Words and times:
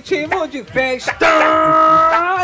ritmo 0.00 0.48
de 0.48 0.64
festa! 0.64 1.26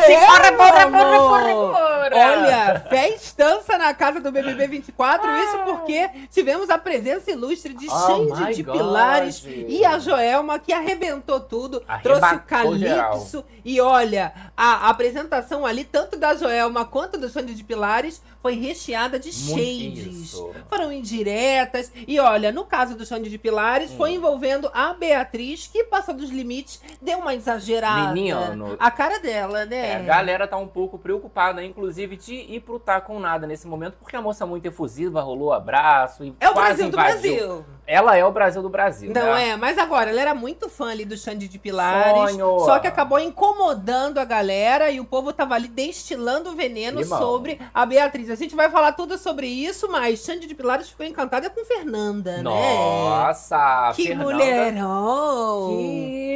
Simbora, 0.06 0.52
bora, 0.52 0.86
bora, 0.86 1.18
bora, 1.18 1.54
bora! 1.54 2.16
Olha, 2.16 2.84
festança 2.88 3.76
na 3.78 3.92
casa 3.94 4.20
do 4.20 4.30
BBB 4.30 4.68
24, 4.68 5.28
isso 5.38 5.58
porque 5.64 6.08
tivemos 6.30 6.70
a 6.70 6.78
presença 6.78 7.30
ilustre 7.30 7.74
de 7.74 7.86
Oh 7.88 8.06
Xande 8.06 8.44
my 8.44 8.54
de 8.54 8.62
God. 8.62 8.76
Pilares 8.76 9.44
e 9.46 9.84
a 9.84 9.98
Joelma, 9.98 10.58
que 10.58 10.72
arrebentou 10.72 11.40
tudo, 11.40 11.82
trouxe 12.02 12.24
o 12.66 12.78
geral. 12.78 13.10
Calypso. 13.10 13.44
E 13.64 13.80
olha, 13.80 14.32
a 14.56 14.88
apresentação 14.88 15.66
ali, 15.66 15.84
tanto 15.84 16.16
da 16.16 16.34
Joelma 16.34 16.84
quanto 16.84 17.18
do 17.18 17.28
Xande 17.28 17.54
de 17.54 17.64
Pilares, 17.64 18.22
foi 18.46 18.54
recheada 18.54 19.18
de 19.18 19.30
Muito 19.32 19.60
shades. 19.60 20.06
isso. 20.22 20.50
Foram 20.68 20.92
indiretas. 20.92 21.90
E 22.06 22.20
olha, 22.20 22.52
no 22.52 22.64
caso 22.64 22.94
do 22.96 23.04
Xande 23.04 23.28
de 23.28 23.38
Pilares, 23.38 23.90
foi 23.92 24.12
Hum. 24.12 24.14
envolvendo 24.14 24.70
a 24.72 24.94
Beatriz, 24.94 25.66
que 25.66 25.82
passou 25.82 26.14
dos 26.14 26.30
limites, 26.30 26.80
deu 27.02 27.18
uma 27.18 27.34
exagerada. 27.34 28.12
Menino. 28.12 28.76
A 28.78 28.88
cara 28.90 29.18
dela, 29.18 29.62
É, 29.62 29.66
né? 29.66 29.96
a 29.96 30.02
galera 30.02 30.46
tá 30.46 30.56
um 30.56 30.68
pouco 30.68 30.96
preocupada, 30.96 31.60
inclusive, 31.64 32.16
de 32.16 32.34
ir 32.34 32.60
pro 32.60 32.78
tá 32.78 33.00
com 33.00 33.18
nada 33.18 33.48
nesse 33.48 33.66
momento, 33.66 33.96
porque 33.98 34.14
a 34.14 34.22
moça 34.22 34.44
é 34.44 34.46
muito 34.46 34.64
efusiva, 34.66 35.20
rolou 35.20 35.52
abraço 35.52 36.22
e 36.24 36.32
É 36.38 36.48
o 36.48 36.52
quase 36.52 36.84
Brasil 36.84 36.90
do 36.90 36.96
invadiu. 36.96 37.46
Brasil. 37.46 37.66
Ela 37.86 38.16
é 38.16 38.24
o 38.24 38.32
Brasil 38.32 38.62
do 38.62 38.68
Brasil. 38.68 39.12
Não 39.14 39.34
né? 39.34 39.50
é? 39.50 39.56
Mas 39.56 39.78
agora, 39.78 40.10
ela 40.10 40.20
era 40.20 40.34
muito 40.34 40.68
fã 40.68 40.90
ali 40.90 41.04
do 41.04 41.16
Xande 41.16 41.48
de 41.48 41.58
Pilares. 41.58 42.32
Sonho. 42.32 42.60
Só 42.60 42.78
que 42.78 42.86
acabou 42.86 43.18
incomodando 43.18 44.18
a 44.18 44.24
galera 44.24 44.90
e 44.90 44.98
o 44.98 45.04
povo 45.04 45.32
tava 45.32 45.54
ali 45.54 45.68
destilando 45.68 46.54
veneno 46.54 47.04
sobre 47.04 47.60
a 47.72 47.86
Beatriz. 47.86 48.30
A 48.30 48.34
gente 48.34 48.56
vai 48.56 48.68
falar 48.70 48.92
tudo 48.92 49.16
sobre 49.16 49.46
isso, 49.46 49.88
mas 49.90 50.20
Xande 50.20 50.46
de 50.46 50.54
Pilares 50.54 50.88
ficou 50.88 51.06
encantada 51.06 51.48
com 51.48 51.64
Fernanda, 51.64 52.38
né? 52.38 52.42
Nossa, 52.42 53.92
Que 53.94 54.08
Fernanda, 54.08 54.32
mulherão! 54.32 55.76
Que! 55.78 56.26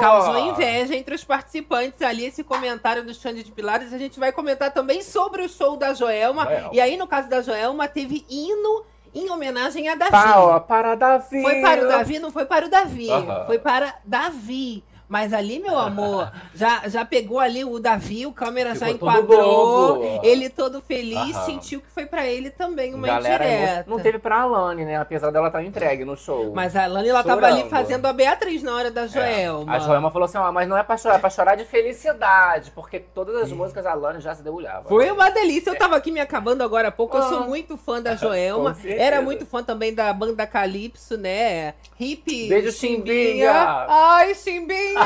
Causou 0.00 0.38
inveja 0.38 0.94
entre 0.94 1.14
os 1.14 1.24
participantes 1.24 2.02
ali, 2.02 2.24
esse 2.24 2.42
comentário 2.42 3.04
do 3.04 3.14
Xande 3.14 3.42
de 3.42 3.52
Pilares. 3.52 3.92
A 3.92 3.98
gente 3.98 4.18
vai 4.18 4.32
comentar 4.32 4.72
também 4.72 5.02
sobre 5.02 5.42
o 5.42 5.48
show 5.48 5.76
da 5.76 5.94
Joelma. 5.94 6.44
Joelma. 6.44 6.70
E 6.72 6.80
aí, 6.80 6.96
no 6.96 7.06
caso 7.06 7.28
da 7.28 7.40
Joelma, 7.40 7.88
teve 7.88 8.24
hino 8.28 8.84
em 9.18 9.30
homenagem 9.30 9.88
a 9.88 9.94
Davi. 9.94 10.12
Ó, 10.36 10.60
para 10.60 10.94
Davi. 10.94 11.42
Foi 11.42 11.60
para 11.60 11.84
o 11.84 11.88
Davi, 11.88 12.18
não 12.18 12.30
foi 12.30 12.44
para 12.46 12.66
o 12.66 12.70
Davi. 12.70 13.08
Foi 13.46 13.58
para 13.58 13.94
Davi. 14.04 14.84
Mas 15.08 15.32
ali, 15.32 15.58
meu 15.58 15.78
amor, 15.78 16.30
já, 16.54 16.82
já 16.86 17.04
pegou 17.04 17.38
ali 17.40 17.64
o 17.64 17.78
Davi, 17.78 18.26
o 18.26 18.32
câmera 18.32 18.74
já 18.74 18.86
Ficou 18.88 19.10
todo 19.10 19.22
enquadrou. 19.24 20.20
Ele 20.22 20.50
todo 20.50 20.82
feliz, 20.82 21.34
Aham. 21.34 21.44
sentiu 21.46 21.80
que 21.80 21.90
foi 21.90 22.04
pra 22.06 22.26
ele 22.26 22.50
também 22.50 22.94
uma 22.94 23.06
Galera, 23.06 23.44
indireta. 23.44 23.84
não 23.88 23.98
teve 23.98 24.18
pra 24.18 24.42
Alane, 24.42 24.84
né? 24.84 24.96
Apesar 24.96 25.30
dela 25.30 25.46
estar 25.46 25.62
entregue 25.64 26.04
no 26.04 26.16
show. 26.16 26.52
Mas 26.54 26.76
a 26.76 26.86
Lani, 26.86 27.08
ela 27.08 27.24
tava 27.24 27.46
ali 27.46 27.56
Chorando. 27.62 27.70
fazendo 27.70 28.06
a 28.06 28.12
Beatriz 28.12 28.62
na 28.62 28.74
hora 28.74 28.90
da 28.90 29.02
É. 29.04 29.08
Joelma. 29.08 29.74
A 29.74 29.78
Joelma 29.78 30.10
falou 30.10 30.26
assim, 30.26 30.38
ó, 30.38 30.52
mas 30.52 30.68
não 30.68 30.76
é 30.76 30.82
pra 30.82 30.96
chorar, 30.96 31.16
é 31.16 31.18
pra 31.18 31.30
chorar 31.30 31.54
de 31.56 31.64
felicidade, 31.64 32.70
porque 32.72 32.98
todas 33.00 33.34
as 33.42 33.50
músicas 33.52 33.86
a 33.86 33.92
Alane 33.92 34.20
já 34.20 34.34
se 34.34 34.42
debulhava. 34.42 34.88
Foi 34.88 35.10
uma 35.10 35.30
delícia. 35.30 35.70
Eu 35.70 35.78
tava 35.78 35.96
aqui 35.96 36.10
me 36.12 36.20
acabando 36.20 36.62
agora 36.62 36.88
há 36.88 36.92
pouco. 36.92 37.16
Eu 37.16 37.22
sou 37.22 37.38
Ah. 37.44 37.46
muito 37.46 37.76
fã 37.76 38.00
da 38.02 38.14
Joelma. 38.16 38.76
Era 38.84 39.22
muito 39.22 39.46
fã 39.46 39.62
também 39.62 39.94
da 39.94 40.12
banda 40.12 40.46
Calypso, 40.46 41.16
né? 41.16 41.74
Hip. 41.98 42.48
Beijo, 42.48 42.72
Chimbinha. 42.72 43.50
Ai, 43.88 44.34
Chimbinha! 44.34 44.97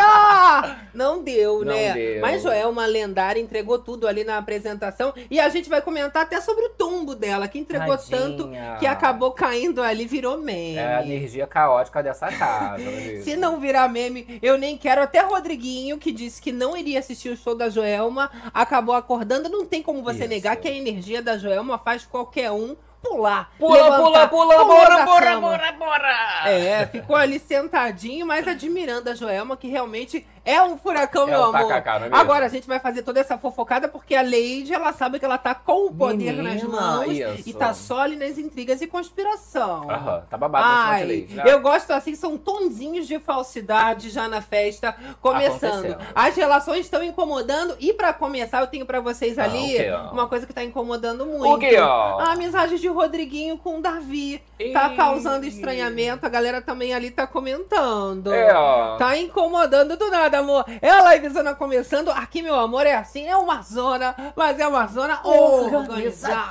Não 0.95 1.23
deu, 1.23 1.65
Não 1.65 1.73
né? 1.73 1.93
deu. 1.93 2.21
Mas 2.21 2.43
Joelma 2.43 2.85
lendária 2.87 3.41
entregou 3.41 3.79
tudo 3.79 4.07
ali 4.07 4.25
na 4.25 4.39
apresentação. 4.39 5.13
E 5.31 5.41
a 5.41 5.49
gente 5.49 5.69
vai 5.69 5.81
comentar 5.81 6.23
até 6.23 6.41
sobre 6.41 6.67
o 6.67 6.71
tombo 6.71 7.15
dela, 7.15 7.49
que 7.49 7.59
entregou 7.59 7.97
Tadinha. 7.97 8.19
tanto 8.19 8.51
que 8.79 8.87
acabou 8.87 9.33
caindo 9.33 9.83
ali, 9.83 10.07
virou 10.07 10.39
meme. 10.39 10.77
É 10.77 10.97
a 10.97 11.03
energia 11.03 11.47
caótica 11.47 12.03
dessa 12.03 12.29
casa. 12.31 12.83
Se 13.23 13.37
não 13.37 13.59
virar 13.61 13.89
meme, 13.89 14.39
eu 14.43 14.59
nem 14.59 14.77
quero. 14.77 15.03
Até 15.03 15.21
Rodriguinho, 15.21 15.99
que 15.99 16.13
disse 16.13 16.41
que 16.41 16.53
não 16.53 16.77
iria 16.77 16.99
assistir 16.99 17.31
o 17.31 17.37
show 17.37 17.55
da 17.55 17.69
Joelma, 17.69 18.31
acabou 18.53 18.95
acordando. 18.95 19.49
Não 19.49 19.65
tem 19.65 19.83
como 19.83 20.03
você 20.03 20.21
Isso. 20.21 20.29
negar 20.29 20.57
que 20.57 20.69
a 20.69 20.73
energia 20.73 21.23
da 21.23 21.39
Joelma 21.39 21.79
faz 21.79 22.05
qualquer 22.05 22.51
um 22.51 22.77
pular. 23.03 23.51
Pula, 23.59 23.97
pula, 23.99 24.29
pula, 24.29 24.65
bora, 24.65 25.05
bora, 25.05 25.41
bora, 25.41 25.73
bora! 25.73 26.43
É, 26.47 26.87
ficou 26.87 27.17
ali 27.17 27.39
sentadinho, 27.39 28.27
mas 28.27 28.47
admirando 28.47 29.11
a 29.11 29.15
Joelma, 29.15 29.57
que 29.57 29.69
realmente 29.69 30.27
é 30.45 30.63
um 30.63 30.77
furacão, 30.77 31.25
É 31.29 31.31
meu 31.31 31.45
amor. 31.45 31.69
tacacá, 31.69 32.07
é? 32.07 32.09
Agora 32.13 32.47
a 32.47 32.49
gente 32.49 32.67
vai 32.67 32.79
fazer 32.81 33.03
toda 33.03 33.21
essa 33.21 33.39
fofocada 33.39 33.89
porque 33.89 34.15
a 34.15 34.23
Lady, 34.23 34.73
ela 34.73 34.93
sabe 34.93 35.19
que 35.19 35.25
ela 35.25 35.39
tá 35.39 35.55
com 35.55 35.87
o 35.87 35.93
poder 35.95 36.33
Menina, 36.35 36.43
nas 36.55 36.63
mãos 36.63 37.07
isso. 37.13 37.49
e 37.49 37.53
tá 37.53 37.73
só 37.75 38.01
ali 38.01 38.17
nas 38.17 38.39
intrigas 38.39 38.81
e 38.83 38.87
conspiração. 38.87 39.91
Aham, 39.91 40.23
tá 40.29 40.37
babado 40.37 40.65
Ai, 40.69 41.27
né? 41.31 41.43
eu 41.47 41.61
gosto 41.61 41.91
assim, 41.93 42.15
são 42.15 42.37
tonzinhos 42.37 43.07
de 43.07 43.19
falsidade 43.19 44.11
já 44.11 44.29
na 44.29 44.41
festa, 44.41 44.95
começando. 45.21 45.97
As 46.15 46.35
relações 46.37 46.81
estão 46.81 47.03
incomodando 47.03 47.77
e 47.79 47.93
pra 47.93 48.13
começar 48.13 48.61
eu 48.61 48.67
tenho 48.67 48.85
pra 48.87 49.01
vocês 49.01 49.39
Ah, 49.39 49.45
ali 49.45 49.75
o 49.75 49.77
quê, 49.77 49.91
ó? 49.93 50.13
uma 50.13 50.27
coisa 50.27 50.47
que 50.47 50.53
tá 50.53 50.63
incomodando 50.65 51.25
muito. 51.27 51.67
O 51.67 51.81
ó? 51.81 52.19
A 52.21 52.33
amizade 52.33 52.79
de 52.79 52.89
Rodriguinho 52.89 53.57
com 53.59 53.79
o 53.79 53.81
Davi. 53.83 54.43
Tá 54.73 54.91
Ih. 54.93 54.97
causando 54.97 55.45
estranhamento, 55.45 56.25
a 56.25 56.29
galera 56.29 56.61
também 56.63 56.95
ali 56.95 57.11
tá 57.11 57.27
comentando. 57.27 58.33
É, 58.33 58.55
ó. 58.55 58.97
Tá 58.97 59.17
incomodando 59.17 59.97
do 59.97 60.11
nada, 60.11 60.32
amor. 60.39 60.65
É 60.81 60.91
a 60.91 61.15
livezona 61.15 61.55
começando. 61.55 62.11
Aqui, 62.11 62.43
meu 62.43 62.55
amor, 62.55 62.87
é 62.87 62.95
assim. 62.95 63.27
É 63.27 63.37
uma 63.37 63.63
zona, 63.63 64.15
mas 64.37 64.59
é 64.59 64.67
uma 64.67 64.87
zona 64.87 65.21
organizada. 65.25 66.51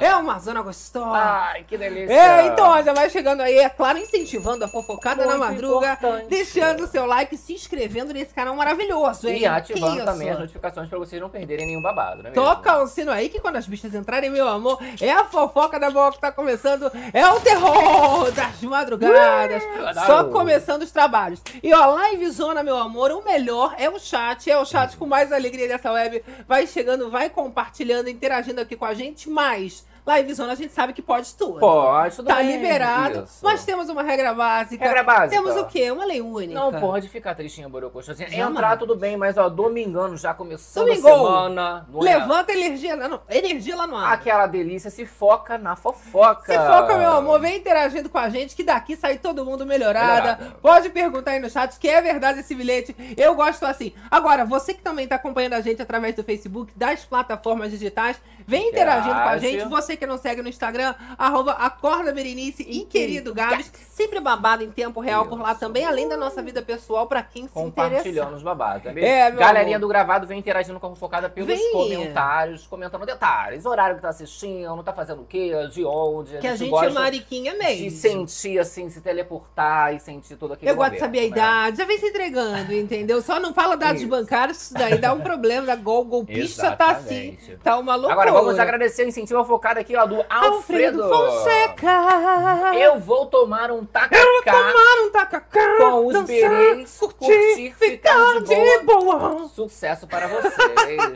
É 0.00 0.14
uma 0.16 0.38
zona 0.38 0.62
gostosa. 0.62 1.16
Ai, 1.16 1.64
que 1.64 1.76
delícia. 1.76 2.12
É, 2.12 2.46
então, 2.46 2.82
já 2.82 2.92
vai 2.92 3.10
chegando 3.10 3.40
aí, 3.40 3.58
é 3.58 3.68
claro, 3.68 3.98
incentivando 3.98 4.64
a 4.64 4.68
fofocada 4.68 5.24
na 5.24 5.36
Muito 5.36 5.40
madruga, 5.40 5.92
importante. 5.94 6.28
deixando 6.28 6.84
o 6.84 6.86
seu 6.86 7.06
like, 7.06 7.36
se 7.36 7.54
inscrevendo 7.54 8.12
nesse 8.12 8.32
canal 8.34 8.54
maravilhoso, 8.54 9.28
hein? 9.28 9.40
E 9.40 9.46
ativando 9.46 10.04
também 10.04 10.30
as 10.30 10.38
notificações 10.38 10.88
pra 10.88 10.98
vocês 10.98 11.20
não 11.20 11.28
perderem 11.28 11.66
nenhum 11.66 11.82
babado, 11.82 12.22
né? 12.22 12.30
Toca 12.30 12.82
o 12.82 12.86
sino 12.86 13.10
aí 13.10 13.28
que 13.28 13.40
quando 13.40 13.56
as 13.56 13.66
bichas 13.66 13.94
entrarem, 13.94 14.30
meu 14.30 14.48
amor, 14.48 14.78
é 15.00 15.10
a 15.10 15.24
fofoca 15.24 15.78
da 15.78 15.90
boa 15.90 16.12
que 16.12 16.20
tá 16.20 16.30
começando, 16.30 16.90
é 17.12 17.26
o 17.26 17.40
terror 17.40 18.30
das 18.32 18.60
madrugadas, 18.62 19.62
adoro. 19.64 20.06
só 20.06 20.24
começando 20.24 20.82
os 20.82 20.90
trabalhos. 20.90 21.42
E 21.62 21.72
ó, 21.72 21.86
live 21.94 22.30
zona, 22.30 22.62
meu 22.62 22.76
amor, 22.76 23.01
o 23.10 23.24
melhor 23.24 23.74
é 23.78 23.88
o 23.88 23.98
chat, 23.98 24.50
é 24.50 24.58
o 24.58 24.64
chat 24.64 24.96
com 24.96 25.06
mais 25.06 25.32
alegria 25.32 25.66
dessa 25.66 25.90
web. 25.90 26.22
Vai 26.46 26.66
chegando, 26.66 27.10
vai 27.10 27.30
compartilhando, 27.30 28.08
interagindo 28.08 28.60
aqui 28.60 28.76
com 28.76 28.84
a 28.84 28.94
gente, 28.94 29.28
mas 29.28 29.84
live 30.04 30.34
zona 30.34 30.52
a 30.52 30.56
gente 30.56 30.72
sabe 30.72 30.92
que 30.92 31.00
pode 31.02 31.34
tudo. 31.34 31.60
Pode, 31.60 32.16
tudo 32.16 32.26
Tá 32.26 32.36
bem. 32.36 32.52
liberado, 32.52 33.24
Isso. 33.24 33.38
mas 33.42 33.64
temos 33.64 33.88
uma 33.88 34.02
regra 34.02 34.34
básica. 34.34 34.84
Regra 34.84 35.02
básica. 35.02 35.30
Temos 35.30 35.56
o 35.56 35.64
quê? 35.66 35.90
Uma 35.90 36.04
lei 36.04 36.20
única. 36.20 36.54
Não 36.54 36.72
pode 36.72 37.08
ficar 37.08 37.34
tristinha, 37.34 37.68
borocochosinha. 37.68 38.28
Jamais. 38.28 38.50
Entrar 38.50 38.76
tudo 38.76 38.96
bem, 38.96 39.16
mas 39.16 39.38
ó, 39.38 39.48
domingano 39.48 40.16
já 40.16 40.34
começou 40.34 40.90
a 40.90 40.94
semana. 40.96 41.86
Não 41.88 42.00
é? 42.00 42.14
Levanta 42.18 42.52
a 42.52 42.54
energia, 42.56 42.96
lá 42.96 43.08
no- 43.08 43.20
energia 43.30 43.76
lá 43.76 43.86
no 43.86 43.96
ar. 43.96 44.12
Aquela 44.12 44.46
delícia, 44.46 44.90
se 44.90 45.06
foca 45.06 45.56
na 45.58 45.76
fofoca. 45.76 46.44
Se 46.52 46.58
foca, 46.58 46.96
meu 46.98 47.12
amor, 47.12 47.40
vem 47.40 47.56
interagindo 47.58 48.08
com 48.08 48.18
a 48.18 48.28
gente, 48.28 48.56
que 48.56 48.64
daqui 48.64 48.96
sai 48.96 49.18
todo 49.18 49.44
mundo 49.44 49.64
melhorada. 49.64 50.12
Melhorada. 50.36 50.56
Pode 50.60 50.90
perguntar 50.90 51.32
aí 51.32 51.40
no 51.40 51.48
chat 51.50 51.78
que 51.78 51.88
é 51.88 52.00
verdade 52.00 52.40
esse 52.40 52.54
bilhete. 52.54 52.94
Eu 53.16 53.34
gosto 53.34 53.64
assim. 53.64 53.92
Agora, 54.10 54.44
você 54.44 54.74
que 54.74 54.80
também 54.82 55.06
tá 55.06 55.16
acompanhando 55.16 55.54
a 55.54 55.60
gente 55.60 55.80
através 55.80 56.14
do 56.14 56.24
Facebook, 56.24 56.72
das 56.76 57.04
plataformas 57.04 57.70
digitais, 57.70 58.16
vem 58.46 58.68
interagindo 58.68 59.14
com 59.14 59.20
a 59.20 59.36
Interage. 59.36 59.46
gente. 59.58 59.68
Você 59.68 59.91
que 59.96 60.06
não 60.06 60.18
segue 60.18 60.42
no 60.42 60.48
Instagram, 60.48 60.94
arroba 61.18 61.52
Acorda 61.52 62.12
Berenice 62.12 62.62
e 62.62 62.84
querido 62.84 63.34
Gabs. 63.34 63.70
Sempre 63.90 64.20
babado 64.20 64.62
em 64.64 64.70
tempo 64.70 65.00
real 65.00 65.26
por 65.26 65.40
lá 65.40 65.54
também, 65.54 65.84
além 65.84 66.08
da 66.08 66.16
nossa 66.16 66.42
vida 66.42 66.62
pessoal, 66.62 67.06
pra 67.06 67.22
quem 67.22 67.46
se 67.46 67.52
Compartilhando 67.52 68.08
interessa. 68.08 68.36
os 68.36 68.42
babados. 68.42 68.86
É, 68.86 68.92
mesmo? 68.92 69.08
É, 69.08 69.30
meu 69.30 69.38
Galerinha 69.38 69.76
amor. 69.76 69.86
do 69.86 69.88
gravado 69.88 70.26
vem 70.26 70.38
interagindo 70.38 70.80
com 70.80 70.86
a 70.86 70.90
fofocada 70.90 71.28
pelos 71.28 71.46
Vem. 71.48 71.72
comentários, 71.72 72.66
comentando 72.66 73.06
detalhes, 73.06 73.64
horário 73.64 73.96
que 73.96 74.02
tá 74.02 74.08
assistindo, 74.08 74.82
tá 74.82 74.92
fazendo 74.92 75.22
o 75.22 75.24
quê, 75.26 75.52
de 75.72 75.84
onde. 75.84 76.38
Que 76.38 76.46
a 76.46 76.56
gente 76.56 76.68
é 76.68 76.70
gosta 76.70 76.90
mariquinha 76.90 77.52
de 77.52 77.58
mesmo. 77.58 77.90
sentir, 77.90 78.58
assim, 78.58 78.88
se 78.90 79.00
teleportar 79.00 79.94
e 79.94 80.00
sentir 80.00 80.36
todo 80.36 80.54
aquele 80.54 80.70
Eu 80.70 80.76
gosto 80.76 80.92
de 80.92 80.98
saber 80.98 81.18
a 81.18 81.22
né? 81.22 81.26
idade, 81.28 81.76
já 81.78 81.84
vem 81.84 81.98
se 81.98 82.06
entregando, 82.06 82.72
entendeu? 82.72 83.20
Só 83.22 83.38
não 83.38 83.52
fala 83.54 83.76
dados 83.76 84.00
Isso. 84.00 84.10
bancários, 84.10 84.60
isso 84.62 84.74
daí 84.74 84.98
dá 84.98 85.12
um 85.12 85.20
problema. 85.20 85.66
Da 85.66 85.76
Gol, 85.76 86.04
golpista 86.04 86.74
tá 86.76 86.92
assim. 86.92 87.36
Tá 87.62 87.78
uma 87.78 87.94
loucura. 87.94 88.12
Agora 88.14 88.32
vamos 88.32 88.58
agradecer 88.58 89.04
o 89.04 89.08
incentivo 89.08 89.44
focado 89.44 89.78
aqui, 89.82 89.94
ó, 89.96 90.06
do 90.06 90.24
Alfredo. 90.28 91.08
Fonseca. 91.08 92.72
Eu 92.74 92.98
vou 92.98 93.26
tomar 93.26 93.70
um 93.70 93.84
tacacá 93.84 94.22
Tomar 94.44 95.06
um 95.06 95.10
tacacá. 95.10 95.76
com 95.78 96.06
os 96.06 96.22
berês, 96.22 96.98
curtir, 96.98 97.74
ficar 97.78 98.40
de 98.40 98.78
boa. 98.84 99.48
Sucesso 99.48 100.06
para 100.06 100.26
vocês, 100.28 100.52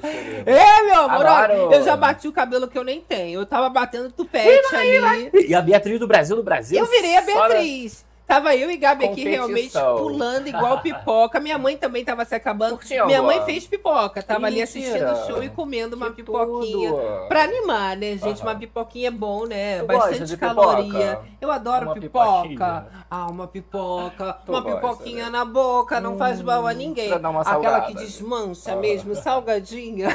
querido. 0.01 0.47
É, 0.47 0.83
meu 0.83 1.01
amor, 1.03 1.73
eu 1.73 1.83
já 1.83 1.97
bati 1.97 2.29
o 2.29 2.33
cabelo 2.33 2.69
que 2.69 2.79
eu 2.79 2.85
nem 2.85 3.01
tenho. 3.01 3.41
Eu 3.41 3.47
tava 3.47 3.69
batendo 3.69 4.11
tupete 4.11 4.75
ali. 4.75 5.31
E 5.49 5.55
a 5.55 5.61
Beatriz 5.61 5.99
do 5.99 6.07
Brasil 6.07 6.37
do 6.37 6.43
Brasil. 6.43 6.79
Eu 6.79 6.87
virei 6.87 7.17
a 7.17 7.23
Beatriz. 7.23 8.06
Tava 8.27 8.57
eu 8.57 8.69
e 8.71 8.77
Gabi 8.77 9.05
aqui 9.05 9.23
Competição. 9.25 9.37
realmente 9.47 9.73
pulando 10.03 10.49
igual 10.49 10.81
pipoca. 10.81 11.39
Minha 11.39 11.57
mãe 11.59 11.77
também 11.77 12.05
tava 12.05 12.25
se 12.25 12.35
acabando. 12.35 12.77
Curtiu, 12.77 13.07
Minha 13.07 13.23
mãe 13.23 13.45
fez 13.45 13.67
pipoca. 13.67 14.21
Tava 14.23 14.47
ali 14.47 14.61
assistindo 14.61 15.13
o 15.13 15.27
show 15.27 15.43
e 15.45 15.49
comendo 15.49 15.95
uma 15.95 16.11
Que 16.11 16.17
pipoquinha. 16.25 16.91
tudo. 16.91 17.29
Pra 17.29 17.45
animar, 17.45 17.97
né, 17.97 18.17
gente? 18.17 18.41
Aham. 18.43 18.51
Uma 18.51 18.55
pipoquinha 18.57 19.09
é 19.09 19.11
bom, 19.13 19.47
né? 19.47 19.79
Tu 19.79 19.87
Bastante 19.87 20.37
caloria. 20.37 20.85
pipoca? 20.85 21.25
Eu 21.41 21.51
adoro 21.53 21.85
Uma 21.87 21.95
pipoca. 21.95 22.43
pipoquinha. 22.49 22.87
Ah, 23.09 23.27
uma 23.29 23.47
pipoca. 23.47 24.33
Tu 24.45 24.51
uma 24.53 24.61
gosta, 24.61 24.81
pipoquinha 24.81 25.25
né? 25.27 25.31
na 25.31 25.45
boca, 25.45 26.01
não 26.01 26.19
faz 26.19 26.43
mal 26.43 26.67
a 26.67 26.73
ninguém. 26.75 27.09
dar 27.21 27.31
uma 27.31 27.43
Aquela 27.43 27.81
que 27.83 27.93
salgada. 27.93 27.95
desmancha 28.07 28.73
Ah. 28.73 28.77
mesmo, 28.77 29.15
salgadinha. 29.15 30.09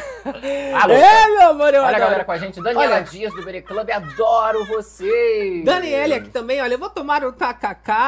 Alô, 0.81 0.93
é, 0.95 1.27
meu 1.27 1.49
amor, 1.51 1.73
eu 1.73 1.81
Olha 1.81 1.87
a 1.95 1.99
galera 1.99 2.07
adoro. 2.07 2.25
com 2.25 2.31
a 2.33 2.37
gente. 2.37 2.61
Daniela 2.61 2.95
Olha. 2.95 3.03
Dias 3.03 3.33
do 3.33 3.41
Bere 3.43 3.61
Club, 3.61 3.89
adoro 3.89 4.65
vocês. 4.65 5.63
Daniele 5.63 6.13
aqui 6.15 6.29
também, 6.29 6.61
olha, 6.61 6.73
eu 6.73 6.79
vou 6.79 6.89
tomar 6.89 7.23
um 7.23 7.31
tacacá. 7.31 8.00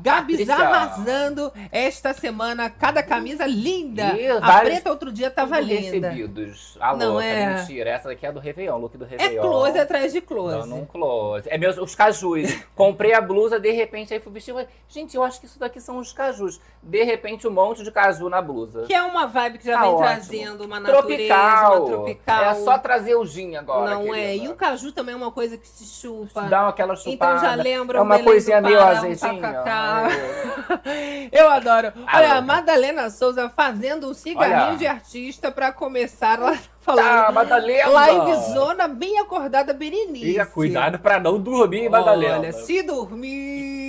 Gabi 0.00 0.44
já 0.44 0.56
Patrícia. 0.56 0.76
arrasando 0.76 1.52
esta 1.72 2.12
semana, 2.12 2.70
cada 2.70 3.02
camisa 3.02 3.46
linda. 3.46 4.12
A 4.42 4.60
preta 4.60 4.90
outro 4.90 5.12
dia 5.12 5.30
tava 5.30 5.58
linda. 5.60 6.10
recebidos. 6.10 6.76
Alô, 6.80 6.98
Não 6.98 7.12
não 7.14 7.20
é? 7.20 7.42
é? 7.42 7.54
mentira. 7.54 7.90
Essa 7.90 8.08
daqui 8.08 8.26
é 8.26 8.32
do 8.32 8.38
Réveillon, 8.40 8.78
look 8.78 8.96
do 8.96 9.04
É 9.04 9.08
Réveillon. 9.08 9.42
close 9.42 9.78
atrás 9.78 10.12
de 10.12 10.20
close. 10.20 10.56
Não, 10.68 10.78
não 10.78 10.84
close. 10.86 11.48
É 11.50 11.58
meus, 11.58 11.76
os 11.78 11.94
cajus. 11.94 12.50
Comprei 12.74 13.12
a 13.14 13.20
blusa, 13.20 13.58
de 13.58 13.70
repente, 13.72 14.12
aí 14.14 14.20
fui 14.20 14.32
vestir. 14.32 14.54
Gente, 14.88 15.16
eu 15.16 15.22
acho 15.22 15.40
que 15.40 15.46
isso 15.46 15.58
daqui 15.58 15.80
são 15.80 15.98
os 15.98 16.12
cajus. 16.12 16.60
De 16.82 17.02
repente, 17.04 17.46
um 17.46 17.50
monte 17.50 17.82
de 17.82 17.90
caju 17.90 18.28
na 18.28 18.40
blusa. 18.40 18.82
Que 18.86 18.94
é 18.94 19.02
uma 19.02 19.26
vibe 19.26 19.58
que 19.58 19.66
já 19.66 19.74
Tá 19.74 19.80
vem 19.82 19.90
ótimo. 19.90 20.04
trazendo 20.08 20.64
uma 20.64 20.80
natureza, 20.80 21.06
tropical. 21.34 21.76
uma 21.78 21.86
tropical. 21.90 22.44
É 22.44 22.54
só 22.54 22.78
trazer 22.78 23.14
o 23.16 23.24
gin 23.24 23.56
agora. 23.56 23.90
Não 23.94 24.14
é. 24.14 24.20
querida. 24.28 24.44
E 24.44 24.48
o 24.48 24.54
caju 24.54 24.92
também 24.92 25.12
é 25.14 25.16
uma 25.16 25.30
coisa 25.32 25.56
que 25.58 25.68
se 25.68 25.84
chupa. 25.84 26.42
Dá 26.42 26.68
aquela 26.68 26.96
chupada. 26.96 27.36
Então 27.36 27.38
já 27.38 27.54
lembra 27.54 27.98
É 27.98 28.00
uma 28.00 28.18
coisinha 28.18 28.60
meio 28.60 28.80
azedinha. 28.80 29.39
Ai, 29.48 31.28
Eu 31.32 31.48
adoro. 31.48 31.92
Olha, 32.12 32.34
a 32.34 32.40
Madalena 32.40 33.10
Souza 33.10 33.48
fazendo 33.48 34.08
um 34.08 34.14
cigarrinho 34.14 34.68
Olha. 34.68 34.76
de 34.76 34.86
artista 34.86 35.50
pra 35.50 35.72
começar. 35.72 36.38
Ela 36.38 36.52
tá 36.56 36.58
falando. 36.80 37.04
Tá, 37.04 37.32
Madalena. 37.32 37.88
Live 37.90 38.52
zona 38.52 38.88
bem 38.88 39.18
acordada 39.18 39.72
Berenice. 39.72 40.38
E 40.38 40.46
cuidado 40.46 40.98
pra 40.98 41.18
não 41.18 41.40
dormir, 41.40 41.88
Madalena. 41.88 42.38
Olha, 42.38 42.52
se 42.52 42.82
dormir. 42.82 43.79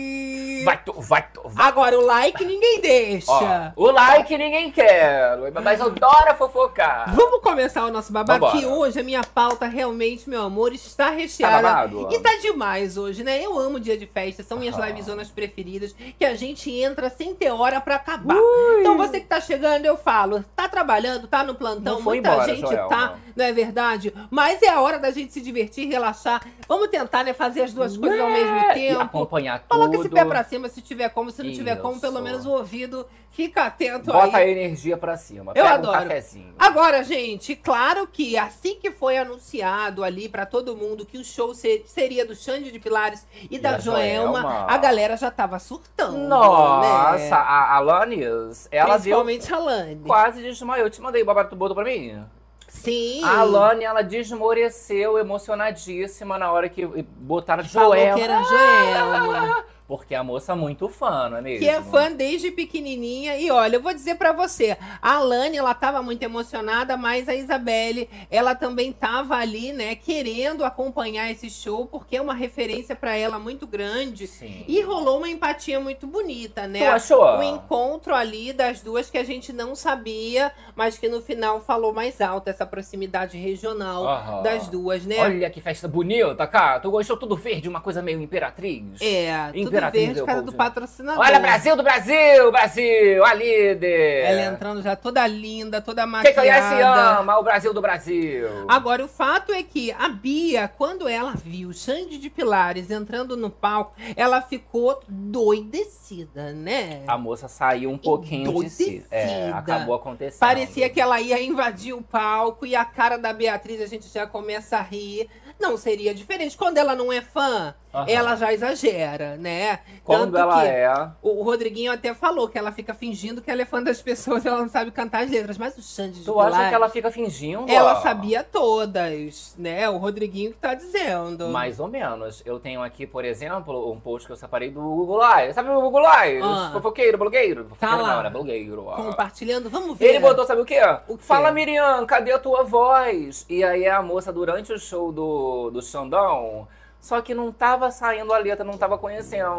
Vai, 0.63 0.77
tu, 0.83 0.93
vai, 0.93 1.25
tu, 1.33 1.41
vai. 1.45 1.67
Agora 1.67 1.97
o 1.97 2.05
like 2.05 2.43
ninguém 2.43 2.81
deixa. 2.81 3.73
Ó, 3.75 3.83
o 3.83 3.91
like 3.91 4.37
ninguém 4.37 4.71
quer, 4.71 5.37
mas 5.63 5.79
eu 5.79 5.87
adoro 5.87 6.35
fofocar. 6.37 7.13
Vamos 7.13 7.41
começar 7.41 7.85
o 7.85 7.91
nosso 7.91 8.11
babado, 8.11 8.39
Vambora. 8.45 8.57
que 8.59 8.65
hoje 8.65 8.99
a 8.99 9.03
minha 9.03 9.23
pauta 9.23 9.65
realmente, 9.67 10.29
meu 10.29 10.43
amor, 10.43 10.73
está 10.73 11.09
recheada. 11.09 11.61
babado? 11.61 12.07
e 12.11 12.19
tá 12.19 12.35
demais 12.41 12.97
hoje, 12.97 13.23
né? 13.23 13.43
Eu 13.43 13.57
amo 13.59 13.79
dia 13.79 13.97
de 13.97 14.05
festa, 14.05 14.43
são 14.43 14.57
minhas 14.59 14.75
Aham. 14.77 14.87
livezonas 14.87 15.29
preferidas, 15.29 15.95
que 16.17 16.25
a 16.25 16.35
gente 16.35 16.69
entra 16.71 17.09
sem 17.09 17.33
ter 17.35 17.51
hora 17.51 17.79
pra 17.81 17.95
acabar. 17.95 18.35
Então 18.79 18.97
você 18.97 19.19
que 19.19 19.27
tá 19.27 19.39
chegando, 19.41 19.85
eu 19.85 19.97
falo, 19.97 20.43
tá 20.55 20.67
trabalhando, 20.67 21.27
tá 21.27 21.43
no 21.43 21.55
plantão, 21.55 21.95
Não 21.95 22.01
muita 22.01 22.29
embora, 22.29 22.47
gente 22.55 22.61
Joelma. 22.61 22.89
tá, 22.89 23.15
não 23.35 23.45
é 23.45 23.51
verdade? 23.51 24.13
Mas 24.29 24.61
é 24.61 24.69
a 24.69 24.79
hora 24.81 24.99
da 24.99 25.11
gente 25.11 25.31
se 25.33 25.41
divertir, 25.41 25.87
relaxar. 25.87 26.41
Vamos 26.67 26.87
tentar, 26.89 27.23
né, 27.23 27.33
fazer 27.33 27.61
as 27.63 27.73
duas 27.73 27.97
coisas 27.97 28.19
ao 28.19 28.29
mesmo 28.29 28.57
E 28.57 28.73
tempo. 28.73 29.01
acompanhar 29.01 29.59
tudo. 29.59 29.69
Coloca 29.69 29.97
esse 29.97 30.09
pé 30.09 30.25
pra 30.25 30.43
cima 30.51 30.69
se 30.69 30.81
tiver 30.81 31.09
como, 31.09 31.31
se 31.31 31.42
não 31.42 31.51
tiver 31.51 31.77
como, 31.77 31.94
Isso. 31.94 32.01
pelo 32.01 32.21
menos 32.21 32.45
o 32.45 32.51
ouvido 32.51 33.07
fica 33.31 33.63
atento 33.65 34.12
Bota 34.12 34.38
aí. 34.38 34.44
a 34.44 34.48
energia 34.51 34.98
pra 34.98 35.15
cima. 35.18 35.53
Eu 35.56 35.65
adoro. 35.65 35.98
um 35.98 36.01
cafezinho. 36.01 36.53
Agora, 36.59 37.03
gente, 37.03 37.56
claro 37.56 38.06
que 38.06 38.38
assim 38.38 38.75
que 38.80 38.92
foi 38.92 39.18
anunciado 39.18 40.03
ali 40.03 40.27
pra 40.30 40.45
todo 40.45 40.75
mundo 40.75 41.06
que 41.06 41.18
o 41.18 41.24
show 41.24 41.56
se- 41.56 41.83
seria 41.88 42.25
do 42.25 42.36
Xande 42.36 42.71
de 42.71 42.80
Pilares 42.80 43.25
e 43.50 43.57
da 43.57 43.71
da 43.71 43.80
Joelma, 43.80 44.42
Joelma. 44.42 44.65
a 44.69 44.77
galera 44.77 45.15
já 45.18 45.31
tava 45.31 45.57
surtando. 45.59 46.18
Nossa, 46.27 47.18
né? 47.18 47.31
a 47.31 47.75
Alanis, 47.77 48.68
ela 48.69 48.98
deu 48.98 49.24
Principalmente 49.24 49.53
a 49.53 49.57
Lani. 49.57 50.01
quase 50.06 50.42
desmaiou. 50.42 50.86
Eu 50.86 50.89
te 50.92 51.01
mandei 51.01 51.21
o 51.21 51.25
babado 51.25 51.50
do 51.50 51.56
boto 51.56 51.74
pra 51.74 51.86
mim. 51.86 52.21
Sim. 52.68 53.21
A 53.25 53.39
Alane, 53.39 53.83
ela 53.83 54.01
desmoreceu, 54.01 55.18
emocionadíssima 55.18 56.38
na 56.38 56.51
hora 56.51 56.69
que 56.69 56.86
botaram 56.86 57.63
Falou 57.65 57.89
Joelma. 57.95 58.15
que 58.18 58.21
era 58.24 58.42
Joelma. 58.44 59.65
Porque 59.91 60.15
a 60.15 60.23
moça 60.23 60.53
é 60.53 60.55
muito 60.55 60.88
fã, 60.88 61.27
não 61.27 61.39
é 61.39 61.41
mesmo? 61.41 61.59
Que 61.59 61.67
é 61.67 61.81
fã 61.81 62.09
desde 62.09 62.49
pequenininha. 62.49 63.35
E 63.35 63.51
olha, 63.51 63.75
eu 63.75 63.81
vou 63.81 63.93
dizer 63.93 64.15
pra 64.15 64.31
você, 64.31 64.77
a 65.01 65.15
Alane, 65.15 65.57
ela 65.57 65.73
tava 65.73 66.01
muito 66.01 66.23
emocionada, 66.23 66.95
mas 66.95 67.27
a 67.27 67.35
Isabelle, 67.35 68.09
ela 68.29 68.55
também 68.55 68.93
tava 68.93 69.35
ali, 69.35 69.73
né, 69.73 69.95
querendo 69.95 70.63
acompanhar 70.63 71.29
esse 71.29 71.49
show, 71.49 71.88
porque 71.88 72.15
é 72.15 72.21
uma 72.21 72.33
referência 72.33 72.95
pra 72.95 73.17
ela 73.17 73.38
muito 73.38 73.67
grande. 73.67 74.27
Sim. 74.27 74.63
E 74.65 74.79
rolou 74.79 75.17
uma 75.17 75.27
empatia 75.27 75.77
muito 75.77 76.07
bonita, 76.07 76.67
né? 76.67 76.79
Tu 76.79 76.85
achou? 76.85 77.39
O 77.39 77.43
encontro 77.43 78.15
ali 78.15 78.53
das 78.53 78.79
duas 78.79 79.09
que 79.09 79.17
a 79.17 79.25
gente 79.25 79.51
não 79.51 79.75
sabia, 79.75 80.53
mas 80.73 80.97
que 80.97 81.09
no 81.09 81.21
final 81.21 81.59
falou 81.59 81.91
mais 81.91 82.21
alto, 82.21 82.47
essa 82.47 82.65
proximidade 82.65 83.38
regional 83.38 84.07
Aham. 84.07 84.41
das 84.41 84.69
duas, 84.69 85.05
né? 85.05 85.17
Olha 85.19 85.49
que 85.49 85.59
festa 85.59 85.85
bonita, 85.85 86.47
cara. 86.47 86.79
Tu 86.79 86.89
gostou 86.89 87.17
tudo 87.17 87.35
verde, 87.35 87.67
uma 87.67 87.81
coisa 87.81 88.01
meio 88.01 88.21
imperatriz? 88.21 89.01
é, 89.01 89.51
tudo 89.51 89.80
Verde 89.89 90.19
por 90.19 90.25
causa 90.25 90.41
do 90.43 90.53
patrocinador. 90.53 91.23
Olha, 91.23 91.39
Brasil 91.39 91.75
do 91.75 91.83
Brasil, 91.83 92.51
Brasil, 92.51 93.25
a 93.25 93.33
líder. 93.33 94.25
Ela 94.25 94.41
entrando 94.53 94.81
já 94.81 94.95
toda 94.95 95.25
linda, 95.27 95.81
toda 95.81 96.03
Quem 96.03 96.11
maquiada. 96.11 96.35
conhece 96.41 96.81
ama 96.81 97.37
o 97.39 97.43
Brasil 97.43 97.73
do 97.73 97.81
Brasil. 97.81 98.47
Agora, 98.67 99.03
o 99.03 99.07
fato 99.07 99.51
é 99.51 99.63
que 99.63 99.91
a 99.91 100.09
Bia, 100.09 100.67
quando 100.67 101.07
ela 101.07 101.33
viu 101.35 101.73
Xande 101.73 102.17
de 102.17 102.29
Pilares 102.29 102.91
entrando 102.91 103.35
no 103.35 103.49
palco, 103.49 103.95
ela 104.15 104.41
ficou 104.41 104.99
doidecida, 105.07 106.51
né? 106.53 107.03
A 107.07 107.17
moça 107.17 107.47
saiu 107.47 107.89
um 107.89 107.97
pouquinho 107.97 108.63
de 108.63 108.69
si. 108.69 109.05
É, 109.09 109.51
acabou 109.51 109.95
acontecendo. 109.95 110.39
Parecia 110.39 110.89
que 110.89 110.99
ela 110.99 111.19
ia 111.19 111.41
invadir 111.41 111.93
o 111.93 112.01
palco 112.01 112.65
e 112.65 112.75
a 112.75 112.85
cara 112.85 113.17
da 113.17 113.33
Beatriz 113.33 113.81
a 113.81 113.85
gente 113.87 114.07
já 114.07 114.27
começa 114.27 114.77
a 114.77 114.81
rir. 114.81 115.29
Não 115.59 115.77
seria 115.77 116.13
diferente. 116.13 116.57
Quando 116.57 116.77
ela 116.77 116.95
não 116.95 117.13
é 117.13 117.21
fã, 117.21 117.75
Aham. 117.93 118.05
ela 118.07 118.35
já 118.35 118.53
exagera, 118.53 119.35
né? 119.38 119.79
Quando 120.03 120.31
Tanto 120.31 120.38
ela 120.38 120.61
que 120.61 120.67
é. 120.67 121.09
O 121.21 121.43
Rodriguinho 121.43 121.91
até 121.91 122.13
falou 122.13 122.47
que 122.47 122.57
ela 122.57 122.71
fica 122.71 122.93
fingindo 122.93 123.41
que 123.41 123.51
ela 123.51 123.61
é 123.61 123.65
fã 123.65 123.81
das 123.83 124.01
pessoas, 124.01 124.45
ela 124.47 124.57
não 124.61 124.69
sabe 124.69 124.91
cantar 124.91 125.23
as 125.23 125.29
letras. 125.29 125.57
Mas 125.57 125.77
o 125.77 125.81
Xande 125.81 126.19
de 126.19 126.25
Tu 126.25 126.39
acha 126.39 126.69
que 126.69 126.75
ela 126.75 126.89
fica 126.89 127.11
fingindo? 127.11 127.69
ela 127.69 127.93
ó? 127.93 128.01
sabia 128.01 128.43
todas, 128.43 129.55
né? 129.57 129.89
O 129.89 129.97
Rodriguinho 129.97 130.51
que 130.51 130.57
tá 130.57 130.73
dizendo. 130.73 131.49
Mais 131.49 131.79
ou 131.79 131.88
menos. 131.88 132.41
Eu 132.45 132.59
tenho 132.59 132.81
aqui, 132.81 133.05
por 133.05 133.25
exemplo, 133.25 133.91
um 133.91 133.99
post 133.99 134.25
que 134.27 134.31
eu 134.33 134.38
separei 134.38 134.69
do 134.69 134.81
Google 134.81 135.17
Live. 135.17 135.53
Sabe 135.53 135.69
o 135.69 135.81
Google 135.81 136.01
Live? 136.01 136.41
Ah. 136.43 136.69
Fofoqueiro, 136.73 137.17
blogueiro. 137.17 137.65
Fofoqueiro 137.69 138.01
lá. 138.01 138.15
não, 138.15 138.24
né? 138.24 138.29
Blogueiro. 138.29 138.86
ó. 138.86 138.95
Compartilhando, 138.95 139.69
vamos 139.69 139.98
ver. 139.98 140.07
Ele 140.07 140.19
botou, 140.19 140.45
sabe 140.45 140.62
o 140.62 140.65
quê? 140.65 140.79
O 141.07 141.17
quê? 141.17 141.24
Fala, 141.24 141.51
Miriam, 141.51 142.05
cadê 142.05 142.31
a 142.31 142.39
tua 142.39 142.63
voz? 142.63 143.45
E 143.50 143.63
aí 143.63 143.88
a 143.88 144.01
moça, 144.01 144.31
durante 144.31 144.71
o 144.71 144.79
show 144.79 145.12
do, 145.12 145.69
do 145.71 145.81
Xandão, 145.81 146.67
só 147.01 147.20
que 147.22 147.34
não 147.34 147.51
tava 147.51 147.89
saindo 147.91 148.31
a 148.31 148.38
letra, 148.38 148.63
não 148.63 148.77
tava 148.77 148.98
conhecendo. 148.98 149.58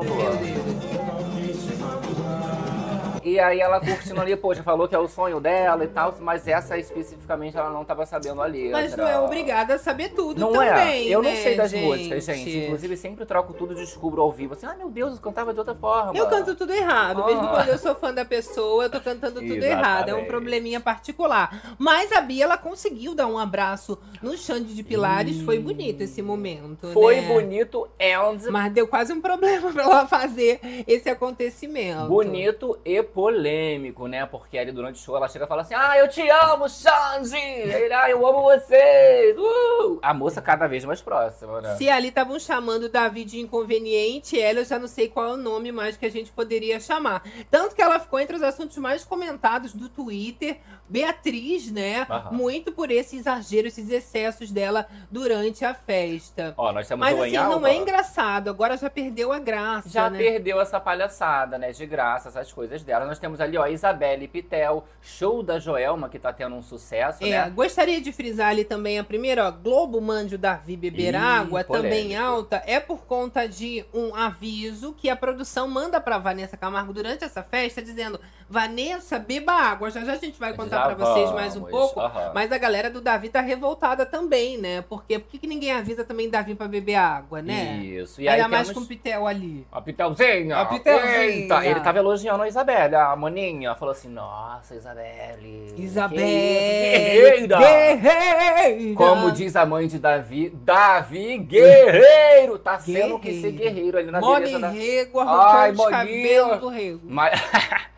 E 3.23 3.38
aí 3.38 3.61
ela 3.61 3.81
curtindo 3.81 4.21
ali, 4.21 4.35
poxa, 4.37 4.62
falou 4.62 4.88
que 4.88 4.95
é 4.95 4.99
o 4.99 5.09
sonho 5.09 5.41
dela 5.41 5.85
e 5.85 5.88
tal, 5.88 6.14
mas 6.21 6.47
essa 6.49 6.76
especificamente 6.79 7.57
ela 7.57 7.71
não 7.71 7.85
tava 7.85 8.05
sabendo 8.07 8.43
a 8.43 8.47
letra. 8.47 8.73
Mas 8.73 8.97
não 8.97 9.07
é 9.07 9.19
obrigada 9.19 9.75
a 9.75 9.79
saber 9.79 10.11
tudo 10.11 10.41
Não 10.41 10.52
também, 10.52 11.07
é. 11.09 11.09
Eu 11.09 11.23
né, 11.23 11.31
não 11.31 11.37
sei 11.43 11.57
das 11.57 11.71
gente? 11.71 11.85
músicas, 11.85 12.25
gente. 12.25 12.59
Inclusive, 12.59 12.97
sempre 12.97 13.25
troco 13.25 13.52
tudo, 13.55 13.75
descubro 13.75 14.21
ao 14.23 14.33
vivo. 14.33 14.55
Assim, 14.55 14.67
ah, 14.67 14.75
meu 14.76 14.91
Deus, 14.91 15.14
eu 15.14 15.21
cantava 15.21 15.52
de 15.52 15.59
outra 15.59 15.75
forma. 15.75 16.12
Eu 16.17 16.26
canto 16.29 16.55
tudo 16.55 16.73
errado. 16.73 17.25
Mesmo 17.26 17.43
Ah. 17.43 17.50
quando 17.50 17.69
eu 17.69 17.79
sou 17.79 17.95
fã 17.95 18.12
da 18.12 18.25
pessoa, 18.25 18.85
eu 18.85 18.91
tô 18.91 19.00
cantando 19.00 19.35
tudo 19.41 19.45
Exatamente. 19.45 19.67
errado. 19.67 20.09
É 20.09 20.14
um 20.14 20.25
probleminha 20.25 20.81
particular. 20.81 21.76
Mas 21.79 22.12
a 22.12 22.21
Bia, 22.21 22.45
ela 22.45 22.59
conseguiu 22.59 23.14
dar 23.14 23.26
um 23.26 23.38
abraço 23.38 23.99
no 24.23 24.37
Xande 24.37 24.75
de 24.75 24.83
Pilares. 24.83 25.41
Foi 25.43 25.59
bonito 25.59 26.00
esse 26.02 26.23
momento, 26.23 26.88
Foi 26.93 27.21
né? 27.21 27.29
bonito 27.29 27.88
and 28.00 28.50
Mas 28.50 28.73
deu 28.73 28.87
quase 28.87 29.12
um 29.12 29.21
problema 29.21 29.71
pra 29.73 29.83
ela 29.85 30.07
fazer 30.07 30.61
esse 30.87 31.09
acontecimento. 31.09 32.09
bonito 32.09 32.79
e 32.85 33.02
polêmico, 33.12 34.07
né? 34.07 34.25
Porque 34.26 34.59
ali 34.59 34.73
durante 34.73 34.97
o 34.97 34.99
show 34.99 35.16
ela 35.16 35.28
chega 35.28 35.45
e 35.45 35.49
fala 35.49 35.62
assim: 35.62 35.75
Ah, 35.75 35.99
eu 35.99 36.09
te 36.09 36.28
amo, 36.28 36.69
Xande! 36.69 37.37
Ele, 37.37 37.92
ah, 37.92 38.11
eu 38.11 38.26
amo 38.26 38.42
vocês! 38.42 39.37
Uh! 39.38 39.99
A 40.02 40.14
moça 40.14 40.40
cada 40.40 40.66
vez 40.66 40.85
mais 40.85 41.00
próxima, 41.00 41.61
né? 41.61 41.76
Se 41.76 41.88
ali 41.88 42.09
estavam 42.09 42.38
chamando 42.38 42.85
o 42.85 42.88
Davi 42.88 43.25
de 43.25 43.38
inconveniente, 43.40 44.40
ela 44.40 44.61
eu 44.61 44.64
já 44.64 44.78
não 44.78 44.88
sei 44.88 45.09
qual 45.09 45.26
é 45.26 45.33
o 45.33 45.37
nome 45.37 45.71
mais 45.73 45.97
que 45.97 46.07
a 46.07 46.11
gente 46.11 46.31
poderia 46.33 46.81
chamar. 46.81 47.23
Tanto 47.50 47.75
que 47.75 47.83
ela 47.83 47.99
ficou 47.99 48.19
entre 48.19 48.37
os 48.37 48.42
assuntos 48.42 48.76
mais 48.78 49.04
comentados 49.04 49.75
do 49.75 49.88
Twitter. 49.88 50.59
Beatriz, 50.88 51.71
né? 51.73 52.07
Muito 52.31 52.71
por 52.71 52.90
esse 52.90 53.16
exagero, 53.16 53.66
esses 53.66 53.88
excessos 53.88 54.50
dela 54.50 54.87
durante 55.11 55.64
a 55.64 55.73
festa. 55.73 56.52
Ó, 56.54 56.71
nós 56.71 56.87
temos 56.87 57.00
Mas 57.00 57.19
assim, 57.19 57.33
não 57.33 57.66
é 57.66 57.75
engraçado. 57.76 58.50
Agora 58.50 58.76
já 58.76 58.90
perdeu 58.90 59.33
a 59.33 59.38
graça, 59.38 59.88
Já 59.88 60.11
né? 60.11 60.19
perdeu 60.19 60.61
essa 60.61 60.78
palhaçada, 60.78 61.57
né? 61.57 61.73
De 61.73 61.87
graça, 61.87 62.28
essas 62.28 62.52
coisas 62.52 62.83
dela. 62.83 63.02
Agora 63.03 63.09
nós 63.09 63.19
temos 63.19 63.41
ali, 63.41 63.59
ó, 63.59 63.67
Isabelle 63.67 64.29
Pitel, 64.29 64.85
show 65.01 65.43
da 65.43 65.59
Joelma, 65.59 66.09
que 66.09 66.19
tá 66.19 66.33
tendo 66.33 66.55
um 66.55 66.63
sucesso, 66.63 67.25
É, 67.25 67.31
né? 67.47 67.51
gostaria 67.51 68.01
de 68.01 68.13
frisar 68.13 68.51
ali 68.51 68.65
também 68.65 68.99
a 68.99 69.05
primeira, 69.05 69.49
ó, 69.49 69.51
Globo 69.51 70.01
Mande 70.01 70.37
o 70.37 70.39
Davi 70.39 70.77
beber 70.77 71.15
Ih, 71.15 71.17
água, 71.17 71.65
também 71.65 72.05
polêmico. 72.05 72.23
alta, 72.23 72.63
é 72.65 72.79
por 72.79 73.05
conta 73.05 73.47
de 73.49 73.85
um 73.93 74.15
aviso 74.15 74.93
que 74.97 75.11
a 75.11 75.17
produção 75.17 75.67
manda 75.69 76.01
pra 76.01 76.17
Vanessa 76.19 76.57
Camargo 76.57 76.93
durante 76.93 77.25
essa 77.25 77.43
festa, 77.43 77.83
dizendo, 77.83 78.21
Vanessa, 78.49 79.19
beba 79.19 79.53
água. 79.53 79.91
Já 79.91 80.05
já 80.05 80.13
a 80.13 80.17
gente 80.17 80.39
vai 80.39 80.53
contar 80.55 80.85
pra 80.85 80.95
vocês 80.95 81.31
mais 81.33 81.57
um 81.57 81.65
pouco. 81.65 81.99
aham. 81.99 82.33
Mas 82.35 82.53
a 82.53 82.59
galera 82.59 82.91
do 82.91 83.01
Davi 83.01 83.31
tá 83.31 83.41
revoltada 83.41 84.05
também, 84.05 84.59
né? 84.59 84.83
Porque 84.83 85.19
por 85.19 85.31
que, 85.31 85.39
que 85.39 85.47
ninguém 85.47 85.73
avisa 85.73 86.05
também 86.05 86.29
Davi 86.29 86.55
pra 86.55 86.69
beber 86.69 86.97
água, 86.97 87.41
né? 87.41 87.77
Isso. 87.83 88.21
E 88.21 88.29
aí 88.29 88.37
Ainda 88.37 88.49
mais 88.49 88.71
com 88.71 88.81
o 88.81 88.87
Pitel 88.87 89.27
ali. 89.27 89.67
A 89.73 89.81
Pitelzinha! 89.81 90.59
A 90.59 90.67
Pitelzinha. 90.67 91.25
Eita, 91.25 91.65
Ele 91.65 91.81
tava 91.81 91.99
elogiando 91.99 92.43
a 92.43 92.49
Isabelle, 92.49 92.92
a 92.95 93.15
maninha. 93.17 93.75
Falou 93.75 93.93
assim, 93.93 94.09
nossa, 94.09 94.75
Isabelle. 94.75 95.75
Isabelle. 95.77 96.23
Guerreira! 96.23 97.59
Guerreira! 97.59 98.95
Como 98.95 99.31
diz 99.33 99.57
a 99.57 99.67
mãe 99.67 99.87
de 99.87 99.99
Davi, 99.99 100.51
Davi 100.51 101.39
guerreiro! 101.39 102.59
Tá 102.59 102.79
sendo 102.79 103.19
que 103.19 103.41
ser 103.41 103.53
Guerreiro. 103.53 103.75
guerreiro 103.75 103.99
ali 103.99 104.11
na 104.11 104.21
Mone 104.21 104.59
da... 104.59 104.69
rego, 104.69 105.21
Ai, 105.21 105.71
arrancando 105.71 105.91
cabelos 105.91 106.61
do 106.61 106.69
rego. 106.69 107.01
Mas... 107.05 107.41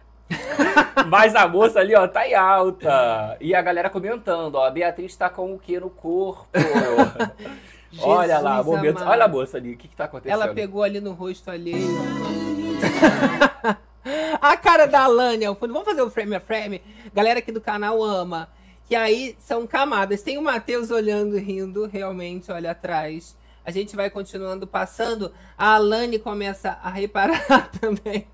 Mas 1.09 1.35
a 1.35 1.47
moça 1.47 1.81
ali, 1.81 1.95
ó, 1.95 2.09
tá 2.09 2.27
em 2.27 2.35
alta. 2.35 3.37
E 3.41 3.55
a 3.55 3.61
galera 3.61 3.91
comentando, 3.91 4.55
ó, 4.55 4.67
a 4.67 4.71
Beatriz 4.71 5.15
tá 5.17 5.29
com 5.29 5.55
o 5.55 5.59
que 5.59 5.79
no 5.79 5.91
corpo? 5.91 6.49
Olha 8.01 8.39
lá, 8.39 8.59
amado. 8.59 9.05
Olha 9.07 9.25
a 9.25 9.29
moça 9.29 9.57
ali, 9.57 9.75
o 9.75 9.77
que 9.77 9.87
que 9.87 9.95
tá 9.95 10.05
acontecendo? 10.05 10.43
Ela 10.43 10.53
pegou 10.53 10.83
ali 10.83 11.01
no 11.01 11.13
rosto 11.13 11.51
alheio. 11.51 11.79
a 14.41 14.57
cara 14.57 14.87
da 14.87 15.05
Alane 15.05 15.45
ao 15.45 15.55
fundo. 15.55 15.73
Vamos 15.73 15.89
fazer 15.89 16.03
o 16.03 16.11
frame 16.11 16.35
a 16.35 16.41
frame? 16.41 16.83
Galera 17.13 17.39
aqui 17.39 17.53
do 17.53 17.61
canal 17.61 18.03
ama. 18.03 18.49
Que 18.87 18.95
aí 18.95 19.37
são 19.39 19.67
camadas. 19.67 20.23
Tem 20.23 20.37
o 20.37 20.43
Matheus 20.43 20.91
olhando, 20.91 21.39
rindo, 21.39 21.87
realmente, 21.87 22.53
olha 22.53 22.73
atrás. 22.73 23.37
A 23.65 23.71
gente 23.71 23.97
vai 23.97 24.11
continuando 24.11 24.67
passando. 24.67 25.33
A 25.57 25.75
Alane 25.75 26.19
começa 26.19 26.79
a 26.83 26.91
reparar 26.91 27.71
também 27.81 28.27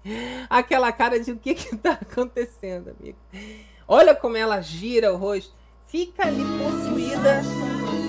aquela 0.48 0.90
cara 0.90 1.20
de 1.20 1.30
o 1.30 1.36
que 1.36 1.54
que 1.54 1.76
tá 1.76 1.92
acontecendo, 1.92 2.94
amigo. 2.98 3.18
Olha 3.86 4.14
como 4.14 4.36
ela 4.36 4.60
gira 4.60 5.12
o 5.12 5.16
rosto. 5.16 5.54
Fica 5.86 6.26
ali 6.26 6.42
possuída 6.58 7.42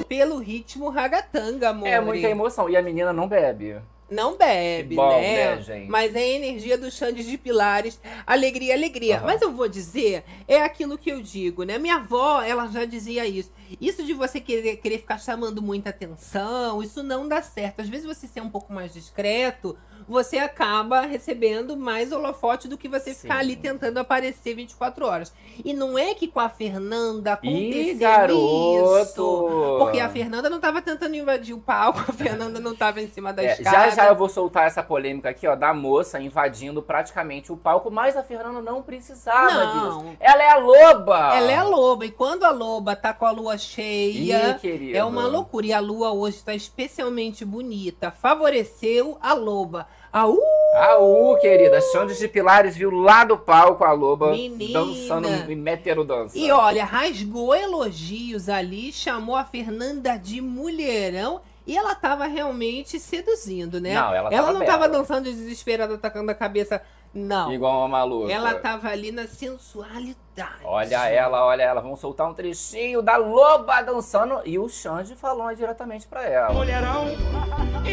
pelo 0.08 0.38
ritmo 0.38 0.90
ragatanga, 0.90 1.70
amor. 1.70 1.88
É 1.88 2.00
muita 2.00 2.28
emoção. 2.28 2.70
E 2.70 2.76
a 2.76 2.82
menina 2.82 3.14
não 3.14 3.28
bebe. 3.28 3.80
Não 4.12 4.38
bebe, 4.38 4.96
bom, 4.96 5.10
né? 5.22 5.56
né, 5.56 5.62
gente? 5.62 5.90
Mas 5.90 6.14
é 6.14 6.20
a 6.20 6.28
energia 6.28 6.78
dos 6.78 6.94
Xandes 6.94 7.26
de 7.26 7.38
Pilares. 7.38 7.98
Alegria, 8.28 8.74
alegria. 8.74 9.18
Aham. 9.18 9.26
Mas 9.26 9.42
eu 9.42 9.54
vou 9.54 9.70
dizer, 9.70 10.26
é 10.50 10.62
aquilo 10.62 10.98
que 10.98 11.10
eu 11.10 11.22
digo, 11.22 11.64
né? 11.64 11.78
Minha 11.78 11.96
avó, 11.96 12.42
ela 12.42 12.68
já 12.68 12.84
dizia 12.84 13.26
isso. 13.26 13.54
Isso 13.80 14.04
de 14.04 14.14
você 14.14 14.42
querer, 14.42 14.76
querer 14.78 14.98
ficar 14.98 15.18
chamando 15.18 15.62
muita 15.62 15.92
atenção, 15.92 16.84
isso 16.84 17.02
não 17.02 17.26
dá 17.26 17.42
certo. 17.42 17.82
Às 17.82 17.88
vezes 17.88 18.06
você 18.06 18.28
ser 18.28 18.42
um 18.42 18.50
pouco 18.50 18.74
mais 18.74 18.94
discreto, 18.94 19.78
você 20.12 20.38
acaba 20.38 21.02
recebendo 21.02 21.78
mais 21.78 22.12
holofote 22.12 22.68
do 22.68 22.78
que 22.78 22.88
você 22.90 23.14
ficar 23.14 23.36
Sim. 23.36 23.40
ali 23.40 23.56
tentando 23.56 23.98
aparecer 23.98 24.54
24 24.56 25.06
horas. 25.06 25.34
E 25.64 25.74
não 25.74 25.98
é 25.98 26.14
que 26.14 26.28
com 26.28 26.40
a 26.40 26.50
Fernanda 26.50 27.40
Ih, 27.44 27.48
aconteceu 27.50 27.98
garoto! 28.00 29.02
isso. 29.02 29.76
Porque 29.80 30.00
a 30.00 30.10
Fernanda 30.10 30.50
não 30.50 30.60
tava 30.60 30.82
tentando 30.82 31.16
invadir 31.16 31.54
o 31.56 31.60
palco, 31.60 32.00
a 32.08 32.14
Fernanda 32.14 32.60
não 32.60 32.76
tava 32.76 33.02
em 33.02 33.08
cima 33.08 33.32
da 33.32 33.44
É, 33.44 33.54
escada. 33.54 33.90
já 33.90 33.90
já 33.96 34.08
eu 34.08 34.16
vou 34.16 34.28
soltar 34.30 34.68
essa 34.68 34.84
polêmica 34.84 35.30
aqui, 35.30 35.48
ó, 35.48 35.56
da 35.56 35.74
moça 35.74 36.20
invadindo 36.20 36.82
praticamente 36.82 37.52
o 37.52 37.58
palco, 37.58 37.90
mas 37.90 38.18
a 38.18 38.24
Fernanda 38.24 38.62
não 38.62 38.82
precisava 38.82 39.66
Não. 39.66 40.04
disso. 40.04 40.18
Ela 40.20 40.44
é 40.44 40.50
a 40.52 40.58
loba! 40.58 41.36
Ela 41.36 41.52
é 41.52 41.56
a 41.56 41.64
loba, 41.64 42.06
e 42.06 42.12
quando 42.12 42.44
a 42.44 42.52
loba 42.52 42.96
tá 42.96 43.14
com 43.14 43.26
a 43.26 43.32
lua 43.32 43.58
cheia, 43.58 44.60
Ih, 44.64 44.94
é 44.96 45.04
uma 45.04 45.26
loucura. 45.28 45.66
E 45.68 45.74
a 45.74 45.80
lua 45.80 46.12
hoje 46.12 46.44
tá 46.44 46.54
especialmente 46.56 47.46
bonita. 47.46 48.12
Favoreceu 48.12 49.18
a 49.22 49.34
loba. 49.34 49.88
Uh, 50.14 50.38
Aú, 50.74 51.38
querida, 51.40 51.82
Xandes 51.82 52.18
de 52.18 52.28
Pilares 52.28 52.76
viu 52.76 52.92
lá 52.92 53.24
do 53.26 53.38
palco 53.38 53.84
a 53.84 53.92
loba 53.92 54.32
Menina. 54.32 54.80
dançando 54.80 55.28
em 55.52 55.56
métero 55.56 56.04
dança. 56.04 56.38
E 56.38 56.50
olha, 56.52 56.86
rasgou 56.86 57.54
elogios 57.54 58.48
ali, 58.48 58.92
chamou 58.94 59.36
a 59.36 59.44
Fernanda 59.44 60.18
de 60.18 60.42
mulherão. 60.42 61.42
E 61.72 61.78
ela 61.78 61.96
tava 61.96 62.26
realmente 62.26 63.00
seduzindo, 63.00 63.80
né? 63.80 63.94
Não, 63.94 64.14
ela 64.14 64.30
ela 64.30 64.30
tava 64.30 64.52
não 64.52 64.60
bela. 64.60 64.72
tava 64.74 64.90
dançando 64.90 65.24
desesperada, 65.24 65.94
atacando 65.96 66.30
a 66.30 66.36
cabeça. 66.36 66.82
Não. 67.14 67.50
Igual 67.54 67.78
uma 67.80 67.88
maluca. 67.88 68.32
Ela 68.32 68.56
tava 68.56 68.90
ali 68.90 69.10
na 69.12 69.26
sensualidade. 69.28 70.64
Olha 70.66 71.08
ela, 71.10 71.46
olha 71.46 71.64
ela. 71.64 71.80
Vamos 71.82 72.00
soltar 72.02 72.30
um 72.30 72.34
trechinho 72.34 73.02
da 73.02 73.16
loba 73.16 73.82
dançando. 73.82 74.42
E 74.44 74.60
o 74.60 74.68
Xande 74.68 75.16
falou 75.16 75.54
diretamente 75.56 76.06
pra 76.08 76.26
ela. 76.28 76.54
mulherão, 76.54 77.06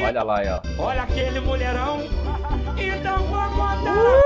Olha 0.05 0.23
lá, 0.25 0.41
ó. 0.79 0.83
olha 0.83 1.03
aquele 1.03 1.39
mulherão, 1.41 1.99
então 2.77 3.19
vamos 3.29 3.59
andar. 3.61 4.23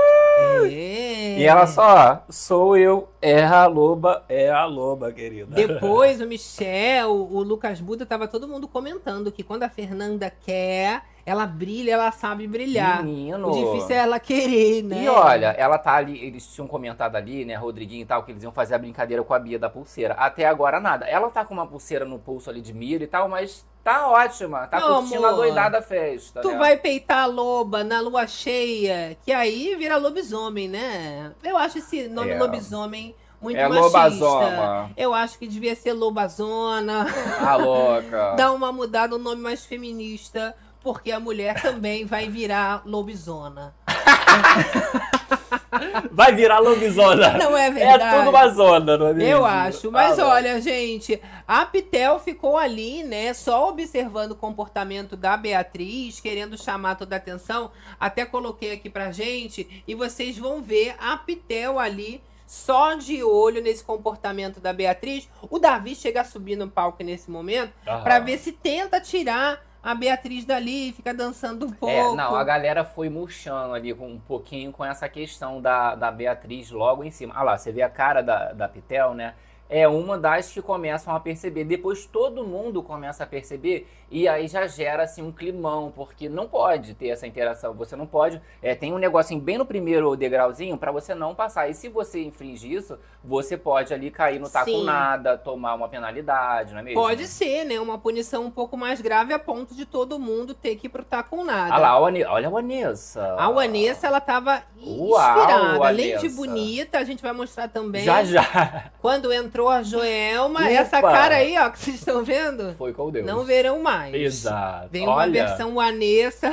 E 0.67 1.43
ela 1.43 1.67
só, 1.67 2.23
sou 2.29 2.77
eu, 2.77 3.09
é 3.21 3.43
a 3.43 3.65
loba, 3.65 4.23
é 4.29 4.49
a 4.49 4.65
loba, 4.65 5.11
querida. 5.11 5.55
Depois, 5.55 6.21
o 6.21 6.27
Michel, 6.27 7.11
o 7.11 7.41
Lucas 7.41 7.79
Buda, 7.79 8.05
tava 8.05 8.27
todo 8.27 8.47
mundo 8.47 8.67
comentando 8.67 9.31
que 9.31 9.43
quando 9.43 9.63
a 9.63 9.69
Fernanda 9.69 10.29
quer, 10.29 11.03
ela 11.25 11.45
brilha, 11.45 11.93
ela 11.93 12.11
sabe 12.11 12.47
brilhar. 12.47 13.03
Menino. 13.03 13.49
O 13.49 13.51
difícil 13.51 13.95
é 13.95 13.99
ela 13.99 14.19
querer, 14.19 14.83
né? 14.83 15.03
E 15.03 15.07
olha, 15.07 15.47
ela 15.57 15.77
tá 15.77 15.93
ali, 15.93 16.23
eles 16.23 16.45
tinham 16.47 16.67
comentado 16.67 17.15
ali, 17.15 17.45
né, 17.45 17.55
Rodriguinho 17.55 18.03
e 18.03 18.05
tal, 18.05 18.23
que 18.23 18.31
eles 18.31 18.43
iam 18.43 18.51
fazer 18.51 18.75
a 18.75 18.79
brincadeira 18.79 19.23
com 19.23 19.33
a 19.33 19.39
Bia 19.39 19.57
da 19.57 19.69
pulseira. 19.69 20.13
Até 20.15 20.45
agora 20.45 20.79
nada. 20.79 21.05
Ela 21.05 21.29
tá 21.29 21.45
com 21.45 21.53
uma 21.53 21.65
pulseira 21.67 22.05
no 22.05 22.19
pulso 22.19 22.49
ali 22.49 22.61
de 22.61 22.73
mira 22.73 23.03
e 23.03 23.07
tal, 23.07 23.27
mas 23.29 23.65
tá 23.83 24.07
ótima. 24.07 24.67
Tá 24.67 24.79
Meu 24.79 24.95
curtindo 24.95 25.25
a 25.25 25.29
amor, 25.29 25.41
doidada 25.41 25.81
festa, 25.81 26.41
Tu 26.41 26.49
né? 26.49 26.57
vai 26.57 26.77
peitar 26.77 27.23
a 27.23 27.25
loba 27.25 27.83
na 27.83 27.99
lua 27.99 28.25
cheia, 28.27 29.17
que 29.23 29.31
aí 29.31 29.75
vira 29.75 29.97
lobisomem, 29.97 30.67
né? 30.67 31.31
Eu 31.43 31.57
acho 31.57 31.77
esse 31.79 32.07
nome 32.07 32.31
É. 32.31 32.39
lobisomem 32.39 33.15
muito 33.41 33.57
É 33.57 33.67
machista. 33.67 33.85
lobazoma. 33.87 34.91
Eu 34.95 35.13
acho 35.13 35.37
que 35.37 35.47
devia 35.47 35.75
ser 35.75 35.91
lobazona. 35.93 37.05
Ah, 37.41 37.55
louca. 37.57 38.35
Dá 38.37 38.51
uma 38.53 38.71
mudada, 38.71 39.15
um 39.15 39.19
nome 39.19 39.41
mais 39.41 39.65
feminista, 39.65 40.55
porque 40.81 41.11
a 41.11 41.19
mulher 41.19 41.61
também 41.61 42.05
vai 42.05 42.29
virar 42.29 42.81
lobisona. 42.85 43.73
Vai 46.11 46.33
virar 46.35 46.59
lobisona. 46.59 47.37
Não 47.37 47.57
é 47.57 47.67
É 47.67 47.71
verdade? 47.71 48.17
tudo 48.17 48.29
uma 48.29 48.47
zona, 48.49 48.97
não 48.97 49.07
é 49.07 49.13
mesmo? 49.13 49.29
Eu 49.31 49.45
acho. 49.45 49.91
Mas 49.91 50.19
Ah, 50.19 50.27
olha, 50.27 50.61
gente, 50.61 51.19
a 51.47 51.65
Pitel 51.65 52.19
ficou 52.19 52.57
ali, 52.57 53.03
né, 53.03 53.33
só 53.33 53.69
observando 53.69 54.31
o 54.31 54.35
comportamento 54.35 55.15
da 55.15 55.35
Beatriz, 55.37 56.19
querendo 56.19 56.61
chamar 56.61 56.95
toda 56.95 57.15
a 57.15 57.17
atenção. 57.17 57.71
Até 57.99 58.25
coloquei 58.25 58.73
aqui 58.73 58.89
pra 58.89 59.11
gente 59.11 59.83
e 59.87 59.95
vocês 59.95 60.37
vão 60.37 60.61
ver 60.61 60.95
a 60.99 61.17
Pitel 61.17 61.79
ali. 61.79 62.21
Só 62.45 62.93
de 62.93 63.23
olho 63.23 63.63
nesse 63.63 63.83
comportamento 63.83 64.59
da 64.59 64.71
Beatriz. 64.71 65.27
O 65.49 65.57
Davi 65.57 65.95
chega 65.95 66.21
a 66.21 66.25
subir 66.25 66.55
no 66.55 66.67
palco 66.69 67.01
nesse 67.03 67.31
momento 67.31 67.71
pra 68.03 68.19
ver 68.19 68.37
se 68.37 68.51
tenta 68.51 69.01
tirar 69.01 69.59
a 69.83 69.93
Beatriz 69.93 70.45
dali, 70.45 70.93
fica 70.93 71.13
dançando 71.13 71.65
um 71.65 71.71
pouco. 71.71 71.93
É, 71.93 72.15
não, 72.15 72.35
a 72.35 72.43
galera 72.45 72.85
foi 72.85 73.09
murchando 73.09 73.73
ali 73.73 73.93
com 73.93 74.07
um 74.07 74.19
pouquinho 74.19 74.71
com 74.71 74.85
essa 74.85 75.09
questão 75.09 75.61
da, 75.61 75.93
da 75.93 76.09
Beatriz 76.09 76.71
logo 76.71 77.03
em 77.03 77.11
cima. 77.11 77.33
Ah 77.35 77.43
lá, 77.43 77.57
você 77.57 77.69
vê 77.69 77.81
a 77.81 77.89
cara 77.89 78.21
da, 78.21 78.53
da 78.53 78.69
Pitel, 78.69 79.13
né? 79.13 79.35
É 79.69 79.85
uma 79.85 80.17
das 80.17 80.53
que 80.53 80.61
começam 80.61 81.13
a 81.13 81.19
perceber. 81.19 81.65
Depois 81.65 82.05
todo 82.05 82.45
mundo 82.45 82.81
começa 82.81 83.25
a 83.25 83.27
perceber 83.27 83.85
e 84.13 84.27
aí 84.27 84.47
já 84.47 84.67
gera 84.67 85.01
assim 85.01 85.23
um 85.23 85.31
climão, 85.31 85.91
porque 85.95 86.29
não 86.29 86.47
pode 86.47 86.93
ter 86.93 87.07
essa 87.07 87.25
interação. 87.25 87.73
Você 87.73 87.95
não 87.95 88.05
pode. 88.05 88.39
É, 88.61 88.75
tem 88.75 88.93
um 88.93 88.99
negocinho 88.99 89.41
bem 89.41 89.57
no 89.57 89.65
primeiro 89.65 90.15
degrauzinho 90.15 90.77
pra 90.77 90.91
você 90.91 91.15
não 91.15 91.33
passar. 91.33 91.67
E 91.67 91.73
se 91.73 91.89
você 91.89 92.21
infringir 92.21 92.73
isso, 92.73 92.99
você 93.23 93.57
pode 93.57 93.91
ali 93.91 94.11
cair 94.11 94.39
no 94.39 94.47
taco 94.47 94.69
Sim. 94.69 94.83
nada, 94.83 95.35
tomar 95.35 95.73
uma 95.73 95.89
penalidade, 95.89 96.73
não 96.73 96.81
é 96.81 96.83
mesmo? 96.83 97.01
Pode 97.01 97.25
ser, 97.25 97.63
né? 97.63 97.79
Uma 97.79 97.97
punição 97.97 98.45
um 98.45 98.51
pouco 98.51 98.77
mais 98.77 99.01
grave 99.01 99.33
a 99.33 99.39
ponto 99.39 99.73
de 99.73 99.83
todo 99.83 100.19
mundo 100.19 100.53
ter 100.53 100.75
que 100.75 100.85
ir 100.85 100.89
pro 100.91 101.03
tá 101.03 101.23
com 101.23 101.43
nada. 101.43 101.73
Ah 101.73 101.79
lá, 101.79 101.99
olha 101.99 102.47
a 102.47 102.49
Vanessa. 102.51 103.35
A 103.39 103.49
Vanessa, 103.49 104.05
ela 104.05 104.21
tava 104.21 104.61
Uau, 104.79 105.39
inspirada. 105.39 105.87
Além 105.87 106.17
de 106.19 106.29
bonita, 106.29 106.99
a 106.99 107.03
gente 107.03 107.23
vai 107.23 107.33
mostrar 107.33 107.67
também. 107.67 108.03
Já 108.03 108.23
já. 108.23 108.91
Quando 109.01 109.33
entrou 109.33 109.69
a 109.69 109.81
Joelma, 109.81 110.59
Upa. 110.59 110.69
essa 110.69 111.01
cara 111.01 111.35
aí, 111.37 111.57
ó, 111.57 111.69
que 111.71 111.79
vocês 111.79 111.95
estão 111.97 112.23
vendo, 112.23 112.75
Foi 112.75 112.93
com 112.93 113.09
Deus. 113.09 113.25
não 113.25 113.43
verão 113.43 113.81
mais. 113.81 114.02
Exato. 114.11 114.89
Vem 114.91 115.03
uma 115.03 115.15
Olha, 115.15 115.47
versão 115.47 115.75
Vanessa 115.75 116.49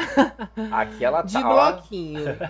aqui 0.71 1.05
ela 1.05 1.23
de 1.23 1.33
tá. 1.33 1.49
ó. 1.49 1.73
bloquinho. 1.73 2.25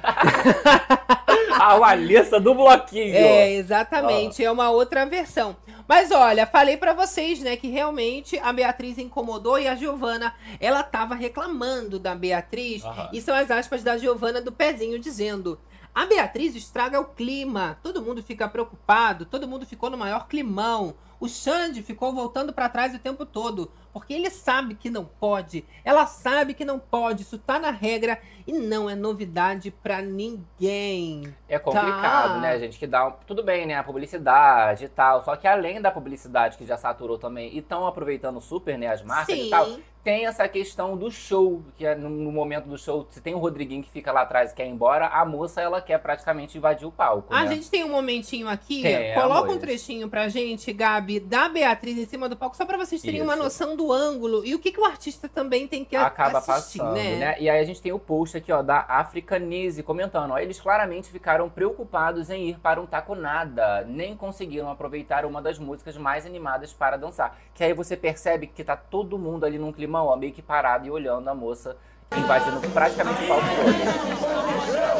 A 1.61 1.77
Vanessa 1.79 2.41
do 2.41 2.55
bloquinho. 2.55 3.15
É, 3.15 3.53
exatamente. 3.53 4.43
É 4.43 4.51
uma 4.51 4.71
outra 4.71 5.05
versão. 5.05 5.57
Mas 5.87 6.11
olha, 6.11 6.47
falei 6.47 6.77
pra 6.77 6.95
vocês, 6.95 7.41
né, 7.41 7.57
que 7.57 7.69
realmente 7.69 8.39
a 8.39 8.53
Beatriz 8.53 8.97
incomodou 8.97 9.59
e 9.59 9.69
a 9.69 9.75
Giovana, 9.75 10.35
ela 10.59 10.83
tava 10.83 11.15
reclamando 11.15 11.99
da 11.99 12.15
Beatriz. 12.15 12.83
E 13.13 13.21
são 13.21 13.35
as 13.35 13.51
aspas 13.51 13.83
da 13.83 13.99
Giovana 13.99 14.41
do 14.41 14.53
pezinho 14.53 14.99
dizendo: 14.99 15.59
A 15.95 16.07
Beatriz 16.07 16.55
estraga 16.57 17.01
o 17.01 17.07
clima. 17.07 17.79
Todo 17.83 18.03
mundo 18.03 18.23
fica 18.23 18.49
preocupado, 18.49 19.27
todo 19.27 19.49
mundo 19.49 19.67
ficou 19.67 19.91
no 19.91 19.99
maior 19.99 20.29
climão. 20.29 20.95
O 21.21 21.29
Xande 21.29 21.83
ficou 21.83 22.15
voltando 22.15 22.51
para 22.51 22.67
trás 22.71 22.95
o 22.95 22.99
tempo 22.99 23.27
todo, 23.27 23.71
porque 23.93 24.15
ele 24.15 24.31
sabe 24.31 24.75
que 24.75 24.89
não 24.89 25.05
pode. 25.05 25.67
Ela 25.85 26.07
sabe 26.07 26.55
que 26.55 26.65
não 26.65 26.79
pode. 26.79 27.23
Isso 27.23 27.37
tá 27.37 27.59
na 27.59 27.71
regra 27.71 28.19
e 28.47 28.53
não 28.55 28.89
é 28.89 28.95
novidade 28.95 29.71
para 29.71 30.01
ninguém. 30.01 31.35
É 31.47 31.59
complicado, 31.59 32.35
Tá. 32.35 32.41
né, 32.41 32.59
gente? 32.59 32.79
Que 32.79 32.87
dá. 32.87 33.11
Tudo 33.11 33.43
bem, 33.43 33.67
né? 33.67 33.75
A 33.75 33.85
publicidade 33.85 34.87
e 34.87 34.89
tal. 34.89 35.23
Só 35.23 35.37
que 35.37 35.47
além 35.47 35.81
da 35.81 35.91
publicidade 35.91 36.57
que 36.57 36.65
já 36.67 36.79
saturou 36.79 37.19
também 37.19 37.53
e 37.55 37.59
estão 37.59 37.87
aproveitando 37.87 38.41
super, 38.41 38.79
né? 38.79 38.87
As 38.89 39.03
marcas 39.03 39.37
Sim. 39.37 39.47
e 39.47 39.51
tal. 39.51 39.69
Tem 40.03 40.27
essa 40.27 40.49
questão 40.49 40.97
do 40.97 41.11
show, 41.11 41.63
que 41.77 41.85
é 41.85 41.95
no, 41.95 42.33
momento 42.33 42.69
do 42.69 42.79
show, 42.79 43.07
se 43.11 43.21
tem 43.21 43.35
o 43.35 43.39
Rodriguinho 43.39 43.83
que 43.83 43.91
fica 43.91 44.11
lá 44.11 44.23
atrás 44.23 44.51
e 44.51 44.55
quer 44.55 44.67
ir 44.67 44.71
embora, 44.71 45.07
a 45.09 45.25
moça 45.25 45.61
ela 45.61 45.83
quer 45.83 45.99
praticamente 45.99 46.57
invadir 46.57 46.87
o 46.87 46.91
palco. 46.91 47.35
A 47.35 47.45
né? 47.45 47.55
gente 47.55 47.71
tem 47.71 47.85
um 47.85 47.91
momentinho 47.91 48.49
aqui. 48.49 48.83
Tem, 48.83 49.15
Coloca 49.15 49.53
um 49.53 49.59
trechinho 49.59 50.09
pra 50.09 50.29
gente, 50.29 50.73
Gabi, 50.73 51.21
da 51.21 51.49
Beatriz 51.49 51.99
em 51.99 52.07
cima 52.07 52.29
do 52.29 52.37
palco, 52.37 52.57
só 52.57 52.65
pra 52.65 52.79
vocês 52.79 53.03
terem 53.03 53.21
uma 53.21 53.35
Isso. 53.35 53.43
noção 53.43 53.77
do 53.77 53.93
ângulo 53.93 54.45
e 54.45 54.55
o 54.55 54.59
que, 54.59 54.73
que 54.73 54.81
o 54.81 54.85
artista 54.87 55.29
também 55.29 55.69
tem 55.69 55.85
que 55.85 55.97
acaba 55.97 56.39
assistir, 56.39 56.79
passando, 56.79 56.95
né? 56.95 57.17
né? 57.17 57.37
E 57.39 57.51
aí 57.51 57.61
a 57.61 57.65
gente 57.65 57.83
tem 57.83 57.93
o 57.93 57.99
post 57.99 58.37
aqui, 58.37 58.51
ó, 58.51 58.63
da 58.63 58.87
Africanise 58.89 59.83
comentando, 59.83 60.31
ó, 60.31 60.39
eles 60.39 60.59
claramente 60.59 61.11
ficaram 61.11 61.51
preocupados 61.51 62.31
em 62.31 62.49
ir 62.49 62.59
para 62.59 62.81
um 62.81 62.87
taco 62.87 63.15
nada, 63.15 63.85
nem 63.85 64.17
conseguiram 64.17 64.71
aproveitar 64.71 65.25
uma 65.25 65.43
das 65.43 65.59
músicas 65.59 65.97
mais 65.97 66.25
animadas 66.25 66.73
para 66.73 66.97
dançar. 66.97 67.39
Que 67.55 67.65
aí 67.65 67.75
você 67.75 67.97
percebe 67.97 68.47
que 68.47 68.65
tá 68.65 68.77
todo 68.77 69.19
mundo 69.19 69.45
ali 69.45 69.59
num 69.59 69.73
climão, 69.73 69.90
ó, 69.99 70.17
meio 70.17 70.33
que 70.33 70.43
parado 70.43 70.87
e 70.87 70.91
olhando 70.91 71.29
a 71.29 71.35
moça 71.35 71.77
invadindo 72.17 72.61
praticamente 72.73 73.23
o 73.25 73.29
palco 73.29 73.47
todo. 73.47 74.91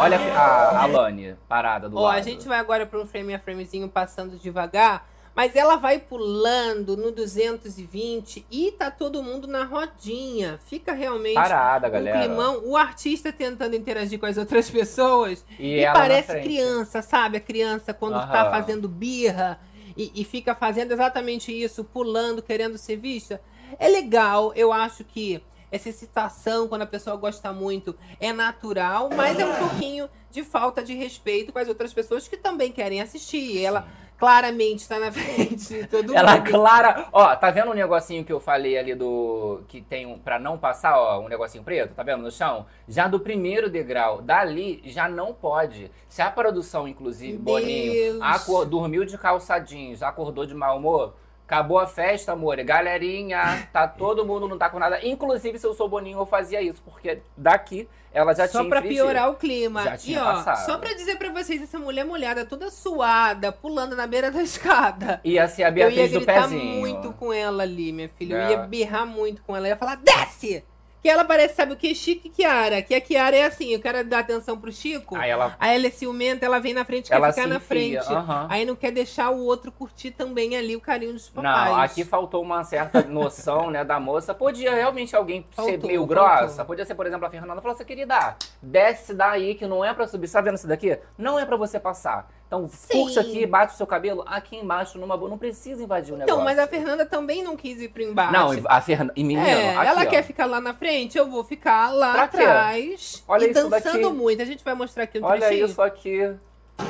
Olha 0.00 0.16
a, 0.16 0.82
a, 0.82 0.86
Lani 0.86 1.34
parada 1.48 1.88
do 1.88 1.98
Ó, 1.98 2.08
a 2.08 2.20
gente 2.20 2.46
vai 2.46 2.58
agora 2.58 2.86
para 2.86 3.00
um 3.00 3.06
frame 3.06 3.34
a 3.34 3.38
framezinho 3.38 3.88
passando 3.88 4.36
devagar, 4.38 5.08
mas 5.34 5.56
ela 5.56 5.74
vai 5.76 5.98
pulando 5.98 6.96
no 6.96 7.10
220 7.10 8.46
e 8.50 8.72
tá 8.72 8.90
todo 8.92 9.22
mundo 9.22 9.48
na 9.48 9.64
rodinha. 9.64 10.58
Fica 10.66 10.92
realmente 10.92 11.34
Parada, 11.34 11.88
um 11.88 11.90
galera. 11.90 12.18
climão. 12.20 12.62
O 12.64 12.76
artista 12.76 13.32
tentando 13.32 13.74
interagir 13.74 14.20
com 14.20 14.26
as 14.26 14.36
outras 14.38 14.70
pessoas 14.70 15.44
E, 15.58 15.80
E, 15.80 15.92
parece 15.92 16.40
criança, 16.40 17.02
sabe? 17.02 17.38
A 17.38 17.40
criança 17.40 17.92
quando 17.92 18.14
tá 18.14 18.42
Aham. 18.42 18.50
fazendo 18.50 18.88
birra 18.88 19.58
e, 19.96 20.12
e 20.14 20.24
fica 20.24 20.54
fazendo 20.54 20.92
exatamente 20.92 21.50
isso, 21.52 21.82
pulando, 21.82 22.40
querendo 22.40 22.78
ser 22.78 22.96
vista. 22.96 23.40
É 23.78 23.88
legal, 23.88 24.52
eu 24.54 24.72
acho 24.72 25.04
que 25.04 25.42
essa 25.70 25.88
excitação, 25.88 26.66
quando 26.68 26.82
a 26.82 26.86
pessoa 26.86 27.16
gosta 27.16 27.52
muito, 27.52 27.94
é 28.20 28.32
natural, 28.32 29.10
mas 29.14 29.38
é 29.38 29.44
um 29.44 29.54
pouquinho 29.56 30.08
de 30.30 30.42
falta 30.42 30.82
de 30.82 30.94
respeito 30.94 31.52
com 31.52 31.58
as 31.58 31.68
outras 31.68 31.92
pessoas 31.92 32.26
que 32.28 32.36
também 32.36 32.72
querem 32.72 33.00
assistir. 33.02 33.38
E 33.56 33.64
ela 33.64 33.86
claramente 34.18 34.80
está 34.80 34.98
na 34.98 35.12
frente 35.12 35.56
de 35.68 35.86
todo 35.86 36.14
Ela 36.14 36.36
mundo. 36.36 36.50
clara. 36.50 37.06
Ó, 37.12 37.36
tá 37.36 37.50
vendo 37.50 37.70
o 37.70 37.74
negocinho 37.74 38.24
que 38.24 38.32
eu 38.32 38.40
falei 38.40 38.78
ali 38.78 38.94
do. 38.94 39.60
Que 39.68 39.80
tem 39.82 40.06
um. 40.06 40.18
Pra 40.18 40.38
não 40.38 40.56
passar, 40.58 40.98
ó, 40.98 41.20
um 41.20 41.28
negocinho 41.28 41.62
preto, 41.62 41.94
tá 41.94 42.02
vendo 42.02 42.22
no 42.22 42.30
chão? 42.30 42.64
Já 42.88 43.06
do 43.06 43.20
primeiro 43.20 43.68
degrau, 43.70 44.22
dali 44.22 44.80
já 44.86 45.06
não 45.08 45.34
pode. 45.34 45.90
Se 46.08 46.22
a 46.22 46.30
produção, 46.30 46.88
inclusive, 46.88 47.36
Deus. 47.36 47.44
Boninho, 47.60 48.22
acor- 48.24 48.64
dormiu 48.66 49.04
de 49.04 49.18
calçadinhos, 49.18 50.02
acordou 50.02 50.46
de 50.46 50.54
mau 50.54 50.78
humor. 50.78 51.14
Acabou 51.48 51.78
a 51.78 51.86
festa, 51.86 52.32
amor. 52.32 52.62
Galerinha, 52.62 53.66
tá 53.72 53.88
todo 53.88 54.22
mundo 54.26 54.46
não 54.46 54.58
tá 54.58 54.68
com 54.68 54.78
nada. 54.78 55.00
Inclusive, 55.02 55.58
se 55.58 55.66
eu 55.66 55.72
sou 55.72 55.88
Boninho, 55.88 56.18
eu 56.18 56.26
fazia 56.26 56.60
isso, 56.60 56.82
porque 56.84 57.22
daqui 57.34 57.88
ela 58.12 58.34
já 58.34 58.46
só 58.46 58.58
tinha 58.58 58.68
pra 58.68 58.80
infringido. 58.80 59.04
piorar 59.06 59.30
o 59.30 59.34
clima. 59.34 59.82
Já 59.82 59.94
e 59.94 59.98
tinha 59.98 60.22
ó, 60.22 60.26
passado. 60.34 60.66
só 60.66 60.76
pra 60.76 60.92
dizer 60.92 61.16
pra 61.16 61.30
vocês, 61.30 61.62
essa 61.62 61.78
mulher 61.78 62.04
molhada, 62.04 62.44
toda 62.44 62.70
suada, 62.70 63.50
pulando 63.50 63.96
na 63.96 64.06
beira 64.06 64.30
da 64.30 64.42
escada. 64.44 65.22
Ia 65.24 65.48
ser 65.48 65.62
a 65.64 65.68
eu 65.70 65.76
ia 65.78 65.86
Beatriz 65.86 66.12
do 66.12 66.18
gritar 66.18 66.42
pezinho. 66.42 66.80
muito 66.80 67.12
com 67.14 67.32
ela 67.32 67.62
ali, 67.62 67.92
minha 67.92 68.10
filha. 68.10 68.34
Eu 68.34 68.40
É. 68.42 68.50
ia 68.50 68.58
berrar 68.58 69.06
muito 69.06 69.40
com 69.42 69.56
ela. 69.56 69.66
Eu 69.66 69.70
ia 69.70 69.76
falar, 69.76 69.96
desce! 69.96 70.62
Que 71.02 71.08
ela 71.08 71.24
parece, 71.24 71.54
sabe 71.54 71.72
o 71.72 71.76
que? 71.76 71.94
Chique 71.94 72.26
e 72.28 72.30
Kiara. 72.30 72.82
Que 72.82 72.94
a 72.94 73.00
Kiara 73.00 73.36
é 73.36 73.44
assim, 73.44 73.72
eu 73.72 73.80
quero 73.80 74.04
dar 74.04 74.18
atenção 74.20 74.58
pro 74.58 74.72
Chico. 74.72 75.14
Aí 75.16 75.30
ela. 75.30 75.54
Aí 75.60 75.76
ela 75.76 75.86
é 75.86 75.90
ciumenta, 75.90 76.44
ela 76.44 76.58
vem 76.58 76.74
na 76.74 76.84
frente, 76.84 77.08
quer 77.08 77.22
ficar 77.32 77.46
na 77.46 77.60
frente. 77.60 77.98
aham. 78.12 78.46
Aí 78.50 78.64
não 78.64 78.74
quer 78.74 78.90
deixar 78.90 79.30
o 79.30 79.38
outro 79.38 79.70
curtir 79.70 80.10
também 80.10 80.56
ali 80.56 80.74
o 80.74 80.80
carinho 80.80 81.12
dos 81.12 81.32
Não, 81.32 81.42
papais. 81.42 81.92
aqui 81.92 82.04
faltou 82.04 82.42
uma 82.42 82.64
certa 82.64 83.02
noção, 83.02 83.70
né, 83.70 83.84
da 83.84 84.00
moça. 84.00 84.34
Podia 84.34 84.74
realmente 84.74 85.14
alguém 85.14 85.42
ser 85.50 85.56
Faltou, 85.56 85.86
meio 85.88 86.06
faltou. 86.06 86.06
grossa. 86.06 86.64
Podia 86.64 86.84
ser, 86.84 86.94
por 86.94 87.06
exemplo, 87.06 87.26
a 87.26 87.30
Fernanda 87.30 87.60
falou 87.60 87.74
assim, 87.74 87.84
querida, 87.84 88.36
desce 88.60 89.14
daí 89.14 89.54
que 89.54 89.66
não 89.66 89.84
é 89.84 89.94
pra 89.94 90.06
subir. 90.08 90.28
Tá 90.28 90.40
vendo 90.40 90.56
isso 90.56 90.66
daqui? 90.66 90.98
Não 91.16 91.38
é 91.38 91.44
pra 91.44 91.56
você 91.56 91.78
passar. 91.80 92.28
Então, 92.48 92.66
Sim. 92.66 93.04
puxa 93.04 93.20
aqui, 93.20 93.44
bate 93.46 93.74
o 93.74 93.76
seu 93.76 93.86
cabelo 93.86 94.24
aqui 94.26 94.56
embaixo 94.56 94.98
numa 94.98 95.16
boa. 95.18 95.28
Não 95.30 95.36
precisa 95.36 95.82
invadir 95.82 96.14
o 96.14 96.16
negócio. 96.16 96.32
Então, 96.34 96.42
mas 96.42 96.58
a 96.58 96.66
Fernanda 96.66 97.04
também 97.04 97.42
não 97.44 97.54
quis 97.54 97.78
ir 97.78 97.88
pro 97.90 98.02
embate. 98.02 98.32
Não, 98.32 98.50
a 98.66 98.80
Fernanda... 98.80 99.12
E 99.14 99.22
menino, 99.22 99.46
É, 99.46 99.76
aqui, 99.76 99.86
ela 99.86 100.02
ó. 100.02 100.06
quer 100.06 100.22
ficar 100.22 100.46
lá 100.46 100.58
na 100.58 100.72
frente, 100.72 101.18
eu 101.18 101.28
vou 101.28 101.44
ficar 101.44 101.92
lá 101.92 102.12
Pra 102.14 102.28
quê? 102.28 102.36
atrás. 102.38 103.22
Olha 103.28 103.44
e 103.46 103.50
isso 103.50 103.68
dançando 103.68 104.00
daqui. 104.02 104.14
muito. 104.16 104.40
A 104.40 104.46
gente 104.46 104.64
vai 104.64 104.72
mostrar 104.74 105.02
aqui 105.04 105.18
um 105.20 105.24
Olha 105.24 105.40
trechinho. 105.46 105.66
isso 105.66 105.82
aqui. 105.82 106.34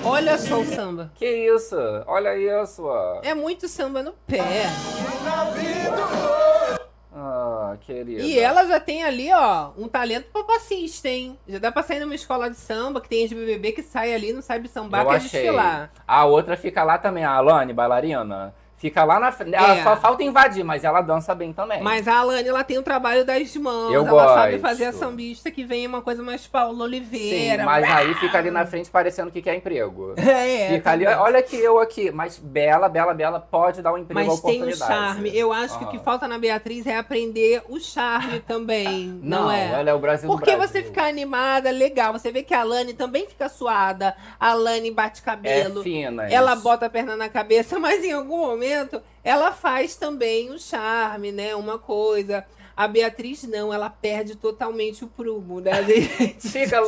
Olha 0.05 0.39
só 0.39 0.61
o 0.61 0.65
samba. 0.65 1.11
Que 1.17 1.27
isso? 1.27 1.75
Olha 2.07 2.37
isso, 2.63 2.85
ó. 2.85 3.21
É 3.25 3.35
muito 3.35 3.67
samba 3.67 4.01
no 4.01 4.13
pé. 4.29 4.39
Ah, 7.73 7.77
querida. 7.77 8.23
E 8.23 8.39
ela 8.39 8.65
já 8.67 8.79
tem 8.81 9.03
ali, 9.05 9.33
ó, 9.33 9.71
um 9.77 9.89
talento 9.89 10.27
pra 10.33 10.45
passista, 10.45 11.09
hein? 11.09 11.39
Já 11.49 11.59
dá 11.59 11.71
pra 11.73 11.83
sair 11.83 12.01
numa 12.01 12.15
escola 12.15 12.49
de 12.51 12.57
samba, 12.57 13.01
que 13.01 13.09
tem 13.09 13.25
as 13.25 13.33
BBB 13.33 13.73
que 13.73 13.83
sai 13.83 14.15
ali, 14.15 14.33
não 14.33 14.43
sabe 14.43 14.69
sambar, 14.69 15.03
Eu 15.05 15.11
quer 15.11 15.17
achei. 15.17 15.43
desfilar. 15.43 15.91
A 16.07 16.25
outra 16.25 16.57
fica 16.57 16.83
lá 16.85 16.99
também, 16.99 17.25
a 17.25 17.33
Alane, 17.33 17.73
bailarina. 17.73 18.55
Fica 18.79 19.03
lá 19.05 19.19
na 19.19 19.33
frente. 19.33 19.55
Ela 19.55 19.77
É. 19.77 19.83
só 19.83 19.97
falta 19.97 20.23
invadir, 20.23 20.65
mas 20.65 20.85
ela 20.85 21.01
dança 21.01 21.35
bem 21.35 21.53
também. 21.53 21.83
Mas 21.83 22.07
a 22.07 22.19
Alane, 22.19 22.49
ela 22.49 22.63
tem 22.63 22.79
o 22.79 22.83
trabalho 22.83 23.25
das 23.25 23.55
mãos. 23.57 23.93
Eu 23.93 24.07
ela 24.07 24.35
sabe 24.35 24.53
gosto. 24.53 24.63
fazer 24.63 24.85
a 24.85 24.93
sambista 24.93 25.51
que 25.51 25.65
vem 25.65 25.85
uma 25.87 26.01
coisa 26.01 26.23
mais 26.23 26.47
Paulo 26.47 26.77
Sim, 26.77 26.83
Oliveira. 26.85 27.65
mas 27.65 27.85
aí 27.91 28.15
fica 28.15 28.39
ali 28.39 28.53
na 28.53 28.65
frente 28.65 28.89
parecendo 28.89 29.31
que 29.33 29.43
quer 29.43 29.57
emprego. 29.57 30.15
É, 30.39 30.69
Fica 30.75 30.93
ali, 30.93 31.07
olha 31.07 31.43
que 31.43 31.57
eu 31.57 31.81
aqui. 31.81 32.11
Mas 32.13 32.39
bela, 32.39 32.89
bela, 32.89 33.13
bela, 33.13 33.41
pode 33.41 33.83
dar 33.83 33.93
um 33.93 33.99
emprego 33.99 34.31
Mas 34.31 34.41
tem 34.41 34.63
o 34.63 34.77
charme. 34.77 35.37
Eu 35.37 35.53
acho 35.53 35.77
que 35.79 35.85
o 35.85 35.89
que 35.89 35.99
falta 35.99 36.29
na 36.29 36.39
Beatriz 36.39 36.87
é 36.87 36.97
aprender 36.97 37.63
o 37.69 37.81
charme 37.81 38.39
também. 38.41 39.19
Não, 39.23 39.43
Não, 39.45 39.51
é? 39.51 39.73
ela 39.73 39.91
é 39.91 39.95
o 39.95 39.99
Brasil 39.99 40.29
Porque 40.29 40.55
Brasil. 40.55 40.69
você 40.69 40.83
ficar 40.85 41.07
animada, 41.07 41.71
legal. 41.73 42.13
Você 42.13 42.31
vê 42.31 42.43
que 42.45 42.55
a 42.55 42.61
Alane 42.61 42.95
também 42.95 43.27
fica 43.27 43.49
suada. 43.49 44.15
A 44.39 44.51
Alane 44.51 44.91
bate 44.93 45.21
É 45.21 45.25
cabelo. 45.25 45.83
fina. 45.83 46.29
ela 46.31 46.53
isso. 46.55 46.63
bota 46.63 46.87
a 46.87 46.91
perna 46.91 47.17
na 47.17 47.29
cabeça, 47.29 47.77
mas 47.81 48.05
em 48.05 48.13
algum 48.13 48.37
momento 48.39 48.68
ela 49.25 49.53
faz 49.53 49.97
também 49.97 50.51
o 50.51 50.59
charme, 50.59 51.33
né? 51.33 51.55
Uma 51.55 51.79
coisa. 51.79 52.45
A 52.77 52.87
Beatriz 52.87 53.43
não, 53.43 53.73
ela 53.75 53.91
perde 53.91 54.37
totalmente 54.37 55.05
o 55.05 55.09
prumo, 55.09 55.61
né, 55.61 55.83
gente? 55.83 56.49
Fica 56.49 56.81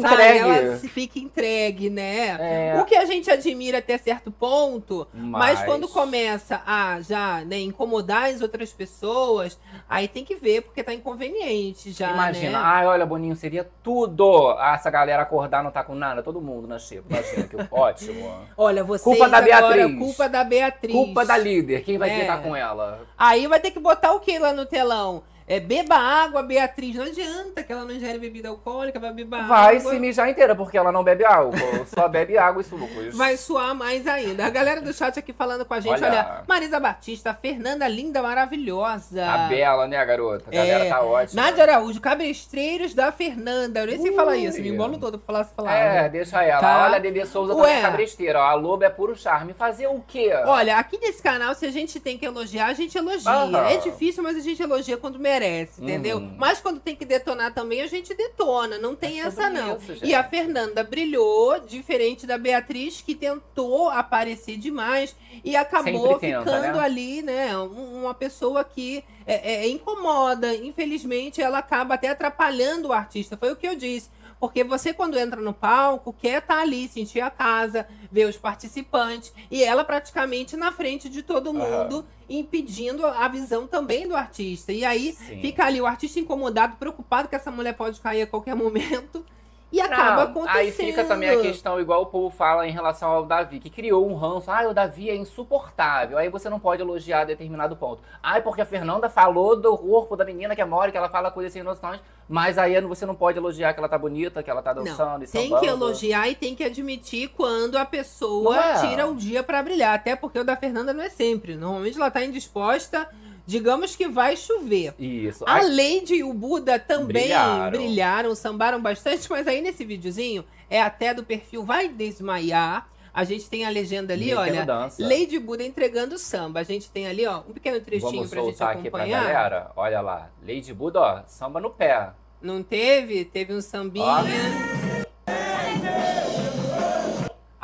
Sai, 0.00 0.12
entregue. 0.38 0.38
ela 0.38 0.76
se 0.76 0.88
fica 0.88 1.18
entregue, 1.18 1.90
né? 1.90 2.36
É. 2.74 2.80
O 2.80 2.84
que 2.84 2.94
a 2.96 3.04
gente 3.04 3.30
admira 3.30 3.78
até 3.78 3.96
certo 3.98 4.30
ponto, 4.30 5.06
mas, 5.12 5.58
Mas- 5.60 5.64
quando 5.66 5.88
começa 5.88 6.62
a 6.66 7.00
já 7.00 7.42
né, 7.44 7.58
incomodar 7.60 8.30
as 8.30 8.40
outras 8.40 8.72
pessoas, 8.72 9.58
aí 9.88 10.08
tem 10.08 10.24
que 10.24 10.34
ver, 10.34 10.62
porque 10.62 10.82
tá 10.82 10.92
inconveniente 10.92 11.90
já, 11.92 12.10
Imagina, 12.12 12.58
né? 12.58 12.64
ai, 12.64 12.86
olha, 12.86 13.06
Boninho, 13.06 13.36
seria 13.36 13.68
tudo 13.82 14.56
essa 14.60 14.90
galera 14.90 15.22
acordar 15.22 15.62
não 15.62 15.70
tá 15.70 15.82
com 15.82 15.94
nada, 15.94 16.22
todo 16.22 16.40
mundo 16.40 16.66
na 16.68 16.78
xepa. 16.78 17.04
Imagina, 17.10 17.46
que 17.48 17.56
ótimo. 17.70 18.30
Olha, 18.56 18.82
vocês 18.84 19.02
Culpa 19.16 19.28
da 19.28 19.38
agora, 19.38 19.74
Beatriz. 19.76 19.98
culpa 19.98 20.28
da 20.28 20.44
Beatriz. 20.44 20.92
Culpa 20.94 21.24
da 21.24 21.36
líder, 21.36 21.82
quem 21.82 21.98
vai 21.98 22.10
É. 22.10 22.20
estar 22.22 22.42
com 22.42 22.54
ela? 22.54 23.00
Aí 23.16 23.46
vai 23.46 23.60
ter 23.60 23.70
que 23.70 23.78
botar 23.80 24.12
o 24.12 24.20
que 24.20 24.38
lá 24.38 24.52
no 24.52 24.66
telão? 24.66 25.22
É, 25.46 25.60
beba 25.60 25.94
água, 25.96 26.42
Beatriz. 26.42 26.94
Não 26.96 27.04
adianta 27.04 27.62
que 27.62 27.70
ela 27.72 27.84
não 27.84 27.92
ingere 27.92 28.18
bebida 28.18 28.48
alcoólica, 28.48 28.98
vai 28.98 29.12
beber 29.12 29.44
Vai 29.44 29.76
água. 29.76 29.92
se 29.92 29.98
mijar 29.98 30.28
inteira, 30.30 30.54
porque 30.56 30.78
ela 30.78 30.90
não 30.90 31.04
bebe 31.04 31.24
álcool, 31.24 31.84
só 31.86 32.08
bebe 32.08 32.38
água 32.38 32.62
e 32.62 32.64
sucos. 32.64 33.14
Vai 33.14 33.36
suar 33.36 33.74
mais 33.74 34.06
ainda. 34.06 34.46
A 34.46 34.50
galera 34.50 34.80
do 34.80 34.92
chat 34.92 35.18
aqui 35.18 35.32
falando 35.34 35.64
com 35.66 35.74
a 35.74 35.80
gente, 35.80 35.92
olha, 36.02 36.06
Olha. 36.06 36.42
Marisa 36.48 36.80
Batista, 36.80 37.34
Fernanda 37.34 37.86
linda, 37.86 38.22
maravilhosa. 38.22 39.20
Tá 39.24 39.38
bela, 39.48 39.86
né, 39.86 40.02
garota? 40.04 40.44
A 40.48 40.54
galera 40.54 40.84
É. 40.84 40.88
tá 40.88 41.02
ótima. 41.02 41.42
Nádia 41.42 41.64
Araújo, 41.64 42.00
cabestreiros 42.00 42.94
da 42.94 43.12
Fernanda. 43.12 43.80
Eu 43.80 43.86
nem 43.86 44.00
sei 44.00 44.12
falar 44.12 44.36
isso, 44.36 44.60
me 44.60 44.68
Ui. 44.70 44.74
embolo 44.74 44.98
todo 44.98 45.18
pra 45.18 45.26
falar 45.26 45.40
essa 45.40 45.52
palavra. 45.54 45.78
É, 45.78 46.08
deixa 46.08 46.42
ela. 46.42 46.60
Tá. 46.60 46.84
Olha, 46.84 46.96
a 46.96 46.98
Dede 46.98 47.26
Souza 47.26 47.54
Ué. 47.54 47.60
também 47.62 47.76
é 47.78 47.82
cabresteira. 47.82 48.38
Ó. 48.38 48.42
A 48.42 48.54
Lobo 48.54 48.84
é 48.84 48.88
puro 48.88 49.14
charme. 49.16 49.52
Fazer 49.52 49.86
o 49.88 50.00
quê? 50.06 50.32
Olha, 50.46 50.78
aqui 50.78 50.98
nesse 50.98 51.22
canal, 51.22 51.54
se 51.54 51.66
a 51.66 51.70
gente 51.70 52.00
tem 52.00 52.16
que 52.16 52.24
elogiar, 52.24 52.66
a 52.68 52.72
gente 52.72 52.96
elogia. 52.96 53.30
Aham. 53.30 53.68
É 53.68 53.76
difícil, 53.76 54.22
mas 54.22 54.36
a 54.36 54.40
gente 54.40 54.62
elogia 54.62 54.96
quando 54.96 55.18
merece, 55.18 55.33
entendeu? 55.82 56.18
Uhum. 56.18 56.34
Mas 56.38 56.60
quando 56.60 56.80
tem 56.80 56.94
que 56.94 57.04
detonar 57.04 57.52
também, 57.54 57.80
a 57.82 57.86
gente 57.86 58.14
detona. 58.14 58.78
Não 58.78 58.94
tem 58.94 59.20
É 59.20 59.26
essa, 59.26 59.42
sobre 59.42 59.60
não. 59.60 59.76
isso, 59.76 60.04
e 60.04 60.14
a 60.14 60.22
Fernanda 60.24 60.82
brilhou, 60.84 61.58
diferente 61.60 62.26
da 62.26 62.36
Beatriz, 62.38 63.00
que 63.00 63.14
tentou 63.14 63.88
aparecer 63.90 64.56
demais 64.56 65.14
e 65.44 65.56
acabou 65.56 66.18
tenta, 66.18 66.38
ficando 66.44 66.76
né? 66.78 66.78
ali, 66.84 67.22
né? 67.22 67.56
um- 67.58 68.02
Uma 68.04 68.14
pessoa 68.14 68.62
que 68.64 69.02
é, 69.26 69.54
é, 69.64 69.68
incomoda. 69.68 70.54
Infelizmente, 70.54 71.40
ela 71.40 71.58
acaba 71.58 71.94
até 71.94 72.08
atrapalhando 72.08 72.88
o 72.88 72.92
artista. 72.92 73.36
Foi 73.36 73.50
o 73.52 73.56
que 73.56 73.66
eu 73.66 73.74
disse. 73.74 74.10
Porque 74.38 74.64
você, 74.64 74.92
quando 74.92 75.18
entra 75.18 75.40
no 75.40 75.52
palco, 75.52 76.12
quer 76.12 76.42
estar 76.42 76.60
ali, 76.60 76.88
sentir 76.88 77.20
a 77.20 77.30
casa, 77.30 77.86
ver 78.10 78.28
os 78.28 78.36
participantes. 78.36 79.32
E 79.50 79.62
ela 79.62 79.84
praticamente 79.84 80.56
na 80.56 80.70
frente 80.72 81.08
de 81.08 81.22
todo 81.22 81.52
mundo, 81.52 82.04
impedindo 82.28 83.06
a 83.06 83.28
visão 83.28 83.66
também 83.66 84.06
do 84.06 84.16
artista. 84.16 84.72
E 84.72 84.84
aí 84.84 85.12
Sim. 85.12 85.40
fica 85.40 85.64
ali 85.64 85.80
o 85.80 85.86
artista 85.86 86.20
incomodado, 86.20 86.76
preocupado 86.76 87.28
que 87.28 87.36
essa 87.36 87.50
mulher 87.50 87.74
pode 87.74 88.00
cair 88.00 88.22
a 88.22 88.26
qualquer 88.26 88.54
momento. 88.54 89.24
E 89.72 89.80
acaba 89.80 90.16
Não, 90.16 90.30
acontecendo. 90.30 90.56
Aí 90.56 90.70
fica 90.70 91.04
também 91.04 91.30
a 91.30 91.40
questão, 91.40 91.80
igual 91.80 92.02
o 92.02 92.06
povo 92.06 92.30
fala 92.34 92.66
em 92.66 92.70
relação 92.70 93.10
ao 93.10 93.26
Davi, 93.26 93.58
que 93.58 93.68
criou 93.68 94.08
um 94.08 94.14
ranço. 94.14 94.50
Ah, 94.50 94.68
o 94.68 94.74
Davi 94.74 95.10
é 95.10 95.16
insuportável. 95.16 96.16
Aí 96.16 96.28
você 96.28 96.48
não 96.48 96.60
pode 96.60 96.80
elogiar 96.80 97.24
determinado 97.24 97.74
ponto. 97.74 98.00
Ai, 98.22 98.40
porque 98.40 98.60
a 98.60 98.66
Fernanda 98.66 99.08
falou 99.08 99.56
do 99.56 99.76
corpo 99.76 100.14
da 100.16 100.24
menina 100.24 100.54
que 100.54 100.62
é 100.62 100.64
mole, 100.64 100.92
que 100.92 100.98
ela 100.98 101.08
fala 101.08 101.30
coisas 101.30 101.52
sem 101.52 101.62
noções. 101.62 102.00
Mas 102.28 102.56
aí 102.56 102.80
você 102.82 103.04
não 103.04 103.14
pode 103.14 103.36
elogiar 103.36 103.74
que 103.74 103.80
ela 103.80 103.88
tá 103.88 103.98
bonita, 103.98 104.42
que 104.42 104.50
ela 104.50 104.62
tá 104.62 104.72
dançando 104.72 105.18
Não, 105.18 105.24
e 105.24 105.26
tem 105.26 105.58
que 105.58 105.66
elogiar 105.66 106.28
e 106.28 106.34
tem 106.34 106.54
que 106.54 106.64
admitir 106.64 107.28
quando 107.28 107.76
a 107.76 107.84
pessoa 107.84 108.56
é? 108.56 108.80
tira 108.80 109.06
o 109.06 109.14
dia 109.14 109.42
pra 109.42 109.62
brilhar. 109.62 109.94
Até 109.94 110.16
porque 110.16 110.38
o 110.38 110.44
da 110.44 110.56
Fernanda 110.56 110.94
não 110.94 111.02
é 111.02 111.10
sempre. 111.10 111.56
Normalmente 111.56 111.96
ela 111.96 112.10
tá 112.10 112.24
indisposta, 112.24 113.08
digamos 113.46 113.94
que 113.96 114.08
vai 114.08 114.36
chover. 114.36 114.94
Isso. 114.98 115.44
A 115.46 115.60
Lady 115.62 116.14
e 116.16 116.24
o 116.24 116.32
Buda 116.32 116.78
também 116.78 117.24
Brilharam. 117.24 117.70
brilharam. 117.78 118.34
sambaram 118.34 118.80
bastante, 118.80 119.28
mas 119.30 119.46
aí 119.46 119.60
nesse 119.60 119.84
videozinho 119.84 120.44
é 120.70 120.80
até 120.80 121.12
do 121.14 121.22
perfil 121.24 121.64
Vai 121.64 121.88
Desmaiar. 121.88 122.88
A 123.12 123.22
gente 123.22 123.48
tem 123.48 123.64
a 123.64 123.68
legenda 123.70 124.12
ali, 124.12 124.26
Metendo 124.34 124.40
olha. 124.40 124.66
dança. 124.66 125.00
Lady 125.06 125.38
Buda 125.38 125.62
entregando 125.62 126.18
samba. 126.18 126.58
A 126.60 126.62
gente 126.64 126.90
tem 126.90 127.06
ali, 127.06 127.24
ó, 127.24 127.40
um 127.48 127.52
pequeno 127.52 127.80
trechinho 127.80 128.10
Vamos 128.10 128.28
pra 128.30 128.40
gente 128.42 128.56
soltar 128.56 128.76
aqui 128.76 128.90
pra 128.90 129.02
acompanhar. 129.04 129.22
galera. 129.22 129.70
Olha 129.76 130.00
lá. 130.00 130.30
Lady 130.42 130.74
Buda, 130.74 131.00
ó, 131.00 131.22
samba 131.28 131.60
no 131.60 131.70
pé. 131.70 132.10
Não 132.42 132.60
teve? 132.62 133.24
Teve 133.24 133.54
um 133.54 133.60
sambinha. 133.60 134.04
Ó. 134.04 135.04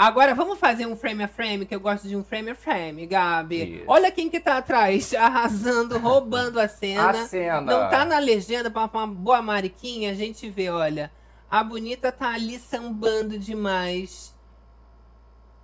Agora 0.01 0.35
vamos 0.35 0.59
fazer 0.59 0.87
um 0.87 0.97
frame 0.97 1.25
a 1.25 1.29
frame, 1.29 1.67
que 1.67 1.75
eu 1.75 1.79
gosto 1.79 2.09
de 2.09 2.17
um 2.17 2.25
frame 2.25 2.53
a 2.53 2.55
frame, 2.55 3.05
Gabi. 3.07 3.77
Isso. 3.77 3.85
Olha 3.87 4.11
quem 4.11 4.31
que 4.31 4.41
tá 4.41 4.57
atrás, 4.57 5.13
arrasando, 5.13 5.99
roubando 5.99 6.59
a 6.59 6.67
cena. 6.67 7.11
A 7.11 7.15
cena. 7.27 7.61
Não 7.61 7.91
tá 7.91 8.07
na 8.07 8.19
legenda 8.19 8.71
pra 8.71 8.89
uma 8.95 9.07
boa 9.07 9.43
mariquinha, 9.43 10.11
a 10.11 10.15
gente 10.15 10.49
vê, 10.49 10.71
olha. 10.71 11.13
A 11.51 11.63
bonita 11.63 12.11
tá 12.11 12.33
ali 12.33 12.59
sambando 12.59 13.39
demais. 13.39 14.35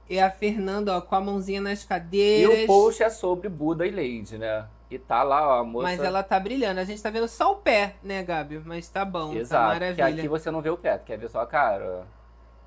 E 0.06 0.20
a 0.20 0.30
Fernanda, 0.30 0.98
ó, 0.98 1.00
com 1.00 1.14
a 1.14 1.20
mãozinha 1.22 1.62
nas 1.62 1.84
E 1.84 1.86
cadeiras. 1.86 2.64
o 2.64 2.66
post 2.66 3.02
é 3.02 3.08
sobre 3.08 3.48
Buda 3.48 3.86
e 3.86 3.90
Lady, 3.90 4.36
né? 4.36 4.66
E 4.90 4.98
tá 4.98 5.22
lá, 5.22 5.48
ó, 5.48 5.60
a 5.60 5.64
moça. 5.64 5.84
Mas 5.84 5.98
ela 6.00 6.22
tá 6.22 6.38
brilhando. 6.38 6.78
A 6.78 6.84
gente 6.84 7.02
tá 7.02 7.08
vendo 7.08 7.26
só 7.26 7.52
o 7.52 7.56
pé, 7.56 7.96
né, 8.02 8.22
Gabi? 8.22 8.60
Mas 8.62 8.86
tá 8.86 9.02
bom, 9.02 9.32
tá 9.32 9.38
Exato. 9.38 9.72
que 9.72 9.80
maravilha. 9.80 10.06
aqui 10.08 10.28
você 10.28 10.50
não 10.50 10.60
vê 10.60 10.68
o 10.68 10.76
pé, 10.76 10.98
quer 10.98 11.16
ver 11.16 11.30
só 11.30 11.40
a 11.40 11.46
cara. 11.46 12.06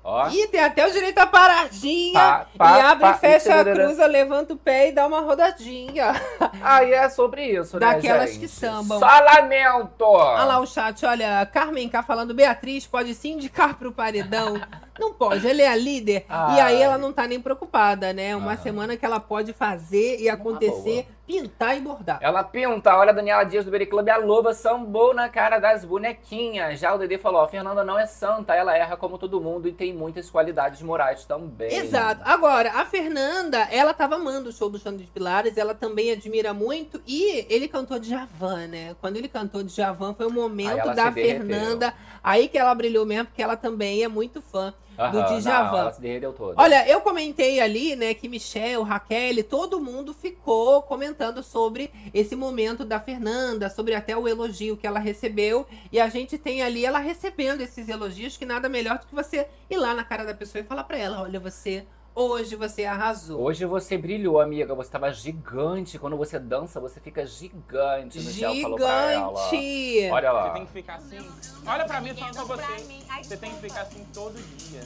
Ó. 0.02 0.28
Ih, 0.30 0.46
tem 0.48 0.60
até 0.60 0.86
o 0.86 0.90
direito 0.92 1.18
à 1.18 1.26
paradinha. 1.26 2.14
Pá, 2.18 2.46
pá, 2.56 2.78
e 2.78 2.80
abre 2.80 3.04
pá, 3.06 3.12
e 3.16 3.18
fecha 3.18 3.52
a 3.54 3.64
tarará. 3.64 3.84
cruza, 3.86 4.06
levanta 4.06 4.54
o 4.54 4.56
pé 4.56 4.88
e 4.88 4.92
dá 4.92 5.06
uma 5.06 5.20
rodadinha. 5.20 6.12
Aí 6.62 6.92
é 6.92 7.08
sobre 7.10 7.44
isso, 7.44 7.78
né, 7.78 7.86
Daquelas 7.94 8.30
gente? 8.30 8.40
que 8.40 8.48
sambam. 8.48 8.98
Só 8.98 9.06
lamento! 9.06 10.04
Olha 10.04 10.44
lá 10.44 10.58
o 10.58 10.66
chat, 10.66 11.04
olha, 11.04 11.44
Carmen 11.52 11.88
K 11.88 12.02
falando, 12.02 12.32
Beatriz 12.34 12.86
pode 12.86 13.14
se 13.14 13.28
indicar 13.28 13.74
pro 13.74 13.92
paredão. 13.92 14.60
Não 14.98 15.14
pode, 15.14 15.48
ela 15.48 15.62
é 15.62 15.66
a 15.66 15.74
líder. 15.76 16.20
E 16.20 16.24
Ai. 16.28 16.60
aí 16.60 16.82
ela 16.82 16.98
não 16.98 17.10
tá 17.10 17.26
nem 17.26 17.40
preocupada, 17.40 18.12
né? 18.12 18.36
Uma 18.36 18.52
Ah. 18.52 18.56
semana 18.58 18.98
que 18.98 19.06
ela 19.06 19.18
pode 19.18 19.50
fazer 19.54 20.20
e 20.20 20.28
acontecer, 20.28 21.08
pintar 21.30 21.76
e 21.76 21.80
bordar. 21.80 22.18
Ela 22.20 22.42
pinta, 22.42 22.96
olha 22.96 23.10
a 23.10 23.14
Daniela 23.14 23.44
Dias 23.44 23.64
do 23.64 23.70
Berry 23.70 23.86
Club, 23.86 24.08
a 24.08 24.16
loba 24.16 24.52
sambou 24.52 25.14
na 25.14 25.28
cara 25.28 25.60
das 25.60 25.84
bonequinhas. 25.84 26.80
Já 26.80 26.92
o 26.92 26.98
Dedê 26.98 27.18
falou, 27.18 27.42
ó, 27.42 27.46
Fernanda 27.46 27.84
não 27.84 27.96
é 27.96 28.04
santa, 28.04 28.52
ela 28.54 28.76
erra 28.76 28.96
como 28.96 29.16
todo 29.16 29.40
mundo 29.40 29.68
e 29.68 29.72
tem 29.72 29.94
muitas 29.94 30.28
qualidades 30.28 30.82
morais 30.82 31.24
também. 31.24 31.72
Exato. 31.72 32.20
Agora, 32.24 32.72
a 32.72 32.84
Fernanda, 32.84 33.58
ela 33.70 33.94
tava 33.94 34.16
amando 34.16 34.48
o 34.48 34.52
show 34.52 34.68
do 34.68 34.78
Xande 34.78 35.04
de 35.04 35.10
Pilares, 35.10 35.56
ela 35.56 35.74
também 35.74 36.10
admira 36.10 36.52
muito. 36.52 37.00
E 37.06 37.46
ele 37.48 37.68
cantou 37.68 37.98
de 38.00 38.08
Javan, 38.08 38.66
né? 38.66 38.96
Quando 39.00 39.16
ele 39.16 39.28
cantou 39.28 39.62
de 39.62 39.72
Javan, 39.72 40.14
foi 40.14 40.26
o 40.26 40.32
momento 40.32 40.92
da. 40.94 41.10
Fernanda. 41.12 41.92
Aí 42.22 42.48
que 42.48 42.56
ela 42.56 42.74
brilhou 42.74 43.04
mesmo, 43.04 43.26
porque 43.26 43.42
ela 43.42 43.56
também 43.56 44.02
é 44.02 44.08
muito 44.08 44.40
fã 44.40 44.72
do 45.08 45.18
Aham, 45.18 45.38
Djavan. 45.40 45.70
não, 45.70 45.78
ela 45.78 45.92
se 45.92 46.00
derreteu 46.00 46.32
toda. 46.32 46.60
Olha, 46.60 46.86
eu 46.88 47.00
comentei 47.00 47.60
ali, 47.60 47.96
né, 47.96 48.12
que 48.12 48.28
Michel, 48.28 48.82
Raquel, 48.82 49.42
todo 49.44 49.80
mundo 49.80 50.12
ficou 50.12 50.82
comentando 50.82 51.42
sobre 51.42 51.90
esse 52.12 52.36
momento 52.36 52.84
da 52.84 53.00
Fernanda, 53.00 53.70
sobre 53.70 53.94
até 53.94 54.16
o 54.16 54.28
elogio 54.28 54.76
que 54.76 54.86
ela 54.86 54.98
recebeu. 54.98 55.66
E 55.90 56.00
a 56.00 56.08
gente 56.08 56.36
tem 56.36 56.62
ali 56.62 56.84
ela 56.84 56.98
recebendo 56.98 57.60
esses 57.60 57.88
elogios, 57.88 58.36
que 58.36 58.44
nada 58.44 58.68
melhor 58.68 58.98
do 58.98 59.06
que 59.06 59.14
você 59.14 59.46
ir 59.68 59.76
lá 59.76 59.94
na 59.94 60.04
cara 60.04 60.24
da 60.24 60.34
pessoa 60.34 60.60
e 60.60 60.64
falar 60.64 60.84
pra 60.84 60.98
ela: 60.98 61.22
olha, 61.22 61.40
você, 61.40 61.86
hoje 62.14 62.56
você 62.56 62.84
arrasou. 62.84 63.40
Hoje 63.40 63.64
você 63.64 63.96
brilhou, 63.96 64.40
amiga. 64.40 64.74
Você 64.74 64.90
tava 64.90 65.12
gigante. 65.12 65.98
Quando 65.98 66.16
você 66.16 66.38
dança, 66.38 66.80
você 66.80 67.00
fica 67.00 67.24
gigante. 67.26 68.18
Michel 68.18 68.54
falou 68.62 68.76
pra 68.78 69.12
ela. 69.12 69.48
Gigante! 69.50 70.10
Olha 70.12 70.30
Você 70.30 70.36
lá. 70.36 70.50
tem 70.50 70.66
que 70.66 70.72
ficar 70.72 70.94
assim. 70.96 71.30
Olha 71.66 71.84
pra 71.84 72.00
mim, 72.00 72.14
falando 72.14 72.34
pra 72.34 72.44
você. 72.56 73.22
Você 73.22 73.36
tem 73.36 73.50
que 73.52 73.60
ficar 73.60 73.82
assim 73.82 74.06
todo 74.12 74.34
dia. 74.56 74.80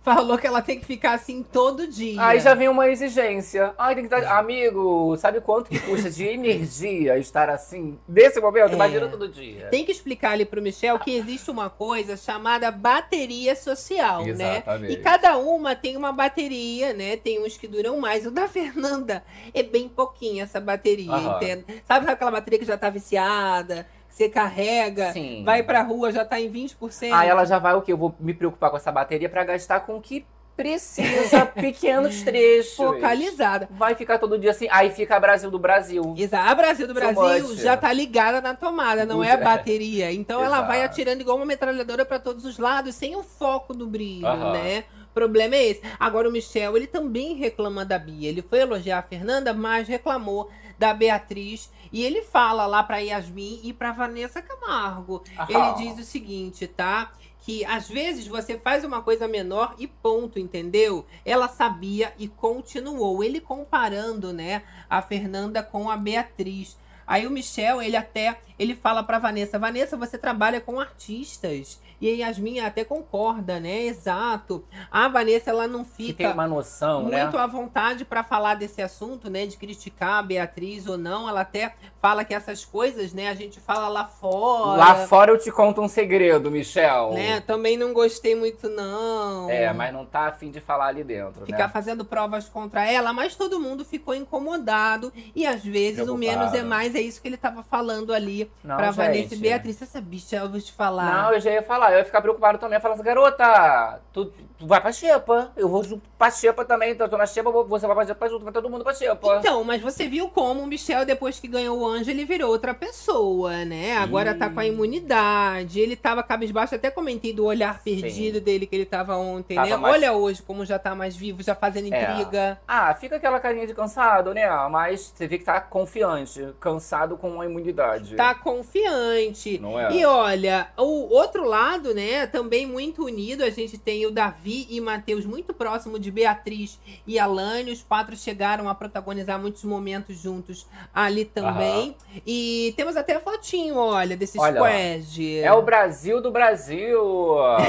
Falou 0.00 0.38
que 0.38 0.46
ela 0.46 0.62
tem 0.62 0.78
que 0.78 0.86
ficar 0.86 1.14
assim 1.14 1.42
todo 1.42 1.86
dia. 1.86 2.24
Aí 2.24 2.40
já 2.40 2.54
vem 2.54 2.68
uma 2.68 2.88
exigência. 2.88 3.74
Ai, 3.76 3.94
tem 3.94 4.08
que 4.08 4.14
estar. 4.14 4.38
Amigo, 4.38 5.16
sabe 5.16 5.40
quanto 5.40 5.68
que 5.68 5.78
custa 5.80 6.08
de 6.08 6.24
energia 6.24 7.18
estar 7.18 7.50
assim? 7.50 7.98
Desse 8.06 8.40
momento? 8.40 8.70
É. 8.70 8.74
Imagina 8.74 9.08
todo 9.08 9.28
dia. 9.28 9.66
Tem 9.70 9.84
que 9.84 9.92
explicar 9.92 10.32
ali 10.32 10.44
pro 10.44 10.62
Michel 10.62 10.98
que 10.98 11.14
existe 11.14 11.50
uma 11.50 11.68
coisa 11.68 12.16
chamada 12.16 12.70
bateria 12.70 13.54
social, 13.56 14.24
né? 14.24 14.58
Exatamente. 14.58 14.92
E 14.92 14.96
cada 14.98 15.36
uma 15.36 15.74
tem 15.74 15.96
uma 15.96 16.12
bateria, 16.12 16.92
né? 16.92 17.16
Tem 17.16 17.44
uns 17.44 17.56
que 17.56 17.66
duram 17.68 17.98
mais. 17.98 18.24
O 18.24 18.30
da 18.30 18.48
Fernanda 18.48 19.22
é 19.52 19.62
bem 19.62 19.88
pouquinho 19.88 20.42
essa 20.42 20.60
bateria, 20.60 21.12
Aham. 21.12 21.36
entende? 21.36 21.64
Sabe 21.86 22.08
aquela 22.08 22.30
bateria 22.30 22.58
que 22.58 22.64
já 22.64 22.78
tá 22.78 22.88
viciada, 22.88 23.86
você 24.08 24.28
carrega, 24.28 25.12
Sim. 25.12 25.42
vai 25.44 25.62
pra 25.62 25.82
rua, 25.82 26.10
já 26.12 26.24
tá 26.24 26.40
em 26.40 26.50
20%? 26.50 27.12
Aí 27.12 27.28
ela 27.28 27.44
já 27.44 27.58
vai 27.58 27.74
o 27.74 27.82
quê? 27.82 27.92
Eu 27.92 27.96
vou 27.98 28.14
me 28.18 28.34
preocupar 28.34 28.70
com 28.70 28.76
essa 28.76 28.90
bateria 28.90 29.28
pra 29.28 29.44
gastar 29.44 29.80
com 29.80 29.96
o 29.96 30.00
que 30.00 30.26
precisa, 30.56 31.46
pequenos 31.54 32.22
trechos. 32.22 32.74
focalizada. 32.74 33.68
Vai 33.70 33.94
ficar 33.94 34.18
todo 34.18 34.36
dia 34.36 34.50
assim. 34.50 34.66
Aí 34.72 34.90
fica 34.90 35.18
Brasil 35.20 35.50
do 35.52 35.58
Brasil. 35.58 36.14
Exato. 36.18 36.50
A 36.50 36.54
Brasil 36.54 36.86
do 36.88 36.94
Brasil 36.94 37.56
já 37.56 37.76
tá 37.76 37.92
ligada 37.92 38.40
na 38.40 38.54
tomada, 38.54 39.06
não 39.06 39.22
é 39.22 39.30
a 39.30 39.34
Exato. 39.34 39.44
bateria. 39.44 40.12
Então 40.12 40.42
ela 40.42 40.62
vai 40.62 40.82
atirando 40.82 41.20
igual 41.20 41.36
uma 41.36 41.46
metralhadora 41.46 42.04
pra 42.04 42.18
todos 42.18 42.44
os 42.44 42.58
lados, 42.58 42.96
sem 42.96 43.14
o 43.14 43.22
foco 43.22 43.72
do 43.72 43.86
brilho, 43.86 44.26
Aham. 44.26 44.52
né? 44.54 44.84
O 45.18 45.22
problema 45.22 45.56
é 45.56 45.66
esse. 45.66 45.82
Agora 45.98 46.28
o 46.28 46.32
Michel, 46.32 46.76
ele 46.76 46.86
também 46.86 47.34
reclama 47.34 47.84
da 47.84 47.98
Bia. 47.98 48.28
Ele 48.28 48.40
foi 48.40 48.60
elogiar 48.60 49.00
a 49.00 49.02
Fernanda, 49.02 49.52
mas 49.52 49.88
reclamou 49.88 50.48
da 50.78 50.94
Beatriz. 50.94 51.68
E 51.92 52.04
ele 52.04 52.22
fala 52.22 52.66
lá 52.66 52.84
pra 52.84 52.98
Yasmin 52.98 53.60
e 53.64 53.72
pra 53.72 53.90
Vanessa 53.90 54.40
Camargo. 54.40 55.24
Ele 55.48 55.74
diz 55.74 55.98
o 55.98 56.08
seguinte, 56.08 56.68
tá? 56.68 57.10
Que 57.40 57.64
às 57.64 57.88
vezes 57.88 58.28
você 58.28 58.56
faz 58.56 58.84
uma 58.84 59.02
coisa 59.02 59.26
menor 59.26 59.74
e 59.76 59.88
ponto, 59.88 60.38
entendeu? 60.38 61.04
Ela 61.24 61.48
sabia 61.48 62.12
e 62.16 62.28
continuou. 62.28 63.24
Ele 63.24 63.40
comparando, 63.40 64.32
né, 64.32 64.62
a 64.88 65.02
Fernanda 65.02 65.62
com 65.62 65.90
a 65.90 65.96
Beatriz. 65.96 66.76
Aí 67.06 67.26
o 67.26 67.30
Michel, 67.30 67.80
ele 67.80 67.96
até, 67.96 68.38
ele 68.58 68.76
fala 68.76 69.02
pra 69.02 69.18
Vanessa, 69.18 69.58
Vanessa, 69.58 69.96
você 69.96 70.18
trabalha 70.18 70.60
com 70.60 70.78
artistas. 70.78 71.80
E 72.00 72.08
a 72.22 72.26
Yasmin 72.28 72.60
até 72.60 72.84
concorda, 72.84 73.58
né? 73.58 73.82
Exato. 73.86 74.64
A 74.90 75.08
Vanessa, 75.08 75.50
ela 75.50 75.66
não 75.66 75.84
Que 75.84 75.90
tem 75.96 76.06
fica 76.06 76.30
uma 76.32 76.46
noção, 76.46 77.08
né? 77.08 77.22
muito 77.22 77.36
à 77.38 77.46
vontade 77.46 78.04
pra 78.04 78.22
falar 78.22 78.54
desse 78.54 78.80
assunto, 78.80 79.28
né? 79.28 79.46
De 79.46 79.56
criticar 79.56 80.18
a 80.18 80.22
Beatriz 80.22 80.86
ou 80.86 80.96
não. 80.96 81.28
Ela 81.28 81.40
até 81.40 81.74
fala 82.00 82.24
que 82.24 82.32
essas 82.34 82.64
coisas, 82.64 83.12
né? 83.12 83.28
A 83.28 83.34
gente 83.34 83.58
fala 83.60 83.88
lá 83.88 84.04
fora. 84.04 84.78
Lá 84.78 84.94
fora 85.06 85.32
eu 85.32 85.38
te 85.38 85.50
conto 85.50 85.80
um 85.80 85.88
segredo, 85.88 86.50
Michel. 86.50 87.12
Né? 87.12 87.40
Também 87.40 87.76
não 87.76 87.92
gostei 87.92 88.34
muito, 88.34 88.68
não. 88.68 89.50
É, 89.50 89.72
mas 89.72 89.92
não 89.92 90.04
tá 90.06 90.28
afim 90.28 90.50
de 90.50 90.60
falar 90.60 90.86
ali 90.86 91.02
dentro, 91.02 91.44
Ficar 91.46 91.66
né? 91.66 91.68
fazendo 91.72 92.04
provas 92.04 92.48
contra 92.48 92.90
ela, 92.90 93.12
mas 93.12 93.34
todo 93.34 93.58
mundo 93.60 93.84
ficou 93.84 94.14
incomodado. 94.14 95.12
E 95.34 95.46
às 95.46 95.64
vezes 95.64 96.00
o 96.08 96.16
Preocupado. 96.16 96.18
menos 96.18 96.54
é 96.54 96.62
mais, 96.62 96.94
é 96.94 97.00
isso 97.00 97.20
que 97.20 97.28
ele 97.28 97.36
tava 97.36 97.62
falando 97.62 98.12
ali 98.12 98.50
Não, 98.62 98.76
pra 98.76 98.90
Vanessa 98.90 99.18
e 99.18 99.28
gente. 99.30 99.40
Beatriz. 99.40 99.82
Essa 99.82 100.00
bicha, 100.00 100.36
eu 100.36 100.48
vou 100.48 100.60
te 100.60 100.72
falar. 100.72 101.22
Não, 101.24 101.32
eu 101.32 101.40
já 101.40 101.50
ia 101.50 101.62
falar, 101.62 101.87
eu 101.92 101.98
ia 101.98 102.04
ficar 102.04 102.20
preocupado 102.20 102.58
também. 102.58 102.80
Falar 102.80 102.94
assim, 102.94 103.02
garota, 103.04 104.00
tu, 104.12 104.26
tu 104.58 104.66
vai 104.66 104.80
pra 104.80 104.92
Xepa. 104.92 105.52
Eu 105.56 105.68
vou 105.68 105.82
junto 105.84 106.02
pra 106.18 106.30
Xepa 106.30 106.64
também. 106.64 106.92
Então 106.92 107.06
eu 107.06 107.10
tô 107.10 107.16
na 107.16 107.26
Xepa, 107.26 107.50
você 107.50 107.86
vai 107.86 107.96
pra 107.96 108.06
Xepa 108.06 108.28
junto, 108.28 108.44
vai 108.44 108.52
todo 108.52 108.68
mundo 108.70 108.84
pra 108.84 108.94
Xepa. 108.94 109.36
Então, 109.38 109.62
mas 109.64 109.80
você 109.82 110.08
viu 110.08 110.28
como 110.28 110.62
o 110.62 110.66
Michel, 110.66 111.04
depois 111.04 111.38
que 111.38 111.46
ganhou 111.48 111.78
o 111.78 111.86
anjo, 111.86 112.10
ele 112.10 112.24
virou 112.24 112.50
outra 112.50 112.74
pessoa, 112.74 113.64
né? 113.64 113.96
Agora 113.98 114.34
tá 114.34 114.48
com 114.50 114.60
a 114.60 114.66
imunidade. 114.66 115.80
Ele 115.80 115.96
tava 115.96 116.22
cabisbaixo, 116.22 116.74
até 116.74 116.90
comentei 116.90 117.32
do 117.32 117.44
olhar 117.44 117.78
Sim. 117.80 118.00
perdido 118.00 118.40
dele 118.40 118.66
que 118.66 118.74
ele 118.76 118.84
tava 118.86 119.16
ontem, 119.16 119.54
Tava 119.54 119.68
né? 119.68 119.76
mais- 119.76 119.94
Olha 119.94 120.12
hoje 120.12 120.42
como 120.42 120.64
já 120.64 120.78
tá 120.78 120.94
mais 120.94 121.16
vivo, 121.16 121.42
já 121.42 121.54
fazendo 121.54 121.92
É. 121.92 122.12
intriga. 122.12 122.58
Ah, 122.66 122.94
fica 122.94 123.16
aquela 123.16 123.38
carinha 123.40 123.66
de 123.66 123.74
cansado, 123.74 124.32
né? 124.34 124.48
Mas 124.70 125.12
você 125.14 125.26
vê 125.26 125.38
que 125.38 125.44
tá 125.44 125.60
confiante, 125.60 126.48
cansado 126.60 127.16
com 127.16 127.40
a 127.40 127.44
imunidade. 127.46 128.16
Tá 128.16 128.34
confiante. 128.34 129.58
Não 129.58 129.78
é? 129.78 129.92
E 129.92 130.04
olha, 130.04 130.68
o 130.76 131.12
outro 131.14 131.44
lado, 131.44 131.77
né, 131.94 132.26
também 132.26 132.66
muito 132.66 133.04
unido, 133.04 133.42
a 133.42 133.50
gente 133.50 133.78
tem 133.78 134.06
o 134.06 134.10
Davi 134.10 134.66
e 134.70 134.80
Matheus 134.80 135.24
muito 135.24 135.54
próximo 135.54 135.98
de 135.98 136.10
Beatriz 136.10 136.78
e 137.06 137.18
Alane. 137.18 137.72
Os 137.72 137.82
quatro 137.82 138.16
chegaram 138.16 138.68
a 138.68 138.74
protagonizar 138.74 139.38
muitos 139.38 139.64
momentos 139.64 140.16
juntos 140.16 140.66
ali 140.94 141.24
também. 141.24 141.96
E 142.26 142.74
temos 142.76 142.96
até 142.96 143.18
fotinho, 143.18 143.76
olha, 143.76 144.16
desse 144.16 144.38
Olha 144.38 144.56
squad. 144.56 145.38
É 145.40 145.52
o 145.52 145.62
Brasil 145.62 146.20
do 146.20 146.30
Brasil. 146.30 146.98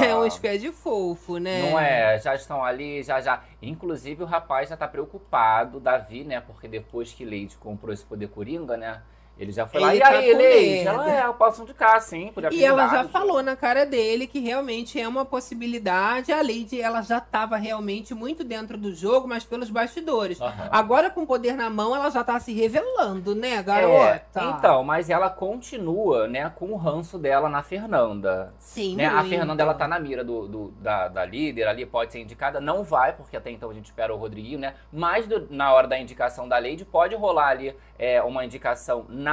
É 0.00 0.16
um 0.16 0.28
squad 0.28 0.72
fofo, 0.72 1.38
né? 1.38 1.70
Não 1.70 1.78
é? 1.78 2.18
Já 2.18 2.34
estão 2.34 2.64
ali, 2.64 3.02
já 3.02 3.20
já. 3.20 3.42
Inclusive 3.62 4.22
o 4.22 4.26
rapaz 4.26 4.68
já 4.68 4.76
tá 4.76 4.88
preocupado, 4.88 5.78
Davi, 5.78 6.24
né? 6.24 6.40
Porque 6.40 6.66
depois 6.66 7.12
que 7.12 7.24
Leide 7.24 7.56
comprou 7.56 7.92
esse 7.92 8.04
poder 8.04 8.28
coringa, 8.28 8.76
né? 8.76 9.02
Ele 9.40 9.52
já 9.52 9.66
foi 9.66 9.80
lá. 9.80 9.88
Ele 9.94 9.96
E 9.96 10.00
tá 10.02 10.08
aí, 10.10 10.34
medo. 10.36 10.88
Ela 10.90 11.10
é, 11.22 11.26
eu 11.26 11.32
posso 11.32 11.62
indicar, 11.62 11.98
sim, 12.02 12.30
por 12.34 12.52
E 12.52 12.62
ela 12.62 12.88
já 12.88 13.08
falou 13.08 13.42
na 13.42 13.56
cara 13.56 13.86
dele 13.86 14.26
que 14.26 14.38
realmente 14.38 15.00
é 15.00 15.08
uma 15.08 15.24
possibilidade. 15.24 16.30
A 16.30 16.42
Lady, 16.42 16.78
ela 16.78 17.00
já 17.00 17.16
estava 17.18 17.56
realmente 17.56 18.14
muito 18.14 18.44
dentro 18.44 18.76
do 18.76 18.94
jogo, 18.94 19.26
mas 19.26 19.42
pelos 19.42 19.70
bastidores. 19.70 20.38
Aham. 20.40 20.68
Agora, 20.70 21.08
com 21.08 21.22
o 21.22 21.26
poder 21.26 21.56
na 21.56 21.70
mão, 21.70 21.96
ela 21.96 22.10
já 22.10 22.22
tá 22.22 22.38
se 22.38 22.52
revelando, 22.52 23.34
né, 23.34 23.62
garota? 23.62 24.40
É, 24.40 24.44
então, 24.58 24.84
mas 24.84 25.08
ela 25.08 25.30
continua, 25.30 26.28
né, 26.28 26.52
com 26.54 26.66
o 26.72 26.76
ranço 26.76 27.18
dela 27.18 27.48
na 27.48 27.62
Fernanda. 27.62 28.52
Sim, 28.58 28.96
Né? 28.96 29.06
A. 29.06 29.24
Fernanda, 29.24 29.62
ela 29.62 29.74
tá 29.74 29.86
na 29.88 29.98
mira 29.98 30.22
do, 30.24 30.46
do- 30.48 30.68
da, 30.80 31.08
da 31.08 31.24
líder 31.24 31.66
ali, 31.68 31.86
pode 31.86 32.12
ser 32.12 32.20
indicada. 32.20 32.60
Não 32.60 32.82
vai, 32.84 33.12
porque 33.14 33.36
até 33.36 33.50
então 33.50 33.70
a 33.70 33.74
gente 33.74 33.86
espera 33.86 34.12
o 34.14 34.18
Rodriguinho, 34.18 34.58
né? 34.58 34.74
Mas 34.92 35.26
do- 35.26 35.46
na 35.50 35.72
hora 35.72 35.86
da 35.86 35.96
indicação 35.98 36.46
da 36.48 36.58
Lady, 36.58 36.84
pode 36.84 37.14
rolar 37.14 37.48
ali 37.48 37.74
é, 37.98 38.20
uma 38.22 38.44
indicação 38.44 39.06
na, 39.08 39.29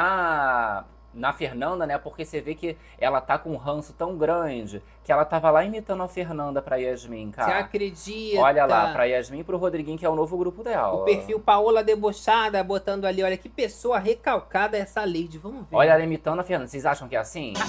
na 1.14 1.34
Fernanda, 1.34 1.88
né? 1.88 1.98
Porque 1.98 2.24
você 2.24 2.40
vê 2.40 2.54
que 2.54 2.78
ela 3.00 3.20
tá 3.20 3.38
com 3.40 3.52
um 3.52 3.58
ranço 3.58 3.92
tão 3.94 4.16
grande 4.18 4.84
que 5.04 5.12
ela 5.12 5.26
tava 5.26 5.50
lá 5.50 5.64
imitando 5.64 6.04
a 6.04 6.08
Fernanda 6.08 6.62
pra 6.62 6.76
Yasmin, 6.76 7.32
Você 7.32 7.36
cara. 7.38 7.60
acredita? 7.60 8.40
Olha 8.42 8.66
lá, 8.66 8.92
pra 8.92 9.06
Yasmin 9.06 9.40
e 9.40 9.44
pro 9.44 9.58
Rodriguinho, 9.58 9.98
que 9.98 10.06
é 10.06 10.10
o 10.10 10.16
novo 10.16 10.38
grupo 10.38 10.64
dela. 10.64 10.94
O 10.94 11.06
perfil 11.06 11.40
Paola 11.40 11.84
debochada, 11.84 12.64
botando 12.64 13.06
ali, 13.06 13.24
olha 13.24 13.38
que 13.38 13.50
pessoa 13.50 13.98
recalcada 13.98 14.78
essa 14.78 15.02
Lady. 15.06 15.38
Vamos 15.38 15.68
ver. 15.70 15.76
Olha 15.76 15.92
ela 15.94 16.04
imitando 16.04 16.40
a 16.40 16.44
Fernanda. 16.44 16.70
Vocês 16.70 16.86
acham 16.86 17.08
que 17.08 17.16
é 17.16 17.20
assim? 17.20 17.54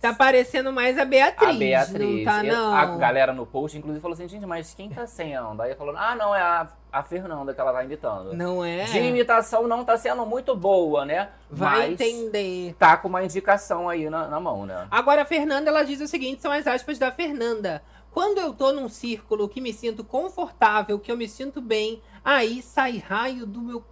Tá 0.00 0.14
parecendo 0.14 0.72
mais 0.72 0.96
a 0.96 1.04
Beatriz. 1.04 1.56
A 1.56 1.58
Beatriz. 1.58 2.18
Não 2.18 2.24
tá, 2.24 2.44
Eu- 2.44 2.54
não. 2.54 2.72
A 2.74 2.84
galera 2.96 3.32
no 3.32 3.44
post, 3.44 3.76
inclusive, 3.76 4.00
falou 4.00 4.14
assim, 4.14 4.28
gente, 4.28 4.46
mas 4.46 4.72
quem 4.72 4.88
tá 4.88 5.06
sendo? 5.08 5.60
Aí 5.60 5.74
falou, 5.74 5.96
ah, 5.96 6.14
não, 6.14 6.32
é 6.34 6.40
a, 6.40 6.68
a 6.92 7.02
Fernanda 7.02 7.54
que 7.54 7.60
ela 7.60 7.72
tá 7.72 7.84
imitando. 7.84 8.32
Não 8.32 8.64
é? 8.64 8.84
De 8.84 8.98
imitação 8.98 9.66
não 9.66 9.84
tá 9.84 9.96
sendo 9.96 10.24
muito 10.24 10.56
boa, 10.56 11.04
né? 11.04 11.28
Vai 11.50 11.78
mas 11.78 12.00
entender. 12.00 12.74
tá 12.78 12.96
com 12.96 13.08
uma 13.08 13.22
indicação 13.22 13.88
aí 13.88 14.08
na, 14.08 14.28
na 14.28 14.40
mão, 14.40 14.66
né? 14.66 14.86
Agora 14.90 15.22
a 15.22 15.24
Fernanda, 15.24 15.70
ela 15.70 15.82
diz 15.82 16.00
o 16.00 16.08
seguinte, 16.08 16.42
são 16.42 16.50
as 16.50 16.66
aspas 16.66 16.98
da 16.98 17.12
Fernanda. 17.12 17.82
Quando 18.10 18.38
eu 18.38 18.52
tô 18.52 18.72
num 18.72 18.88
círculo 18.88 19.48
que 19.48 19.60
me 19.60 19.72
sinto 19.72 20.02
confortável, 20.02 20.98
que 20.98 21.10
eu 21.12 21.16
me 21.16 21.28
sinto 21.28 21.60
bem, 21.60 22.02
aí 22.24 22.62
sai 22.62 22.98
raio 22.98 23.46
do 23.46 23.60
meu 23.60 23.84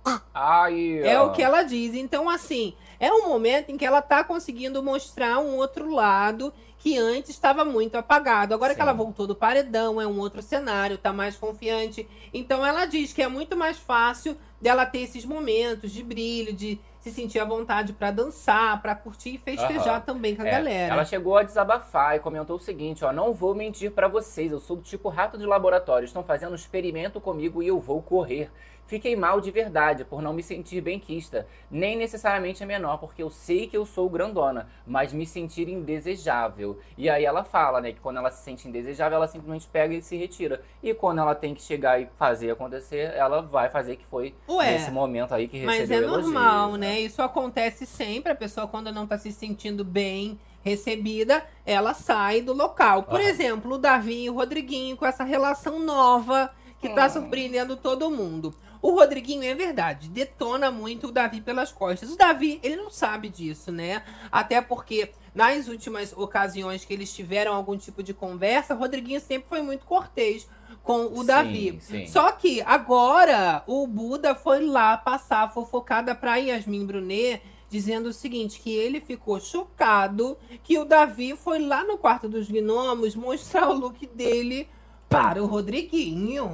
É 1.04 1.20
ó. 1.20 1.26
o 1.26 1.32
que 1.32 1.42
ela 1.42 1.62
diz. 1.62 1.94
Então, 1.94 2.28
assim, 2.28 2.74
é 2.98 3.12
um 3.12 3.28
momento 3.28 3.70
em 3.70 3.76
que 3.76 3.84
ela 3.84 4.02
tá 4.02 4.24
conseguindo 4.24 4.82
mostrar 4.82 5.38
um 5.38 5.56
outro 5.56 5.90
lado 5.90 6.52
que 6.78 6.96
antes 6.96 7.30
estava 7.30 7.64
muito 7.64 7.96
apagado. 7.96 8.54
Agora 8.54 8.72
que 8.74 8.76
Sim. 8.80 8.82
ela 8.82 8.92
voltou 8.92 9.26
do 9.26 9.34
paredão, 9.34 10.00
é 10.00 10.06
um 10.06 10.18
outro 10.18 10.42
cenário, 10.42 10.98
tá 10.98 11.12
mais 11.12 11.36
confiante. 11.36 12.08
Então 12.32 12.64
ela 12.64 12.86
diz 12.86 13.12
que 13.12 13.22
é 13.22 13.28
muito 13.28 13.56
mais 13.56 13.76
fácil 13.76 14.36
dela 14.60 14.86
ter 14.86 15.00
esses 15.00 15.24
momentos 15.24 15.90
de 15.90 16.02
brilho, 16.02 16.52
de 16.52 16.78
se 17.10 17.12
sentir 17.12 17.38
à 17.38 17.44
vontade 17.44 17.92
pra 17.92 18.10
dançar, 18.10 18.82
pra 18.82 18.94
curtir 18.94 19.34
e 19.34 19.38
festejar 19.38 19.96
Aham. 19.96 20.00
também 20.00 20.34
com 20.34 20.42
a 20.42 20.46
É, 20.48 20.50
galera. 20.50 20.94
Ela 20.94 21.04
chegou 21.04 21.36
a 21.36 21.44
desabafar 21.44 22.16
e 22.16 22.18
comentou 22.18 22.56
o 22.56 22.60
seguinte, 22.60 23.04
ó, 23.04 23.12
não 23.12 23.32
vou 23.32 23.54
mentir 23.54 23.92
pra 23.92 24.08
vocês, 24.08 24.50
eu 24.50 24.58
sou 24.58 24.76
do 24.76 24.82
tipo 24.82 25.08
rato 25.08 25.38
de 25.38 25.46
laboratório, 25.46 26.04
estão 26.04 26.24
fazendo 26.24 26.52
um 26.52 26.56
experimento 26.56 27.20
comigo 27.20 27.62
e 27.62 27.68
eu 27.68 27.78
vou 27.78 28.02
correr. 28.02 28.50
Fiquei 28.86 29.16
mal 29.16 29.40
de 29.40 29.50
verdade 29.50 30.04
por 30.04 30.22
não 30.22 30.32
me 30.32 30.42
sentir 30.42 30.80
benquista, 30.80 31.46
nem 31.70 31.96
necessariamente 31.96 32.62
a 32.62 32.66
menor, 32.66 32.98
porque 32.98 33.22
eu 33.22 33.30
sei 33.30 33.66
que 33.66 33.76
eu 33.76 33.84
sou 33.84 34.08
grandona, 34.08 34.68
mas 34.86 35.12
me 35.12 35.26
sentir 35.26 35.68
indesejável. 35.68 36.78
E 36.96 37.10
aí 37.10 37.24
ela 37.24 37.42
fala, 37.42 37.80
né, 37.80 37.92
que 37.92 38.00
quando 38.00 38.18
ela 38.18 38.30
se 38.30 38.44
sente 38.44 38.68
indesejável, 38.68 39.16
ela 39.16 39.26
simplesmente 39.28 39.66
pega 39.66 39.94
e 39.94 40.02
se 40.02 40.16
retira. 40.16 40.62
E 40.82 40.94
quando 40.94 41.18
ela 41.20 41.34
tem 41.34 41.54
que 41.54 41.62
chegar 41.62 42.00
e 42.00 42.08
fazer 42.16 42.50
acontecer, 42.50 43.12
ela 43.14 43.42
vai 43.42 43.68
fazer 43.68 43.96
que 43.96 44.06
foi 44.06 44.34
Ué, 44.48 44.72
nesse 44.72 44.90
momento 44.90 45.34
aí 45.34 45.48
que 45.48 45.58
recebeu 45.58 45.78
Mas 45.80 45.90
é 45.90 45.94
elogios, 45.96 46.32
normal, 46.32 46.76
né? 46.76 47.00
Isso 47.00 47.20
acontece 47.22 47.84
sempre. 47.86 48.32
A 48.32 48.36
pessoa, 48.36 48.68
quando 48.68 48.92
não 48.92 49.06
tá 49.06 49.18
se 49.18 49.32
sentindo 49.32 49.84
bem 49.84 50.38
recebida, 50.62 51.44
ela 51.64 51.94
sai 51.94 52.40
do 52.40 52.52
local. 52.52 53.04
Por 53.04 53.20
exemplo, 53.20 53.74
o 53.74 53.78
Davi 53.78 54.24
e 54.24 54.30
o 54.30 54.34
Rodriguinho 54.34 54.96
com 54.96 55.06
essa 55.06 55.24
relação 55.24 55.78
nova 55.78 56.50
que 56.80 56.88
tá 56.90 57.06
Hum. 57.06 57.10
surpreendendo 57.10 57.76
todo 57.76 58.10
mundo. 58.10 58.54
O 58.80 58.90
Rodriguinho, 58.92 59.44
é 59.44 59.54
verdade, 59.54 60.08
detona 60.08 60.70
muito 60.70 61.08
o 61.08 61.12
Davi 61.12 61.40
pelas 61.40 61.72
costas. 61.72 62.10
O 62.10 62.16
Davi, 62.16 62.60
ele 62.62 62.76
não 62.76 62.90
sabe 62.90 63.28
disso, 63.28 63.72
né? 63.72 64.02
Até 64.30 64.60
porque 64.60 65.10
nas 65.34 65.68
últimas 65.68 66.12
ocasiões 66.16 66.84
que 66.84 66.94
eles 66.94 67.12
tiveram 67.14 67.54
algum 67.54 67.76
tipo 67.76 68.02
de 68.02 68.14
conversa, 68.14 68.74
o 68.74 68.78
Rodriguinho 68.78 69.20
sempre 69.20 69.48
foi 69.48 69.60
muito 69.62 69.84
cortês 69.84 70.48
com 70.82 71.06
o 71.06 71.18
Sim, 71.18 71.26
Davi. 71.26 71.78
sim. 71.80 72.06
Só 72.06 72.32
que 72.32 72.62
agora 72.62 73.62
o 73.66 73.86
Buda 73.86 74.34
foi 74.34 74.64
lá 74.64 74.96
passar 74.96 75.42
a 75.42 75.48
fofocada 75.48 76.14
pra 76.14 76.36
Yasmin 76.36 76.86
Brunet, 76.86 77.42
dizendo 77.68 78.08
o 78.08 78.12
seguinte: 78.12 78.60
que 78.60 78.72
ele 78.72 79.00
ficou 79.00 79.40
chocado 79.40 80.38
que 80.62 80.78
o 80.78 80.84
Davi 80.84 81.36
foi 81.36 81.58
lá 81.58 81.84
no 81.84 81.98
quarto 81.98 82.28
dos 82.28 82.48
gnomos 82.48 83.14
mostrar 83.14 83.68
o 83.68 83.74
look 83.74 84.06
dele 84.06 84.68
para 85.08 85.42
o 85.42 85.46
Rodriguinho. 85.46 86.48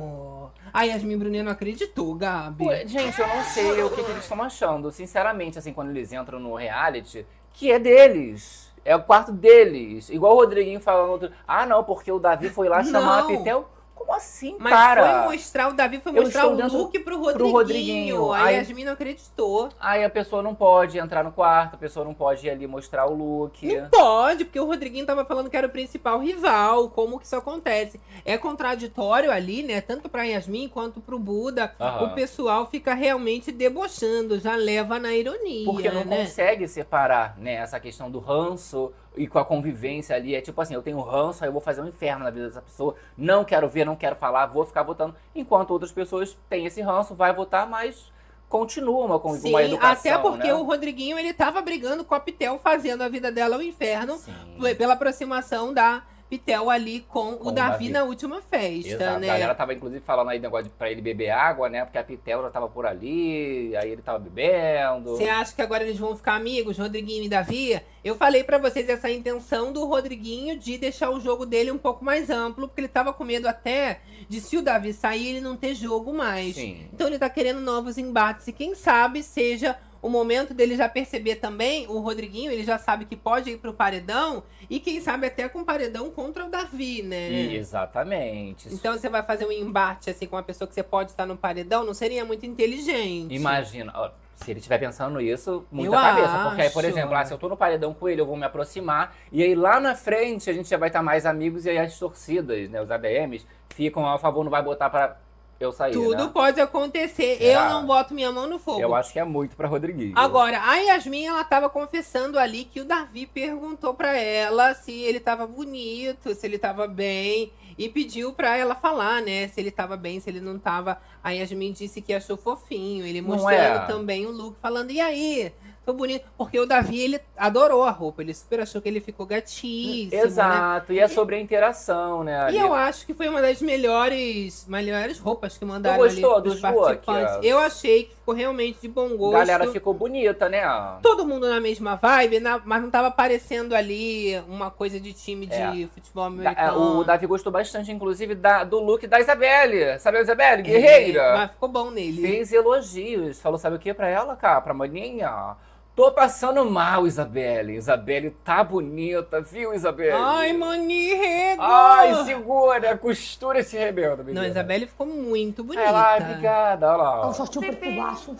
A 0.72 0.84
Yasmin 0.84 1.18
Brunet 1.18 1.42
não 1.42 1.52
acreditou, 1.52 2.14
Gabi. 2.14 2.64
Ué, 2.66 2.86
gente, 2.86 3.20
eu 3.20 3.26
não 3.26 3.44
sei 3.44 3.82
o 3.82 3.90
que, 3.90 4.02
que 4.02 4.10
eles 4.10 4.22
estão 4.22 4.42
achando. 4.42 4.90
Sinceramente, 4.90 5.58
assim, 5.58 5.72
quando 5.72 5.90
eles 5.90 6.12
entram 6.12 6.40
no 6.40 6.54
reality, 6.54 7.26
que 7.52 7.70
é 7.70 7.78
deles. 7.78 8.72
É 8.84 8.96
o 8.96 9.02
quarto 9.02 9.30
deles. 9.32 10.08
Igual 10.08 10.34
o 10.34 10.36
Rodriguinho 10.36 10.80
falando 10.80 11.10
outro. 11.10 11.30
Ah, 11.46 11.66
não, 11.66 11.84
porque 11.84 12.10
o 12.10 12.18
Davi 12.18 12.48
foi 12.48 12.68
lá 12.68 12.82
chamar 12.84 13.18
a 13.18 13.22
Não. 13.22 13.28
Pitel. 13.28 13.68
Como 13.94 14.12
assim, 14.14 14.56
Mas 14.58 14.72
cara? 14.72 15.22
foi 15.22 15.32
mostrar, 15.36 15.68
o 15.68 15.72
Davi 15.74 16.00
foi 16.00 16.12
mostrar 16.12 16.46
o 16.48 16.56
dentro 16.56 16.76
look 16.76 16.92
pro 16.98 17.02
pro 17.02 17.18
Rodriguinho. 17.18 17.52
Rodriguinho. 17.52 18.32
A 18.32 18.44
Aí- 18.44 18.56
Yasmin 18.56 18.84
não 18.84 18.92
acreditou. 18.94 19.68
Aí 19.78 20.04
a 20.04 20.10
pessoa 20.10 20.42
não 20.42 20.54
pode 20.54 20.98
entrar 20.98 21.22
no 21.22 21.30
quarto, 21.32 21.74
a 21.74 21.76
pessoa 21.78 22.04
não 22.04 22.12
pode 22.12 22.46
ir 22.46 22.50
ali 22.50 22.66
mostrar 22.66 23.06
o 23.06 23.14
look. 23.14 23.64
Não 23.74 23.88
pode, 23.90 24.44
porque 24.44 24.58
o 24.58 24.66
Rodriguinho 24.66 25.06
tava 25.06 25.24
falando 25.24 25.48
que 25.48 25.56
era 25.56 25.66
o 25.66 25.70
principal 25.70 26.18
rival. 26.18 26.90
Como 26.90 27.18
que 27.18 27.26
isso 27.26 27.36
acontece? 27.36 28.00
É 28.24 28.36
contraditório 28.36 29.30
ali, 29.30 29.62
né? 29.62 29.80
Tanto 29.80 30.08
pra 30.08 30.24
Yasmin 30.24 30.68
quanto 30.68 31.00
pro 31.00 31.18
Buda. 31.18 31.72
Aham. 31.80 32.06
O 32.06 32.14
pessoal 32.14 32.66
fica 32.66 32.94
realmente 32.94 33.52
debochando, 33.52 34.38
já 34.40 34.56
leva 34.56 34.98
na 34.98 35.12
ironia, 35.14 35.64
Porque 35.64 35.90
não 35.90 36.04
né? 36.04 36.18
consegue 36.18 36.66
separar, 36.66 37.36
né, 37.38 37.54
essa 37.54 37.78
questão 37.78 38.10
do 38.10 38.18
ranço 38.18 38.92
e 39.16 39.26
com 39.26 39.38
a 39.38 39.44
convivência 39.44 40.16
ali. 40.16 40.34
É 40.34 40.40
tipo 40.40 40.60
assim, 40.60 40.74
eu 40.74 40.82
tenho 40.82 41.00
ranço, 41.00 41.42
aí 41.44 41.48
eu 41.48 41.52
vou 41.52 41.60
fazer 41.60 41.80
um 41.82 41.88
inferno 41.88 42.24
na 42.24 42.30
vida 42.30 42.46
dessa 42.48 42.62
pessoa. 42.62 42.94
Não 43.16 43.44
quero 43.44 43.68
ver, 43.68 43.84
não 43.84 43.96
quero 43.96 44.16
falar, 44.16 44.46
vou 44.46 44.64
ficar 44.64 44.82
votando. 44.82 45.14
Enquanto 45.34 45.70
outras 45.70 45.92
pessoas 45.92 46.36
têm 46.48 46.66
esse 46.66 46.80
ranço, 46.80 47.14
vai 47.14 47.32
votar, 47.32 47.68
mas 47.68 48.10
continua 48.48 49.04
uma, 49.06 49.18
com- 49.18 49.34
Sim, 49.34 49.48
uma 49.50 49.62
educação, 49.62 50.12
até 50.12 50.18
porque 50.22 50.48
né? 50.48 50.54
o 50.54 50.62
Rodriguinho, 50.62 51.18
ele 51.18 51.32
tava 51.32 51.62
brigando 51.62 52.04
com 52.04 52.14
a 52.14 52.20
Pitel, 52.20 52.58
fazendo 52.58 53.02
a 53.02 53.08
vida 53.08 53.32
dela 53.32 53.56
um 53.56 53.62
inferno, 53.62 54.16
Sim. 54.18 54.34
pela 54.76 54.92
aproximação 54.92 55.72
da 55.72 56.02
Pitel 56.32 56.70
ali 56.70 57.00
com, 57.00 57.36
Com 57.36 57.50
o 57.50 57.52
Davi, 57.52 57.72
Davi. 57.72 57.88
na 57.90 58.04
última 58.04 58.40
festa, 58.40 58.88
Exato. 58.88 59.20
né? 59.20 59.28
A 59.28 59.32
galera 59.34 59.54
tava 59.54 59.74
inclusive 59.74 60.02
falando 60.02 60.30
aí 60.30 60.38
negócio 60.38 60.64
de, 60.64 60.70
pra 60.70 60.90
ele 60.90 61.02
beber 61.02 61.28
água, 61.28 61.68
né? 61.68 61.84
Porque 61.84 61.98
a 61.98 62.02
Pitel 62.04 62.40
já 62.40 62.48
tava 62.48 62.70
por 62.70 62.86
ali, 62.86 63.76
aí 63.76 63.90
ele 63.90 64.00
tava 64.00 64.18
bebendo. 64.18 65.10
Você 65.10 65.28
acha 65.28 65.54
que 65.54 65.60
agora 65.60 65.84
eles 65.84 65.98
vão 65.98 66.16
ficar 66.16 66.34
amigos, 66.36 66.78
Rodriguinho 66.78 67.24
e 67.24 67.28
Davi? 67.28 67.78
Eu 68.02 68.14
falei 68.16 68.42
pra 68.42 68.56
vocês 68.56 68.88
essa 68.88 69.10
intenção 69.10 69.74
do 69.74 69.84
Rodriguinho 69.84 70.58
de 70.58 70.78
deixar 70.78 71.10
o 71.10 71.20
jogo 71.20 71.44
dele 71.44 71.70
um 71.70 71.76
pouco 71.76 72.02
mais 72.02 72.30
amplo, 72.30 72.66
porque 72.66 72.80
ele 72.80 72.88
tava 72.88 73.12
com 73.12 73.24
medo 73.24 73.46
até 73.46 74.00
de 74.26 74.40
se 74.40 74.56
o 74.56 74.62
Davi 74.62 74.94
sair, 74.94 75.28
ele 75.36 75.40
não 75.42 75.54
ter 75.54 75.74
jogo 75.74 76.14
mais. 76.14 76.54
Sim. 76.54 76.88
Então 76.94 77.08
ele 77.08 77.18
tá 77.18 77.28
querendo 77.28 77.60
novos 77.60 77.98
embates 77.98 78.48
e 78.48 78.52
quem 78.54 78.74
sabe 78.74 79.22
seja 79.22 79.76
o 80.02 80.08
momento 80.08 80.52
dele 80.52 80.76
já 80.76 80.88
perceber 80.88 81.36
também, 81.36 81.86
o 81.86 82.00
Rodriguinho, 82.00 82.50
ele 82.50 82.64
já 82.64 82.76
sabe 82.76 83.04
que 83.04 83.14
pode 83.14 83.50
ir 83.50 83.58
pro 83.58 83.72
paredão 83.72 84.42
e 84.68 84.80
quem 84.80 85.00
sabe 85.00 85.28
até 85.28 85.48
com 85.48 85.62
paredão 85.62 86.10
contra 86.10 86.44
o 86.44 86.50
Davi, 86.50 87.02
né? 87.02 87.54
Exatamente. 87.54 88.68
Então 88.74 88.92
você 88.92 89.08
vai 89.08 89.22
fazer 89.22 89.46
um 89.46 89.52
embate 89.52 90.10
assim 90.10 90.26
com 90.26 90.34
uma 90.34 90.42
pessoa 90.42 90.66
que 90.66 90.74
você 90.74 90.82
pode 90.82 91.12
estar 91.12 91.24
no 91.24 91.36
paredão, 91.36 91.84
não 91.84 91.94
seria 91.94 92.24
muito 92.24 92.44
inteligente. 92.44 93.32
Imagina, 93.32 93.92
ó, 93.94 94.10
se 94.34 94.50
ele 94.50 94.58
estiver 94.58 94.78
pensando 94.78 95.20
isso, 95.20 95.64
muita 95.70 95.94
Eu 95.94 96.00
cabeça. 96.00 96.44
Porque 96.48 96.62
aí, 96.62 96.70
por 96.70 96.80
acho. 96.80 96.88
exemplo, 96.88 97.14
ah, 97.14 97.24
se 97.24 97.32
eu 97.32 97.38
tô 97.38 97.48
no 97.48 97.56
paredão 97.56 97.94
com 97.94 98.08
ele, 98.08 98.20
eu 98.20 98.26
vou 98.26 98.36
me 98.36 98.44
aproximar. 98.44 99.14
E 99.30 99.40
aí 99.40 99.54
lá 99.54 99.78
na 99.78 99.94
frente 99.94 100.50
a 100.50 100.52
gente 100.52 100.68
já 100.68 100.76
vai 100.76 100.88
estar 100.88 101.02
mais 101.02 101.24
amigos 101.24 101.64
e 101.64 101.70
aí 101.70 101.78
as 101.78 101.96
torcidas, 101.96 102.68
né, 102.68 102.82
os 102.82 102.90
ADMs, 102.90 103.46
ficam 103.68 104.04
a 104.04 104.18
favor, 104.18 104.42
não 104.42 104.50
vai 104.50 104.62
botar 104.62 104.90
pra 104.90 105.16
eu 105.64 105.72
sair, 105.72 105.92
Tudo 105.92 106.24
né? 106.24 106.30
pode 106.32 106.60
acontecer. 106.60 107.38
Será? 107.38 107.64
Eu 107.64 107.70
não 107.70 107.86
boto 107.86 108.14
minha 108.14 108.30
mão 108.30 108.48
no 108.48 108.58
fogo. 108.58 108.80
Eu 108.80 108.94
acho 108.94 109.12
que 109.12 109.18
é 109.18 109.24
muito 109.24 109.56
pra 109.56 109.68
Rodriguinho. 109.68 110.12
Agora, 110.16 110.60
a 110.62 110.76
Yasmin, 110.76 111.26
ela 111.26 111.44
tava 111.44 111.68
confessando 111.70 112.38
ali 112.38 112.64
que 112.64 112.80
o 112.80 112.84
Davi 112.84 113.26
perguntou 113.26 113.94
pra 113.94 114.16
ela 114.16 114.74
se 114.74 114.92
ele 114.92 115.20
tava 115.20 115.46
bonito, 115.46 116.34
se 116.34 116.46
ele 116.46 116.58
tava 116.58 116.86
bem, 116.86 117.52
e 117.78 117.88
pediu 117.88 118.32
pra 118.32 118.56
ela 118.56 118.74
falar, 118.74 119.22
né, 119.22 119.48
se 119.48 119.60
ele 119.60 119.70
tava 119.70 119.96
bem, 119.96 120.20
se 120.20 120.28
ele 120.30 120.40
não 120.40 120.58
tava. 120.58 121.00
A 121.22 121.30
Yasmin 121.30 121.72
disse 121.72 122.00
que 122.00 122.12
achou 122.12 122.36
fofinho, 122.36 123.06
ele 123.06 123.20
mostrando 123.20 123.84
é? 123.84 123.86
também 123.86 124.26
o 124.26 124.30
look, 124.30 124.58
falando, 124.60 124.90
e 124.90 125.00
aí? 125.00 125.52
Tô 125.84 125.92
bonito. 125.92 126.24
Porque 126.38 126.60
o 126.60 126.64
Davi, 126.66 127.00
ele 127.00 127.20
adorou 127.36 127.82
a 127.82 127.90
roupa, 127.90 128.22
ele 128.22 128.32
super 128.32 128.60
achou 128.60 128.80
que 128.80 128.88
ele 128.88 129.00
ficou 129.00 129.26
gatíssimo, 129.26 130.10
né? 130.12 130.26
Exato, 130.26 130.92
e 130.92 131.00
é 131.00 131.08
sobre 131.08 131.34
a 131.34 131.40
interação, 131.40 132.22
né? 132.22 132.34
E 132.38 132.44
ali. 132.44 132.58
eu 132.58 132.72
acho 132.72 133.04
que 133.04 133.12
foi 133.12 133.28
uma 133.28 133.42
das 133.42 133.60
melhores, 133.60 134.64
melhores 134.68 135.18
roupas 135.18 135.58
que 135.58 135.64
mandaram 135.64 135.98
gostou 135.98 136.34
ali 136.36 136.42
dos 136.44 136.60
participantes. 136.60 137.38
Eu 137.42 137.58
achei 137.58 138.04
que 138.04 138.14
ficou 138.14 138.32
realmente 138.32 138.80
de 138.80 138.86
bom 138.86 139.16
gosto. 139.16 139.34
A 139.34 139.38
galera 139.40 139.72
ficou 139.72 139.92
bonita, 139.92 140.48
né? 140.48 140.62
Todo 141.02 141.26
mundo 141.26 141.48
na 141.48 141.60
mesma 141.60 141.96
vibe, 141.96 142.38
na- 142.38 142.60
mas 142.64 142.80
não 142.80 142.90
tava 142.90 143.10
parecendo 143.10 143.74
ali 143.74 144.38
uma 144.48 144.70
coisa 144.70 145.00
de 145.00 145.12
time 145.12 145.46
de 145.46 145.54
É. 145.54 145.88
futebol 145.92 146.30
Da- 146.30 146.50
americano. 146.50 146.98
o 147.00 147.04
Davi 147.04 147.26
gostou 147.26 147.50
bastante, 147.52 147.90
inclusive, 147.90 148.36
da- 148.36 148.62
do 148.62 148.78
look 148.78 149.04
da 149.08 149.18
Isabelle. 149.20 149.98
Sabe 149.98 150.18
a 150.18 150.20
Isabelle? 150.22 150.62
Guerreira. 150.62 151.20
É, 151.22 151.36
mas 151.38 151.50
ficou 151.50 151.68
bom 151.68 151.90
nele. 151.90 152.22
Fez 152.22 152.52
elogios. 152.52 153.40
Falou, 153.40 153.58
sabe 153.58 153.74
o 153.74 153.78
que 153.80 153.92
pra 153.92 154.08
ela, 154.08 154.36
cara? 154.36 154.60
Pra 154.60 154.72
maninha? 154.72 155.56
Tô 155.94 156.10
passando 156.10 156.64
mal, 156.70 157.06
Isabelle. 157.06 157.76
Isabelle 157.76 158.30
tá 158.42 158.64
bonita, 158.64 159.42
viu, 159.42 159.74
Isabelle? 159.74 160.12
Ai, 160.12 160.52
mani, 160.54 161.12
rego! 161.12 161.62
Ai, 161.62 162.24
segura, 162.24 162.96
costura 162.96 163.58
esse 163.58 163.76
rebelde, 163.76 164.22
menina. 164.22 164.40
Não, 164.40 164.48
Isabelle 164.48 164.86
ficou 164.86 165.06
muito 165.06 165.62
bonita. 165.62 165.84
Ela, 165.86 166.12
ai, 166.12 166.20
obrigada, 166.20 166.88
olha 166.88 166.96
lá. 166.96 167.28
ó. 167.28 167.32
shortinho 167.34 167.66
preto 167.66 167.78
por 167.80 167.94
baixo. 167.94 168.36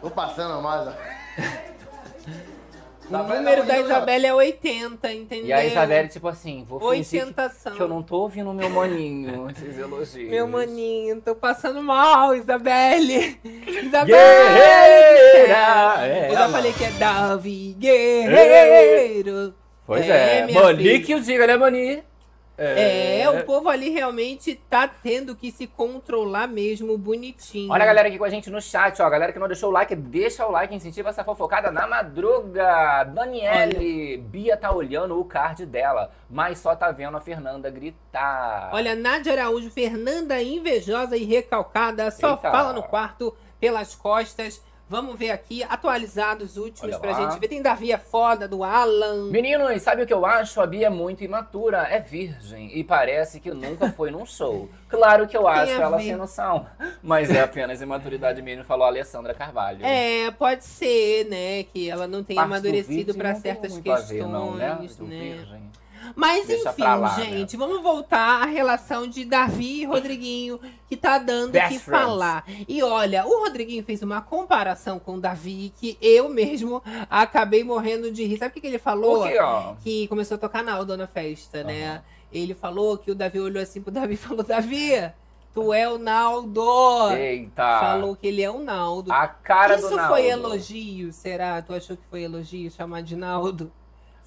Tô 0.00 0.10
passando 0.10 0.62
mais, 0.62 0.86
ó. 0.86 0.92
O 3.10 3.16
número 3.18 3.64
da 3.64 3.78
Isabelle 3.78 4.26
é 4.26 4.34
80, 4.34 5.12
entendeu? 5.12 5.46
E 5.46 5.52
a 5.52 5.64
Isabelle, 5.64 6.08
tipo 6.08 6.26
assim, 6.26 6.64
vou 6.66 6.80
fingir 6.80 7.26
que, 7.26 7.70
que 7.72 7.80
eu 7.80 7.88
não 7.88 8.02
tô 8.02 8.20
ouvindo 8.20 8.50
o 8.50 8.54
meu 8.54 8.70
maninho, 8.70 9.48
esses 9.52 9.78
elogios. 9.78 10.30
Meu 10.30 10.48
maninho, 10.48 11.20
tô 11.20 11.34
passando 11.34 11.82
mal, 11.82 12.34
Isabelle. 12.34 13.38
Isabelle! 13.84 14.06
Guerreira! 14.54 16.06
É, 16.06 16.28
Eu 16.30 16.34
já 16.34 16.48
falei 16.48 16.72
que 16.72 16.84
é 16.84 16.90
Davi 16.92 17.76
Guerreiro. 17.78 19.54
Pois 19.86 20.08
é, 20.08 20.46
minha 20.46 20.62
Mani 20.62 20.82
filha. 20.82 21.02
que 21.02 21.14
o 21.14 21.20
diga, 21.20 21.46
né, 21.46 21.56
Mani? 21.58 22.02
É, 22.56 23.28
o 23.28 23.44
povo 23.44 23.68
ali 23.68 23.90
realmente 23.90 24.54
tá 24.68 24.86
tendo 24.86 25.34
que 25.34 25.50
se 25.50 25.66
controlar 25.66 26.46
mesmo 26.46 26.96
bonitinho. 26.96 27.72
Olha 27.72 27.82
a 27.82 27.86
galera 27.86 28.08
aqui 28.08 28.16
com 28.16 28.24
a 28.24 28.30
gente 28.30 28.48
no 28.48 28.60
chat, 28.60 29.00
ó. 29.02 29.10
Galera 29.10 29.32
que 29.32 29.38
não 29.38 29.48
deixou 29.48 29.70
o 29.70 29.72
like, 29.72 29.96
deixa 29.96 30.46
o 30.46 30.50
like, 30.50 30.74
incentiva 30.74 31.08
essa 31.08 31.24
fofocada 31.24 31.70
na 31.70 31.86
madruga. 31.86 33.04
Daniele, 33.04 34.18
Bia 34.18 34.56
tá 34.56 34.72
olhando 34.72 35.18
o 35.18 35.24
card 35.24 35.66
dela, 35.66 36.12
mas 36.30 36.58
só 36.58 36.76
tá 36.76 36.92
vendo 36.92 37.16
a 37.16 37.20
Fernanda 37.20 37.68
gritar. 37.70 38.70
Olha, 38.72 38.94
Nádia 38.94 39.32
Araújo, 39.32 39.70
Fernanda 39.70 40.40
invejosa 40.40 41.16
e 41.16 41.24
recalcada, 41.24 42.10
só 42.10 42.30
Eita. 42.30 42.50
fala 42.50 42.72
no 42.72 42.82
quarto 42.82 43.34
pelas 43.58 43.94
costas. 43.94 44.62
Vamos 44.88 45.18
ver 45.18 45.30
aqui, 45.30 45.62
atualizados 45.64 46.52
os 46.52 46.56
últimos 46.58 46.96
pra 46.98 47.14
gente 47.14 47.40
ver. 47.40 47.48
Tem 47.48 47.62
Davi 47.62 47.90
é 47.90 47.98
foda, 47.98 48.46
do 48.46 48.62
Alan. 48.62 49.30
Meninos, 49.30 49.80
sabe 49.80 50.02
o 50.02 50.06
que 50.06 50.12
eu 50.12 50.26
acho? 50.26 50.60
A 50.60 50.66
Bia 50.66 50.88
é 50.88 50.90
muito 50.90 51.24
imatura, 51.24 51.88
é 51.88 51.98
virgem 51.98 52.70
e 52.76 52.84
parece 52.84 53.40
que 53.40 53.50
nunca 53.50 53.90
foi 53.90 54.10
num 54.10 54.26
show. 54.26 54.68
Claro 54.94 55.26
que 55.26 55.36
eu 55.36 55.48
acho 55.48 55.72
a 55.72 55.82
ela 55.82 55.98
sem 55.98 56.14
noção, 56.14 56.68
mas 57.02 57.28
é 57.28 57.40
apenas 57.40 57.82
imaturidade 57.82 58.40
mesmo, 58.40 58.62
falou 58.62 58.84
a 58.84 58.88
Alessandra 58.88 59.34
Carvalho. 59.34 59.84
É, 59.84 60.30
pode 60.30 60.64
ser, 60.64 61.24
né, 61.24 61.64
que 61.64 61.90
ela 61.90 62.06
não 62.06 62.22
tenha 62.22 62.40
Parte 62.40 62.48
do 62.48 62.54
amadurecido 62.54 63.12
tem 63.12 63.34
certas 63.34 63.76
questões, 63.76 64.08
ver, 64.08 64.24
não, 64.24 64.54
né? 64.54 64.78
né? 65.00 65.60
Mas 66.14 66.46
Deixa 66.46 66.70
enfim, 66.70 66.82
lá, 66.82 67.16
né? 67.16 67.24
gente, 67.24 67.56
vamos 67.56 67.82
voltar 67.82 68.42
à 68.42 68.46
relação 68.46 69.06
de 69.06 69.24
Davi 69.24 69.82
e 69.82 69.84
Rodriguinho, 69.84 70.60
que 70.88 70.96
tá 70.96 71.18
dando 71.18 71.56
o 71.56 71.68
que 71.68 71.78
falar. 71.78 72.44
E 72.68 72.82
olha, 72.82 73.26
o 73.26 73.44
Rodriguinho 73.44 73.84
fez 73.84 74.02
uma 74.02 74.20
comparação 74.20 74.98
com 74.98 75.14
o 75.16 75.20
Davi 75.20 75.72
que 75.76 75.96
eu 76.00 76.28
mesmo 76.28 76.82
acabei 77.10 77.64
morrendo 77.64 78.10
de 78.10 78.24
rir. 78.24 78.38
Sabe 78.38 78.56
o 78.56 78.60
que, 78.60 78.66
ele 78.66 78.78
falou? 78.78 79.24
O 79.24 79.76
que? 79.76 79.82
Que 79.82 80.08
começou 80.08 80.36
a 80.36 80.38
tocar 80.38 80.62
Naldo 80.62 80.96
na 80.96 81.06
festa, 81.06 81.62
né? 81.64 82.02
Ele 82.32 82.54
falou 82.54 82.98
que 82.98 83.10
o 83.10 83.14
Davi 83.14 83.38
olhou 83.38 83.62
assim 83.62 83.80
pro 83.80 83.92
Davi 83.92 84.14
e 84.14 84.16
falou: 84.16 84.42
Davi, 84.42 84.90
tu 85.54 85.72
é 85.72 85.88
o 85.88 85.98
Naldo. 85.98 87.10
Eita! 87.12 87.80
Falou 87.80 88.16
que 88.16 88.26
ele 88.26 88.42
é 88.42 88.50
o 88.50 88.58
Naldo. 88.58 89.12
A 89.12 89.28
cara 89.28 89.76
Isso 89.76 89.88
do 89.88 89.96
Naldo. 89.96 90.12
foi 90.12 90.26
elogio, 90.26 91.12
será? 91.12 91.62
Tu 91.62 91.72
achou 91.72 91.96
que 91.96 92.04
foi 92.10 92.22
elogio 92.22 92.70
chamar 92.70 93.02
de 93.02 93.14
Naldo? 93.14 93.70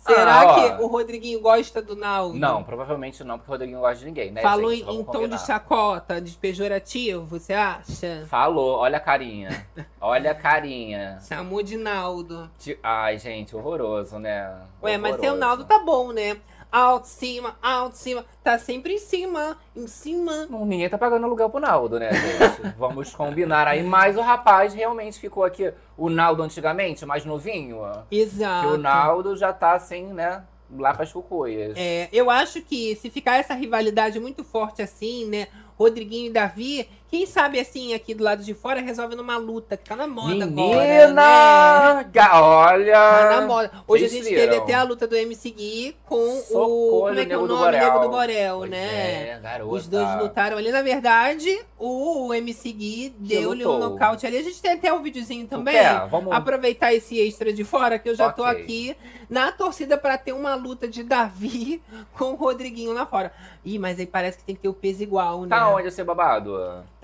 Será 0.08 0.41
Ah, 0.41 0.46
ó. 0.46 0.54
que 0.78 0.84
o 0.84 0.88
Rodriguinho 0.88 1.39
gosta 1.41 1.82
do 1.82 1.96
Naldo? 1.96 2.38
Não, 2.38 2.63
provavelmente 2.63 3.24
não, 3.24 3.38
porque 3.38 3.50
o 3.52 3.54
Rodriguinho 3.54 3.78
não 3.78 3.84
gosta 3.84 4.00
de 4.00 4.06
ninguém, 4.06 4.32
né? 4.32 4.41
Falou 4.41 4.72
gente? 4.72 4.84
em, 4.84 4.86
Vamos 4.86 5.02
em 5.02 5.04
tom 5.06 5.28
de 5.28 5.38
chacota, 5.46 6.22
de 6.22 6.32
pejorativo, 6.38 7.26
você 7.26 7.54
acha? 7.54 8.26
Falou, 8.30 8.78
olha 8.78 8.98
a 8.98 9.02
carinha. 9.02 9.65
Olha 10.02 10.32
a 10.32 10.36
carinha. 10.36 11.20
Chamou 11.28 11.62
de 11.62 11.78
Naldo. 11.78 12.50
Ai, 12.82 13.17
gente, 13.20 13.56
horroroso, 13.56 14.17
né? 14.20 14.50
Ué, 14.82 14.98
mas 14.98 15.15
seu 15.15 15.34
Horroroso. 15.34 15.39
Naldo 15.39 15.65
tá 15.65 15.80
bom, 15.80 16.12
né? 16.12 16.38
Alto, 16.71 17.08
cima, 17.08 17.56
alto, 17.62 17.95
cima. 17.95 18.25
Tá 18.43 18.60
sempre 18.60 18.93
em 18.93 18.99
cima, 18.99 19.58
em 19.75 19.88
cima. 19.88 20.45
Não, 20.47 20.65
ninguém 20.65 20.89
tá 20.89 20.97
pagando 20.97 21.25
aluguel 21.25 21.49
pro 21.49 21.60
Naldo, 21.60 21.99
né, 21.99 22.12
gente? 22.13 22.73
Vamos 22.77 23.13
combinar 23.13 23.67
aí. 23.67 23.82
Mas 23.84 24.17
o 24.17 24.21
rapaz 24.21 24.73
realmente 24.73 25.19
ficou 25.19 25.43
aqui. 25.43 25.73
O 25.97 26.10
Naldo 26.10 26.43
antigamente, 26.43 27.06
mais 27.06 27.23
novinho. 27.25 27.82
Exato. 28.12 28.67
Que 28.67 28.73
o 28.73 28.77
Naldo 28.77 29.36
já 29.36 29.53
tá 29.53 29.73
assim, 29.73 30.08
né? 30.08 30.43
Lá 30.77 30.93
pras 30.93 31.13
cucuias. 31.13 31.73
É, 31.77 32.10
eu 32.12 32.30
acho 32.30 32.62
que 32.62 32.95
se 32.97 33.10
ficar 33.10 33.38
essa 33.38 33.53
rivalidade 33.53 34.19
muito 34.19 34.43
forte 34.43 34.82
assim, 34.82 35.25
né? 35.25 35.47
Rodriguinho 35.77 36.30
e 36.30 36.34
Davi, 36.34 36.89
quem 37.10 37.26
sabe 37.26 37.60
assim, 37.60 37.93
aqui 37.93 38.13
do 38.13 38.24
lado 38.24 38.43
de 38.43 38.54
fora, 38.54 38.82
resolve 38.82 39.15
numa 39.15 39.38
luta, 39.38 39.78
que 39.78 39.86
tá 39.88 39.96
na 39.96 40.08
moda 40.08 40.43
agora, 40.46 40.48
né? 40.48 41.06
Menina! 41.08 42.06
Olha! 42.34 42.93
Tá 42.93 43.39
na 43.39 43.48
moda. 43.48 43.72
Hoje 43.88 44.06
a 44.06 44.10
gente 44.10 44.26
teve 44.26 44.41
viram? 44.48 44.63
até 44.63 44.74
a 44.74 44.84
luta 44.84 45.08
do 45.08 45.15
MC 45.15 45.52
Gui 45.52 45.96
com 46.06 46.15
o. 46.15 46.41
Socorro, 46.41 47.00
Como 47.08 47.20
é 47.20 47.26
que 47.26 47.34
é 47.34 47.38
o 47.38 47.48
nome? 47.48 47.78
Nego 47.78 48.00
do 48.00 48.10
Borel, 48.10 48.58
Pois 48.60 48.72
né? 48.72 49.30
É, 49.30 49.39
garota. 49.41 49.74
Os 49.74 49.88
dois 49.88 50.15
lutaram 50.20 50.58
ali. 50.58 50.72
Na 50.72 50.82
verdade, 50.82 51.60
o 51.80 52.34
MC 52.34 52.72
Gui 52.74 53.15
deu-lhe 53.17 53.65
um 53.65 53.78
nocaute 53.78 54.26
ali. 54.28 54.38
A 54.38 54.43
gente 54.43 54.62
tem 54.62 54.74
até 54.74 54.91
um 54.93 55.02
videozinho 55.02 55.48
também. 55.48 55.76
quer? 55.76 56.08
Vamos... 56.08 56.34
Aproveitar 56.34 56.93
esse 56.93 57.20
extra 57.20 57.54
de 57.54 57.63
fora, 57.63 57.98
que 57.98 58.10
eu 58.10 58.15
já 58.15 58.32
tô 58.32 58.43
Ok. 58.43 58.62
aqui 58.63 58.98
na 59.30 59.52
torcida 59.52 59.98
pra 59.98 60.17
ter 60.17 60.34
uma 60.34 60.56
luta 60.56 60.88
de 60.88 61.04
Davi 61.04 61.82
com 62.17 62.32
o 62.32 62.36
Rodriguinho 62.36 62.93
lá 62.93 63.06
fora. 63.06 63.32
Ih, 63.63 63.78
mas 63.80 64.00
aí 64.00 64.06
parece 64.06 64.38
que 64.38 64.43
tem 64.43 64.56
que 64.56 64.62
ter 64.62 64.70
o 64.70 64.74
peso 64.74 65.04
igual, 65.04 65.41
né? 65.41 65.50
Tá 65.50 65.70
onde 65.70 65.88
esse 65.89 66.04
babado? 66.04 66.58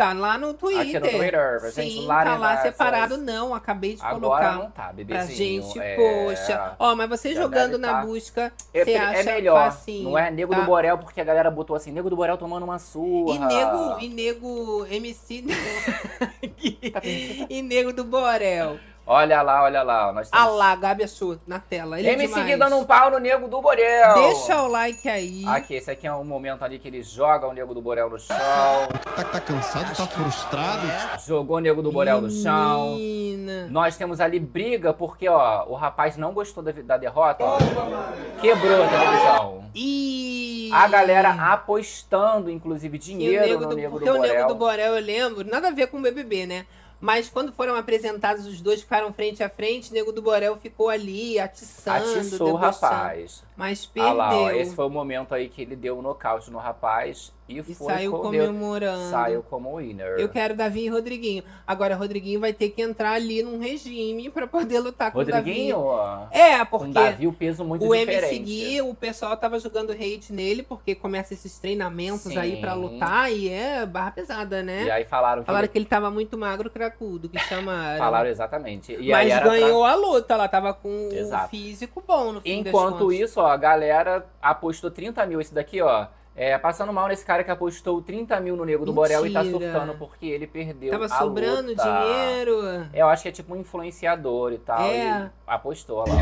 Tá 0.03 0.11
lá 0.13 0.37
no 0.37 0.53
Twitter. 0.53 0.81
Aqui 0.81 0.99
no 0.99 1.17
Twitter, 1.17 1.59
pra 1.61 1.71
Sim, 1.71 1.81
gente 1.89 2.05
lá 2.05 2.23
tá 2.25 2.37
lá 2.37 2.61
separado, 2.61 3.17
não. 3.17 3.53
Acabei 3.55 3.95
de 3.95 4.01
Agora 4.01 4.19
colocar. 4.19 4.51
não 4.55 4.71
tá, 4.71 4.83
Pra 4.83 4.93
bebezinho. 4.93 5.63
gente, 5.63 5.79
é... 5.79 5.95
poxa. 5.95 6.75
Ó, 6.77 6.93
mas 6.95 7.07
você 7.09 7.33
já 7.33 7.41
jogando 7.41 7.77
na 7.77 7.93
tá. 7.93 8.05
busca, 8.05 8.51
É, 8.73 8.83
você 8.83 8.91
é 8.91 8.97
acha 8.99 9.23
melhor, 9.23 9.71
facinho. 9.71 10.09
não 10.09 10.17
é 10.17 10.29
Nego 10.29 10.53
tá? 10.53 10.59
do 10.59 10.65
Borel, 10.65 10.97
porque 10.97 11.21
a 11.21 11.23
galera 11.23 11.49
botou 11.49 11.73
assim, 11.75 11.91
Nego 11.91 12.09
do 12.09 12.15
Borel 12.17 12.37
tomando 12.37 12.63
uma 12.63 12.79
surra. 12.79 13.33
E 13.33 13.39
nego, 13.39 13.99
e 14.01 14.09
nego 14.09 14.85
MC. 14.89 15.45
Tá 16.91 17.01
e 17.03 17.61
nego 17.61 17.93
do 17.93 18.03
Borel. 18.03 18.77
Olha 19.05 19.41
lá, 19.41 19.63
olha 19.63 19.83
lá. 19.83 20.13
Nós 20.13 20.29
Ah 20.31 20.43
temos 20.43 20.57
lá, 20.57 20.75
Gabi 20.75 21.03
achou 21.03 21.37
na 21.45 21.59
tela. 21.59 21.99
Ele 21.99 22.07
é 22.07 22.13
MC 22.13 22.27
demais. 22.27 22.45
Gui 22.47 22.55
dando 22.55 22.77
um 22.77 22.85
pau 22.85 23.11
no 23.11 23.19
Nego 23.19 23.49
do 23.49 23.61
Borel. 23.61 24.13
Deixa 24.13 24.61
o 24.61 24.67
like 24.67 25.09
aí. 25.09 25.43
Aqui, 25.45 25.75
esse 25.75 25.91
aqui 25.91 26.07
é 26.07 26.13
um 26.13 26.23
momento 26.23 26.63
ali 26.63 26.79
que 26.79 26.87
ele 26.87 27.03
joga 27.03 27.45
o 27.45 27.53
Nego 27.53 27.73
do 27.73 27.81
Borel 27.81 28.09
no 28.09 28.17
chão. 28.17 28.37
Tá, 29.15 29.23
tá 29.25 29.39
cansado, 29.41 29.95
tá 29.95 30.07
frustrado? 30.07 30.87
Jogou 31.25 31.57
o 31.57 31.59
Nego 31.59 31.81
do 31.81 31.91
Borel 31.91 32.21
no 32.21 32.31
chão. 32.31 32.95
Menina. 32.95 33.67
Nós 33.69 33.97
temos 33.97 34.21
ali 34.21 34.39
briga 34.39 34.93
porque, 34.93 35.27
ó, 35.27 35.65
o 35.67 35.75
rapaz 35.75 36.15
não 36.15 36.33
gostou 36.33 36.63
da, 36.63 36.71
da 36.71 36.97
derrota, 36.97 37.43
ó. 37.43 37.57
Quebrou 38.39 38.83
a 38.83 38.87
televisão. 38.87 39.63
E 39.75 40.69
A 40.71 40.87
galera 40.87 41.29
apostando, 41.51 42.49
inclusive, 42.49 42.95
E 42.95 42.99
o 42.99 43.01
dinheiro 43.01 43.45
nego 43.45 43.61
no 43.63 43.69
do, 43.69 43.75
Nego 43.75 43.99
do 43.99 44.05
porque 44.05 44.09
o 44.09 44.17
Borel. 44.17 44.33
Nego 44.33 44.47
do 44.47 44.55
Borel, 44.55 44.95
eu 44.95 45.03
lembro, 45.03 45.43
nada 45.45 45.67
a 45.67 45.71
ver 45.71 45.87
com 45.87 45.97
o 45.97 46.01
BBB, 46.01 46.45
né? 46.45 46.65
Mas 47.03 47.27
quando 47.27 47.51
foram 47.51 47.75
apresentados 47.75 48.45
os 48.47 48.61
dois, 48.61 48.79
ficaram 48.79 49.11
frente 49.11 49.43
a 49.43 49.49
frente, 49.49 49.91
o 49.91 49.93
Nego 49.93 50.13
do 50.13 50.21
Borel 50.21 50.55
ficou 50.55 50.87
ali, 50.87 51.37
atiçando, 51.37 51.97
Atiçou 51.97 52.53
o 52.53 52.55
rapaz. 52.55 53.43
Mas 53.57 53.83
Ah 53.83 53.89
perdeu. 53.93 54.13
lá, 54.13 54.37
ó, 54.37 54.51
esse 54.51 54.73
foi 54.73 54.85
o 54.85 54.89
momento 54.89 55.35
aí 55.35 55.49
que 55.49 55.61
ele 55.61 55.75
deu 55.75 55.99
o 55.99 56.01
nocaute 56.01 56.49
no 56.49 56.59
rapaz 56.59 57.33
e, 57.61 57.71
E 57.71 57.75
foi 57.75 57.93
saiu 57.93 58.11
com- 58.11 58.19
comemorando. 58.19 59.09
Saiu 59.09 59.43
como 59.43 59.77
winner. 59.77 60.15
Eu 60.19 60.29
quero 60.29 60.55
Davi 60.55 60.85
e 60.85 60.89
Rodriguinho. 60.89 61.43
Agora, 61.67 61.95
Rodriguinho 61.95 62.39
vai 62.39 62.53
ter 62.53 62.69
que 62.69 62.81
entrar 62.81 63.11
ali 63.13 63.43
num 63.43 63.59
regime 63.59 64.29
pra 64.29 64.47
poder 64.47 64.79
lutar 64.79 65.11
com 65.11 65.19
o 65.19 65.21
Rodriguinho, 65.23 65.77
Davi. 65.77 66.27
É, 66.31 66.59
com 66.65 66.77
porque 66.79 66.93
Davi 66.93 67.27
o 67.27 67.33
peso 67.33 67.63
muito 67.63 67.85
o 67.87 67.95
diferente. 67.95 68.25
MC 68.35 68.39
Gui, 68.39 68.81
o 68.81 68.93
pessoal 68.93 69.35
tava 69.37 69.59
jogando 69.59 69.91
hate 69.91 70.31
nele, 70.31 70.63
porque 70.63 70.95
começa 70.95 71.33
esses 71.33 71.57
treinamentos 71.59 72.35
aí 72.37 72.55
Sim. 72.55 72.61
pra 72.61 72.73
lutar 72.73 73.31
e 73.31 73.49
é 73.49 73.85
barra 73.85 74.11
pesada, 74.11 74.61
né? 74.63 74.83
E 74.83 74.91
aí 74.91 75.05
falaram 75.05 75.41
que 75.41 75.45
Falaram 75.47 75.67
que 75.67 75.77
ele 75.77 75.85
tava 75.85 76.09
muito 76.09 76.37
magro, 76.37 76.69
cracudo, 76.69 77.29
que 77.29 77.39
chamaram. 77.39 77.97
falaram 77.97 78.29
exatamente. 78.29 78.93
E 78.93 79.09
Mas 79.11 79.25
aí 79.25 79.31
era 79.31 79.41
pra- 79.41 79.51
ganhou 79.51 79.83
a 79.83 79.95
luta, 79.95 80.33
ela 80.33 80.47
tava 80.47 80.73
com 80.73 80.89
um 80.89 81.09
Exato. 81.11 81.49
físico 81.49 82.03
bom 82.05 82.31
no 82.33 82.41
fim 82.41 82.59
Enquanto 82.59 83.11
isso, 83.11 83.39
ó, 83.41 83.47
a 83.47 83.57
galera 83.57 84.25
apostou 84.41 84.89
30 84.91 85.25
mil. 85.25 85.39
Esse 85.41 85.53
daqui, 85.53 85.81
ó. 85.81 86.05
É, 86.35 86.57
passando 86.57 86.91
mal 86.91 87.07
nesse 87.07 87.23
cara 87.23 87.43
que 87.43 87.51
apostou 87.51 88.01
30 88.01 88.39
mil 88.39 88.55
no 88.55 88.65
Nego 88.65 88.85
do 88.85 88.91
Borel 88.91 89.25
e 89.27 89.31
tá 89.31 89.43
Mentira. 89.43 89.71
surtando 89.71 89.97
porque 89.99 90.25
ele 90.25 90.47
perdeu 90.47 90.91
Tava 90.91 91.05
a 91.05 91.09
sobrando 91.09 91.69
luta. 91.69 91.83
dinheiro. 91.83 92.87
Eu 92.91 93.07
acho 93.07 93.21
que 93.21 93.29
é 93.29 93.31
tipo 93.31 93.53
um 93.53 93.57
influenciador 93.57 94.51
e 94.51 94.57
tal. 94.57 94.81
É. 94.81 95.25
E 95.25 95.29
apostou 95.45 95.99
lá. 95.99 96.15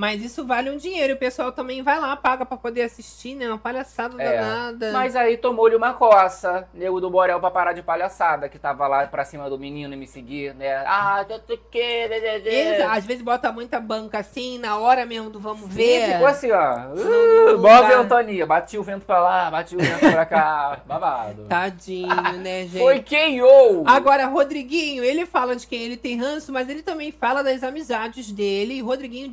Mas 0.00 0.24
isso 0.24 0.46
vale 0.46 0.70
um 0.70 0.78
dinheiro. 0.78 1.12
E 1.12 1.14
o 1.14 1.18
pessoal 1.18 1.52
também 1.52 1.82
vai 1.82 2.00
lá, 2.00 2.16
paga 2.16 2.46
pra 2.46 2.56
poder 2.56 2.80
assistir, 2.82 3.34
né? 3.34 3.46
Uma 3.46 3.58
palhaçada 3.58 4.20
É. 4.20 4.32
danada. 4.40 4.92
Mas 4.92 5.14
aí 5.14 5.36
tomou-lhe 5.36 5.76
uma 5.76 5.92
coça, 5.92 6.66
nego 6.72 7.02
do 7.02 7.10
Borel 7.10 7.38
pra 7.38 7.50
parar 7.50 7.74
de 7.74 7.82
palhaçada, 7.82 8.48
que 8.48 8.58
tava 8.58 8.86
lá 8.88 9.06
pra 9.06 9.26
cima 9.26 9.50
do 9.50 9.58
menino 9.58 9.92
e 9.92 9.96
me 9.98 10.06
seguir, 10.06 10.54
né? 10.54 10.74
Ah, 10.86 11.22
tu, 11.46 11.58
que, 11.70 11.78
Eles, 11.78 12.80
às 12.88 13.04
vezes 13.04 13.22
bota 13.22 13.52
muita 13.52 13.78
banca 13.78 14.20
assim, 14.20 14.58
na 14.58 14.78
hora 14.78 15.04
mesmo 15.04 15.28
do 15.28 15.38
vamos 15.38 15.64
E 15.64 15.68
ver. 15.68 16.12
ficou 16.12 16.26
assim, 16.28 16.50
ó. 16.50 16.78
Uh, 16.94 17.58
Boa 17.58 17.82
dá. 17.82 18.00
ventania. 18.02 18.46
Bati 18.46 18.78
o 18.78 18.82
vento 18.82 19.04
pra 19.04 19.20
lá, 19.20 19.50
bati 19.50 19.76
o 19.76 19.78
vento 19.78 19.98
pra 19.98 20.24
cá. 20.24 20.80
Babado. 20.88 21.44
Tadinho, 21.46 22.08
né, 22.38 22.62
gente? 22.72 22.78
Foi 22.78 23.00
KO! 23.00 23.84
Agora, 23.86 24.24
Rodriguinho, 24.26 25.04
ele 25.04 25.26
fala 25.26 25.54
de 25.54 25.66
quem 25.66 25.82
ele 25.82 25.98
tem 25.98 26.16
ranço, 26.18 26.50
mas 26.52 26.70
ele 26.70 26.82
também 26.82 27.12
fala 27.12 27.42
das 27.44 27.62
amizades 27.62 28.32
dele. 28.32 28.74
E 28.74 28.80
Rodriguinho 28.80 29.28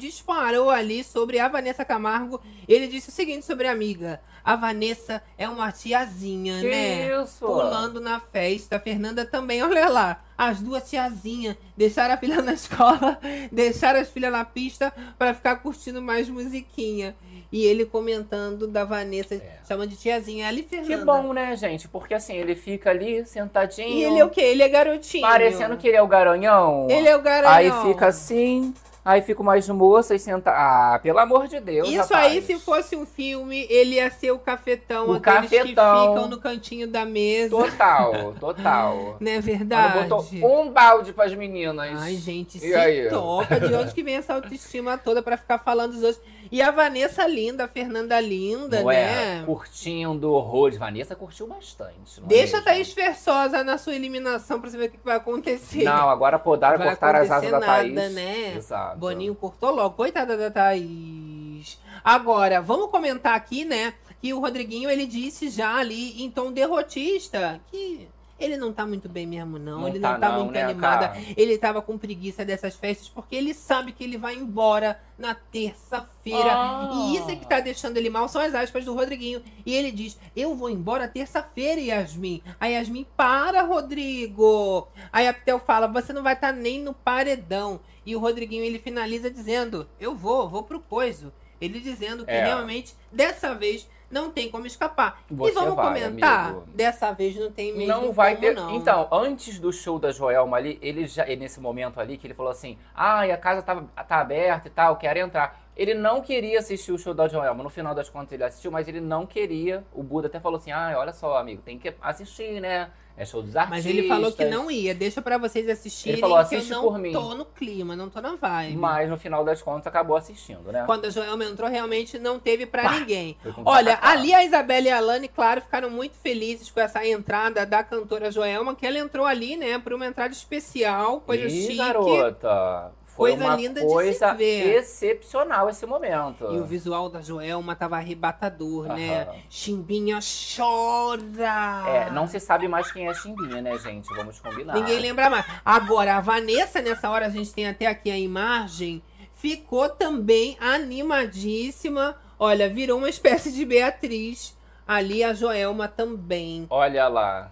ali 0.70 1.04
sobre 1.04 1.40
a 1.40 1.48
Vanessa 1.48 1.86
Camargo. 1.86 2.42
Ele 2.68 2.88
disse 2.88 3.10
o 3.10 3.12
seguinte 3.12 3.46
sobre 3.46 3.68
a 3.68 3.72
amiga. 3.72 4.20
A 4.44 4.56
Vanessa 4.56 5.22
é 5.38 5.48
uma 5.48 5.72
tiazinha, 5.72 6.62
Que 6.62 6.70
né? 6.70 7.22
isso? 7.22 7.46
Pulando 7.46 8.00
na 8.00 8.20
festa. 8.20 8.78
A 8.78 8.80
Fernanda 8.80 9.26
também, 9.26 9.62
olha 9.62 9.90
lá. 9.90 10.24
As 10.38 10.60
duas 10.62 10.90
tiazinhas 10.90 11.56
deixaram 11.76 12.14
a 12.14 12.18
filha 12.18 12.42
na 12.42 12.54
escola, 12.54 13.20
deixaram 13.52 14.00
as 14.00 14.10
filhas 14.10 14.32
na 14.32 14.46
pista 14.46 14.94
pra 15.18 15.34
ficar 15.34 15.58
curtindo 15.58 16.02
mais 16.02 16.30
musiquinha. 16.30 17.16
E 17.52 17.64
ele 17.66 17.86
comentando 17.86 18.68
da 18.68 18.84
Vanessa, 18.84 19.42
chamando 19.68 19.90
de 19.90 19.96
tiazinha. 19.96 20.48
Ali, 20.48 20.64
Fernanda. 20.64 20.94
É. 20.94 20.98
Que 20.98 21.06
bom, 21.06 21.34
né, 21.34 21.56
gente? 21.56 21.88
Porque 21.88 22.14
assim, 22.14 22.36
ele 22.36 22.56
fica 22.56 22.90
ali 22.90 23.26
sentadinho. 23.26 23.88
E 23.88 24.04
ele 24.04 24.20
é 24.20 24.26
o 24.26 24.30
quê? 24.30 24.42
Ele 24.42 24.64
é 24.64 24.70
garotinho. 24.70 25.22
Parecendo 25.22 25.78
que 25.78 25.88
ele 25.88 25.98
é 25.98 26.02
o 26.02 26.08
garanhão. 26.08 26.88
Ele 26.90 27.08
é 27.08 27.16
o 27.16 27.22
garanhão. 27.22 27.54
Aí 27.54 27.88
fica 27.94 28.08
assim, 28.08 28.74
aí 29.08 29.22
fica 29.22 29.42
umas 29.42 29.68
moças 29.70 30.22
sentadas. 30.22 30.60
Ah, 30.60 31.00
pelo 31.02 31.20
amor 31.20 31.48
de 31.48 31.60
Deus, 31.60 31.88
Isso 31.88 32.14
rapaz. 32.14 32.32
aí, 32.34 32.42
se 32.42 32.60
fosse 32.60 32.96
um 32.96 33.06
filme, 33.06 33.66
ele 33.70 33.96
ia 33.96 34.10
ser 34.12 34.32
o 34.32 34.40
cafetão, 34.40 35.10
O 35.10 35.14
aqueles 35.14 35.50
cafetão. 35.50 35.64
que 36.08 36.14
ficam 36.14 36.28
no 36.28 36.38
cantinho 36.40 36.88
da 36.88 37.06
mesa. 37.06 37.50
Total, 37.50 38.34
total. 38.40 39.18
Não 39.20 39.32
é 39.32 39.40
verdade? 39.40 40.08
botou 40.08 40.26
um 40.44 40.70
balde 40.72 41.14
pras 41.14 41.34
meninas. 41.34 41.90
Ai, 42.00 42.16
gente, 42.16 42.58
E 42.58 42.62
se 42.62 42.74
aí? 42.76 43.10
toca. 43.10 43.60
De 43.60 43.74
onde 43.74 43.94
que 43.94 44.04
vem 44.04 44.16
essa 44.16 44.34
autoestima 44.34 44.98
toda 44.98 45.22
pra 45.22 45.38
ficar 45.38 45.60
falando 45.60 45.94
dos 45.94 46.04
outros? 46.04 46.24
E 46.52 46.62
a 46.62 46.72
Vanessa 46.72 47.26
linda, 47.28 47.66
a 47.66 47.68
Fernanda 47.68 48.20
linda, 48.20 48.82
Não 48.82 48.92
é? 48.92 49.06
né? 49.40 49.44
Curtindo 49.46 50.32
horrores. 50.32 50.78
Vanessa 50.78 51.16
curtiu 51.16 51.48
bastante. 51.48 52.20
é 52.20 52.22
Deixa 52.28 52.58
a 52.58 52.60
mesmo? 52.60 52.64
Thaís 52.66 52.94
Versosa 52.94 53.64
na 53.64 53.78
sua 53.78 53.96
eliminação 53.96 54.60
pra 54.62 54.70
você 54.70 54.78
ver 54.78 54.88
o 54.88 54.92
que 54.92 55.00
vai 55.04 55.18
acontecer. 55.18 55.84
Não, 55.84 56.10
agora 56.10 56.38
podaram, 56.40 56.78
Vai 56.78 56.88
cortaram 56.90 57.20
as 57.20 57.32
asas 57.32 57.52
acontecer 57.52 57.52
da 57.52 57.60
nada, 57.60 58.02
Thaís. 58.02 58.14
né? 58.16 58.56
Exato. 58.56 58.98
Boninho 58.98 59.36
cortou 59.36 59.72
logo. 59.72 59.96
Coitada 59.96 60.38
da 60.38 60.50
Thaís. 60.52 61.80
Agora, 62.04 62.62
vamos 62.62 62.90
comentar 62.92 63.36
aqui, 63.36 63.66
né? 63.66 63.94
Que 64.22 64.34
o 64.34 64.40
Rodriguinho, 64.40 64.90
ele 64.90 65.06
disse 65.06 65.50
já 65.50 65.76
ali, 65.76 66.24
em 66.24 66.30
tom 66.32 66.52
derrotista, 66.52 67.60
que 67.72 68.08
ele 68.40 68.58
não 68.58 68.72
tá 68.72 68.86
muito 68.86 69.08
bem 69.10 69.26
mesmo, 69.26 69.58
não. 69.58 69.82
Não 69.82 69.88
ele 69.88 70.00
tá 70.00 70.14
não 70.14 70.20
tá 70.20 70.30
não, 70.30 70.40
muito 70.44 70.54
né, 70.54 70.64
animado. 70.64 71.00
cara? 71.00 71.18
Ele 71.36 71.58
tava 71.58 71.82
com 71.82 71.98
preguiça 71.98 72.46
dessas 72.46 72.76
festas, 72.76 73.10
porque 73.10 73.36
ele 73.36 73.54
sabe 73.54 73.92
que 73.92 74.04
ele 74.04 74.18
vai 74.18 74.36
embora 74.36 75.00
na 75.18 75.34
terça-feira. 75.36 76.52
Ah. 76.52 76.90
E 76.94 77.18
isso 77.18 77.30
é 77.32 77.36
que 77.36 77.48
tá 77.48 77.60
deixando 77.60 77.98
ele 77.98 78.10
mal, 78.10 78.28
são 78.30 78.42
as 78.42 78.54
aspas 78.54 78.86
do 78.86 78.94
Rodriguinho. 78.94 79.42
E 79.66 79.74
ele 79.74 79.92
diz: 79.92 80.18
Eu 80.36 80.56
vou 80.56 80.70
embora 80.70 81.08
terça-feira, 81.08 81.82
Yasmin. 81.82 82.42
A 82.60 82.68
Yasmin, 82.68 83.06
para, 83.16 83.64
Rodrigo. 83.64 84.88
Aí 85.12 85.28
a 85.28 85.34
Pitel 85.34 85.60
fala: 85.60 85.88
Você 85.88 86.14
não 86.14 86.24
vai 86.24 86.34
estar 86.34 86.52
nem 86.52 86.82
no 86.82 86.94
paredão. 86.94 87.80
E 88.06 88.16
o 88.16 88.20
Rodriguinho 88.20 88.64
ele 88.64 88.80
finaliza 88.80 89.30
dizendo: 89.30 89.88
Eu 90.00 90.16
vou, 90.16 90.48
vou 90.48 90.64
pro 90.64 90.80
coiso. 90.80 91.32
Ele 91.60 91.80
dizendo 91.80 92.24
que 92.24 92.32
É. 92.32 92.46
realmente, 92.46 92.94
dessa 93.12 93.56
vez, 93.56 93.88
não 94.10 94.32
tem 94.32 94.50
como 94.50 94.66
escapar. 94.66 95.22
Você 95.30 95.52
e 95.52 95.54
vamos 95.54 95.76
vai, 95.76 96.02
comentar? 96.02 96.46
amigo. 96.50 96.68
Dessa 96.74 97.12
vez 97.12 97.36
não 97.36 97.52
tem 97.52 97.76
mesmo 97.76 97.94
Não 97.94 98.12
vai 98.12 98.36
ter. 98.38 98.54
não. 98.54 98.76
Então, 98.76 99.08
antes 99.12 99.60
do 99.60 99.72
show 99.72 100.00
da 100.00 100.12
Joelma 100.12 100.58
ali, 100.58 100.80
ele 100.82 101.06
já. 101.08 101.26
Nesse 101.26 101.60
momento 101.60 102.00
ali, 102.00 102.18
que 102.18 102.26
ele 102.28 102.34
falou 102.34 102.52
assim: 102.52 102.78
ai, 102.96 103.32
a 103.32 103.38
casa 103.38 103.62
tá, 103.62 103.76
tá 104.08 104.20
aberta 104.20 104.68
e 104.68 104.72
tal, 104.72 104.96
quero 104.96 105.20
entrar. 105.20 105.60
Ele 105.76 105.94
não 105.94 106.22
queria 106.22 106.60
assistir 106.60 106.92
o 106.92 106.98
show 106.98 107.14
da 107.14 107.28
Joelma. 107.28 107.64
No 107.64 107.70
final 107.70 107.94
das 107.94 108.10
contas, 108.10 108.32
ele 108.32 108.44
assistiu, 108.44 108.72
mas 108.72 108.88
ele 108.88 109.00
não 109.00 109.28
queria. 109.28 109.84
O 109.94 110.02
Buda 110.02 110.28
até 110.28 110.40
falou 110.40 110.58
assim: 110.58 110.72
ai, 110.72 110.96
olha 110.96 111.14
só, 111.14 111.38
amigo, 111.38 111.62
tem 111.62 111.78
que 111.78 111.94
assistir, 112.02 112.60
né? 112.62 112.90
É 113.18 113.26
show 113.26 113.42
dos 113.42 113.56
artistas. 113.56 113.84
Mas 113.84 113.86
ele 113.92 114.08
falou 114.08 114.32
que 114.32 114.46
não 114.46 114.70
ia. 114.70 114.94
Deixa 114.94 115.22
pra 115.24 115.40
vocês 115.40 115.68
assistirem. 115.68 116.14
Ele 116.14 116.22
falou, 116.22 116.38
que 116.46 116.54
eu 116.54 116.60
"Assiste 116.60 116.72
não 116.72 116.84
por 116.84 117.00
mim." 117.00 117.12
tô 117.12 117.34
no 117.34 117.46
clima, 117.46 117.96
não 117.96 118.10
tô 118.10 118.22
na 118.22 118.36
vibe. 118.36 118.78
Mas 118.78 119.10
no 119.10 119.18
final 119.18 119.44
das 119.44 119.60
contas 119.60 119.88
acabou 119.88 120.16
assistindo, 120.16 120.72
né? 120.72 120.84
Quando 120.86 121.06
a 121.06 121.10
Joelma 121.10 121.44
entrou, 121.44 121.68
realmente 121.68 122.20
não 122.20 122.38
teve 122.40 122.68
pra 122.68 122.92
ninguém. 123.00 123.36
Olha, 123.66 123.98
ali 124.04 124.36
a 124.36 124.44
Isabela 124.46 124.88
e 124.88 124.90
a 124.92 124.98
Alane, 124.98 125.28
claro, 125.28 125.62
ficaram 125.62 125.90
muito 125.90 126.16
felizes 126.16 126.70
com 126.70 126.80
essa 126.80 127.06
entrada 127.08 127.66
da 127.66 127.84
cantora 127.84 128.30
Joelma, 128.32 128.76
que 128.76 128.86
ela 128.86 129.00
entrou 129.00 129.26
ali, 129.26 129.58
né, 129.58 129.80
por 129.80 129.94
uma 129.94 130.06
entrada 130.06 130.32
especial, 130.34 131.20
coisa 131.22 131.48
Ih, 131.48 131.62
chique. 131.62 131.78
garota. 131.78 132.92
Coisa 133.18 133.44
uma 133.44 133.56
linda 133.56 133.82
de 133.82 133.88
se 133.88 133.94
coisa 133.94 134.34
ver. 134.34 134.76
excepcional 134.76 135.70
esse 135.70 135.86
momento. 135.86 136.46
E 136.52 136.60
o 136.60 136.66
visual 136.66 137.10
da 137.10 137.20
Joelma 137.20 137.76
tava 137.76 137.98
arrebatador, 137.98 138.86
né? 138.88 139.24
Aham. 139.24 139.36
Chimbinha 139.50 140.20
chora! 140.56 141.84
É, 141.88 142.10
não 142.12 142.28
se 142.28 142.40
sabe 142.40 142.68
mais 142.68 142.92
quem 142.92 143.08
é 143.10 143.14
Chimbinha, 143.14 143.62
né, 143.62 143.78
gente? 143.80 144.08
Vamos 144.16 144.40
combinar. 144.40 144.74
Ninguém 144.76 145.00
lembra 145.00 145.30
mais. 145.30 145.46
Agora, 145.66 146.18
a 146.18 146.22
Vanessa, 146.22 146.82
nessa 146.82 147.10
hora, 147.10 147.26
a 147.26 147.30
gente 147.30 147.54
tem 147.54 147.68
até 147.68 147.88
aqui 147.88 148.12
a 148.12 148.18
imagem, 148.18 149.02
ficou 149.34 149.90
também 149.90 150.56
animadíssima. 150.60 152.16
Olha, 152.40 152.70
virou 152.70 153.00
uma 153.00 153.10
espécie 153.10 153.52
de 153.52 153.66
Beatriz. 153.66 154.56
Ali 154.88 155.24
a 155.24 155.34
Joelma 155.34 155.88
também. 155.88 156.66
Olha 156.70 157.08
lá. 157.08 157.52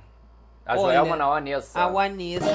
A 0.66 0.74
Olha, 0.74 0.82
Joelma 0.96 1.16
não, 1.16 1.34
a 1.34 1.42
Nessa. 1.42 1.80
A 1.80 1.88
Vanessa. 1.90 2.46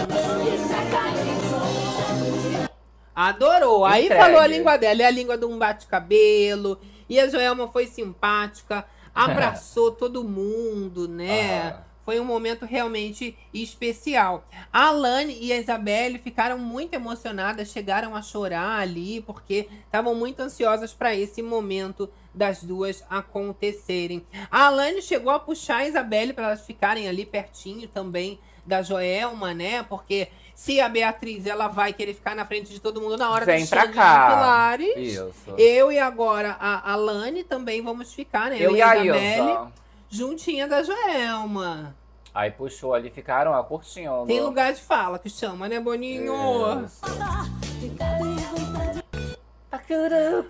Adorou. 3.29 3.85
Aí 3.85 4.05
Entregue. 4.05 4.23
falou 4.23 4.41
a 4.41 4.47
língua 4.47 4.77
dela. 4.77 5.03
É 5.03 5.07
a 5.07 5.11
língua 5.11 5.37
de 5.37 5.45
um 5.45 5.59
bate-cabelo. 5.59 6.81
E 7.09 7.19
a 7.19 7.29
Joelma 7.29 7.69
foi 7.69 7.87
simpática. 7.87 8.85
Abraçou 9.15 9.91
todo 9.91 10.25
mundo, 10.25 11.09
né? 11.09 11.69
Aham. 11.69 11.91
Foi 12.03 12.19
um 12.19 12.25
momento 12.25 12.65
realmente 12.65 13.37
especial. 13.55 14.45
A 14.73 14.87
Alane 14.87 15.37
e 15.41 15.53
a 15.53 15.59
Isabelle 15.59 16.19
ficaram 16.19 16.59
muito 16.59 16.95
emocionadas, 16.95 17.71
chegaram 17.71 18.17
a 18.17 18.23
chorar 18.23 18.81
ali, 18.81 19.21
porque 19.21 19.69
estavam 19.85 20.15
muito 20.15 20.41
ansiosas 20.41 20.93
para 20.93 21.15
esse 21.15 21.41
momento 21.41 22.11
das 22.35 22.65
duas 22.65 23.05
acontecerem. 23.09 24.27
A 24.51 24.67
Alane 24.67 25.03
chegou 25.03 25.31
a 25.31 25.39
puxar 25.39 25.79
a 25.79 25.87
Isabelle 25.87 26.33
para 26.33 26.47
elas 26.47 26.67
ficarem 26.67 27.09
ali 27.09 27.25
pertinho 27.25 27.87
também 27.87 28.41
da 28.67 28.83
Joelma, 28.83 29.55
né? 29.55 29.83
Porque 29.83 30.29
se 30.61 30.79
a 30.79 30.91
Beatriz 30.91 31.47
ela 31.47 31.69
vai 31.69 31.91
querer 31.91 32.13
ficar 32.13 32.37
na 32.37 32.45
frente 32.45 32.71
de 32.71 32.79
todo 32.79 33.01
mundo 33.01 33.17
na 33.17 33.31
hora 33.31 33.47
Vem 33.47 33.65
do 33.65 33.71
pra 33.71 33.89
cá. 33.89 34.29
de 34.29 34.35
Pilares, 34.35 35.15
Isso. 35.15 35.55
eu 35.57 35.91
e 35.91 35.99
agora 35.99 36.55
a 36.61 36.93
Alane 36.93 37.43
também 37.43 37.81
vamos 37.81 38.13
ficar, 38.13 38.51
né? 38.51 38.59
Eu 38.61 38.77
e 38.77 38.83
a 38.83 38.95
Isabelle 38.95 39.69
juntinha 40.11 40.69
da 40.69 40.83
Joelma. 40.83 41.97
Aí 42.35 42.51
puxou 42.51 42.93
ali, 42.93 43.09
ficaram 43.09 43.53
ó, 43.53 43.63
curtindo. 43.63 44.27
Tem 44.27 44.43
lugar 44.43 44.75
de 44.75 44.83
fala 44.83 45.19
que 45.19 45.31
chama, 45.31 45.67
né, 45.67 45.81
Boninho? 45.81 46.85
Isso. 46.85 47.01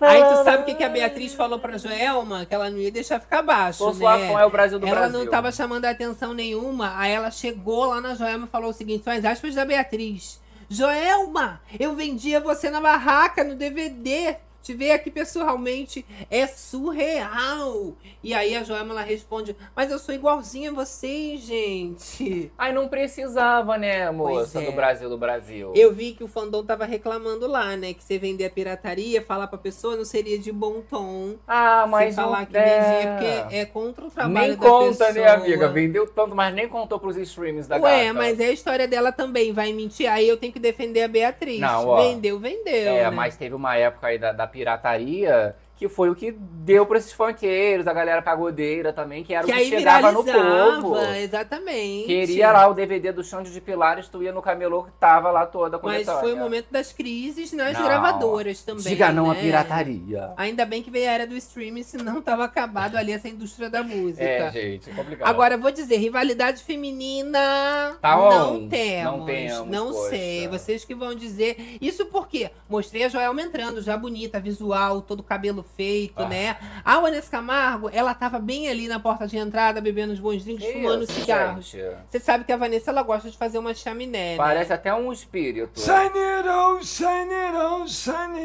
Aí 0.01 0.23
tu 0.23 0.43
sabe 0.43 0.63
o 0.63 0.65
que, 0.65 0.73
que 0.75 0.83
a 0.83 0.89
Beatriz 0.89 1.33
falou 1.33 1.59
pra 1.59 1.77
Joelma? 1.77 2.45
Que 2.45 2.55
ela 2.55 2.69
não 2.69 2.77
ia 2.79 2.91
deixar 2.91 3.19
ficar 3.19 3.41
baixo, 3.43 3.83
né? 3.93 4.33
É 4.41 4.45
o 4.45 4.49
Brasil 4.49 4.79
do 4.79 4.87
ela 4.87 4.95
Brasil. 5.01 5.19
não 5.19 5.27
tava 5.29 5.51
chamando 5.51 5.85
a 5.85 5.91
atenção 5.91 6.33
nenhuma. 6.33 6.97
Aí 6.97 7.11
ela 7.11 7.29
chegou 7.29 7.85
lá 7.85 8.01
na 8.01 8.15
Joelma 8.15 8.47
e 8.47 8.49
falou 8.49 8.71
o 8.71 8.73
seguinte: 8.73 9.03
são 9.03 9.13
as 9.13 9.23
aspas 9.23 9.53
da 9.53 9.63
Beatriz. 9.63 10.39
Joelma, 10.67 11.61
eu 11.79 11.93
vendia 11.95 12.39
você 12.39 12.69
na 12.69 12.81
barraca, 12.81 13.43
no 13.43 13.55
DVD. 13.55 14.37
Te 14.61 14.73
ver 14.73 14.91
aqui 14.91 15.09
pessoalmente 15.09 16.05
é 16.29 16.45
surreal. 16.45 17.95
E 18.23 18.33
aí 18.33 18.55
a 18.55 18.63
Joelma 18.63 18.91
ela 18.91 19.01
responde: 19.01 19.55
Mas 19.75 19.91
eu 19.91 19.97
sou 19.97 20.13
igualzinha 20.13 20.69
a 20.69 20.73
vocês, 20.73 21.41
gente. 21.41 22.51
Aí 22.57 22.71
não 22.71 22.87
precisava, 22.87 23.77
né, 23.77 24.09
moça, 24.11 24.61
é. 24.61 24.65
do 24.65 24.71
Brasil 24.71 25.09
do 25.09 25.17
Brasil. 25.17 25.73
Eu 25.75 25.91
vi 25.93 26.13
que 26.13 26.23
o 26.23 26.27
fandom 26.27 26.63
tava 26.63 26.85
reclamando 26.85 27.47
lá, 27.47 27.75
né? 27.75 27.93
Que 27.93 28.03
você 28.03 28.19
vender 28.19 28.45
a 28.45 28.49
pirataria, 28.49 29.21
falar 29.21 29.47
pra 29.47 29.57
pessoa 29.57 29.95
não 29.95 30.05
seria 30.05 30.37
de 30.37 30.51
bom 30.51 30.81
tom. 30.81 31.35
Ah, 31.47 31.87
mas 31.89 32.13
se 32.13 32.21
falar 32.21 32.45
que 32.45 32.53
vendia, 32.53 33.11
porque 33.17 33.55
é 33.55 33.65
contra 33.65 34.05
o 34.05 34.11
trabalho 34.11 34.47
Nem 34.49 34.57
da 34.57 34.69
conta, 34.69 35.05
pessoa. 35.05 35.13
né, 35.13 35.27
amiga? 35.31 35.69
Vendeu 35.69 36.07
tanto, 36.07 36.35
mas 36.35 36.53
nem 36.53 36.67
contou 36.67 36.99
pros 36.99 37.17
streams 37.17 37.67
da 37.67 37.77
Ué, 37.77 38.05
gata. 38.05 38.13
mas 38.13 38.39
é 38.39 38.45
a 38.45 38.51
história 38.51 38.87
dela 38.87 39.11
também, 39.11 39.51
vai 39.51 39.73
mentir. 39.73 40.07
Aí 40.07 40.27
eu 40.27 40.37
tenho 40.37 40.53
que 40.53 40.59
defender 40.59 41.01
a 41.03 41.07
Beatriz. 41.07 41.59
Não, 41.59 41.87
ó. 41.87 42.01
vendeu, 42.01 42.37
vendeu. 42.39 42.93
É, 42.93 43.03
né? 43.03 43.09
mas 43.09 43.35
teve 43.35 43.55
uma 43.55 43.75
época 43.75 44.07
aí 44.07 44.19
da, 44.19 44.31
da 44.31 44.47
pirataria 44.51 45.53
que 45.81 45.89
foi 45.89 46.11
o 46.11 46.15
que 46.15 46.31
deu 46.31 46.85
pra 46.85 46.99
esses 46.99 47.11
funkeiros, 47.11 47.87
a 47.87 47.93
galera 47.93 48.21
pagodeira 48.21 48.93
também, 48.93 49.23
que 49.23 49.33
era 49.33 49.43
Que 49.43 49.51
o 49.51 49.55
que 49.55 49.65
chegava 49.65 50.11
no 50.11 50.23
povo. 50.23 50.95
exatamente. 51.15 52.05
Queria 52.05 52.51
lá 52.51 52.67
o 52.67 52.75
DVD 52.75 53.11
do 53.11 53.23
Xande 53.23 53.51
de 53.51 53.59
Pilares, 53.59 54.07
tu 54.07 54.21
ia 54.21 54.31
no 54.31 54.43
camelô 54.43 54.83
que 54.83 54.91
tava 54.99 55.31
lá 55.31 55.47
toda 55.47 55.77
a 55.77 55.79
Mas 55.81 56.07
foi 56.07 56.33
o 56.33 56.37
momento 56.37 56.67
das 56.69 56.93
crises 56.93 57.51
nas 57.51 57.73
Não. 57.73 57.83
gravadoras 57.83 58.61
também. 58.61 58.83
Diga 58.83 59.11
não 59.11 59.29
né? 59.29 59.41
pirataria. 59.41 60.31
Ainda 60.37 60.67
bem 60.67 60.83
que 60.83 60.91
veio 60.91 61.09
a 61.09 61.13
era 61.13 61.25
do 61.25 61.35
streaming, 61.35 61.81
senão 61.81 62.21
tava 62.21 62.43
acabado 62.43 62.95
ali 62.95 63.11
essa 63.11 63.27
indústria 63.27 63.67
da 63.67 63.81
música. 63.81 64.23
É, 64.23 64.51
gente, 64.51 64.87
é 64.87 64.93
complicado. 64.93 65.27
Agora, 65.27 65.57
vou 65.57 65.71
dizer, 65.71 65.97
rivalidade 65.97 66.61
feminina. 66.63 67.97
Tá 67.99 68.15
não 68.15 68.55
on. 68.65 68.69
temos. 68.69 69.17
Não 69.17 69.25
temos, 69.25 69.67
Não 69.67 69.91
poxa. 69.93 70.09
sei. 70.09 70.47
Vocês 70.47 70.85
que 70.85 70.93
vão 70.93 71.15
dizer. 71.15 71.57
Isso 71.81 72.05
porque 72.05 72.51
mostrei 72.69 73.03
a 73.05 73.09
Joelma 73.09 73.41
entrando, 73.41 73.81
já 73.81 73.97
bonita, 73.97 74.39
visual, 74.39 75.01
todo 75.01 75.23
cabelo 75.23 75.65
feito, 75.75 76.21
Ah. 76.23 76.27
né? 76.27 76.57
A 76.83 76.99
Vanessa 76.99 77.29
Camargo, 77.29 77.89
ela 77.91 78.13
tava 78.13 78.39
bem 78.39 78.69
ali 78.69 78.87
na 78.87 78.99
porta 78.99 79.27
de 79.27 79.37
entrada, 79.37 79.81
bebendo 79.81 80.13
os 80.13 80.19
bons 80.19 80.43
drinks, 80.43 80.65
Que 80.65 80.73
fumando 80.73 81.03
isso, 81.03 81.13
cigarros. 81.13 81.65
gente? 81.65 81.95
Você 82.09 82.19
sabe 82.19 82.43
que 82.43 82.51
a 82.51 82.57
Vanessa, 82.57 82.91
ela 82.91 83.03
gosta 83.03 83.29
de 83.29 83.37
fazer 83.37 83.57
uma 83.57 83.73
chaminé, 83.73 84.31
né? 84.31 84.37
Parece 84.37 84.73
até 84.73 84.93
um 84.93 85.11
espírito. 85.11 85.79
Shine 85.79 86.11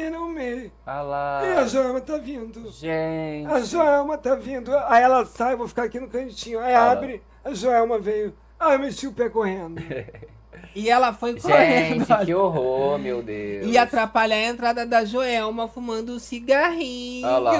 it 0.03 0.15
on 0.17 0.29
me. 0.29 0.71
Olha 0.85 1.01
lá. 1.01 1.41
E 1.43 1.57
a 1.57 1.65
Joelma 1.65 2.01
tá 2.01 2.17
vindo. 2.17 2.71
Gente. 2.71 3.51
A 3.51 3.61
Joelma 3.61 4.17
tá 4.17 4.35
vindo. 4.35 4.75
Aí 4.87 5.03
ela 5.03 5.25
sai, 5.25 5.55
vou 5.55 5.67
ficar 5.67 5.83
aqui 5.83 5.99
no 5.99 6.07
cantinho. 6.07 6.59
Aí 6.59 6.73
Fala. 6.73 6.91
abre, 6.91 7.21
a 7.43 7.53
Joelma 7.53 7.99
veio. 7.99 8.33
Ah, 8.59 8.73
eu 8.73 8.79
meti 8.79 9.07
o 9.07 9.13
pé 9.13 9.29
correndo. 9.29 9.81
E 10.75 10.89
ela 10.89 11.13
foi 11.13 11.39
correndo. 11.39 12.05
Gente, 12.05 12.25
que 12.25 12.33
horror, 12.33 12.99
meu 12.99 13.21
Deus. 13.21 13.67
E 13.67 13.77
atrapalhar 13.77 14.35
a 14.35 14.45
entrada 14.45 14.85
da 14.85 15.03
Joelma 15.03 15.67
fumando 15.67 16.13
um 16.13 16.19
cigarrinho. 16.19 17.27
Olha 17.27 17.37
lá. 17.37 17.51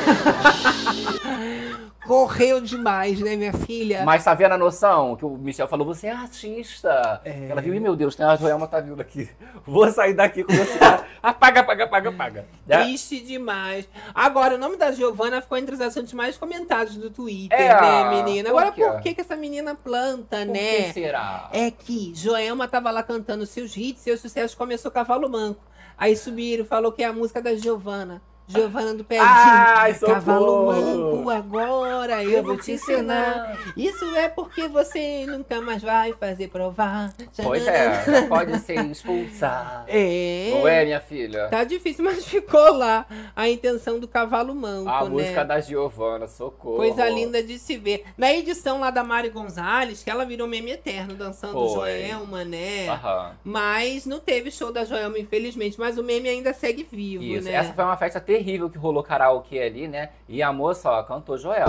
Correu 2.06 2.60
demais, 2.60 3.20
né, 3.20 3.36
minha 3.36 3.52
filha? 3.52 4.02
Mas 4.04 4.24
tá 4.24 4.34
vendo 4.34 4.52
a 4.52 4.58
noção 4.58 5.14
que 5.14 5.24
o 5.24 5.30
Michel 5.36 5.68
falou? 5.68 5.86
Você 5.86 6.08
é 6.08 6.10
artista. 6.12 7.20
É. 7.24 7.48
Ela 7.50 7.60
viu, 7.60 7.72
e 7.72 7.78
meu 7.78 7.94
Deus, 7.94 8.16
tem 8.16 8.26
a 8.26 8.34
Joelma 8.34 8.66
tá 8.66 8.80
vindo 8.80 9.00
aqui. 9.00 9.30
Vou 9.64 9.88
sair 9.92 10.14
daqui 10.14 10.42
com 10.42 10.52
você. 10.52 10.76
apaga, 11.22 11.60
apaga, 11.60 11.84
apaga, 11.84 12.08
apaga. 12.08 12.46
Né? 12.66 12.82
Triste 12.82 13.20
demais. 13.20 13.88
Agora, 14.12 14.56
o 14.56 14.58
nome 14.58 14.76
da 14.76 14.90
Giovana 14.90 15.40
ficou 15.40 15.56
entre 15.56 15.74
os 15.74 15.80
assuntos 15.80 16.12
mais 16.12 16.36
comentados 16.36 16.96
do 16.96 17.10
Twitter, 17.10 17.56
É, 17.60 17.80
né, 17.80 18.10
menina? 18.10 18.50
por 18.50 18.58
Agora, 18.58 18.72
quê? 18.72 18.84
por 18.84 19.00
que, 19.02 19.14
que 19.14 19.20
essa 19.20 19.36
menina 19.36 19.76
planta, 19.76 20.38
Por 20.38 20.46
né? 20.48 20.82
que 20.84 20.92
será? 20.94 21.48
É 21.52 21.70
que 21.70 22.12
Joelma 22.16 22.66
tava 22.66 22.90
lá 22.90 23.04
cantando 23.04 23.46
seus 23.46 23.76
hits, 23.76 24.00
seus 24.02 24.20
sucessos, 24.20 24.56
começou 24.56 24.90
Cavalo 24.90 25.28
Manco. 25.28 25.60
Aí 25.96 26.16
subiram, 26.16 26.64
falou 26.64 26.90
que 26.90 27.04
é 27.04 27.06
a 27.06 27.12
música 27.12 27.40
da 27.40 27.54
Giovana. 27.54 28.20
Giovana 28.50 28.94
do 28.94 29.04
Pezinho. 29.04 29.28
Ai, 29.28 29.94
socorro. 29.94 30.14
Cavalo 30.14 30.66
Manco, 30.66 31.30
agora 31.30 32.24
eu, 32.24 32.42
vou 32.42 32.56
te 32.56 32.72
ensinar. 32.72 33.56
Isso 33.76 34.04
é 34.16 34.28
porque 34.28 34.66
você 34.68 35.24
nunca 35.26 35.60
mais 35.60 35.82
vai 35.82 36.12
fazer 36.14 36.48
provar. 36.48 37.12
Pois 37.42 37.66
é, 37.66 38.22
pode 38.28 38.58
ser 38.60 38.84
expulsar. 38.86 39.84
É. 39.92 40.50
Não 40.54 40.68
é, 40.68 40.84
minha 40.84 41.00
filha? 41.00 41.48
Tá 41.48 41.64
difícil, 41.64 42.04
mas 42.04 42.24
ficou 42.26 42.72
lá 42.74 43.06
a 43.34 43.48
intenção 43.48 43.98
do 43.98 44.06
cavalo 44.06 44.54
manco, 44.54 44.88
A 44.88 45.04
né? 45.04 45.10
música 45.10 45.44
da 45.44 45.60
Giovana, 45.60 46.26
socorro. 46.26 46.76
Coisa 46.76 47.08
linda 47.08 47.42
de 47.42 47.58
se 47.58 47.76
ver. 47.76 48.04
Na 48.16 48.32
edição 48.32 48.80
lá 48.80 48.90
da 48.90 49.02
Mari 49.02 49.30
Gonzalez, 49.30 50.02
que 50.02 50.10
ela 50.10 50.24
virou 50.24 50.46
meme 50.46 50.72
eterno, 50.72 51.14
dançando 51.14 51.52
Foi. 51.52 51.72
Joelma, 51.74 52.44
né? 52.44 52.88
Aham. 52.88 53.32
Mas 53.44 54.06
não 54.06 54.20
teve 54.20 54.50
show 54.50 54.72
da 54.72 54.84
Joelma, 54.84 55.18
infelizmente. 55.18 55.78
Mas 55.78 55.98
o 55.98 56.02
meme 56.04 56.28
ainda 56.28 56.52
segue 56.52 56.86
vivo, 56.90 57.22
Isso, 57.22 57.44
né? 57.44 57.54
essa 57.54 57.72
foi 57.72 57.84
uma 57.84 57.96
festa 57.96 58.20
terrível 58.20 58.39
que 58.44 58.78
rolou 58.78 59.02
karaokê 59.02 59.60
ali, 59.60 59.88
né? 59.88 60.10
E 60.28 60.42
a 60.42 60.52
moça, 60.52 60.90
ó, 60.90 61.02
cantou 61.02 61.36
Joelma. 61.38 61.66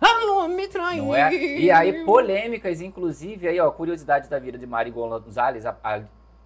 Ah, 0.00 0.48
me 0.48 0.68
traiu. 0.68 1.04
Não 1.06 1.14
é? 1.16 1.32
E 1.34 1.70
aí, 1.70 2.04
polêmicas, 2.04 2.80
inclusive, 2.80 3.48
aí, 3.48 3.60
ó, 3.60 3.70
curiosidade 3.70 4.28
da 4.28 4.38
vida 4.38 4.56
de 4.58 4.66
Mari 4.66 4.90
Gonzalez, 4.90 5.66
a- 5.66 5.76
a- 5.82 6.00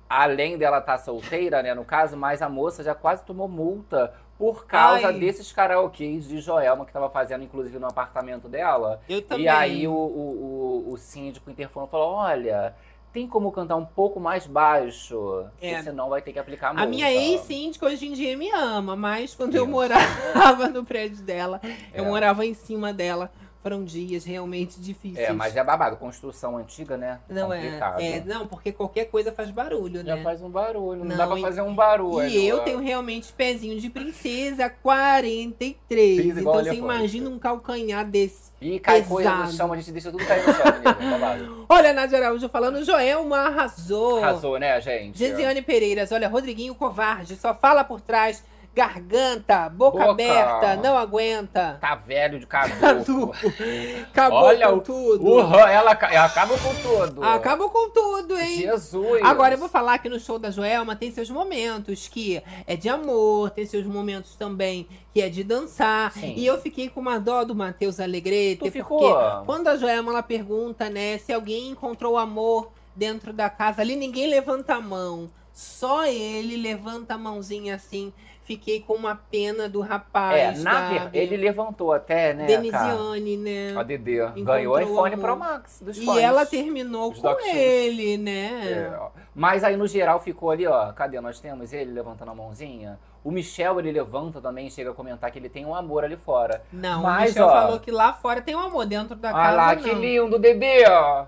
além 0.09 0.59
dela 0.59 0.79
estar 0.79 0.99
solteira, 0.99 1.63
né, 1.63 1.75
no 1.75 1.85
caso, 1.85 2.17
mas 2.17 2.43
a 2.43 2.49
moça 2.49 2.83
já 2.83 2.95
quase 2.95 3.25
tomou 3.25 3.49
multa 3.49 4.13
por 4.39 4.67
causa 4.67 5.09
Ai. 5.09 5.19
desses 5.19 5.53
karaokês 5.53 6.27
de 6.27 6.39
Joelma 6.41 6.85
que 6.85 6.93
tava 6.93 7.09
fazendo, 7.09 7.45
inclusive, 7.45 7.79
no 7.79 7.87
apartamento 7.87 8.49
dela. 8.49 9.01
Eu 9.09 9.23
também. 9.23 9.45
E 9.45 9.49
aí 9.49 9.87
o, 9.87 9.93
o, 9.93 10.85
o, 10.89 10.93
o 10.93 10.97
síndico 10.99 11.51
interfonou 11.51 11.89
e 11.89 11.91
falou: 11.91 12.13
olha. 12.15 12.75
Tem 13.13 13.27
como 13.27 13.53
cantar 13.53 13.77
um 13.77 13.85
pouco 13.85 14.19
mais 14.19 14.47
baixo? 14.47 15.45
É. 15.61 15.73
Porque 15.75 15.83
senão 15.91 16.09
vai 16.09 16.23
ter 16.23 16.33
que 16.33 16.39
aplicar 16.39 16.69
multa. 16.69 16.83
A 16.83 16.87
minha 16.87 17.13
ex-síndica 17.13 17.85
hoje 17.87 18.07
em 18.07 18.13
dia 18.13 18.37
me 18.37 18.51
ama, 18.51 18.97
mas 18.97 19.35
quando 19.35 19.55
eu 19.55 19.67
morava 19.67 20.69
no 20.73 20.85
prédio 20.85 21.23
dela, 21.23 21.61
eu 21.93 22.05
É. 22.05 22.09
morava 22.09 22.45
em 22.47 22.55
cima 22.55 22.93
dela. 22.93 23.31
Foram 23.63 23.85
dias 23.85 24.25
realmente 24.25 24.81
difíceis. 24.81 25.29
É, 25.29 25.33
mas 25.33 25.55
é 25.57 25.63
babado. 25.63 25.97
Construção 25.97 26.57
antiga, 26.57 26.97
né? 26.97 27.21
Não 27.29 27.53
é, 27.53 27.63
Complicado. 27.63 28.01
é. 28.01 28.21
Não, 28.25 28.45
porque 28.45 28.73
qualquer 28.73 29.05
coisa 29.05 29.31
faz 29.31 29.53
barulho, 29.53 30.05
Já 30.05 30.17
né? 30.17 30.23
faz 30.25 30.43
um 30.43 30.51
barulho. 30.51 31.05
Não, 31.05 31.11
Não, 31.11 31.17
dá 31.17 31.27
pra 31.29 31.39
e- 31.39 31.43
fazer 31.43 31.63
um 31.63 31.73
barulho. 31.73 32.27
E 32.27 32.45
eu 32.49 32.59
tenho 32.65 32.81
realmente 32.81 33.33
pezinho 33.33 33.79
de 33.81 33.89
princesa 33.89 34.69
43. 34.69 36.23
Fiz 36.23 36.37
igual 36.39 36.61
então 36.61 36.73
você 36.73 36.79
imagina 36.79 37.31
um 37.31 37.39
calcanhar 37.39 38.05
desse. 38.05 38.51
E 38.63 38.79
cai 38.79 39.03
coisa 39.03 39.35
no 39.35 39.53
chão, 39.53 39.73
a 39.73 39.77
gente 39.77 39.91
deixa 39.91 40.11
tudo 40.11 40.25
cair 40.25 40.47
no 40.47 40.55
chão, 40.55 40.65
menina. 40.73 41.19
Babado. 41.19 41.67
Olha, 41.69 41.93
Nádia 41.93 42.19
Araújo 42.19 42.49
falando, 42.49 42.85
Joelma 42.85 43.39
arrasou. 43.39 44.23
Arrasou, 44.23 44.59
né, 44.59 44.81
gente? 44.81 45.19
Gesiane 45.19 45.63
Pereiras, 45.63 46.13
olha, 46.13 46.29
Rodriguinho 46.29 46.75
covarde, 46.75 47.35
só 47.37 47.55
fala 47.55 47.83
por 47.83 48.01
trás, 48.01 48.45
garganta, 48.75 49.69
boca, 49.69 49.99
Boca. 49.99 50.11
aberta, 50.11 50.77
não 50.77 50.97
aguenta. 50.97 51.79
Tá 51.81 51.95
velho 51.95 52.39
de 52.41 52.47
cabelo. 52.47 52.81
Caduco. 52.81 53.35
Acabou 54.11 54.39
Olha 54.45 54.69
com 54.69 54.77
o- 54.77 54.81
tudo. 54.81 55.25
O 55.27 55.41
ela, 55.41 55.73
ela 55.73 56.25
acaba 56.25 56.57
com 56.59 56.75
tudo. 56.77 57.23
Acabou 57.25 57.71
com 57.71 57.91
tudo, 57.91 58.39
hein? 58.39 58.57
Jesus. 58.57 59.23
Agora 59.23 59.55
eu 59.55 59.59
vou 59.59 59.69
falar 59.69 59.99
que 59.99 60.09
no 60.09 60.19
show 60.19 60.39
da 60.39 60.51
Joelma 60.51 60.97
tem 60.97 61.11
seus 61.11 61.29
momentos 61.31 62.09
que 62.09 62.43
é 62.67 62.75
de 62.77 62.89
amor, 62.89 63.51
tem 63.51 63.67
seus 63.67 63.85
momentos 63.87 64.35
também 64.37 64.87
que 65.13 65.21
é 65.21 65.29
de 65.29 65.45
dançar. 65.45 66.11
Sim. 66.13 66.35
E 66.37 66.47
eu 66.47 66.61
fiquei 66.61 66.89
com 66.89 67.01
uma 67.01 67.19
dó 67.19 67.45
do 67.45 67.55
Matheus 67.55 68.01
Alegrete, 68.01 68.57
Tu 68.61 68.65
porque 68.65 68.79
ficou? 68.79 69.15
quando 69.45 69.69
a 69.69 69.77
Joelma 69.77 70.11
ela 70.13 70.23
pergunta, 70.23 70.89
né, 70.89 71.19
se 71.19 71.33
alguém 71.33 71.69
encontrou 71.71 72.17
amor 72.17 72.71
dentro 72.97 73.33
da 73.33 73.51
casa 73.51 73.83
ali, 73.83 73.95
ninguém 73.97 74.29
levanta 74.29 74.75
a 74.75 74.81
mão. 74.81 75.31
Só 75.53 76.07
ele 76.07 76.57
levanta 76.57 77.13
a 77.15 77.19
mãozinha 77.19 77.75
assim. 77.75 78.11
Fiquei 78.45 78.81
com 78.81 78.95
uma 78.95 79.15
pena 79.15 79.69
do 79.69 79.83
É, 79.85 79.87
rapaz. 79.87 80.63
na 80.65 80.73
Gabi. 80.73 80.91
verdade, 80.95 81.19
ele 81.19 81.37
levantou 81.37 81.93
até, 81.93 82.35
né, 82.35 82.47
cara? 82.47 82.59
Denisiane, 82.61 83.37
né? 83.37 83.75
A 83.77 83.83
Dedê 83.83 84.27
ganhou 84.39 84.75
o 84.75 84.81
iPhone. 84.81 85.17
Pro 85.17 85.37
Max 85.37 85.81
dos 85.81 85.97
E 85.97 86.19
ela 86.19 86.45
terminou 86.45 87.13
com 87.13 87.39
ele, 87.55 88.19
né? 88.19 88.91
É. 88.93 89.01
Mas 89.35 89.63
aí 89.63 89.77
no 89.77 89.87
geral 89.87 90.19
ficou 90.21 90.51
ali, 90.51 90.67
ó. 90.67 90.93
Cadê? 90.93 91.21
Nós 91.21 91.39
temos 91.39 91.73
ele 91.73 91.93
levantando 91.93 92.31
a 92.33 92.35
mãozinha. 92.35 92.99
O 93.25 93.31
Michel, 93.31 93.79
ele 93.79 93.93
levanta 93.93 94.41
também, 94.41 94.69
chega 94.69 94.91
a 94.91 94.95
comentar 94.95 95.31
que 95.31 95.39
ele 95.39 95.49
tem 95.49 95.65
um 95.65 95.75
amor 95.75 96.03
ali 96.05 96.17
fora. 96.17 96.65
Não, 96.73 97.03
Mas, 97.05 97.23
o 97.23 97.35
Michel 97.35 97.47
ó, 97.47 97.51
falou 97.53 97.79
que 97.81 97.91
lá 97.93 98.13
fora 98.13 98.43
tem 98.43 98.57
um 98.57 98.61
amor, 98.61 98.85
dentro 98.85 99.15
da 99.15 99.29
Olha 99.29 99.37
casa 99.37 99.57
lá, 99.57 99.75
não. 99.77 99.83
que 99.83 99.95
lindo, 99.95 100.39
Dedê, 100.41 100.85
ó. 100.89 101.27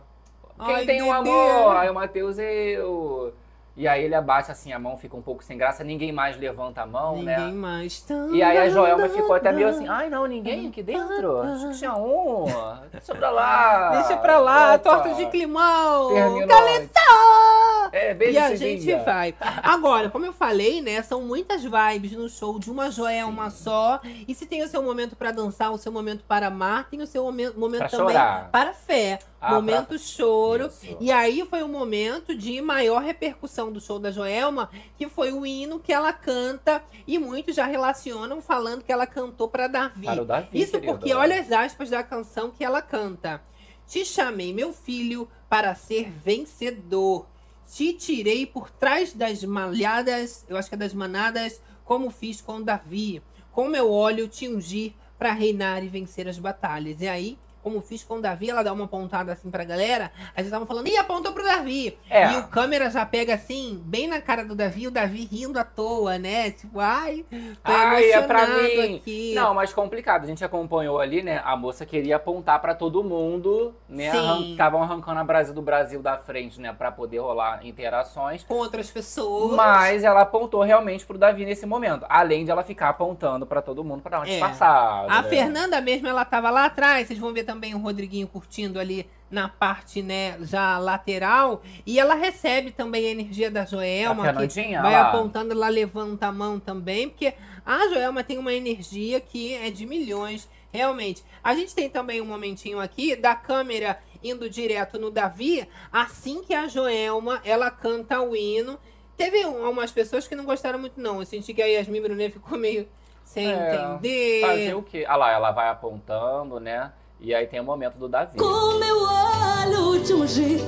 Quem 0.66 0.74
Ai, 0.74 0.86
tem 0.86 1.02
um 1.02 1.06
Dedê. 1.06 1.30
amor? 1.30 1.76
Aí 1.76 1.88
o 1.88 1.94
Matheus, 1.94 2.38
eu. 2.38 3.32
E 3.76 3.88
aí 3.88 4.04
ele 4.04 4.14
abaixa 4.14 4.52
assim 4.52 4.72
a 4.72 4.78
mão, 4.78 4.96
fica 4.96 5.16
um 5.16 5.22
pouco 5.22 5.42
sem 5.42 5.58
graça, 5.58 5.82
ninguém 5.82 6.12
mais 6.12 6.36
levanta 6.38 6.82
a 6.82 6.86
mão, 6.86 7.16
Ninguém 7.16 7.36
né? 7.36 7.52
mais. 7.52 8.06
E 8.32 8.40
aí 8.42 8.56
a 8.56 8.68
Joelma 8.68 9.08
ficou 9.08 9.34
até 9.34 9.50
meio 9.50 9.68
assim, 9.68 9.88
ai 9.88 10.08
não, 10.08 10.26
ninguém 10.26 10.68
aqui 10.68 10.80
dentro? 10.82 11.40
Acho 11.40 11.68
que 11.70 11.78
tinha 11.78 11.94
um. 11.96 12.44
Deixa 12.92 13.14
pra 13.16 13.30
lá. 13.32 13.90
Deixa 13.90 14.16
pra 14.16 14.38
lá, 14.38 14.74
Opa. 14.74 14.78
torta 14.78 15.14
de 15.14 15.26
climão. 15.26 16.08
Terminou. 16.14 16.48
Calypso! 16.48 17.63
É, 17.94 18.12
bem 18.12 18.32
E 18.32 18.38
a 18.38 18.54
gente 18.56 18.92
vai. 19.04 19.34
Agora, 19.62 20.10
como 20.10 20.26
eu 20.26 20.32
falei, 20.32 20.80
né? 20.80 21.00
São 21.02 21.22
muitas 21.22 21.62
vibes 21.62 22.12
no 22.12 22.28
show 22.28 22.58
de 22.58 22.70
uma 22.70 22.90
Joelma 22.90 23.50
só. 23.50 24.00
E 24.26 24.34
se 24.34 24.46
tem 24.46 24.62
o 24.62 24.68
seu 24.68 24.82
momento 24.82 25.14
pra 25.14 25.30
dançar, 25.30 25.70
o 25.72 25.78
seu 25.78 25.92
momento 25.92 26.24
para 26.26 26.48
amar, 26.48 26.88
tem 26.90 27.00
o 27.00 27.06
seu 27.06 27.22
momento, 27.22 27.58
momento 27.58 27.78
Pra 27.80 27.88
também 27.88 28.06
chorar. 28.08 28.50
para 28.50 28.72
fé. 28.74 29.20
Ah, 29.40 29.54
momento 29.54 29.88
pra- 29.88 29.98
choro. 29.98 30.66
Isso. 30.66 30.96
E 31.00 31.12
aí 31.12 31.46
foi 31.48 31.62
o 31.62 31.68
momento 31.68 32.34
de 32.34 32.60
maior 32.62 33.00
repercussão 33.02 33.70
do 33.70 33.80
show 33.80 33.98
da 33.98 34.10
Joelma, 34.10 34.70
que 34.96 35.08
foi 35.08 35.32
o 35.32 35.46
hino 35.46 35.78
que 35.78 35.92
ela 35.92 36.12
canta. 36.12 36.82
E 37.06 37.18
muitos 37.18 37.54
já 37.54 37.64
relacionam 37.66 38.40
falando 38.40 38.82
que 38.82 38.90
ela 38.90 39.06
cantou 39.06 39.46
pra 39.48 39.68
Davi. 39.68 40.06
Para 40.06 40.24
Davi, 40.24 40.48
Isso 40.60 40.80
porque 40.80 41.12
olha 41.14 41.38
as 41.40 41.52
aspas 41.52 41.90
da 41.90 42.02
canção 42.02 42.50
que 42.50 42.64
ela 42.64 42.82
canta. 42.82 43.40
Te 43.86 44.04
chamei, 44.04 44.52
meu 44.54 44.72
filho, 44.72 45.28
para 45.48 45.74
ser 45.74 46.10
vencedor. 46.10 47.26
Te 47.66 47.92
tirei 47.94 48.46
por 48.46 48.70
trás 48.70 49.12
das 49.12 49.42
malhadas, 49.42 50.44
eu 50.48 50.56
acho 50.56 50.68
que 50.68 50.74
é 50.74 50.78
das 50.78 50.94
manadas, 50.94 51.60
como 51.84 52.10
fiz 52.10 52.40
com 52.40 52.62
Davi. 52.62 53.22
Com 53.52 53.68
meu 53.68 53.90
óleo 53.90 54.28
te 54.28 54.48
ungi 54.48 54.94
para 55.18 55.32
reinar 55.32 55.82
e 55.82 55.88
vencer 55.88 56.28
as 56.28 56.38
batalhas. 56.38 57.00
E 57.00 57.08
aí, 57.08 57.38
como 57.64 57.80
fiz 57.80 58.04
com 58.04 58.20
Davi, 58.20 58.50
ela 58.50 58.62
dá 58.62 58.72
uma 58.72 58.86
pontada 58.86 59.32
assim 59.32 59.50
pra 59.50 59.64
galera. 59.64 60.12
A 60.36 60.42
gente 60.42 60.50
tava 60.52 60.66
falando, 60.66 60.86
ih, 60.86 60.96
apontou 60.98 61.32
pro 61.32 61.42
Davi. 61.42 61.98
É. 62.10 62.32
E 62.32 62.36
o 62.36 62.46
câmera 62.48 62.90
já 62.90 63.04
pega 63.06 63.34
assim, 63.34 63.82
bem 63.86 64.06
na 64.06 64.20
cara 64.20 64.44
do 64.44 64.54
Davi, 64.54 64.86
o 64.86 64.90
Davi 64.90 65.24
rindo 65.24 65.58
à 65.58 65.64
toa, 65.64 66.18
né? 66.18 66.50
Tipo, 66.50 66.78
ai, 66.78 67.24
tô 67.30 67.36
Ai, 67.72 68.12
é 68.12 68.20
pra 68.22 68.46
mim. 68.46 68.96
aqui. 68.96 69.32
Não, 69.34 69.54
mas 69.54 69.72
complicado. 69.72 70.24
A 70.24 70.26
gente 70.26 70.44
acompanhou 70.44 71.00
ali, 71.00 71.22
né? 71.22 71.40
A 71.44 71.56
moça 71.56 71.86
queria 71.86 72.16
apontar 72.16 72.60
pra 72.60 72.74
todo 72.74 73.02
mundo, 73.02 73.74
né? 73.88 74.12
Estavam 74.50 74.82
arrancando 74.82 75.20
a 75.20 75.24
Brasil 75.24 75.54
do 75.54 75.62
Brasil 75.62 76.02
da 76.02 76.18
frente, 76.18 76.60
né? 76.60 76.72
Pra 76.76 76.92
poder 76.92 77.18
rolar 77.18 77.64
interações. 77.66 78.44
com 78.44 78.54
outras 78.54 78.90
pessoas. 78.90 79.56
Mas 79.56 80.04
ela 80.04 80.20
apontou 80.20 80.62
realmente 80.62 81.06
pro 81.06 81.16
Davi 81.16 81.46
nesse 81.46 81.64
momento. 81.64 82.04
Além 82.08 82.44
de 82.44 82.50
ela 82.50 82.62
ficar 82.62 82.90
apontando 82.90 83.46
pra 83.46 83.62
todo 83.62 83.82
mundo 83.82 84.02
pra 84.02 84.10
dar 84.10 84.18
uma 84.18 84.26
É. 84.26 84.30
disfarçada. 84.30 85.10
A 85.12 85.22
né? 85.22 85.28
Fernanda 85.28 85.80
mesmo, 85.80 86.06
ela 86.08 86.24
tava 86.24 86.50
lá 86.50 86.66
atrás. 86.66 87.06
Vocês 87.06 87.18
vão 87.18 87.32
ver 87.32 87.44
também 87.44 87.53
o 87.74 87.78
Rodriguinho 87.78 88.26
curtindo 88.26 88.78
ali 88.78 89.08
na 89.30 89.48
parte, 89.48 90.00
né, 90.02 90.36
já 90.42 90.78
lateral. 90.78 91.62
E 91.84 91.98
ela 91.98 92.14
recebe 92.14 92.70
também 92.70 93.06
a 93.06 93.10
energia 93.10 93.50
da 93.50 93.64
Joelma, 93.64 94.22
Fernandinha, 94.24 94.76
que 94.76 94.82
vai 94.82 94.92
lá. 94.92 95.08
apontando, 95.08 95.52
ela 95.52 95.68
levanta 95.68 96.26
a 96.28 96.32
mão 96.32 96.60
também, 96.60 97.08
porque 97.08 97.34
a 97.66 97.88
Joelma 97.88 98.22
tem 98.22 98.38
uma 98.38 98.52
energia 98.52 99.20
que 99.20 99.54
é 99.54 99.70
de 99.70 99.86
milhões, 99.86 100.48
realmente. 100.72 101.24
A 101.42 101.54
gente 101.54 101.74
tem 101.74 101.88
também 101.88 102.20
um 102.20 102.24
momentinho 102.26 102.78
aqui 102.80 103.16
da 103.16 103.34
câmera 103.34 103.98
indo 104.22 104.48
direto 104.48 104.98
no 104.98 105.10
Davi, 105.10 105.68
assim 105.92 106.42
que 106.42 106.54
a 106.54 106.68
Joelma, 106.68 107.40
ela 107.44 107.70
canta 107.70 108.20
o 108.20 108.34
hino. 108.36 108.78
Teve 109.16 109.44
um- 109.46 109.68
umas 109.70 109.90
pessoas 109.92 110.26
que 110.28 110.34
não 110.34 110.44
gostaram 110.44 110.78
muito, 110.78 111.00
não. 111.00 111.20
Eu 111.20 111.26
senti 111.26 111.52
que 111.52 111.62
a 111.62 111.66
Yasmin 111.66 112.00
Brunet 112.02 112.32
ficou 112.32 112.56
meio 112.58 112.88
sem 113.24 113.50
É, 113.50 113.74
entender. 113.74 114.40
Fazer 114.42 114.74
o 114.74 114.82
quê? 114.82 115.04
Ah 115.08 115.16
lá, 115.16 115.30
ela 115.32 115.50
vai 115.50 115.68
apontando, 115.68 116.58
né? 116.60 116.92
E 117.24 117.34
aí 117.34 117.46
tem 117.46 117.58
o 117.58 117.64
momento 117.64 117.96
do 117.96 118.06
Davi. 118.06 118.36
Com 118.36 118.78
meu 118.78 118.98
olho 119.02 120.04
te 120.04 120.12
ungi. 120.12 120.58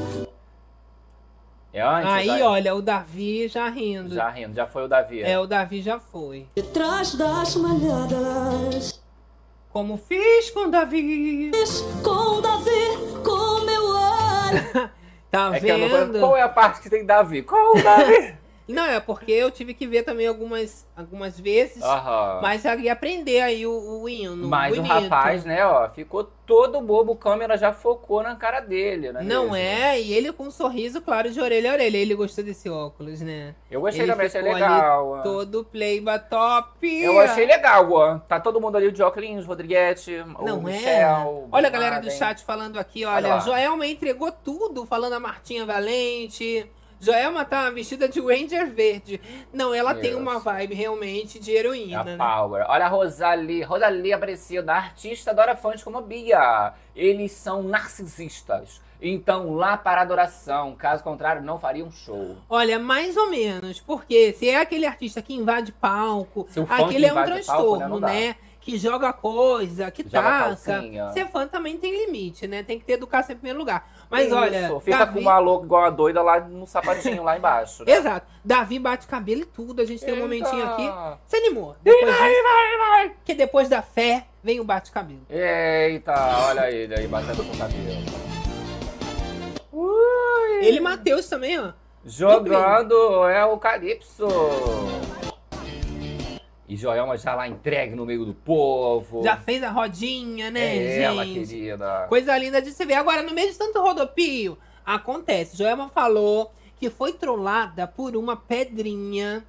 É 1.71 1.83
antes? 1.83 2.11
Aí, 2.11 2.31
aí, 2.31 2.43
olha, 2.43 2.75
o 2.75 2.81
Davi 2.81 3.47
já 3.47 3.69
rindo. 3.69 4.15
Já 4.15 4.31
rindo, 4.31 4.55
já 4.55 4.67
foi 4.67 4.85
o 4.85 4.89
Davi. 4.89 5.23
É, 5.23 5.39
o 5.39 5.47
Davi 5.47 5.83
já 5.83 6.01
foi. 6.01 6.47
De 6.57 6.63
trás 6.63 7.15
das 7.15 7.57
malhadas. 7.57 9.03
Como 9.71 9.99
fiz 9.99 10.49
com 10.49 10.61
o 10.61 10.71
Davi. 10.71 11.51
Com 12.03 12.41
Davi, 12.41 13.21
com 13.23 13.65
meu 13.67 13.85
olho. 13.85 14.91
Tá 15.31 15.55
É 15.55 15.61
que 15.61 15.67
eu 15.67 15.77
não 15.77 15.89
vendo? 15.89 16.21
Qual 16.21 16.37
é 16.37 16.41
a 16.41 16.49
parte 16.49 16.81
que 16.81 16.89
tem 16.89 17.05
Davi? 17.05 17.43
Qual 17.43 17.77
o 17.77 17.83
Davi? 17.83 18.35
Não, 18.69 18.85
é 18.85 18.99
porque 18.99 19.31
eu 19.31 19.51
tive 19.51 19.75
que 19.75 19.87
ver 19.87 20.03
também 20.03 20.27
algumas, 20.27 20.87
algumas 20.97 21.39
vezes. 21.39 21.83
Aham. 21.83 22.41
Mas 22.43 22.65
eu 22.65 22.81
ia 22.81 22.93
aprender 22.93 23.41
aí 23.41 23.67
o, 23.67 24.03
o 24.03 24.09
hino. 24.09 24.49
Mas 24.49 24.75
bonito. 24.77 24.93
o 24.93 25.01
rapaz, 25.01 25.45
né, 25.45 25.65
ó, 25.65 25.89
ficou 25.89 26.25
todo 26.47 26.81
bobo, 26.81 27.17
câmera 27.17 27.57
já 27.57 27.73
focou 27.73 28.23
na 28.23 28.37
cara 28.37 28.61
dele, 28.61 29.13
né? 29.13 29.23
Não 29.23 29.55
é, 29.55 30.01
e 30.01 30.13
ele 30.13 30.33
com 30.33 30.45
um 30.45 30.51
sorriso 30.51 31.01
claro 31.01 31.31
de 31.31 31.41
orelha 31.41 31.71
a 31.71 31.75
orelha. 31.75 31.97
Ele 31.97 32.15
gostou 32.15 32.45
desse 32.45 32.69
óculos, 32.69 33.21
né? 33.21 33.55
Eu 33.71 33.81
gostei 33.81 34.03
Ele 34.03 34.13
também, 34.13 34.27
achei 34.27 34.43
legal. 34.43 35.15
ali 35.15 35.23
todo 35.25 35.65
playba 35.65 36.19
top. 36.19 36.87
Eu 36.87 37.19
achei 37.21 37.47
legal, 37.47 37.91
ó. 37.93 38.19
Tá 38.21 38.39
todo 38.39 38.61
mundo 38.61 38.77
ali 38.77 38.93
de 38.93 39.03
óculos, 39.03 39.45
Rodriguete, 39.45 40.25
Não 40.41 40.63
o 40.63 40.69
é? 40.69 40.73
Michel. 40.73 41.49
Olha 41.51 41.67
a 41.67 41.71
galera 41.71 41.99
do 41.99 42.11
chat 42.11 42.45
falando 42.45 42.79
aqui, 42.79 43.05
Olha 43.05 43.35
olha. 43.35 43.41
Joelma 43.41 43.87
entregou 43.87 44.31
tudo, 44.31 44.87
falando 44.87 45.15
a 45.15 45.21
Martinha 45.21 45.67
Valente. 45.67 46.71
Joelma 46.99 47.45
tá 47.45 47.71
vestida 47.71 48.09
de 48.09 48.21
Ranger 48.21 48.71
verde. 48.71 49.21
Não, 49.53 49.75
ela 49.75 49.95
tem 49.95 50.15
uma 50.15 50.39
vibe 50.39 50.75
realmente 50.75 51.39
de 51.39 51.53
heroína, 51.53 52.01
a 52.01 52.05
né? 52.05 52.17
Power. 52.17 52.65
Olha 52.69 52.87
a 52.87 52.89
Rosalie. 52.89 53.63
Rosalie 53.63 54.13
Aparecida, 54.13 54.73
artista 54.73 55.31
adora 55.31 55.55
fãs 55.55 55.83
como 55.83 55.99
a 55.99 56.03
Bia. 56.03 56.73
Eles 56.95 57.33
são 57.33 57.63
narcisistas. 57.63 58.81
Então, 59.01 59.55
lá 59.55 59.77
para 59.77 60.01
adoração. 60.01 60.75
Caso 60.75 61.05
contrário, 61.05 61.43
não 61.43 61.59
faria 61.59 61.85
um 61.85 61.91
show. 61.91 62.37
Olha, 62.49 62.79
mais 62.79 63.17
ou 63.17 63.29
menos. 63.29 63.81
Porque 63.81 64.33
se 64.33 64.49
é 64.49 64.59
aquele 64.59 64.87
artista 64.87 65.21
que 65.21 65.35
invade 65.35 65.73
palco, 65.73 66.47
aquele 66.69 67.01
que 67.01 67.07
é 67.07 67.13
um 67.13 67.25
transtorno, 67.25 68.01
palco, 68.01 68.01
né? 68.01 68.37
Que 68.67 68.77
joga 68.79 69.13
coisa, 69.13 69.93
que 69.93 70.03
Joga 70.03 70.23
taca. 70.57 70.57
Ser 71.13 71.29
fã 71.29 71.47
também 71.47 71.79
tem 71.79 72.05
limite, 72.07 72.49
né? 72.49 72.65
Tem 72.65 72.81
que 72.81 72.85
ter 72.85 72.95
educação 72.95 73.33
em 73.33 73.39
primeiro 73.39 73.61
lugar. 73.61 73.89
Mas 74.11 74.27
Isso, 74.27 74.35
olha. 74.35 74.81
Fica 74.81 74.99
Davi- 74.99 75.13
com 75.15 75.21
uma 75.21 75.39
louca 75.39 75.65
igual 75.67 75.85
a 75.85 75.91
doida 75.91 76.21
lá 76.21 76.41
no 76.41 76.67
sapatinho 76.67 77.23
lá 77.23 77.39
embaixo. 77.39 77.85
né? 77.85 77.93
Exato. 77.95 78.27
Davi 78.45 78.81
bate 78.81 79.07
cabelo 79.07 79.43
e 79.43 79.45
tudo. 79.45 79.81
A 79.81 79.85
gente 79.85 80.05
tem 80.05 80.15
um 80.15 80.19
momentinho 80.23 80.59
Eita. 80.63 80.73
aqui. 80.73 81.19
Se 81.29 81.37
animou. 81.37 81.77
Depois 81.81 82.13
Vai, 82.19 82.29
disso, 82.29 82.43
vai, 82.43 82.79
vai. 83.07 83.17
que 83.25 83.35
depois 83.35 83.69
da 83.69 83.83
fé 83.83 84.27
vem 84.43 84.59
o 84.59 84.65
bate-cabelo. 84.65 85.21
Eita, 85.31 86.13
olha 86.49 86.69
ele 86.69 86.93
aí 86.93 87.07
batendo 87.07 87.45
com 87.45 87.53
o 87.53 87.57
cabelo. 87.59 88.27
Ele 90.61 90.79
e 90.79 90.81
Matheus 90.81 91.29
também, 91.29 91.57
ó. 91.61 91.71
Jogando 92.05 93.29
é 93.29 93.45
o 93.45 93.57
Calypso. 93.59 94.27
E 96.69 96.77
Joelma 96.77 97.17
já 97.17 97.35
lá 97.35 97.47
entregue 97.47 97.95
no 97.95 98.05
meio 98.05 98.25
do 98.25 98.35
povo. 98.35 99.23
Já 99.23 99.37
fez 99.37 99.63
a 99.63 99.71
rodinha, 99.71 100.51
né, 100.51 100.77
é 100.77 100.91
gente? 100.91 101.03
ela, 101.03 101.25
querida. 101.25 102.07
Coisa 102.09 102.37
linda 102.37 102.61
de 102.61 102.73
se 102.73 102.85
ver. 102.85 102.95
Agora, 102.95 103.23
no 103.23 103.33
meio 103.33 103.53
de 103.53 103.57
tanto 103.59 103.81
rodopio, 103.81 104.59
acontece. 104.85 105.57
Joelma 105.57 105.89
falou 105.89 106.53
que 106.79 106.91
foi 106.91 107.13
trollada 107.13 107.87
por 107.87 108.17
uma 108.17 108.37
pedrinha. 108.37 109.45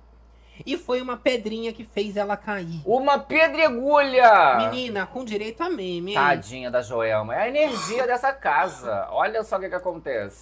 E 0.65 0.76
foi 0.76 1.01
uma 1.01 1.18
pedrinha 1.18 1.72
que 1.72 1.84
fez 1.84 2.18
ela 2.18 2.36
cair. 2.36 2.82
Uma 2.84 3.20
pedregulha. 3.20 4.57
Menina, 4.57 5.05
com 5.05 5.24
direito 5.24 5.61
a 5.61 5.70
meme, 5.70 6.11
hein? 6.11 6.15
Tadinha 6.15 6.72
da 6.72 6.82
Joelma. 6.82 7.36
É 7.36 7.43
a 7.43 7.47
energia 7.47 8.07
dessa 8.07 8.34
casa. 8.34 9.07
Olha 9.11 9.43
só 9.43 9.57
o 9.57 9.59
que, 9.59 9.70
que 9.70 9.76
acontece. 9.76 10.41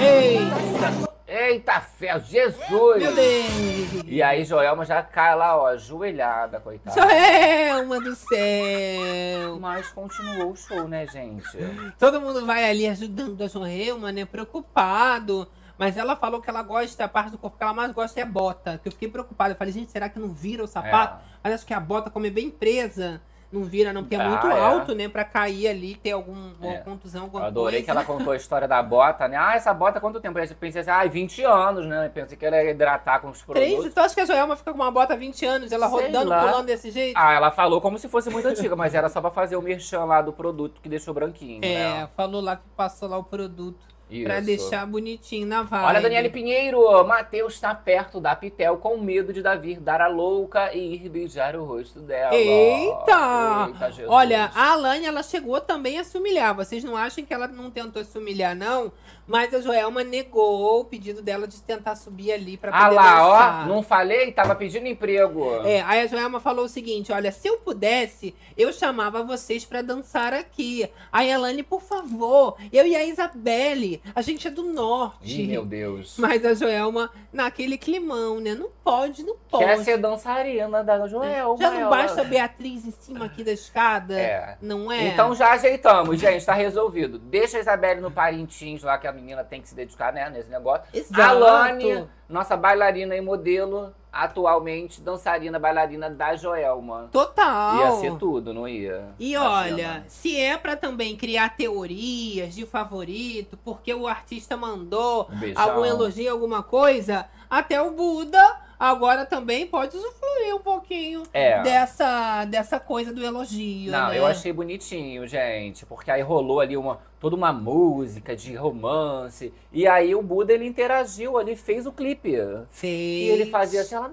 Eita, 0.00 1.09
Eita 1.32 1.80
fé, 1.80 2.18
Jesus! 2.18 2.98
meu 2.98 3.14
Deus! 3.14 4.02
E 4.04 4.20
aí 4.20 4.44
Joelma 4.44 4.84
já 4.84 5.00
cai 5.00 5.36
lá, 5.36 5.56
ó, 5.56 5.68
ajoelhada, 5.68 6.58
coitada. 6.58 7.00
Joelma 7.00 8.00
do 8.00 8.16
céu! 8.16 9.60
Mas 9.60 9.92
continuou 9.92 10.50
o 10.50 10.56
show, 10.56 10.88
né, 10.88 11.06
gente? 11.06 11.56
Todo 12.00 12.20
mundo 12.20 12.44
vai 12.44 12.68
ali 12.68 12.88
ajudando 12.88 13.42
a 13.42 13.46
Joelma, 13.46 14.10
né? 14.10 14.24
Preocupado. 14.24 15.46
Mas 15.78 15.96
ela 15.96 16.16
falou 16.16 16.42
que 16.42 16.50
ela 16.50 16.64
gosta, 16.64 17.04
a 17.04 17.08
parte 17.08 17.30
do 17.30 17.38
corpo 17.38 17.56
que 17.56 17.62
ela 17.62 17.72
mais 17.72 17.92
gosta 17.92 18.20
é 18.20 18.24
bota. 18.24 18.80
Que 18.82 18.88
eu 18.88 18.92
fiquei 18.92 19.08
preocupada. 19.08 19.52
Eu 19.52 19.56
falei, 19.56 19.72
gente, 19.72 19.92
será 19.92 20.08
que 20.08 20.18
não 20.18 20.30
vira 20.30 20.64
o 20.64 20.66
sapato? 20.66 21.24
Mas 21.44 21.54
acho 21.54 21.64
que 21.64 21.72
a 21.72 21.78
bota, 21.78 22.10
como 22.10 22.26
é 22.26 22.30
bem 22.30 22.50
presa, 22.50 23.22
não 23.52 23.64
vira, 23.64 23.92
não, 23.92 24.02
porque 24.02 24.14
é 24.14 24.20
Ah, 24.20 24.28
muito 24.28 24.46
é. 24.46 24.60
alto, 24.60 24.94
né? 24.94 25.08
Pra 25.08 25.24
cair 25.24 25.66
ali, 25.68 25.96
ter 25.96 26.12
alguma 26.12 26.52
É. 26.62 26.78
contusão, 26.78 27.22
Eu 27.22 27.24
alguma 27.26 27.46
adorei 27.46 27.80
coisa. 27.80 27.84
que 27.84 27.90
ela 27.90 28.04
contou 28.04 28.32
a 28.32 28.36
história 28.36 28.68
da 28.68 28.80
bota, 28.82 29.26
né? 29.26 29.36
Ah, 29.36 29.54
essa 29.56 29.74
bota 29.74 30.00
quanto 30.00 30.20
tempo? 30.20 30.38
Eu 30.38 30.48
pensei 30.54 30.80
assim, 30.82 30.90
ah, 30.90 31.04
20 31.06 31.42
anos, 31.42 31.84
né? 31.86 32.06
Eu 32.06 32.10
pensei 32.10 32.36
que 32.36 32.46
ela 32.46 32.62
ia 32.62 32.70
hidratar 32.70 33.20
com 33.20 33.28
os 33.30 33.42
Três, 33.42 33.70
produtos. 33.74 33.94
tu 33.94 33.98
acha 34.00 34.14
que 34.14 34.20
a 34.20 34.24
Joelma 34.24 34.54
fica 34.56 34.70
com 34.72 34.78
uma 34.78 34.90
bota 34.90 35.14
há 35.14 35.16
20 35.16 35.44
anos, 35.44 35.72
ela 35.72 35.88
Sei 35.88 36.00
rodando, 36.06 36.28
lá. 36.30 36.46
pulando 36.46 36.66
desse 36.66 36.90
jeito? 36.90 37.16
Ah, 37.16 37.32
ela 37.32 37.50
falou 37.50 37.80
como 37.80 37.98
se 37.98 38.08
fosse 38.08 38.30
muito 38.30 38.46
antiga, 38.46 38.76
mas 38.76 38.94
era 38.94 39.08
só 39.08 39.20
pra 39.20 39.30
fazer 39.30 39.56
o 39.56 39.62
merchan 39.62 40.04
lá 40.04 40.22
do 40.22 40.32
produto 40.32 40.80
que 40.80 40.88
deixou 40.88 41.12
branquinho, 41.12 41.60
é, 41.64 41.74
né? 42.02 42.08
falou 42.16 42.40
lá 42.40 42.56
que 42.56 42.62
passou 42.76 43.08
lá 43.08 43.18
o 43.18 43.24
produto. 43.24 43.78
Pra 44.24 44.40
deixar 44.40 44.86
bonitinho 44.86 45.46
na 45.46 45.62
vibe. 45.62 45.84
Olha, 45.84 46.00
Daniele 46.00 46.30
Pinheiro, 46.30 46.82
Matheus 47.06 47.54
está 47.54 47.74
perto 47.74 48.20
da 48.20 48.34
Pitel 48.34 48.76
com 48.76 48.96
medo 48.98 49.32
de 49.32 49.42
Davi 49.42 49.76
dar 49.76 50.00
a 50.00 50.08
louca 50.08 50.74
e 50.74 50.96
ir 50.96 51.08
beijar 51.08 51.54
o 51.56 51.64
rosto 51.64 52.00
dela. 52.00 52.34
Eita! 52.34 53.68
Eita, 53.68 53.90
Jesus. 53.92 54.08
Olha, 54.08 54.50
a 54.54 54.72
Alane, 54.72 55.06
ela 55.06 55.22
chegou 55.22 55.60
também 55.60 55.98
a 55.98 56.04
se 56.04 56.18
humilhar. 56.18 56.54
Vocês 56.54 56.82
não 56.82 56.96
acham 56.96 57.24
que 57.24 57.32
ela 57.32 57.46
não 57.46 57.70
tentou 57.70 58.04
se 58.04 58.18
humilhar, 58.18 58.56
não? 58.56 58.92
Mas 59.30 59.54
a 59.54 59.60
Joelma 59.60 60.02
negou 60.02 60.80
o 60.80 60.84
pedido 60.84 61.22
dela 61.22 61.46
de 61.46 61.62
tentar 61.62 61.94
subir 61.94 62.32
ali 62.32 62.56
pra 62.56 62.72
Ah 62.74 62.86
poder 62.86 62.94
lá, 62.96 63.14
dançar. 63.14 63.62
ó, 63.62 63.66
não 63.68 63.80
falei? 63.80 64.32
Tava 64.32 64.56
pedindo 64.56 64.88
emprego. 64.88 65.54
É, 65.64 65.82
aí 65.82 66.00
a 66.00 66.06
Joelma 66.08 66.40
falou 66.40 66.64
o 66.64 66.68
seguinte: 66.68 67.12
olha, 67.12 67.30
se 67.30 67.46
eu 67.46 67.58
pudesse, 67.58 68.34
eu 68.56 68.72
chamava 68.72 69.22
vocês 69.22 69.64
pra 69.64 69.82
dançar 69.82 70.34
aqui. 70.34 70.90
Aí 71.12 71.30
a 71.30 71.36
Alane, 71.36 71.62
por 71.62 71.80
favor, 71.80 72.56
eu 72.72 72.84
e 72.84 72.96
a 72.96 73.04
Isabelle, 73.04 74.02
a 74.16 74.20
gente 74.20 74.48
é 74.48 74.50
do 74.50 74.64
norte. 74.64 75.42
Ih, 75.42 75.46
meu 75.46 75.64
Deus. 75.64 76.16
Mas 76.18 76.44
a 76.44 76.52
Joelma, 76.52 77.08
naquele 77.32 77.78
climão, 77.78 78.40
né? 78.40 78.56
Não 78.56 78.68
pode, 78.82 79.22
não 79.22 79.36
pode. 79.48 79.64
Quer 79.64 79.78
ser 79.84 79.96
dançarina 79.96 80.82
da 80.82 81.06
Joelma. 81.06 81.56
Já 81.56 81.70
não 81.70 81.88
basta 81.88 82.22
a 82.22 82.24
Beatriz 82.24 82.84
em 82.84 82.90
cima 82.90 83.26
aqui 83.26 83.44
da 83.44 83.52
escada? 83.52 84.18
É. 84.18 84.58
Não 84.60 84.90
é? 84.90 85.06
Então 85.06 85.36
já 85.36 85.52
ajeitamos, 85.52 86.18
gente, 86.18 86.44
tá 86.44 86.54
resolvido. 86.54 87.16
Deixa 87.16 87.58
a 87.58 87.60
Isabelle 87.60 88.00
no 88.00 88.10
Parintins 88.10 88.82
lá, 88.82 88.98
que 88.98 89.06
a 89.06 89.19
menina 89.20 89.44
tem 89.44 89.60
que 89.60 89.68
se 89.68 89.74
dedicar, 89.74 90.12
né, 90.12 90.28
nesse 90.30 90.50
negócio. 90.50 90.84
Exato. 90.92 91.20
A 91.22 91.32
Lani, 91.32 92.08
nossa 92.28 92.56
bailarina 92.56 93.14
e 93.16 93.20
modelo, 93.20 93.94
atualmente 94.12 95.00
dançarina 95.00 95.58
bailarina 95.58 96.10
da 96.10 96.34
Joelma. 96.36 97.08
Total. 97.12 97.76
Ia 97.78 97.92
ser 97.92 98.16
tudo, 98.16 98.52
não 98.52 98.66
ia? 98.66 99.04
E 99.18 99.32
Imagina. 99.34 99.74
olha, 99.74 100.04
se 100.08 100.38
é 100.40 100.56
pra 100.56 100.76
também 100.76 101.16
criar 101.16 101.56
teorias 101.56 102.54
de 102.54 102.66
favorito, 102.66 103.56
porque 103.64 103.92
o 103.94 104.06
artista 104.08 104.56
mandou 104.56 105.28
Um 105.32 105.36
beijão. 105.38 105.62
algum 105.62 105.84
elogio, 105.84 106.30
alguma 106.32 106.62
coisa, 106.62 107.26
até 107.48 107.80
o 107.80 107.90
Buda 107.92 108.59
agora 108.80 109.26
também 109.26 109.66
pode 109.66 109.94
usufruir 109.94 110.56
um 110.56 110.60
pouquinho 110.60 111.22
É. 111.34 111.60
dessa, 111.62 112.46
dessa 112.46 112.80
coisa 112.80 113.12
do 113.12 113.22
elogio. 113.22 113.92
Não, 113.92 114.08
né? 114.08 114.18
eu 114.18 114.24
achei 114.24 114.52
bonitinho, 114.52 115.26
gente, 115.26 115.84
porque 115.84 116.10
aí 116.10 116.22
rolou 116.22 116.60
ali 116.60 116.76
uma 116.78 116.98
toda 117.20 117.36
uma 117.36 117.52
música 117.52 118.34
de 118.34 118.54
romance 118.54 119.52
e 119.70 119.86
aí 119.86 120.14
o 120.14 120.22
Buda 120.22 120.54
ele 120.54 120.66
interagiu 120.66 121.36
ali, 121.36 121.54
fez 121.54 121.86
o 121.86 121.92
clipe. 121.92 122.34
Fez. 122.70 123.28
E 123.28 123.28
ele 123.28 123.50
fazia 123.50 123.82
assim, 123.82 123.94
ela 123.94 124.10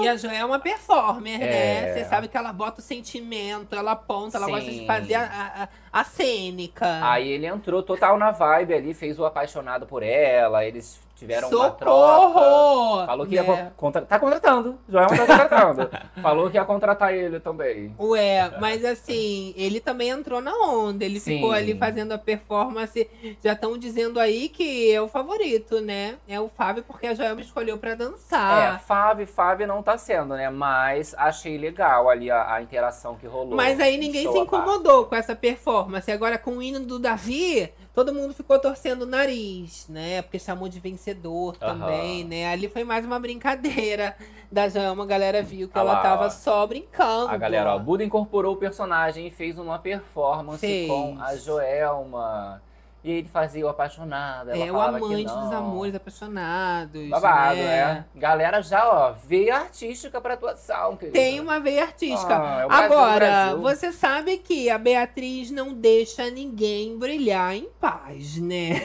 E 0.00 0.08
a 0.08 0.16
Jo 0.16 0.28
é 0.28 0.44
uma 0.44 0.60
performer, 0.60 1.38
né? 1.40 1.90
É. 1.90 1.92
Você 1.92 2.04
sabe 2.04 2.28
que 2.28 2.36
ela 2.36 2.52
bota 2.52 2.80
o 2.80 2.82
sentimento, 2.82 3.74
ela 3.74 3.92
aponta, 3.92 4.36
ela 4.38 4.46
gosta 4.46 4.70
de 4.70 4.78
Sim. 4.78 4.86
fazer 4.86 5.14
a, 5.14 5.68
a, 5.92 6.00
a 6.00 6.04
cênica. 6.04 7.00
Aí 7.02 7.28
ele 7.28 7.46
entrou 7.46 7.82
total 7.82 8.16
na 8.16 8.30
vibe 8.30 8.74
ali, 8.74 8.94
fez 8.94 9.18
o 9.18 9.24
apaixonado 9.24 9.84
por 9.84 10.04
ela, 10.04 10.64
eles 10.64 11.00
tiveram 11.24 11.48
uma 11.50 11.70
troca. 11.70 11.94
Socorro! 12.22 13.06
Falou 13.06 13.26
que 13.26 13.34
ia 13.34 13.44
con- 13.44 13.70
contra... 13.76 14.02
tá 14.02 14.18
contratando. 14.18 14.78
Joelma 14.88 15.16
tá 15.16 15.26
contratando. 15.26 15.90
Falou 16.22 16.50
que 16.50 16.56
ia 16.56 16.64
contratar 16.64 17.14
ele 17.14 17.40
também. 17.40 17.94
Ué, 17.98 18.50
mas 18.60 18.84
assim, 18.84 19.52
ele 19.56 19.80
também 19.80 20.10
entrou 20.10 20.40
na 20.40 20.52
onda. 20.54 21.04
Ele 21.04 21.18
Sim. 21.20 21.36
ficou 21.36 21.52
ali 21.52 21.76
fazendo 21.76 22.12
a 22.12 22.18
performance. 22.18 23.08
Já 23.42 23.52
estão 23.52 23.76
dizendo 23.78 24.20
aí 24.20 24.48
que 24.48 24.92
é 24.92 25.00
o 25.00 25.08
favorito, 25.08 25.80
né? 25.80 26.16
É 26.28 26.38
o 26.40 26.48
Fábio, 26.48 26.84
porque 26.86 27.06
a 27.06 27.14
Joelma 27.14 27.40
escolheu 27.40 27.78
pra 27.78 27.90
É, 27.90 27.96
dançar. 27.96 28.80
Fábio, 28.80 29.26
Fábio 29.26 29.66
não 29.66 29.82
tá 29.82 29.96
sendo, 29.96 30.34
né? 30.34 30.50
Mas 30.50 31.14
achei 31.16 31.56
legal 31.58 32.08
ali 32.08 32.30
a, 32.30 32.54
a 32.54 32.62
interação 32.62 33.16
que 33.16 33.26
rolou. 33.26 33.56
Mas 33.56 33.80
aí 33.80 33.96
ninguém 33.96 34.30
se 34.30 34.38
incomodou 34.38 35.06
com 35.06 35.14
essa 35.14 35.34
performance. 35.34 36.10
Agora, 36.10 36.36
com 36.38 36.58
o 36.58 36.62
hino 36.62 36.80
do 36.80 36.98
Davi, 36.98 37.72
todo 37.94 38.12
mundo 38.12 38.34
ficou 38.34 38.58
torcendo 38.58 39.02
o 39.02 39.06
nariz, 39.06 39.86
né? 39.88 40.20
Porque 40.22 40.38
chamou 40.38 40.68
de 40.68 40.80
vencedor 40.80 41.56
também, 41.56 42.24
né? 42.24 42.48
Ali 42.48 42.68
foi 42.68 42.82
mais 42.82 43.04
uma 43.06 43.20
brincadeira 43.20 44.16
da 44.50 44.68
Joelma. 44.68 45.04
A 45.04 45.06
galera 45.06 45.42
viu 45.42 45.68
que 45.68 45.78
Ah 45.78 45.82
ela 45.82 45.92
lá, 45.94 46.02
tava 46.02 46.26
ó. 46.26 46.30
só 46.30 46.66
brincando. 46.66 47.28
A 47.28 47.36
galera, 47.36 47.74
ó, 47.74 47.78
Buda 47.78 48.02
incorporou 48.02 48.54
o 48.54 48.56
personagem 48.56 49.28
e 49.28 49.30
fez 49.30 49.58
uma 49.58 49.78
performance 49.78 50.60
Fez. 50.60 50.88
com 50.88 51.16
a 51.20 51.36
Joelma. 51.36 52.60
E 53.04 53.10
ele 53.10 53.28
fazia 53.28 53.66
o 53.66 53.68
apaixonado. 53.68 54.48
Ela 54.50 54.64
É 54.64 54.72
o 54.72 54.80
amante 54.80 55.24
dos 55.24 55.52
amores 55.52 55.94
apaixonados. 55.94 57.10
Babado, 57.10 57.56
né? 57.56 57.84
né? 57.84 58.04
Galera 58.14 58.62
já, 58.62 58.88
ó, 58.88 59.12
veia 59.12 59.56
artística 59.56 60.18
pra 60.22 60.32
atuação, 60.32 60.96
querida. 60.96 61.18
Tem 61.18 61.38
uma 61.38 61.60
veia 61.60 61.82
artística. 61.82 62.34
Ah, 62.34 62.62
é 62.62 62.64
o 62.64 62.68
Brasil, 62.68 62.86
Agora, 62.86 63.56
você 63.56 63.92
sabe 63.92 64.38
que 64.38 64.70
a 64.70 64.78
Beatriz 64.78 65.50
não 65.50 65.74
deixa 65.74 66.30
ninguém 66.30 66.98
brilhar 66.98 67.54
em 67.54 67.68
paz, 67.78 68.38
né? 68.38 68.80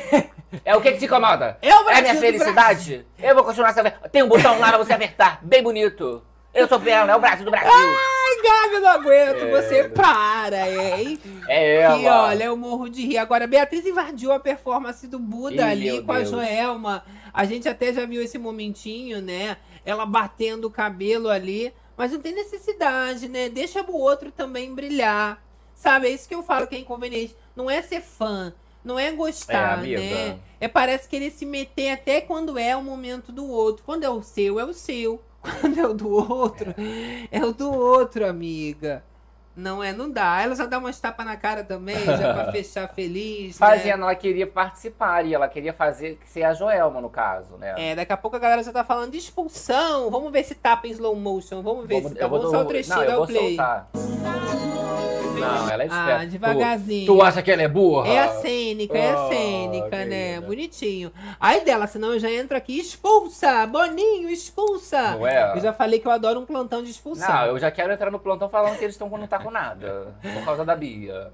É 0.65 0.75
o 0.75 0.81
que, 0.81 0.91
que 0.91 0.97
te 0.97 1.05
incomoda? 1.05 1.57
É 1.61 1.73
o 1.73 1.79
É 1.79 1.83
Brasil 1.83 2.01
minha 2.01 2.15
felicidade? 2.15 3.05
Eu 3.19 3.35
vou 3.35 3.43
continuar 3.45 3.71
sendo. 3.71 3.89
Tem 4.11 4.21
um 4.21 4.27
botão 4.27 4.59
lá 4.59 4.69
pra 4.69 4.79
você 4.79 4.91
apertar, 4.91 5.39
bem 5.41 5.63
bonito. 5.63 6.21
Eu 6.53 6.67
tô 6.67 6.77
vendo, 6.79 7.09
é 7.09 7.15
o 7.15 7.19
Brasil 7.19 7.45
do 7.45 7.51
Brasil. 7.51 7.71
Ai, 7.71 8.18
Gabi, 8.41 8.73
eu 8.75 8.81
não 8.81 8.89
aguento. 8.89 9.43
É. 9.43 9.51
Você 9.61 9.83
para, 9.89 10.69
hein? 10.69 11.19
É 11.47 11.81
ela. 11.81 11.97
E 11.97 12.05
olha, 12.07 12.43
eu 12.45 12.57
morro 12.57 12.89
de 12.89 13.05
rir. 13.05 13.17
Agora, 13.17 13.43
a 13.45 13.47
Beatriz 13.47 13.85
invadiu 13.85 14.31
a 14.31 14.39
performance 14.39 15.05
do 15.07 15.19
Buda 15.19 15.55
Ih, 15.67 15.71
ali 15.71 16.01
com 16.01 16.11
a 16.11 16.17
Deus. 16.17 16.29
Joelma. 16.29 17.03
A 17.33 17.45
gente 17.45 17.67
até 17.69 17.93
já 17.93 18.05
viu 18.05 18.21
esse 18.21 18.37
momentinho, 18.37 19.21
né? 19.21 19.57
Ela 19.85 20.05
batendo 20.05 20.65
o 20.65 20.71
cabelo 20.71 21.29
ali. 21.29 21.73
Mas 21.97 22.11
não 22.13 22.21
tem 22.21 22.33
necessidade, 22.33 23.27
né? 23.27 23.49
Deixa 23.49 23.81
o 23.83 23.95
outro 23.95 24.31
também 24.31 24.73
brilhar. 24.73 25.43
Sabe? 25.75 26.07
É 26.07 26.11
isso 26.11 26.27
que 26.27 26.35
eu 26.35 26.43
falo 26.43 26.67
que 26.67 26.75
é 26.75 26.79
inconveniente. 26.79 27.35
Não 27.55 27.69
é 27.69 27.81
ser 27.81 28.01
fã. 28.01 28.53
Não 28.83 28.97
é 28.97 29.07
É, 29.07 29.11
gostar, 29.11 29.79
amiga. 29.79 29.99
né? 29.99 30.39
É 30.59 30.67
parece 30.67 31.07
querer 31.09 31.31
se 31.31 31.45
meter 31.45 31.91
até 31.91 32.21
quando 32.21 32.57
é 32.57 32.75
o 32.75 32.81
momento 32.81 33.31
do 33.31 33.45
outro. 33.47 33.83
Quando 33.85 34.03
é 34.03 34.09
o 34.09 34.21
seu, 34.23 34.59
é 34.59 34.65
o 34.65 34.73
seu. 34.73 35.21
Quando 35.61 35.79
é 35.79 35.87
o 35.87 35.93
do 35.93 36.09
outro, 36.09 36.75
é, 37.31 37.43
o 37.43 37.53
do 37.53 37.71
outro, 37.71 38.25
amiga. 38.25 39.03
Não 39.59 39.83
é, 39.83 39.91
não 39.91 40.09
dá. 40.09 40.41
Ela 40.41 40.55
já 40.55 40.65
dá 40.65 40.77
umas 40.77 40.99
tapas 40.99 41.25
na 41.25 41.35
cara 41.35 41.63
também, 41.63 41.97
já 42.05 42.33
pra 42.33 42.51
fechar 42.53 42.87
feliz. 42.89 43.59
né? 43.59 43.67
Fazendo, 43.67 44.03
ela 44.03 44.15
queria 44.15 44.47
participar 44.47 45.25
e 45.25 45.33
ela 45.33 45.47
queria 45.47 45.73
fazer 45.73 46.17
ser 46.25 46.43
a 46.43 46.53
Joelma, 46.53 47.01
no 47.01 47.09
caso, 47.09 47.57
né? 47.57 47.73
É, 47.77 47.95
daqui 47.95 48.13
a 48.13 48.17
pouco 48.17 48.37
a 48.37 48.39
galera 48.39 48.63
já 48.63 48.71
tá 48.71 48.83
falando 48.83 49.11
de 49.11 49.17
expulsão. 49.17 50.09
Vamos 50.09 50.31
ver 50.31 50.43
se 50.43 50.55
tapa 50.55 50.87
em 50.87 50.91
slow 50.91 51.15
motion. 51.15 51.61
Vamos 51.61 51.85
ver 51.85 51.95
Vamos- 51.95 52.11
se 52.11 52.17
tá. 52.17 52.27
Vamos 52.27 52.45
só 52.49 52.55
o 52.55 52.59
vou- 52.59 52.65
trechinho 52.65 52.95
Não, 52.95 53.03
eu 53.03 53.25
play. 53.25 53.55
soltar. 53.55 53.87
Não, 55.39 55.69
ela 55.69 55.83
é 55.83 55.85
esperta. 55.85 56.15
Ah, 56.21 56.25
devagarzinho. 56.25 57.05
Tu, 57.05 57.15
tu 57.15 57.21
acha 57.21 57.41
que 57.41 57.49
ela 57.49 57.61
é 57.61 57.67
burra? 57.67 58.07
É 58.09 58.19
a 58.19 58.27
cênica, 58.41 58.97
é 58.97 59.09
a 59.11 59.13
Ah, 59.25 59.29
cênica, 59.29 59.97
né? 60.05 60.33
querida. 60.33 60.47
Bonitinho. 60.47 61.11
Aí 61.39 61.63
dela, 61.63 61.87
senão 61.87 62.11
eu 62.13 62.19
já 62.19 62.29
entro 62.29 62.57
aqui, 62.57 62.77
expulsa! 62.77 63.65
Boninho, 63.65 64.29
expulsa! 64.29 65.11
Não 65.11 65.25
é? 65.25 65.53
Eu 65.55 65.61
já 65.61 65.71
falei 65.71 65.99
que 65.99 66.07
eu 66.07 66.11
adoro 66.11 66.41
um 66.41 66.45
plantão 66.45 66.83
de 66.83 66.91
expulsão. 66.91 67.33
Não, 67.33 67.45
eu 67.45 67.59
já 67.59 67.71
quero 67.71 67.93
entrar 67.93 68.11
no 68.11 68.19
plantão 68.19 68.49
falando 68.49 68.77
que 68.77 68.83
eles 68.83 68.95
estão 68.95 69.09
quando 69.09 69.27
tá 69.29 69.39
com 69.39 69.48
nada. 69.49 70.15
Por 70.21 70.45
causa 70.45 70.65
da 70.65 70.75
Bia. 70.75 71.31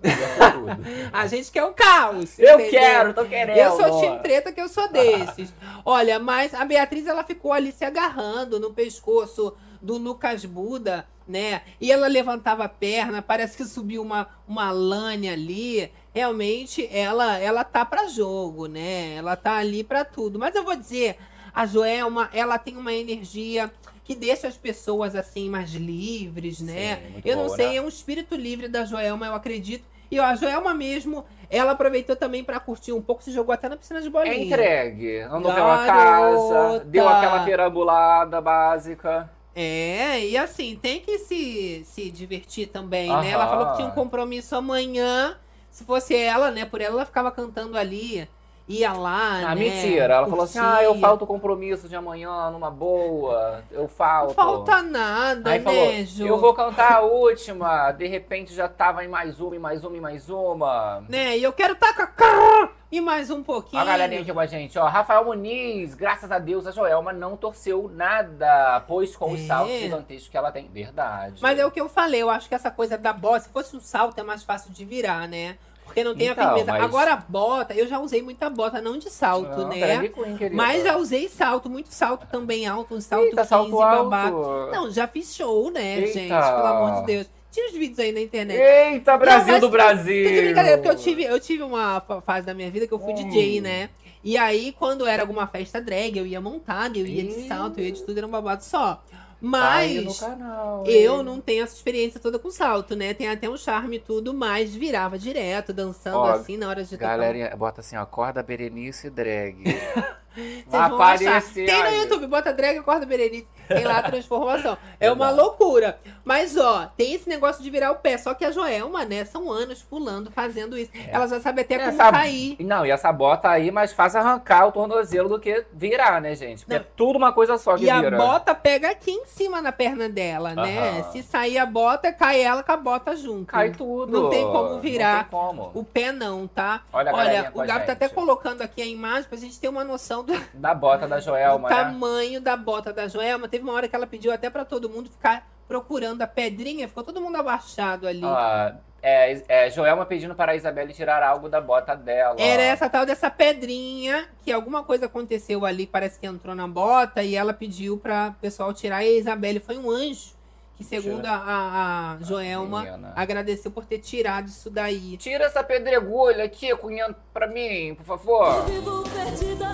A 1.12 1.28
gente 1.28 1.52
quer 1.52 1.64
o 1.64 1.74
caos. 1.74 2.38
Eu 2.40 2.60
entendeu? 2.60 2.72
quero, 2.72 3.14
tô 3.14 3.26
querendo. 3.26 3.58
Eu 3.58 3.72
sou 3.72 4.02
time 4.02 4.20
treta 4.20 4.52
que 4.52 4.62
eu 4.62 4.68
sou 4.68 4.88
desses. 4.90 5.54
Olha, 5.86 6.20
mas 6.20 6.54
a 6.54 6.66
Beatriz 6.66 7.08
ela 7.08 7.24
ficou 7.24 7.54
ali 7.54 7.72
se 7.72 7.86
agarrando 7.86 8.60
no 8.60 8.74
pescoço 8.74 9.56
do 9.82 9.98
Lucas 9.98 10.46
Buda, 10.46 11.08
né? 11.28 11.62
E 11.80 11.92
ela 11.92 12.08
levantava 12.08 12.66
a 12.66 12.70
perna, 12.70 13.22
parece 13.22 13.58
que 13.58 13.66
subiu 13.66 14.02
uma, 14.02 14.28
uma 14.48 14.72
lane 14.72 15.30
ali. 15.30 15.92
Realmente 16.14 16.88
ela 16.92 17.38
ela 17.38 17.64
tá 17.64 17.86
pra 17.86 18.08
jogo, 18.08 18.68
né? 18.68 19.16
Ela 19.16 19.36
tá 19.36 19.58
ali 19.58 19.84
pra 19.84 20.04
tudo. 20.04 20.40
Mas 20.40 20.56
eu 20.56 20.64
vou 20.64 20.76
dizer, 20.76 21.18
a 21.54 21.66
Joelma, 21.66 22.30
ela 22.34 22.58
tem 22.58 22.76
uma 22.76 22.94
energia 22.94 23.72
que 24.06 24.16
deixa 24.16 24.48
as 24.48 24.56
pessoas 24.56 25.16
assim 25.16 25.50
mais 25.50 25.72
livres, 25.72 26.62
né? 26.62 26.98
Sim, 26.98 27.22
eu 27.26 27.36
não 27.36 27.46
boa, 27.46 27.56
sei, 27.58 27.72
né? 27.72 27.76
é 27.78 27.82
um 27.82 27.88
espírito 27.90 28.36
livre 28.36 28.68
da 28.68 28.86
Joelma, 28.86 29.26
eu 29.26 29.34
acredito. 29.34 29.84
E 30.12 30.20
ó, 30.20 30.24
a 30.24 30.36
Joelma 30.36 30.74
mesmo, 30.76 31.26
ela 31.50 31.72
aproveitou 31.72 32.16
também 32.16 32.44
pra 32.44 32.60
curtir 32.60 32.94
um 32.94 33.02
pouco, 33.02 33.24
se 33.24 33.32
jogou 33.32 33.52
até 33.52 33.68
na 33.68 33.76
piscina 33.76 34.02
de 34.02 34.10
bolinha. 34.10 34.36
É 34.36 34.38
entregue. 34.38 35.20
Andou 35.22 35.52
pela 35.52 35.80
casa, 35.80 36.54
Garota. 36.54 36.86
deu 36.86 37.10
aquela 37.10 37.40
perambulada 37.40 38.40
básica. 38.40 39.30
É, 39.56 40.20
e 40.26 40.38
assim, 40.38 40.76
tem 40.76 41.00
que 41.00 41.18
se, 41.20 41.84
se 41.86 42.12
divertir 42.12 42.68
também, 42.68 43.18
né? 43.18 43.32
Ela 43.32 43.46
Aham. 43.46 43.50
falou 43.50 43.66
que 43.68 43.74
tinha 43.74 43.88
um 43.88 43.92
compromisso 43.92 44.56
amanhã. 44.56 45.38
Se 45.72 45.84
fosse 45.86 46.16
ela, 46.16 46.52
né, 46.52 46.66
por 46.66 46.80
ela, 46.82 46.96
ela 46.96 47.06
ficava 47.06 47.32
cantando 47.32 47.78
ali. 47.78 48.28
Ia 48.68 48.94
lá, 48.94 49.52
Ah, 49.52 49.54
né? 49.54 49.62
mentira. 49.62 50.16
Ela 50.16 50.28
falou 50.28 50.44
assim: 50.46 50.58
ah, 50.58 50.82
eu 50.82 50.96
falto 51.00 51.24
o 51.24 51.28
compromisso 51.28 51.88
de 51.88 51.96
amanhã 51.96 52.50
numa 52.50 52.72
boa. 52.72 53.64
Eu 53.72 53.88
falto. 53.88 54.30
Não 54.30 54.34
falta 54.34 54.82
nada, 54.82 55.52
Aí 55.52 55.60
né, 55.60 55.64
falou, 55.64 56.04
Ju? 56.06 56.26
eu 56.26 56.40
vou 56.40 56.52
cantar 56.54 56.94
a 56.94 57.02
última. 57.02 57.92
De 57.92 58.08
repente 58.08 58.56
já 58.56 58.68
tava 58.68 59.06
em 59.06 59.08
mais 59.08 59.40
uma, 59.40 59.56
em 59.56 59.60
mais 59.60 59.84
uma, 59.84 59.96
em 59.96 60.00
mais 60.02 60.30
uma. 60.32 61.04
Né, 61.08 61.38
e 61.38 61.44
eu 61.44 61.54
quero 61.54 61.76
tacar 61.76 62.72
e 62.92 63.00
mais 63.00 63.30
um 63.30 63.44
pouquinho. 63.44 63.82
A 63.84 63.86
galerinha 63.86 64.22
aqui 64.22 64.34
com 64.34 64.40
a 64.40 64.46
gente, 64.48 64.80
ó. 64.80 64.86
Rafael 64.88 65.24
Muniz, 65.26 65.94
graças 65.94 66.32
a 66.32 66.40
Deus, 66.40 66.66
a 66.66 66.72
Joelma 66.72 67.14
não 67.14 67.38
torceu 67.38 67.92
nada, 67.94 68.80
pois 68.88 69.16
com 69.16 69.32
os 69.32 69.42
É. 69.42 69.46
saltos 69.46 69.76
gigantescos 69.80 70.30
que 70.30 70.38
ela 70.38 70.52
tem. 70.52 70.68
Verdade. 70.74 71.36
Mas 71.40 71.60
é 71.60 71.66
o 71.66 71.70
que 71.70 71.80
eu 71.80 71.88
falei, 71.88 72.24
eu 72.24 72.32
acho 72.32 72.50
que 72.50 72.56
essa 72.56 72.72
coisa 72.72 72.98
da 72.98 73.14
bola, 73.14 73.40
se 73.40 73.50
fosse 73.50 73.76
um 73.78 73.80
salto, 73.80 74.18
é 74.20 74.24
mais 74.24 74.44
fácil 74.44 74.72
de 74.72 74.84
virar, 74.86 75.28
né? 75.28 75.58
Porque 75.86 76.04
não 76.04 76.14
tem 76.16 76.28
Então, 76.28 76.44
a 76.44 76.48
firmeza. 76.48 76.72
mas- 76.74 76.84
Agora, 76.84 77.24
bota, 77.30 77.74
eu 77.74 77.88
já 77.88 78.00
usei 78.00 78.22
muita 78.22 78.50
bota, 78.50 78.82
não 78.82 78.98
de 78.98 79.10
salto, 79.10 79.62
Não, 79.62 79.70
né? 79.70 80.10
queen. 80.10 80.50
Mas 80.52 80.84
já 80.84 80.98
usei 80.98 81.30
salto, 81.30 81.70
muito 81.70 81.90
salto 81.94 82.28
também 82.30 82.68
alto, 82.68 82.94
um 82.96 83.00
salto 83.02 83.24
Eita, 83.26 83.38
15, 83.38 83.50
salto 83.50 83.72
babado. 83.72 84.36
alto. 84.36 84.72
Não, 84.72 84.92
já 84.92 85.08
fiz 85.08 85.34
show, 85.34 85.72
né, 85.72 86.00
Eita. 86.00 86.08
gente? 86.14 86.28
Pelo 86.30 86.68
amor 86.68 87.00
de 87.02 87.06
Deus. 87.06 87.30
Tinha 87.52 87.68
os 87.68 87.74
vídeos 87.74 88.00
aí 88.00 88.12
na 88.12 88.20
internet. 88.20 88.60
Eita, 88.60 89.18
Brasil 89.18 89.54
mas 89.54 89.62
do 89.62 89.70
Brasil! 89.70 90.26
Tudo 90.28 90.36
de 90.36 90.42
brincadeira, 90.42 90.78
porque 90.78 90.90
eu 90.92 90.96
tive, 90.98 91.24
eu 91.24 91.40
tive 91.40 91.64
uma 91.64 92.02
fa- 92.02 92.20
fase 92.20 92.46
da 92.46 92.54
minha 92.54 92.70
vida 92.70 92.86
que 92.86 92.94
eu 92.94 93.00
fui 93.00 93.14
Hum. 93.14 93.16
DJ, 93.16 93.62
né? 93.62 93.90
E 94.22 94.36
aí, 94.38 94.74
quando 94.78 95.06
era 95.08 95.22
alguma 95.24 95.48
festa 95.48 95.80
drag, 95.80 96.18
eu 96.18 96.26
ia 96.26 96.42
montada, 96.42 96.98
eu 96.98 97.06
ia 97.06 97.24
de 97.24 97.48
salto, 97.48 97.80
eu 97.80 97.86
ia 97.86 97.92
de 97.94 98.04
tudo, 98.04 98.18
era 98.18 98.28
um 98.28 98.32
babado 98.32 98.62
só. 98.64 99.02
Mas 99.42 100.20
canal, 100.20 100.84
eu 100.88 101.22
não 101.22 101.40
tenho 101.40 101.64
essa 101.64 101.76
experiência 101.76 102.20
toda 102.20 102.40
com 102.40 102.50
salto, 102.50 102.96
né? 102.96 103.14
Tem 103.14 103.28
até 103.28 103.50
um 103.50 103.58
charme 103.58 103.98
e 103.98 104.00
tudo, 104.00 104.34
mas 104.34 104.74
virava 104.74 105.20
direto, 105.20 105.74
dançando 105.74 106.18
Ó, 106.18 106.32
assim 106.32 106.58
na 106.58 106.68
hora 106.68 106.84
de 106.84 106.92
tocar. 106.92 107.18
Galerinha, 107.18 107.56
bota 107.56 107.82
assim, 107.82 107.96
ó, 107.96 108.06
corda 108.06 108.42
Berenice 108.42 109.10
drag. 109.10 109.64
Vocês 110.36 110.90
vão 110.90 111.02
achar. 111.02 111.42
Tem 111.54 111.84
no. 111.84 111.90
YouTube, 112.04 112.28
bota 112.28 112.54
drag, 112.54 112.78
acorda 112.78 113.06
Berenice. 113.06 113.48
Tem 113.68 113.84
lá 113.84 114.00
a 114.00 114.04
transformação. 114.12 114.78
É 115.00 115.12
uma 115.12 115.30
loucura. 115.30 115.98
Mas, 116.24 116.56
ó, 116.58 116.88
tem 116.98 117.14
esse 117.14 117.28
negócio 117.30 117.64
de 117.64 117.70
virar 117.70 117.92
o 117.92 117.96
pé. 117.96 118.18
Só 118.18 118.34
que 118.34 118.44
a 118.46 118.52
Joelma, 118.52 119.06
né, 119.06 119.26
são 119.26 119.52
anos 119.52 119.82
pulando, 119.82 120.30
fazendo 120.32 120.78
isso. 120.78 120.92
Ela 121.10 121.28
já 121.28 121.40
sabe 121.40 121.62
até 121.62 121.78
como 121.78 121.90
Essa- 121.90 122.12
cair. 122.12 122.58
Não, 122.60 122.86
e 122.86 122.92
essa 122.92 123.12
bota 123.12 123.50
aí, 123.50 123.72
mais 123.72 123.92
fácil 123.94 124.20
arrancar 124.20 124.68
o 124.68 124.72
tornozelo 124.72 125.30
do 125.30 125.40
que 125.40 125.66
virar, 125.74 126.20
né, 126.22 126.36
gente? 126.36 126.60
Porque 126.66 126.74
Não. 126.78 126.82
é 126.82 126.88
tudo 126.96 127.18
uma 127.18 127.32
coisa 127.34 127.58
só 127.58 127.76
que 127.78 127.86
E 127.86 127.90
a 127.90 128.02
vira. 128.02 128.18
bota 128.18 128.54
pega 128.54 128.90
aqui 128.90 129.12
em 129.12 129.26
cima 129.26 129.62
na 129.62 129.72
perna 129.72 130.10
dela, 130.10 130.54
né? 130.54 131.04
Se 131.12 131.24
sair 131.24 131.58
a 131.58 131.66
bota, 131.66 132.12
cai 132.12 132.42
ela 132.42 132.62
com 132.64 132.72
a 132.72 132.78
bota 132.78 133.16
junto. 133.16 133.46
Cai 133.48 133.72
tudo. 133.72 134.12
Não 134.24 134.30
tem 134.30 134.44
como 134.44 134.80
virar 134.80 135.24
tem 135.24 135.32
como. 135.32 135.72
O 135.74 135.84
pé 135.84 136.12
não, 136.12 136.48
tá? 136.48 136.82
Olha 136.92 137.12
a 137.42 137.52
com 137.52 137.60
o 137.60 137.62
a 137.62 137.66
Gabi 137.66 137.86
tá 137.86 137.94
até 137.94 138.08
colocando 138.10 138.62
aqui 138.62 138.82
a 138.82 138.86
imagem 138.86 139.24
pra 139.30 139.38
gente 139.38 139.60
ter 139.60 139.68
uma 139.70 139.84
noção 139.84 140.24
do, 140.26 140.34
Da 140.54 140.74
bota 140.74 141.08
da 141.08 141.20
Joelma, 141.20 141.70
do 141.70 141.76
né? 141.76 141.82
tamanho 141.84 142.42
da 142.42 142.58
bota 142.58 142.92
da 142.92 143.08
Joelma. 143.08 143.48
Teve 143.48 143.64
uma 143.64 143.74
hora 143.74 143.88
que 143.88 143.96
ela 143.96 144.08
pediu 144.08 144.32
até 144.34 144.50
pra 144.50 144.66
todo 144.66 144.90
mundo 144.90 145.10
ficar 145.10 145.48
procurando 145.68 146.22
a 146.22 146.28
pedrinha, 146.28 146.88
ficou 146.88 147.04
todo 147.04 147.22
mundo 147.22 147.38
abaixado 147.38 148.08
ali. 148.08 148.24
Ó, 148.24 148.72
é, 149.02 149.44
é, 149.48 149.70
Joelma 149.70 150.06
pedindo 150.06 150.34
para 150.36 150.52
a 150.54 150.56
Isabelle 150.56 150.94
tirar 150.94 151.22
algo 151.24 151.48
da 151.48 151.62
bota 151.62 151.96
dela. 151.96 152.36
Era 152.40 152.62
essa 152.64 152.90
tal 152.90 153.06
dessa 153.06 153.30
pedrinha, 153.30 154.28
que 154.44 154.52
alguma 154.52 154.84
coisa 154.84 155.06
aconteceu 155.06 155.66
ali, 155.66 155.86
parece 155.88 156.20
que 156.20 156.26
entrou 156.26 156.56
na 156.56 156.68
bota, 156.68 157.22
e 157.24 157.36
ela 157.36 157.54
pediu 157.54 157.98
pra 157.98 158.34
o 158.38 158.42
pessoal 158.42 158.74
tirar. 158.74 159.04
E 159.04 159.08
a 159.10 159.20
Isabelle 159.20 159.60
foi 159.60 159.78
um 159.78 159.90
anjo, 159.92 160.34
que 160.76 160.84
segundo 160.84 161.26
a, 161.26 162.18
a 162.20 162.24
Joelma, 162.24 162.84
menina. 162.84 163.14
agradeceu 163.16 163.70
por 163.72 163.86
ter 163.86 164.00
tirado 164.00 164.48
isso 164.48 164.70
daí. 164.72 165.18
Tira 165.18 165.46
essa 165.46 165.64
pedregulha 165.64 166.44
aqui, 166.44 166.76
cunhando 166.76 167.16
pra 167.34 167.48
mim, 167.48 167.94
por 167.96 168.06
favor. 168.06 168.66
Vivo 168.66 169.04
perdida. 169.10 169.68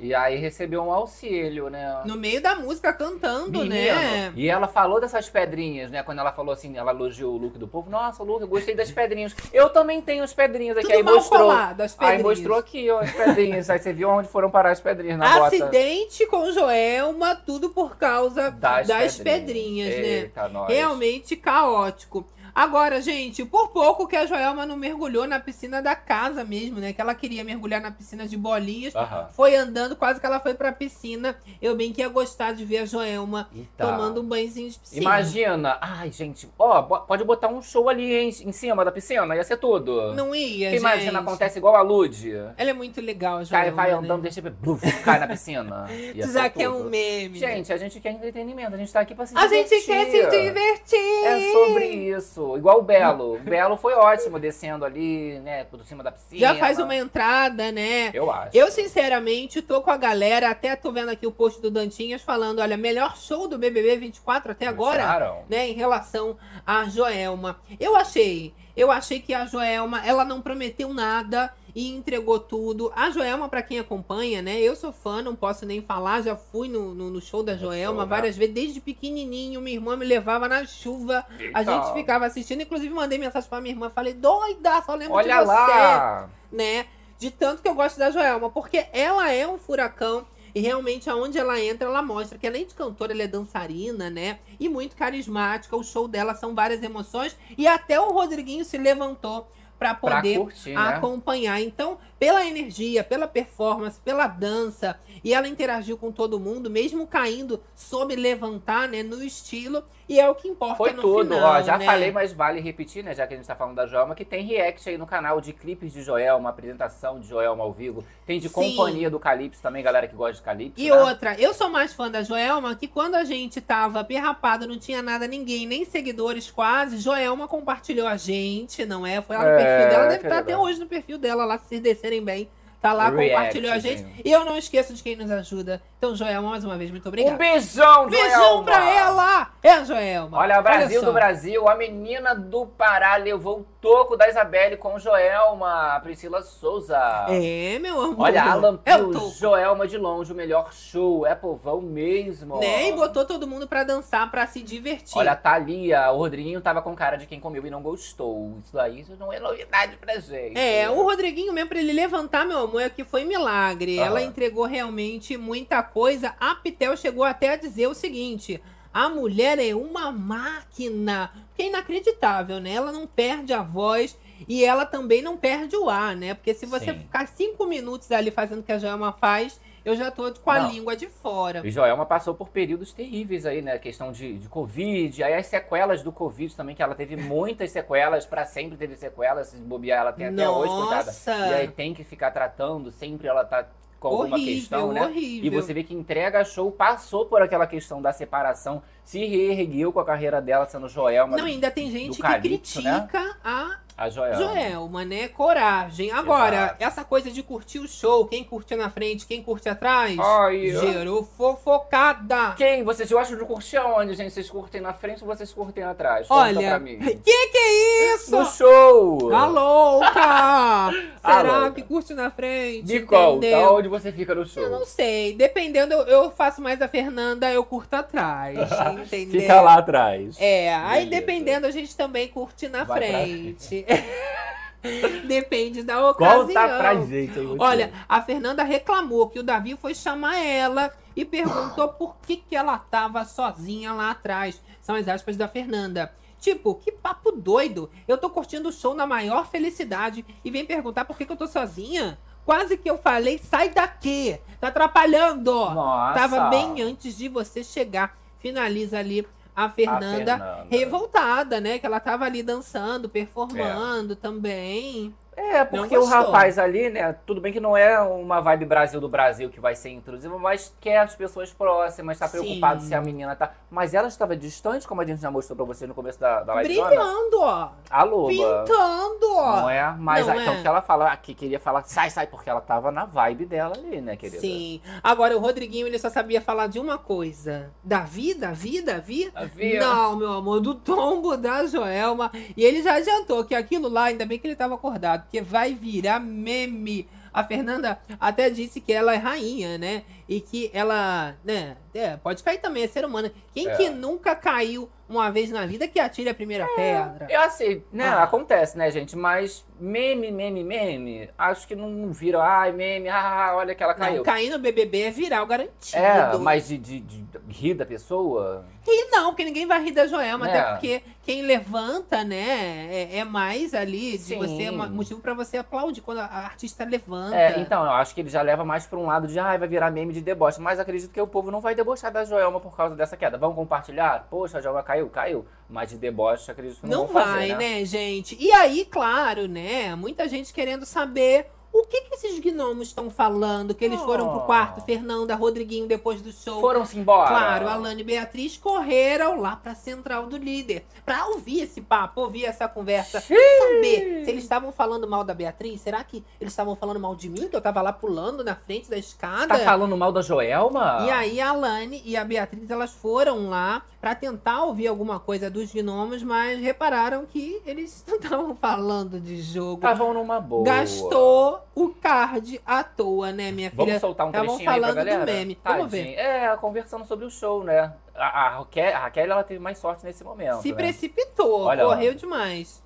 E 0.00 0.14
aí 0.14 0.36
recebeu 0.36 0.82
um 0.82 0.92
auxílio, 0.92 1.68
né? 1.68 2.02
No 2.04 2.16
meio 2.16 2.40
da 2.40 2.54
música, 2.54 2.92
cantando, 2.92 3.50
Menino. 3.60 3.70
né? 3.74 4.32
E 4.36 4.48
ela 4.48 4.68
falou 4.68 5.00
dessas 5.00 5.28
pedrinhas, 5.28 5.90
né? 5.90 6.02
Quando 6.02 6.18
ela 6.20 6.32
falou 6.32 6.52
assim, 6.52 6.76
ela 6.76 6.92
elogiou 6.92 7.34
o 7.34 7.36
look 7.36 7.58
do 7.58 7.66
povo. 7.66 7.90
Nossa, 7.90 8.22
Luke, 8.22 8.42
eu 8.42 8.48
gostei 8.48 8.74
das 8.74 8.90
pedrinhas. 8.90 9.34
Eu 9.52 9.68
também 9.70 10.00
tenho 10.00 10.22
as 10.22 10.32
pedrinhas 10.32 10.76
aqui. 10.76 10.86
Tudo 10.86 10.96
aí 10.96 11.02
mal 11.02 11.14
mostrou. 11.16 11.40
colado, 11.40 11.80
as 11.80 11.92
Aí 11.98 12.06
pedrinhas. 12.16 12.38
mostrou 12.38 12.58
aqui, 12.58 12.90
ó, 12.90 13.00
as 13.00 13.12
pedrinhas. 13.12 13.70
aí 13.70 13.78
você 13.78 13.92
viu 13.92 14.08
onde 14.10 14.28
foram 14.28 14.50
parar 14.50 14.70
as 14.70 14.80
pedrinhas 14.80 15.18
na 15.18 15.38
bota. 15.38 15.46
Acidente 15.56 16.26
com 16.26 16.50
Joelma, 16.52 17.34
tudo 17.34 17.70
por 17.70 17.96
causa 17.96 18.50
das, 18.50 18.86
Das, 18.86 19.16
pedrinhas, 19.18 19.94
né? 19.96 20.06
Eita, 20.20 20.48
nós. 20.48 20.68
Realmente 20.68 21.36
caótico. 21.36 22.26
Agora, 22.54 23.00
gente, 23.00 23.44
por 23.44 23.68
pouco 23.68 24.08
que 24.08 24.16
a 24.16 24.26
Joelma 24.26 24.66
não 24.66 24.76
mergulhou 24.76 25.28
na 25.28 25.38
piscina 25.38 25.80
da 25.80 25.94
casa 25.94 26.42
mesmo, 26.42 26.80
né? 26.80 26.92
Que 26.92 27.00
ela 27.00 27.14
queria 27.14 27.44
mergulhar 27.44 27.80
na 27.80 27.92
piscina 27.92 28.26
de 28.26 28.36
bolinhas. 28.36 28.92
Foi 29.32 29.54
andando, 29.54 29.87
quase 29.96 30.20
que 30.20 30.26
ela 30.26 30.40
foi 30.40 30.54
pra 30.54 30.72
piscina. 30.72 31.36
Eu 31.60 31.74
bem 31.76 31.92
que 31.92 32.00
ia 32.00 32.08
gostar 32.08 32.52
de 32.52 32.64
ver 32.64 32.78
a 32.78 32.86
Joelma 32.86 33.48
Eita. 33.54 33.68
tomando 33.86 34.20
um 34.20 34.24
banhozinho 34.24 34.70
de 34.70 34.78
piscina. 34.78 35.02
Imagina. 35.02 35.78
Ai, 35.80 36.10
gente. 36.12 36.48
Ó, 36.58 36.82
pode 36.82 37.24
botar 37.24 37.48
um 37.48 37.60
show 37.62 37.88
ali 37.88 38.12
em, 38.14 38.28
em 38.28 38.52
cima 38.52 38.84
da 38.84 38.92
piscina. 38.92 39.34
Ia 39.36 39.44
ser 39.44 39.56
tudo. 39.58 40.14
Não 40.14 40.34
ia, 40.34 40.68
Porque 40.68 40.70
gente. 40.70 40.80
imagina, 40.80 41.18
acontece 41.20 41.58
igual 41.58 41.76
a 41.76 41.82
Lud. 41.82 42.30
Ela 42.56 42.70
é 42.70 42.72
muito 42.72 43.00
legal, 43.00 43.38
a 43.38 43.44
Joelma, 43.44 43.66
Cai, 43.66 43.74
vai 43.74 43.90
né? 43.90 43.96
andando, 43.98 44.22
deixa 44.22 44.40
bluf, 44.40 44.80
cai 45.02 45.18
na 45.18 45.26
piscina. 45.28 45.86
Ia 46.14 46.22
Tu 46.24 46.28
ser 46.28 46.32
já 46.32 46.48
quer 46.50 46.68
tudo. 46.68 46.86
um 46.86 46.90
meme. 46.90 47.38
Gente, 47.38 47.72
a 47.72 47.76
gente 47.76 48.00
quer 48.00 48.10
entretenimento. 48.12 48.74
A 48.74 48.78
gente 48.78 48.92
tá 48.92 49.00
aqui 49.00 49.14
pra 49.14 49.26
se 49.26 49.36
a 49.36 49.42
divertir. 49.46 49.78
gente 49.80 49.86
quer 49.86 50.10
se 50.10 50.26
divertir. 50.42 51.24
É 51.26 51.52
sobre 51.52 51.86
isso. 51.86 52.56
Igual 52.56 52.78
o 52.78 52.82
Belo. 52.82 53.34
O 53.34 53.38
Belo 53.38 53.76
foi 53.76 53.94
ótimo 53.94 54.38
descendo 54.38 54.84
ali, 54.84 55.38
né, 55.40 55.64
por 55.64 55.82
cima 55.84 56.02
da 56.02 56.10
piscina. 56.12 56.40
Já 56.40 56.54
faz 56.54 56.78
uma 56.78 56.94
entrada, 56.94 57.70
né? 57.72 58.10
Eu 58.14 58.30
acho. 58.30 58.56
Eu, 58.56 58.70
sinceramente, 58.70 59.60
tô 59.62 59.77
com 59.82 59.90
a 59.90 59.96
galera, 59.96 60.50
até 60.50 60.74
tô 60.76 60.90
vendo 60.92 61.10
aqui 61.10 61.26
o 61.26 61.32
post 61.32 61.60
do 61.60 61.70
Dantinhas 61.70 62.22
falando, 62.22 62.60
olha, 62.60 62.76
melhor 62.76 63.16
show 63.16 63.46
do 63.48 63.58
BBB 63.58 63.96
24 63.96 64.52
até 64.52 64.66
agora, 64.66 65.02
né, 65.48 65.68
em 65.68 65.74
relação 65.74 66.36
à 66.66 66.84
Joelma. 66.88 67.60
Eu 67.78 67.96
achei, 67.96 68.54
eu 68.76 68.90
achei 68.90 69.20
que 69.20 69.34
a 69.34 69.46
Joelma, 69.46 70.04
ela 70.06 70.24
não 70.24 70.40
prometeu 70.40 70.92
nada 70.92 71.52
e 71.74 71.88
entregou 71.94 72.40
tudo. 72.40 72.90
A 72.96 73.10
Joelma, 73.10 73.48
pra 73.48 73.62
quem 73.62 73.78
acompanha, 73.78 74.42
né, 74.42 74.58
eu 74.60 74.74
sou 74.74 74.92
fã, 74.92 75.22
não 75.22 75.36
posso 75.36 75.64
nem 75.64 75.80
falar, 75.80 76.22
já 76.22 76.34
fui 76.36 76.68
no, 76.68 76.94
no, 76.94 77.10
no 77.10 77.20
show 77.20 77.42
da 77.42 77.56
Joelma 77.56 78.00
show, 78.00 78.08
né? 78.08 78.16
várias 78.16 78.36
vezes, 78.36 78.54
desde 78.54 78.80
pequenininho, 78.80 79.60
minha 79.60 79.76
irmã 79.76 79.96
me 79.96 80.04
levava 80.04 80.48
na 80.48 80.64
chuva, 80.66 81.24
a 81.54 81.60
Eita. 81.60 81.64
gente 81.64 81.92
ficava 81.92 82.26
assistindo, 82.26 82.62
inclusive 82.62 82.92
mandei 82.92 83.18
mensagem 83.18 83.48
pra 83.48 83.60
minha 83.60 83.74
irmã, 83.74 83.90
falei, 83.90 84.14
doida, 84.14 84.82
só 84.82 84.94
lembro 84.94 85.14
Olha 85.14 85.34
de 85.38 85.40
você 85.40 85.46
lá. 85.46 86.28
né? 86.50 86.86
De 87.18 87.30
tanto 87.30 87.62
que 87.62 87.68
eu 87.68 87.74
gosto 87.74 87.98
da 87.98 88.10
Joelma, 88.10 88.48
porque 88.50 88.86
ela 88.92 89.30
é 89.30 89.46
um 89.46 89.58
furacão 89.58 90.24
e 90.54 90.60
realmente 90.60 91.10
aonde 91.10 91.38
ela 91.38 91.60
entra, 91.60 91.88
ela 91.88 92.02
mostra 92.02 92.38
que 92.38 92.46
além 92.46 92.66
de 92.66 92.74
cantora, 92.74 93.12
ela 93.12 93.22
é 93.22 93.28
dançarina, 93.28 94.08
né? 94.08 94.38
E 94.58 94.68
muito 94.68 94.96
carismática. 94.96 95.76
O 95.76 95.84
show 95.84 96.08
dela 96.08 96.34
são 96.34 96.54
várias 96.54 96.82
emoções 96.82 97.36
e 97.56 97.66
até 97.66 98.00
o 98.00 98.10
Rodriguinho 98.12 98.64
se 98.64 98.78
levantou 98.78 99.48
para 99.78 99.94
Pra 99.94 100.16
poder 100.16 100.38
curtir, 100.38 100.70
né? 100.70 100.76
acompanhar. 100.76 101.60
Então, 101.60 101.98
pela 102.18 102.44
energia, 102.44 103.04
pela 103.04 103.28
performance, 103.28 104.00
pela 104.00 104.26
dança, 104.26 104.98
e 105.22 105.32
ela 105.34 105.46
interagiu 105.48 105.96
com 105.96 106.10
todo 106.10 106.38
mundo, 106.40 106.68
mesmo 106.70 107.06
caindo, 107.06 107.60
soube 107.74 108.16
levantar, 108.16 108.88
né, 108.88 109.02
no 109.02 109.22
estilo, 109.22 109.82
e 110.08 110.18
é 110.18 110.28
o 110.28 110.34
que 110.34 110.48
importa 110.48 110.76
Foi 110.76 110.92
no 110.92 111.02
tudo, 111.02 111.34
final, 111.34 111.60
ó. 111.60 111.62
Já 111.62 111.76
né? 111.76 111.84
falei, 111.84 112.10
mas 112.10 112.32
vale 112.32 112.60
repetir, 112.60 113.04
né? 113.04 113.14
Já 113.14 113.26
que 113.26 113.34
a 113.34 113.36
gente 113.36 113.46
tá 113.46 113.54
falando 113.54 113.76
da 113.76 113.86
Joelma, 113.86 114.14
que 114.14 114.24
tem 114.24 114.42
react 114.42 114.88
aí 114.88 114.96
no 114.96 115.06
canal 115.06 115.38
de 115.38 115.52
clipes 115.52 115.92
de 115.92 116.02
Joelma, 116.02 116.48
apresentação 116.48 117.20
de 117.20 117.28
Joelma 117.28 117.62
ao 117.62 117.72
vivo. 117.74 118.02
Tem 118.24 118.40
de 118.40 118.48
Sim. 118.48 118.54
companhia 118.54 119.10
do 119.10 119.18
Calypso 119.20 119.60
também, 119.60 119.82
galera 119.82 120.08
que 120.08 120.16
gosta 120.16 120.36
de 120.36 120.42
Calypso. 120.42 120.80
E 120.80 120.88
né? 120.88 120.96
outra, 120.96 121.38
eu 121.38 121.52
sou 121.52 121.68
mais 121.68 121.92
fã 121.92 122.10
da 122.10 122.22
Joelma, 122.22 122.74
que 122.74 122.88
quando 122.88 123.16
a 123.16 123.24
gente 123.24 123.60
tava 123.60 124.02
perrapado, 124.02 124.66
não 124.66 124.78
tinha 124.78 125.02
nada, 125.02 125.26
ninguém, 125.26 125.66
nem 125.66 125.84
seguidores 125.84 126.50
quase, 126.50 126.96
Joelma 126.96 127.46
compartilhou 127.46 128.06
a 128.08 128.16
gente, 128.16 128.86
não 128.86 129.06
é? 129.06 129.20
Foi 129.20 129.36
lá 129.36 129.42
no 129.44 129.50
É, 129.50 129.56
perfil 129.56 129.90
dela, 129.90 130.02
deve 130.04 130.14
estar 130.16 130.28
querida. 130.28 130.38
até 130.38 130.56
hoje 130.56 130.80
no 130.80 130.86
perfil 130.86 131.18
dela, 131.18 131.44
lá, 131.44 131.58
se 131.58 131.66
vocês 131.68 131.82
descerem 132.08 132.24
bem. 132.24 132.48
Tá 132.80 132.92
lá, 132.92 133.10
React, 133.10 133.30
compartilhou 133.30 133.72
a 133.72 133.78
gente. 133.78 134.00
sim. 134.00 134.06
E 134.24 134.30
eu 134.30 134.44
não 134.44 134.56
esqueço 134.56 134.94
de 134.94 135.02
quem 135.02 135.16
nos 135.16 135.30
ajuda. 135.30 135.82
Então, 135.98 136.14
Joelma, 136.14 136.50
mais 136.50 136.64
uma 136.64 136.78
vez, 136.78 136.92
muito 136.92 137.08
obrigada. 137.08 137.34
Um 137.34 137.38
beijão, 137.38 138.08
Joelma! 138.08 138.08
Beijão 138.08 138.64
pra 138.64 138.88
ela! 138.88 139.50
É 139.60 139.84
Joelma. 139.84 140.38
Olha, 140.38 140.62
Brasil 140.62 141.00
só. 141.00 141.06
do 141.06 141.12
Brasil, 141.12 141.68
a 141.68 141.74
menina 141.74 142.36
do 142.36 142.66
Pará 142.66 143.16
levou 143.16 143.60
o 143.60 143.66
toco 143.80 144.16
da 144.16 144.28
Isabelle 144.28 144.76
com 144.76 144.96
Joelma, 144.98 145.98
Priscila 146.00 146.40
Souza. 146.42 147.26
É, 147.28 147.80
meu 147.80 148.00
amor. 148.00 148.26
Olha, 148.26 148.44
Alan 148.44 148.78
é 148.84 148.96
o 148.96 149.10
Pio. 149.10 149.30
Joelma 149.30 149.88
de 149.88 149.96
longe, 149.96 150.32
o 150.32 150.36
melhor 150.36 150.72
show. 150.72 151.26
É 151.26 151.34
povão 151.34 151.80
mesmo. 151.80 152.60
Né? 152.60 152.90
E 152.90 152.92
botou 152.92 153.24
todo 153.24 153.48
mundo 153.48 153.66
pra 153.66 153.82
dançar, 153.82 154.30
pra 154.30 154.46
se 154.46 154.62
divertir. 154.62 155.18
Olha, 155.18 155.32
a 155.32 155.36
Thalia, 155.36 156.12
o 156.12 156.18
Rodriguinho 156.18 156.60
tava 156.60 156.80
com 156.80 156.94
cara 156.94 157.16
de 157.16 157.26
quem 157.26 157.40
comeu 157.40 157.66
e 157.66 157.70
não 157.70 157.82
gostou. 157.82 158.56
Isso 158.62 158.72
daí 158.72 159.00
isso 159.00 159.16
não 159.18 159.32
é 159.32 159.40
novidade 159.40 159.96
pra 159.96 160.14
gente. 160.20 160.56
É, 160.56 160.88
o 160.88 161.02
Rodriguinho 161.02 161.52
mesmo, 161.52 161.68
pra 161.68 161.80
ele 161.80 161.92
levantar, 161.92 162.46
meu 162.46 162.58
amor, 162.58 162.82
é 162.82 162.88
que 162.88 163.04
foi 163.04 163.24
milagre. 163.24 163.98
Aham. 163.98 164.06
Ela 164.06 164.22
entregou 164.22 164.64
realmente 164.64 165.36
muita 165.36 165.82
coisa. 165.88 166.34
A 166.38 166.54
Pitel 166.54 166.96
chegou 166.96 167.24
até 167.24 167.52
a 167.54 167.56
dizer 167.56 167.86
o 167.86 167.94
seguinte: 167.94 168.62
a 168.92 169.08
mulher 169.08 169.58
é 169.58 169.74
uma 169.74 170.10
máquina. 170.12 171.30
Que 171.54 171.62
é 171.62 171.66
inacreditável, 171.66 172.60
né? 172.60 172.72
Ela 172.72 172.92
não 172.92 173.06
perde 173.06 173.52
a 173.52 173.62
voz 173.62 174.16
e 174.46 174.64
ela 174.64 174.86
também 174.86 175.20
não 175.22 175.36
perde 175.36 175.76
o 175.76 175.90
ar, 175.90 176.14
né? 176.14 176.34
Porque 176.34 176.54
se 176.54 176.66
você 176.66 176.92
Sim. 176.92 177.00
ficar 177.00 177.26
cinco 177.26 177.66
minutos 177.66 178.12
ali 178.12 178.30
fazendo 178.30 178.60
o 178.60 178.62
que 178.62 178.70
a 178.70 178.78
Joelma 178.78 179.12
faz, 179.12 179.60
eu 179.84 179.96
já 179.96 180.10
tô 180.10 180.32
com 180.34 180.50
a 180.50 180.60
Não. 180.60 180.70
língua 180.70 180.94
de 180.94 181.08
fora. 181.08 181.66
E 181.66 181.70
Joelma 181.70 182.04
passou 182.06 182.34
por 182.34 182.48
períodos 182.50 182.92
terríveis 182.92 183.46
aí, 183.46 183.62
né? 183.62 183.78
Questão 183.78 184.12
de, 184.12 184.38
de 184.38 184.48
Covid, 184.48 185.22
aí 185.24 185.34
as 185.34 185.46
sequelas 185.46 186.02
do 186.02 186.12
Covid 186.12 186.54
também, 186.54 186.76
que 186.76 186.82
ela 186.82 186.94
teve 186.94 187.16
muitas 187.18 187.70
sequelas, 187.70 188.26
pra 188.26 188.44
sempre 188.44 188.76
teve 188.76 188.94
sequelas, 188.96 189.48
se 189.48 189.56
bobear, 189.56 190.00
ela 190.02 190.12
tem 190.12 190.26
até 190.26 190.48
hoje, 190.48 190.72
coitada. 190.72 191.06
Nossa! 191.06 191.32
E 191.32 191.54
aí 191.54 191.68
tem 191.68 191.94
que 191.94 192.04
ficar 192.04 192.30
tratando, 192.30 192.90
sempre 192.90 193.26
ela 193.26 193.44
tá 193.44 193.66
com 193.98 194.08
alguma 194.08 194.36
Horrível, 194.36 194.54
questão, 194.54 194.92
né? 194.92 195.06
horrível. 195.06 195.52
E 195.52 195.54
você 195.54 195.74
vê 195.74 195.82
que 195.82 195.94
entrega 195.94 196.44
show, 196.44 196.70
passou 196.70 197.26
por 197.26 197.42
aquela 197.42 197.66
questão 197.66 198.00
da 198.00 198.12
separação, 198.12 198.82
se 199.04 199.24
reergueu 199.24 199.92
com 199.92 200.00
a 200.00 200.04
carreira 200.04 200.40
dela 200.40 200.66
sendo 200.66 200.88
Joelma. 200.88 201.36
Não, 201.36 201.44
ainda 201.44 201.70
tem 201.70 201.90
gente 201.90 202.10
do 202.10 202.16
que 202.16 202.22
Calypso, 202.22 202.80
né? 202.82 203.08
critica 203.10 203.36
a 203.42 203.78
A 203.98 204.08
Joelma. 204.08 204.36
Joelma, 204.36 205.04
né? 205.04 205.26
Coragem. 205.26 206.12
Agora, 206.12 206.54
Exato. 206.56 206.76
essa 206.84 207.04
coisa 207.04 207.32
de 207.32 207.42
curtir 207.42 207.80
o 207.80 207.88
show, 207.88 208.26
quem 208.28 208.44
curte 208.44 208.76
na 208.76 208.88
frente, 208.88 209.26
quem 209.26 209.42
curte 209.42 209.68
atrás, 209.68 210.16
Ai, 210.16 210.56
eu- 210.70 210.80
gerou 210.80 211.24
fofocada. 211.36 212.54
Quem? 212.56 212.84
Vocês 212.84 213.10
gostam 213.10 213.36
de 213.36 213.44
curtir 213.44 213.76
aonde, 213.76 214.14
gente? 214.14 214.30
Vocês 214.32 214.48
curtem 214.48 214.80
na 214.80 214.92
frente 214.92 215.22
ou 215.24 215.26
vocês 215.26 215.52
curtem 215.52 215.82
atrás? 215.82 216.28
Olha, 216.30 216.68
pra 216.70 216.78
mim. 216.78 216.96
que 217.02 217.48
que 217.48 217.58
é 217.58 218.14
isso? 218.14 218.30
No 218.30 218.46
show! 218.46 219.30
Tá 219.30 219.46
louca! 219.46 220.90
Será 221.20 221.58
louca. 221.58 221.72
que 221.72 221.82
curte 221.82 222.14
na 222.14 222.30
frente? 222.30 222.82
De 222.84 223.00
qual? 223.00 223.40
Da 223.40 223.72
onde 223.72 223.88
você 223.88 224.12
fica 224.12 224.32
no 224.32 224.46
show? 224.46 224.62
Eu 224.62 224.70
não 224.70 224.84
sei. 224.84 225.34
Dependendo, 225.34 225.92
eu, 225.94 226.02
eu 226.06 226.30
faço 226.30 226.62
mais 226.62 226.80
a 226.80 226.86
Fernanda, 226.86 227.50
eu 227.50 227.64
curto 227.64 227.94
atrás. 227.94 228.56
entendeu? 229.06 229.40
Fica 229.40 229.60
lá 229.60 229.74
atrás. 229.78 230.36
É, 230.38 230.72
aí 230.72 231.04
Beleza. 231.06 231.10
dependendo, 231.20 231.66
a 231.66 231.70
gente 231.72 231.96
também 231.96 232.28
curte 232.28 232.68
na 232.68 232.84
Vai 232.84 232.98
frente. 233.00 233.84
Depende 235.26 235.82
da 235.82 236.10
ocasião. 236.10 236.46
Conta 236.46 236.78
pra 236.78 236.94
gente 236.94 237.38
aí. 237.38 237.46
você. 237.46 237.62
Olha, 237.62 237.92
a 238.08 238.22
Fernanda 238.22 238.62
reclamou 238.62 239.28
que 239.28 239.38
o 239.38 239.42
Davi 239.42 239.76
foi 239.76 239.94
chamar 239.94 240.38
ela 240.38 240.92
e 241.16 241.24
perguntou 241.24 241.88
por 241.88 242.16
que, 242.26 242.36
que 242.36 242.54
ela 242.54 242.78
tava 242.78 243.24
sozinha 243.24 243.92
lá 243.92 244.10
atrás. 244.10 244.60
São 244.80 244.94
as 244.94 245.08
aspas 245.08 245.36
da 245.36 245.48
Fernanda. 245.48 246.12
Tipo, 246.40 246.76
que 246.76 246.92
papo 246.92 247.32
doido. 247.32 247.90
Eu 248.06 248.16
tô 248.16 248.30
curtindo 248.30 248.68
o 248.68 248.72
show 248.72 248.94
na 248.94 249.06
maior 249.06 249.48
felicidade 249.50 250.24
e 250.44 250.50
vem 250.50 250.64
perguntar 250.64 251.04
por 251.04 251.16
que, 251.16 251.26
que 251.26 251.32
eu 251.32 251.36
tô 251.36 251.48
sozinha? 251.48 252.18
Quase 252.44 252.78
que 252.78 252.88
eu 252.88 252.96
falei, 252.96 253.36
sai 253.36 253.68
daqui! 253.68 254.38
Tá 254.58 254.68
atrapalhando! 254.68 255.52
Nossa. 255.52 256.14
Tava 256.14 256.48
bem 256.48 256.80
antes 256.80 257.16
de 257.16 257.28
você 257.28 257.62
chegar. 257.62 258.16
Finaliza 258.38 258.98
ali 258.98 259.26
a 259.58 259.68
Fernanda, 259.68 260.38
Fernanda. 260.38 260.66
revoltada, 260.70 261.60
né? 261.60 261.80
Que 261.80 261.86
ela 261.86 261.98
tava 261.98 262.24
ali 262.24 262.44
dançando, 262.44 263.08
performando 263.08 264.14
também. 264.14 265.12
É, 265.38 265.64
porque 265.64 265.96
o 265.96 266.04
rapaz 266.04 266.58
ali, 266.58 266.90
né? 266.90 267.14
Tudo 267.24 267.40
bem 267.40 267.52
que 267.52 267.60
não 267.60 267.76
é 267.76 268.00
uma 268.00 268.40
vibe 268.40 268.64
Brasil 268.64 269.00
do 269.00 269.08
Brasil 269.08 269.48
que 269.48 269.60
vai 269.60 269.76
ser 269.76 269.90
intrusiva, 269.90 270.36
mas 270.38 270.74
quer 270.80 270.98
as 270.98 271.14
pessoas 271.14 271.52
próximas, 271.52 272.18
tá 272.18 272.26
Sim. 272.26 272.38
preocupado 272.38 272.82
se 272.82 272.94
a 272.94 273.00
menina 273.00 273.36
tá. 273.36 273.52
Mas 273.70 273.94
ela 273.94 274.08
estava 274.08 274.36
distante, 274.36 274.86
como 274.86 275.00
a 275.00 275.06
gente 275.06 275.20
já 275.20 275.30
mostrou 275.30 275.56
pra 275.56 275.64
você 275.64 275.86
no 275.86 275.94
começo 275.94 276.18
da, 276.18 276.42
da 276.42 276.54
live. 276.54 276.74
Brilhando, 276.74 277.40
ó. 277.40 277.70
A 277.88 278.02
loba. 278.02 278.28
Pintando, 278.28 279.32
ó. 279.36 279.60
Não 279.60 279.70
é? 279.70 279.94
Mas 279.98 280.26
Não 280.26 280.34
aí, 280.34 280.42
então 280.42 280.54
é. 280.54 280.62
que 280.62 280.66
ela 280.66 280.82
fala 280.82 281.16
que 281.16 281.34
queria 281.34 281.60
falar, 281.60 281.84
sai, 281.84 282.10
sai, 282.10 282.26
porque 282.26 282.50
ela 282.50 282.60
tava 282.60 282.90
na 282.90 283.04
vibe 283.04 283.46
dela 283.46 283.74
ali, 283.76 284.00
né, 284.00 284.16
querida? 284.16 284.40
Sim. 284.40 284.80
Agora, 285.02 285.36
o 285.36 285.40
Rodriguinho, 285.40 285.86
ele 285.86 285.98
só 285.98 286.10
sabia 286.10 286.40
falar 286.40 286.66
de 286.66 286.80
uma 286.80 286.98
coisa. 286.98 287.70
Davi, 287.84 288.34
Davi, 288.34 288.82
Davi? 288.82 289.30
Davi. 289.30 289.78
Não, 289.78 290.16
meu 290.16 290.32
amor, 290.32 290.60
do 290.60 290.74
tombo 290.74 291.36
da 291.36 291.64
Joelma. 291.66 292.30
E 292.56 292.64
ele 292.64 292.82
já 292.82 292.94
adiantou 292.94 293.44
que 293.44 293.54
aquilo 293.54 293.88
lá, 293.88 294.04
ainda 294.04 294.26
bem 294.26 294.38
que 294.38 294.46
ele 294.46 294.56
tava 294.56 294.74
acordado, 294.74 295.27
porque 295.28 295.42
vai 295.42 295.74
virar 295.74 296.18
meme. 296.18 297.06
A 297.32 297.44
Fernanda 297.44 298.00
até 298.18 298.48
disse 298.50 298.80
que 298.80 298.92
ela 298.92 299.14
é 299.14 299.18
rainha, 299.18 299.76
né? 299.76 300.02
E 300.26 300.40
que 300.40 300.70
ela, 300.72 301.36
né, 301.44 301.76
é, 301.94 302.16
pode 302.16 302.42
cair 302.42 302.58
também, 302.58 302.82
é 302.82 302.88
ser 302.88 303.04
humano. 303.04 303.30
Quem 303.52 303.68
É. 303.68 303.76
que 303.76 303.90
nunca 303.90 304.34
caiu 304.34 304.88
uma 305.08 305.30
vez 305.30 305.50
na 305.50 305.64
vida 305.66 305.88
que 305.88 305.98
atire 305.98 306.28
a 306.28 306.34
primeira 306.34 306.66
pedra? 306.76 307.26
Eu 307.30 307.40
assim, 307.42 307.82
né? 307.92 308.06
Ah. 308.06 308.22
Acontece, 308.24 308.76
né, 308.76 308.90
gente? 308.90 309.16
Mas 309.16 309.66
meme, 309.80 310.30
meme, 310.30 310.64
meme, 310.64 311.30
acho 311.38 311.66
que 311.66 311.74
não 311.76 312.12
vira, 312.12 312.42
ai, 312.42 312.72
meme, 312.72 313.08
ah, 313.08 313.52
olha 313.54 313.74
que 313.74 313.82
ela 313.82 313.92
Não, 313.94 313.98
caiu. 314.00 314.22
cair 314.22 314.50
no 314.50 314.58
BBB 314.58 315.02
é 315.02 315.10
viral 315.10 315.46
garantido. 315.46 316.02
É, 316.02 316.36
mas 316.38 316.66
de, 316.68 316.76
de, 316.78 317.00
de 317.00 317.24
rir 317.48 317.74
da 317.74 317.86
pessoa. 317.86 318.64
E 318.86 319.10
não, 319.10 319.30
porque 319.30 319.44
ninguém 319.44 319.66
vai 319.66 319.82
rir 319.82 319.92
da 319.92 320.06
Joelma, 320.06 320.48
É. 320.48 320.58
até 320.58 320.72
porque 320.72 321.02
quem 321.22 321.42
levanta, 321.42 322.24
né, 322.24 322.88
é, 322.90 323.18
é 323.18 323.24
mais 323.24 323.74
ali 323.74 324.12
de 324.12 324.18
Sim. 324.18 324.38
você, 324.38 324.64
é 324.64 324.70
motivo 324.70 325.20
pra 325.20 325.34
você 325.34 325.58
aplaudir 325.58 326.00
quando 326.00 326.18
a, 326.18 326.24
artista 326.24 326.84
levanta. 326.84 327.36
É, 327.36 327.60
então, 327.60 327.84
eu 327.84 327.90
acho 327.92 328.14
que 328.14 328.20
ele 328.20 328.30
já 328.30 328.42
leva 328.42 328.64
mais 328.64 328.86
pra 328.86 328.98
um 328.98 329.06
lado 329.06 329.28
de, 329.28 329.38
ai, 329.38 329.58
vai 329.58 329.68
virar 329.68 329.90
meme 329.90 330.12
de 330.12 330.20
deboche. 330.20 330.60
Mas 330.60 330.80
acredito 330.80 331.12
que 331.12 331.20
o 331.20 331.26
povo 331.26 331.50
não 331.50 331.60
vai 331.60 331.74
debochar 331.74 332.10
da 332.10 332.24
Joelma 332.24 332.58
por 332.58 332.76
causa 332.76 332.96
dessa 332.96 333.16
queda. 333.16 333.38
Vamos 333.38 333.56
compartilhar? 333.56 334.26
Poxa, 334.30 334.58
a 334.58 334.60
Joelma 334.60 334.82
caiu, 334.82 334.97
caiu. 335.06 335.46
Mas 335.68 335.90
de 335.90 335.98
deboche, 335.98 336.50
acredito 336.50 336.80
que 336.80 336.86
não, 336.86 337.00
Não 337.00 337.06
vai, 337.06 337.50
fazer, 337.50 337.56
né? 337.58 337.84
gente? 337.84 338.36
E 338.40 338.50
aí, 338.50 338.86
claro, 338.86 339.46
né, 339.46 339.94
muita 339.94 340.26
gente 340.26 340.52
querendo 340.52 340.86
saber 340.86 341.46
o 341.72 341.82
que, 341.84 342.00
que 342.02 342.14
esses 342.14 342.38
gnomos 342.40 342.88
estão 342.88 343.08
falando, 343.10 343.74
que 343.74 343.84
eles 343.84 344.00
foram 344.00 344.28
pro 344.28 344.38
Oh. 344.38 344.42
quarto, 344.42 344.80
Fernanda, 344.82 345.34
Rodriguinho, 345.34 345.86
depois 345.86 346.20
do 346.22 346.32
show. 346.32 346.60
Foram-se 346.60 346.98
embora. 346.98 347.28
Claro, 347.28 347.68
Alane 347.68 348.00
e 348.00 348.04
Beatriz 348.04 348.56
correram 348.56 349.40
lá 349.40 349.54
pra 349.56 349.74
central 349.74 350.26
do 350.26 350.36
líder 350.36 350.84
pra 351.04 351.26
ouvir 351.26 351.60
esse 351.62 351.80
papo, 351.80 352.20
ouvir 352.22 352.44
essa 352.46 352.66
conversa, 352.68 353.20
saber 353.20 354.24
se 354.24 354.30
eles 354.30 354.42
estavam 354.42 354.72
falando 354.72 355.06
mal 355.08 355.22
da 355.24 355.34
Beatriz. 355.34 355.80
Será 355.80 356.02
que 356.04 356.24
eles 356.40 356.52
estavam 356.52 356.74
falando 356.74 356.98
mal 357.00 357.14
de 357.14 357.28
mim, 357.28 357.48
que 357.48 357.56
eu 357.56 357.60
tava 357.60 357.80
lá 357.82 357.92
pulando 357.92 358.42
na 358.42 358.54
frente 358.56 358.88
da 358.90 358.96
escada? 358.96 359.46
Tá 359.48 359.58
falando 359.64 359.96
mal 359.96 360.10
da 360.12 360.22
Joelma? 360.22 361.04
E 361.06 361.10
aí 361.10 361.40
a 361.40 361.50
Alane 361.50 362.02
e 362.04 362.16
a 362.16 362.24
Beatriz 362.24 362.70
elas 362.70 362.90
foram 362.92 363.48
lá 363.48 363.82
pra 364.00 364.14
tentar 364.14 364.64
ouvir 364.64 364.86
alguma 364.86 365.18
coisa 365.18 365.50
dos 365.50 365.72
gnomos, 365.72 366.22
mas 366.22 366.60
repararam 366.60 367.26
que 367.26 367.60
eles 367.66 368.04
não 368.08 368.16
estavam 368.16 368.54
falando 368.56 369.20
de 369.20 369.40
jogo. 369.42 369.74
Estavam 369.76 370.12
numa 370.14 370.40
boa. 370.40 370.64
Gastou 370.64 371.57
o 371.74 371.88
card 371.90 372.60
à 372.64 372.82
toa, 372.84 373.32
né, 373.32 373.50
minha 373.52 373.70
filha? 373.70 373.84
Vamos 373.86 374.00
soltar 374.00 374.26
um 374.26 374.30
Estavam 374.30 374.48
trechinho 374.56 374.70
aí 374.70 374.80
pra 374.80 374.88
falando 374.88 375.04
do 375.04 375.04
galera? 375.10 375.24
meme. 375.24 375.58
Vamos 375.64 375.90
ver. 375.90 376.14
É, 376.14 376.56
conversando 376.56 377.04
sobre 377.06 377.24
o 377.24 377.30
show, 377.30 377.62
né? 377.64 377.92
A, 378.14 378.26
a 378.26 378.48
Raquel, 378.58 378.96
a 378.96 378.98
Raquel, 379.00 379.24
ela 379.24 379.44
teve 379.44 379.60
mais 379.60 379.78
sorte 379.78 380.04
nesse 380.04 380.24
momento, 380.24 380.62
Se 380.62 380.70
né? 380.70 380.76
precipitou, 380.76 381.64
Olha 381.64 381.84
lá. 381.86 381.94
correu 381.94 382.14
demais. 382.14 382.82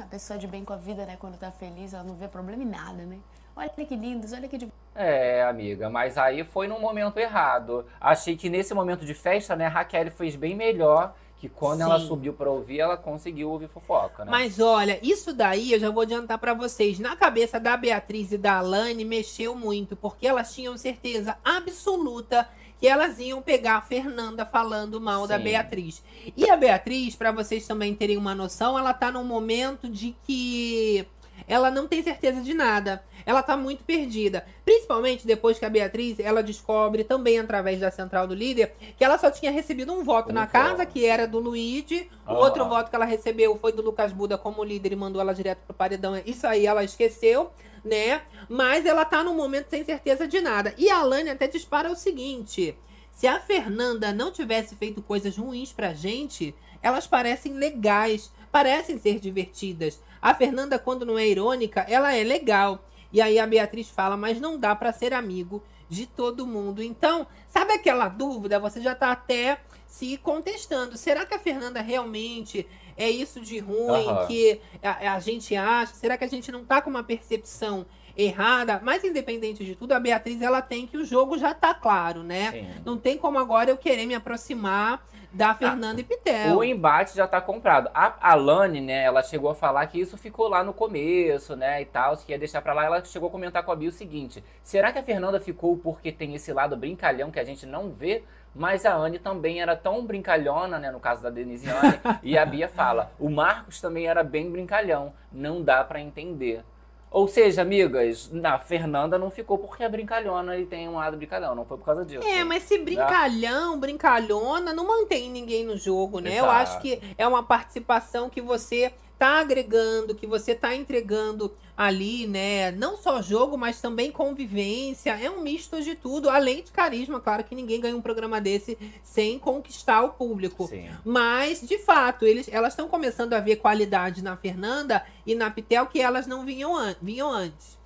A 0.00 0.06
pessoa 0.06 0.38
de 0.38 0.46
bem 0.46 0.64
com 0.64 0.72
a 0.72 0.76
vida, 0.76 1.06
né? 1.06 1.16
Quando 1.18 1.38
tá 1.38 1.50
feliz, 1.50 1.94
ela 1.94 2.04
não 2.04 2.14
vê 2.14 2.28
problema 2.28 2.62
em 2.62 2.66
nada, 2.66 3.04
né? 3.04 3.18
Olha 3.54 3.70
que 3.70 3.96
lindos, 3.96 4.32
olha 4.34 4.46
que. 4.48 4.70
É, 4.94 5.42
amiga, 5.44 5.88
mas 5.88 6.18
aí 6.18 6.44
foi 6.44 6.68
num 6.68 6.78
momento 6.78 7.18
errado. 7.18 7.86
Achei 7.98 8.36
que 8.36 8.50
nesse 8.50 8.74
momento 8.74 9.04
de 9.06 9.14
festa, 9.14 9.56
né, 9.56 9.66
a 9.66 9.70
Raquel 9.70 10.10
fez 10.10 10.36
bem 10.36 10.54
melhor 10.54 11.14
que 11.38 11.48
quando 11.48 11.82
ela 11.82 12.00
Sim. 12.00 12.08
subiu 12.08 12.32
pra 12.32 12.50
ouvir, 12.50 12.80
ela 12.80 12.96
conseguiu 12.96 13.50
ouvir 13.50 13.68
fofoca, 13.68 14.24
né? 14.24 14.30
Mas 14.30 14.58
olha, 14.58 14.98
isso 15.02 15.32
daí 15.32 15.72
eu 15.72 15.78
já 15.78 15.90
vou 15.90 16.02
adiantar 16.02 16.38
pra 16.38 16.54
vocês. 16.54 16.98
Na 16.98 17.14
cabeça 17.14 17.60
da 17.60 17.76
Beatriz 17.76 18.32
e 18.32 18.38
da 18.38 18.58
Alane 18.58 19.04
mexeu 19.04 19.54
muito, 19.54 19.94
porque 19.94 20.26
elas 20.26 20.54
tinham 20.54 20.76
certeza 20.78 21.36
absoluta 21.44 22.48
que 22.78 22.86
elas 22.86 23.18
iam 23.18 23.40
pegar 23.40 23.76
a 23.76 23.82
Fernanda 23.82 24.44
falando 24.44 25.00
mal 25.00 25.26
da 25.26 25.38
Sim. 25.38 25.44
Beatriz. 25.44 26.02
E 26.36 26.48
a 26.48 26.56
Beatriz, 26.56 27.14
pra 27.14 27.32
vocês 27.32 27.66
também 27.66 27.94
terem 27.94 28.16
uma 28.16 28.34
noção, 28.34 28.78
ela 28.78 28.92
tá 28.92 29.10
num 29.10 29.24
momento 29.24 29.88
de 29.88 30.14
que 30.24 31.06
ela 31.46 31.70
não 31.70 31.86
tem 31.86 32.02
certeza 32.02 32.40
de 32.40 32.54
nada. 32.54 33.02
Ela 33.26 33.42
tá 33.42 33.56
muito 33.56 33.82
perdida. 33.82 34.46
Principalmente 34.64 35.26
depois 35.26 35.58
que 35.58 35.64
a 35.64 35.68
Beatriz, 35.68 36.20
ela 36.20 36.44
descobre 36.44 37.02
também 37.02 37.40
através 37.40 37.80
da 37.80 37.90
central 37.90 38.28
do 38.28 38.34
líder 38.34 38.72
que 38.96 39.04
ela 39.04 39.18
só 39.18 39.30
tinha 39.32 39.50
recebido 39.50 39.92
um 39.92 40.04
voto 40.04 40.30
Um 40.30 40.34
na 40.34 40.46
casa, 40.46 40.86
que 40.86 41.04
era 41.04 41.26
do 41.26 41.40
Luigi. 41.40 42.08
O 42.24 42.30
Aham. 42.30 42.38
outro 42.38 42.68
voto 42.68 42.88
que 42.88 42.94
ela 42.94 43.04
recebeu 43.04 43.58
foi 43.58 43.72
do 43.72 43.82
Lucas 43.82 44.12
Buda 44.12 44.38
como 44.38 44.62
líder 44.62 44.92
e 44.92 44.96
mandou 44.96 45.20
ela 45.20 45.34
direto 45.34 45.58
pro 45.66 45.74
paredão. 45.74 46.22
Isso 46.24 46.46
aí 46.46 46.64
ela 46.64 46.84
esqueceu, 46.84 47.50
né? 47.84 48.22
Mas 48.48 48.86
ela 48.86 49.04
tá 49.04 49.24
num 49.24 49.34
momento 49.34 49.70
sem 49.70 49.84
certeza 49.84 50.28
de 50.28 50.40
nada. 50.40 50.72
E 50.78 50.88
a 50.88 51.00
Alane 51.00 51.30
até 51.30 51.48
dispara 51.48 51.90
o 51.90 51.96
seguinte: 51.96 52.78
se 53.10 53.26
a 53.26 53.40
Fernanda 53.40 54.12
não 54.12 54.30
tivesse 54.30 54.76
feito 54.76 55.02
coisas 55.02 55.36
ruins 55.36 55.72
pra 55.72 55.92
gente, 55.92 56.54
elas 56.80 57.08
parecem 57.08 57.54
legais, 57.54 58.30
parecem 58.52 58.98
ser 58.98 59.18
divertidas. 59.18 60.00
A 60.22 60.32
Fernanda, 60.32 60.78
quando 60.78 61.04
não 61.04 61.18
é 61.18 61.26
irônica, 61.26 61.84
ela 61.88 62.14
é 62.14 62.22
legal. 62.22 62.84
E 63.12 63.20
aí 63.20 63.38
a 63.38 63.46
Beatriz 63.46 63.88
fala, 63.88 64.16
mas 64.16 64.40
não 64.40 64.58
dá 64.58 64.74
pra 64.74 64.92
ser 64.92 65.12
amigo 65.14 65.62
de 65.88 66.06
todo 66.06 66.46
mundo. 66.46 66.82
Então, 66.82 67.26
sabe 67.48 67.72
aquela 67.72 68.08
dúvida? 68.08 68.58
Você 68.58 68.80
já 68.80 68.94
tá 68.94 69.12
até 69.12 69.60
se 69.86 70.16
contestando. 70.18 70.96
Será 70.96 71.24
que 71.24 71.34
a 71.34 71.38
Fernanda 71.38 71.80
realmente 71.80 72.66
é 72.96 73.08
isso 73.08 73.40
de 73.40 73.58
ruim 73.58 74.08
Aham. 74.08 74.26
que 74.26 74.60
a, 74.82 75.14
a 75.14 75.20
gente 75.20 75.54
acha? 75.54 75.94
Será 75.94 76.16
que 76.18 76.24
a 76.24 76.28
gente 76.28 76.50
não 76.50 76.64
tá 76.64 76.80
com 76.80 76.90
uma 76.90 77.04
percepção 77.04 77.86
errada? 78.16 78.80
Mas 78.82 79.04
independente 79.04 79.64
de 79.64 79.76
tudo, 79.76 79.92
a 79.92 80.00
Beatriz 80.00 80.42
ela 80.42 80.60
tem 80.60 80.86
que 80.86 80.96
o 80.96 81.04
jogo 81.04 81.38
já 81.38 81.54
tá 81.54 81.72
claro, 81.72 82.22
né? 82.22 82.50
Sim. 82.50 82.82
Não 82.84 82.98
tem 82.98 83.16
como 83.16 83.38
agora 83.38 83.70
eu 83.70 83.76
querer 83.76 84.06
me 84.06 84.14
aproximar 84.14 85.06
da 85.36 85.54
Fernanda 85.54 86.00
e 86.00 86.04
Pitel. 86.04 86.56
O 86.56 86.64
embate 86.64 87.14
já 87.14 87.28
tá 87.28 87.40
comprado. 87.40 87.90
A 87.94 88.30
Alane, 88.32 88.80
né, 88.80 89.02
ela 89.04 89.22
chegou 89.22 89.50
a 89.50 89.54
falar 89.54 89.86
que 89.86 90.00
isso 90.00 90.16
ficou 90.16 90.48
lá 90.48 90.64
no 90.64 90.72
começo, 90.72 91.54
né, 91.54 91.82
e 91.82 91.84
tal, 91.84 92.16
que 92.16 92.32
ia 92.32 92.38
deixar 92.38 92.62
pra 92.62 92.72
lá. 92.72 92.86
Ela 92.86 93.04
chegou 93.04 93.28
a 93.28 93.32
comentar 93.32 93.62
com 93.62 93.70
a 93.70 93.76
Bia 93.76 93.90
o 93.90 93.92
seguinte: 93.92 94.42
será 94.62 94.90
que 94.90 94.98
a 94.98 95.02
Fernanda 95.02 95.38
ficou 95.38 95.76
porque 95.76 96.10
tem 96.10 96.34
esse 96.34 96.52
lado 96.52 96.76
brincalhão 96.76 97.30
que 97.30 97.38
a 97.38 97.44
gente 97.44 97.66
não 97.66 97.90
vê? 97.90 98.24
Mas 98.54 98.86
a 98.86 98.94
Anne 98.94 99.18
também 99.18 99.60
era 99.60 99.76
tão 99.76 100.06
brincalhona, 100.06 100.78
né, 100.78 100.90
no 100.90 100.98
caso 100.98 101.22
da 101.22 101.28
Denisiane, 101.28 102.00
e 102.22 102.38
a 102.38 102.46
Bia 102.46 102.68
fala: 102.68 103.12
o 103.20 103.28
Marcos 103.28 103.78
também 103.78 104.06
era 104.06 104.24
bem 104.24 104.50
brincalhão. 104.50 105.12
Não 105.30 105.62
dá 105.62 105.84
pra 105.84 106.00
entender. 106.00 106.64
Ou 107.10 107.26
seja, 107.26 107.62
amigas, 107.62 108.30
na 108.30 108.58
Fernanda 108.58 109.16
não 109.16 109.30
ficou 109.30 109.56
porque 109.56 109.82
é 109.82 109.88
brincalhona 109.88 110.58
e 110.58 110.66
tem 110.66 110.88
um 110.88 110.96
lado 110.96 111.16
brincalhão, 111.16 111.54
não 111.54 111.64
foi 111.64 111.78
por 111.78 111.84
causa 111.84 112.04
disso. 112.04 112.26
É, 112.26 112.44
mas 112.44 112.64
se 112.64 112.78
brincalhão, 112.78 113.78
brincalhona, 113.78 114.72
não 114.72 114.86
mantém 114.86 115.30
ninguém 115.30 115.64
no 115.64 115.76
jogo, 115.76 116.20
né? 116.20 116.30
Eu 116.30 116.44
Exato. 116.44 116.50
acho 116.50 116.80
que 116.80 117.00
é 117.16 117.26
uma 117.26 117.42
participação 117.42 118.28
que 118.28 118.40
você 118.40 118.92
tá 119.18 119.40
agregando, 119.40 120.14
que 120.14 120.26
você 120.26 120.54
tá 120.54 120.74
entregando 120.74 121.54
ali, 121.76 122.26
né? 122.26 122.70
Não 122.72 122.96
só 122.96 123.20
jogo, 123.20 123.56
mas 123.56 123.80
também 123.80 124.10
convivência. 124.10 125.10
É 125.10 125.30
um 125.30 125.42
misto 125.42 125.82
de 125.82 125.94
tudo, 125.94 126.30
além 126.30 126.62
de 126.62 126.70
carisma. 126.70 127.20
Claro 127.20 127.44
que 127.44 127.54
ninguém 127.54 127.80
ganha 127.80 127.96
um 127.96 128.00
programa 128.00 128.40
desse 128.40 128.78
sem 129.02 129.38
conquistar 129.38 130.02
o 130.02 130.10
público. 130.10 130.66
Sim. 130.66 130.88
Mas, 131.04 131.60
de 131.60 131.78
fato, 131.78 132.24
eles, 132.24 132.48
elas 132.50 132.72
estão 132.72 132.88
começando 132.88 133.34
a 133.34 133.40
ver 133.40 133.56
qualidade 133.56 134.22
na 134.22 134.36
Fernanda 134.36 135.04
e 135.26 135.34
na 135.34 135.50
Pitel 135.50 135.86
que 135.86 136.00
elas 136.00 136.26
não 136.26 136.44
vinham, 136.44 136.74
an 136.74 136.94
vinham 137.00 137.30
antes. 137.30 137.76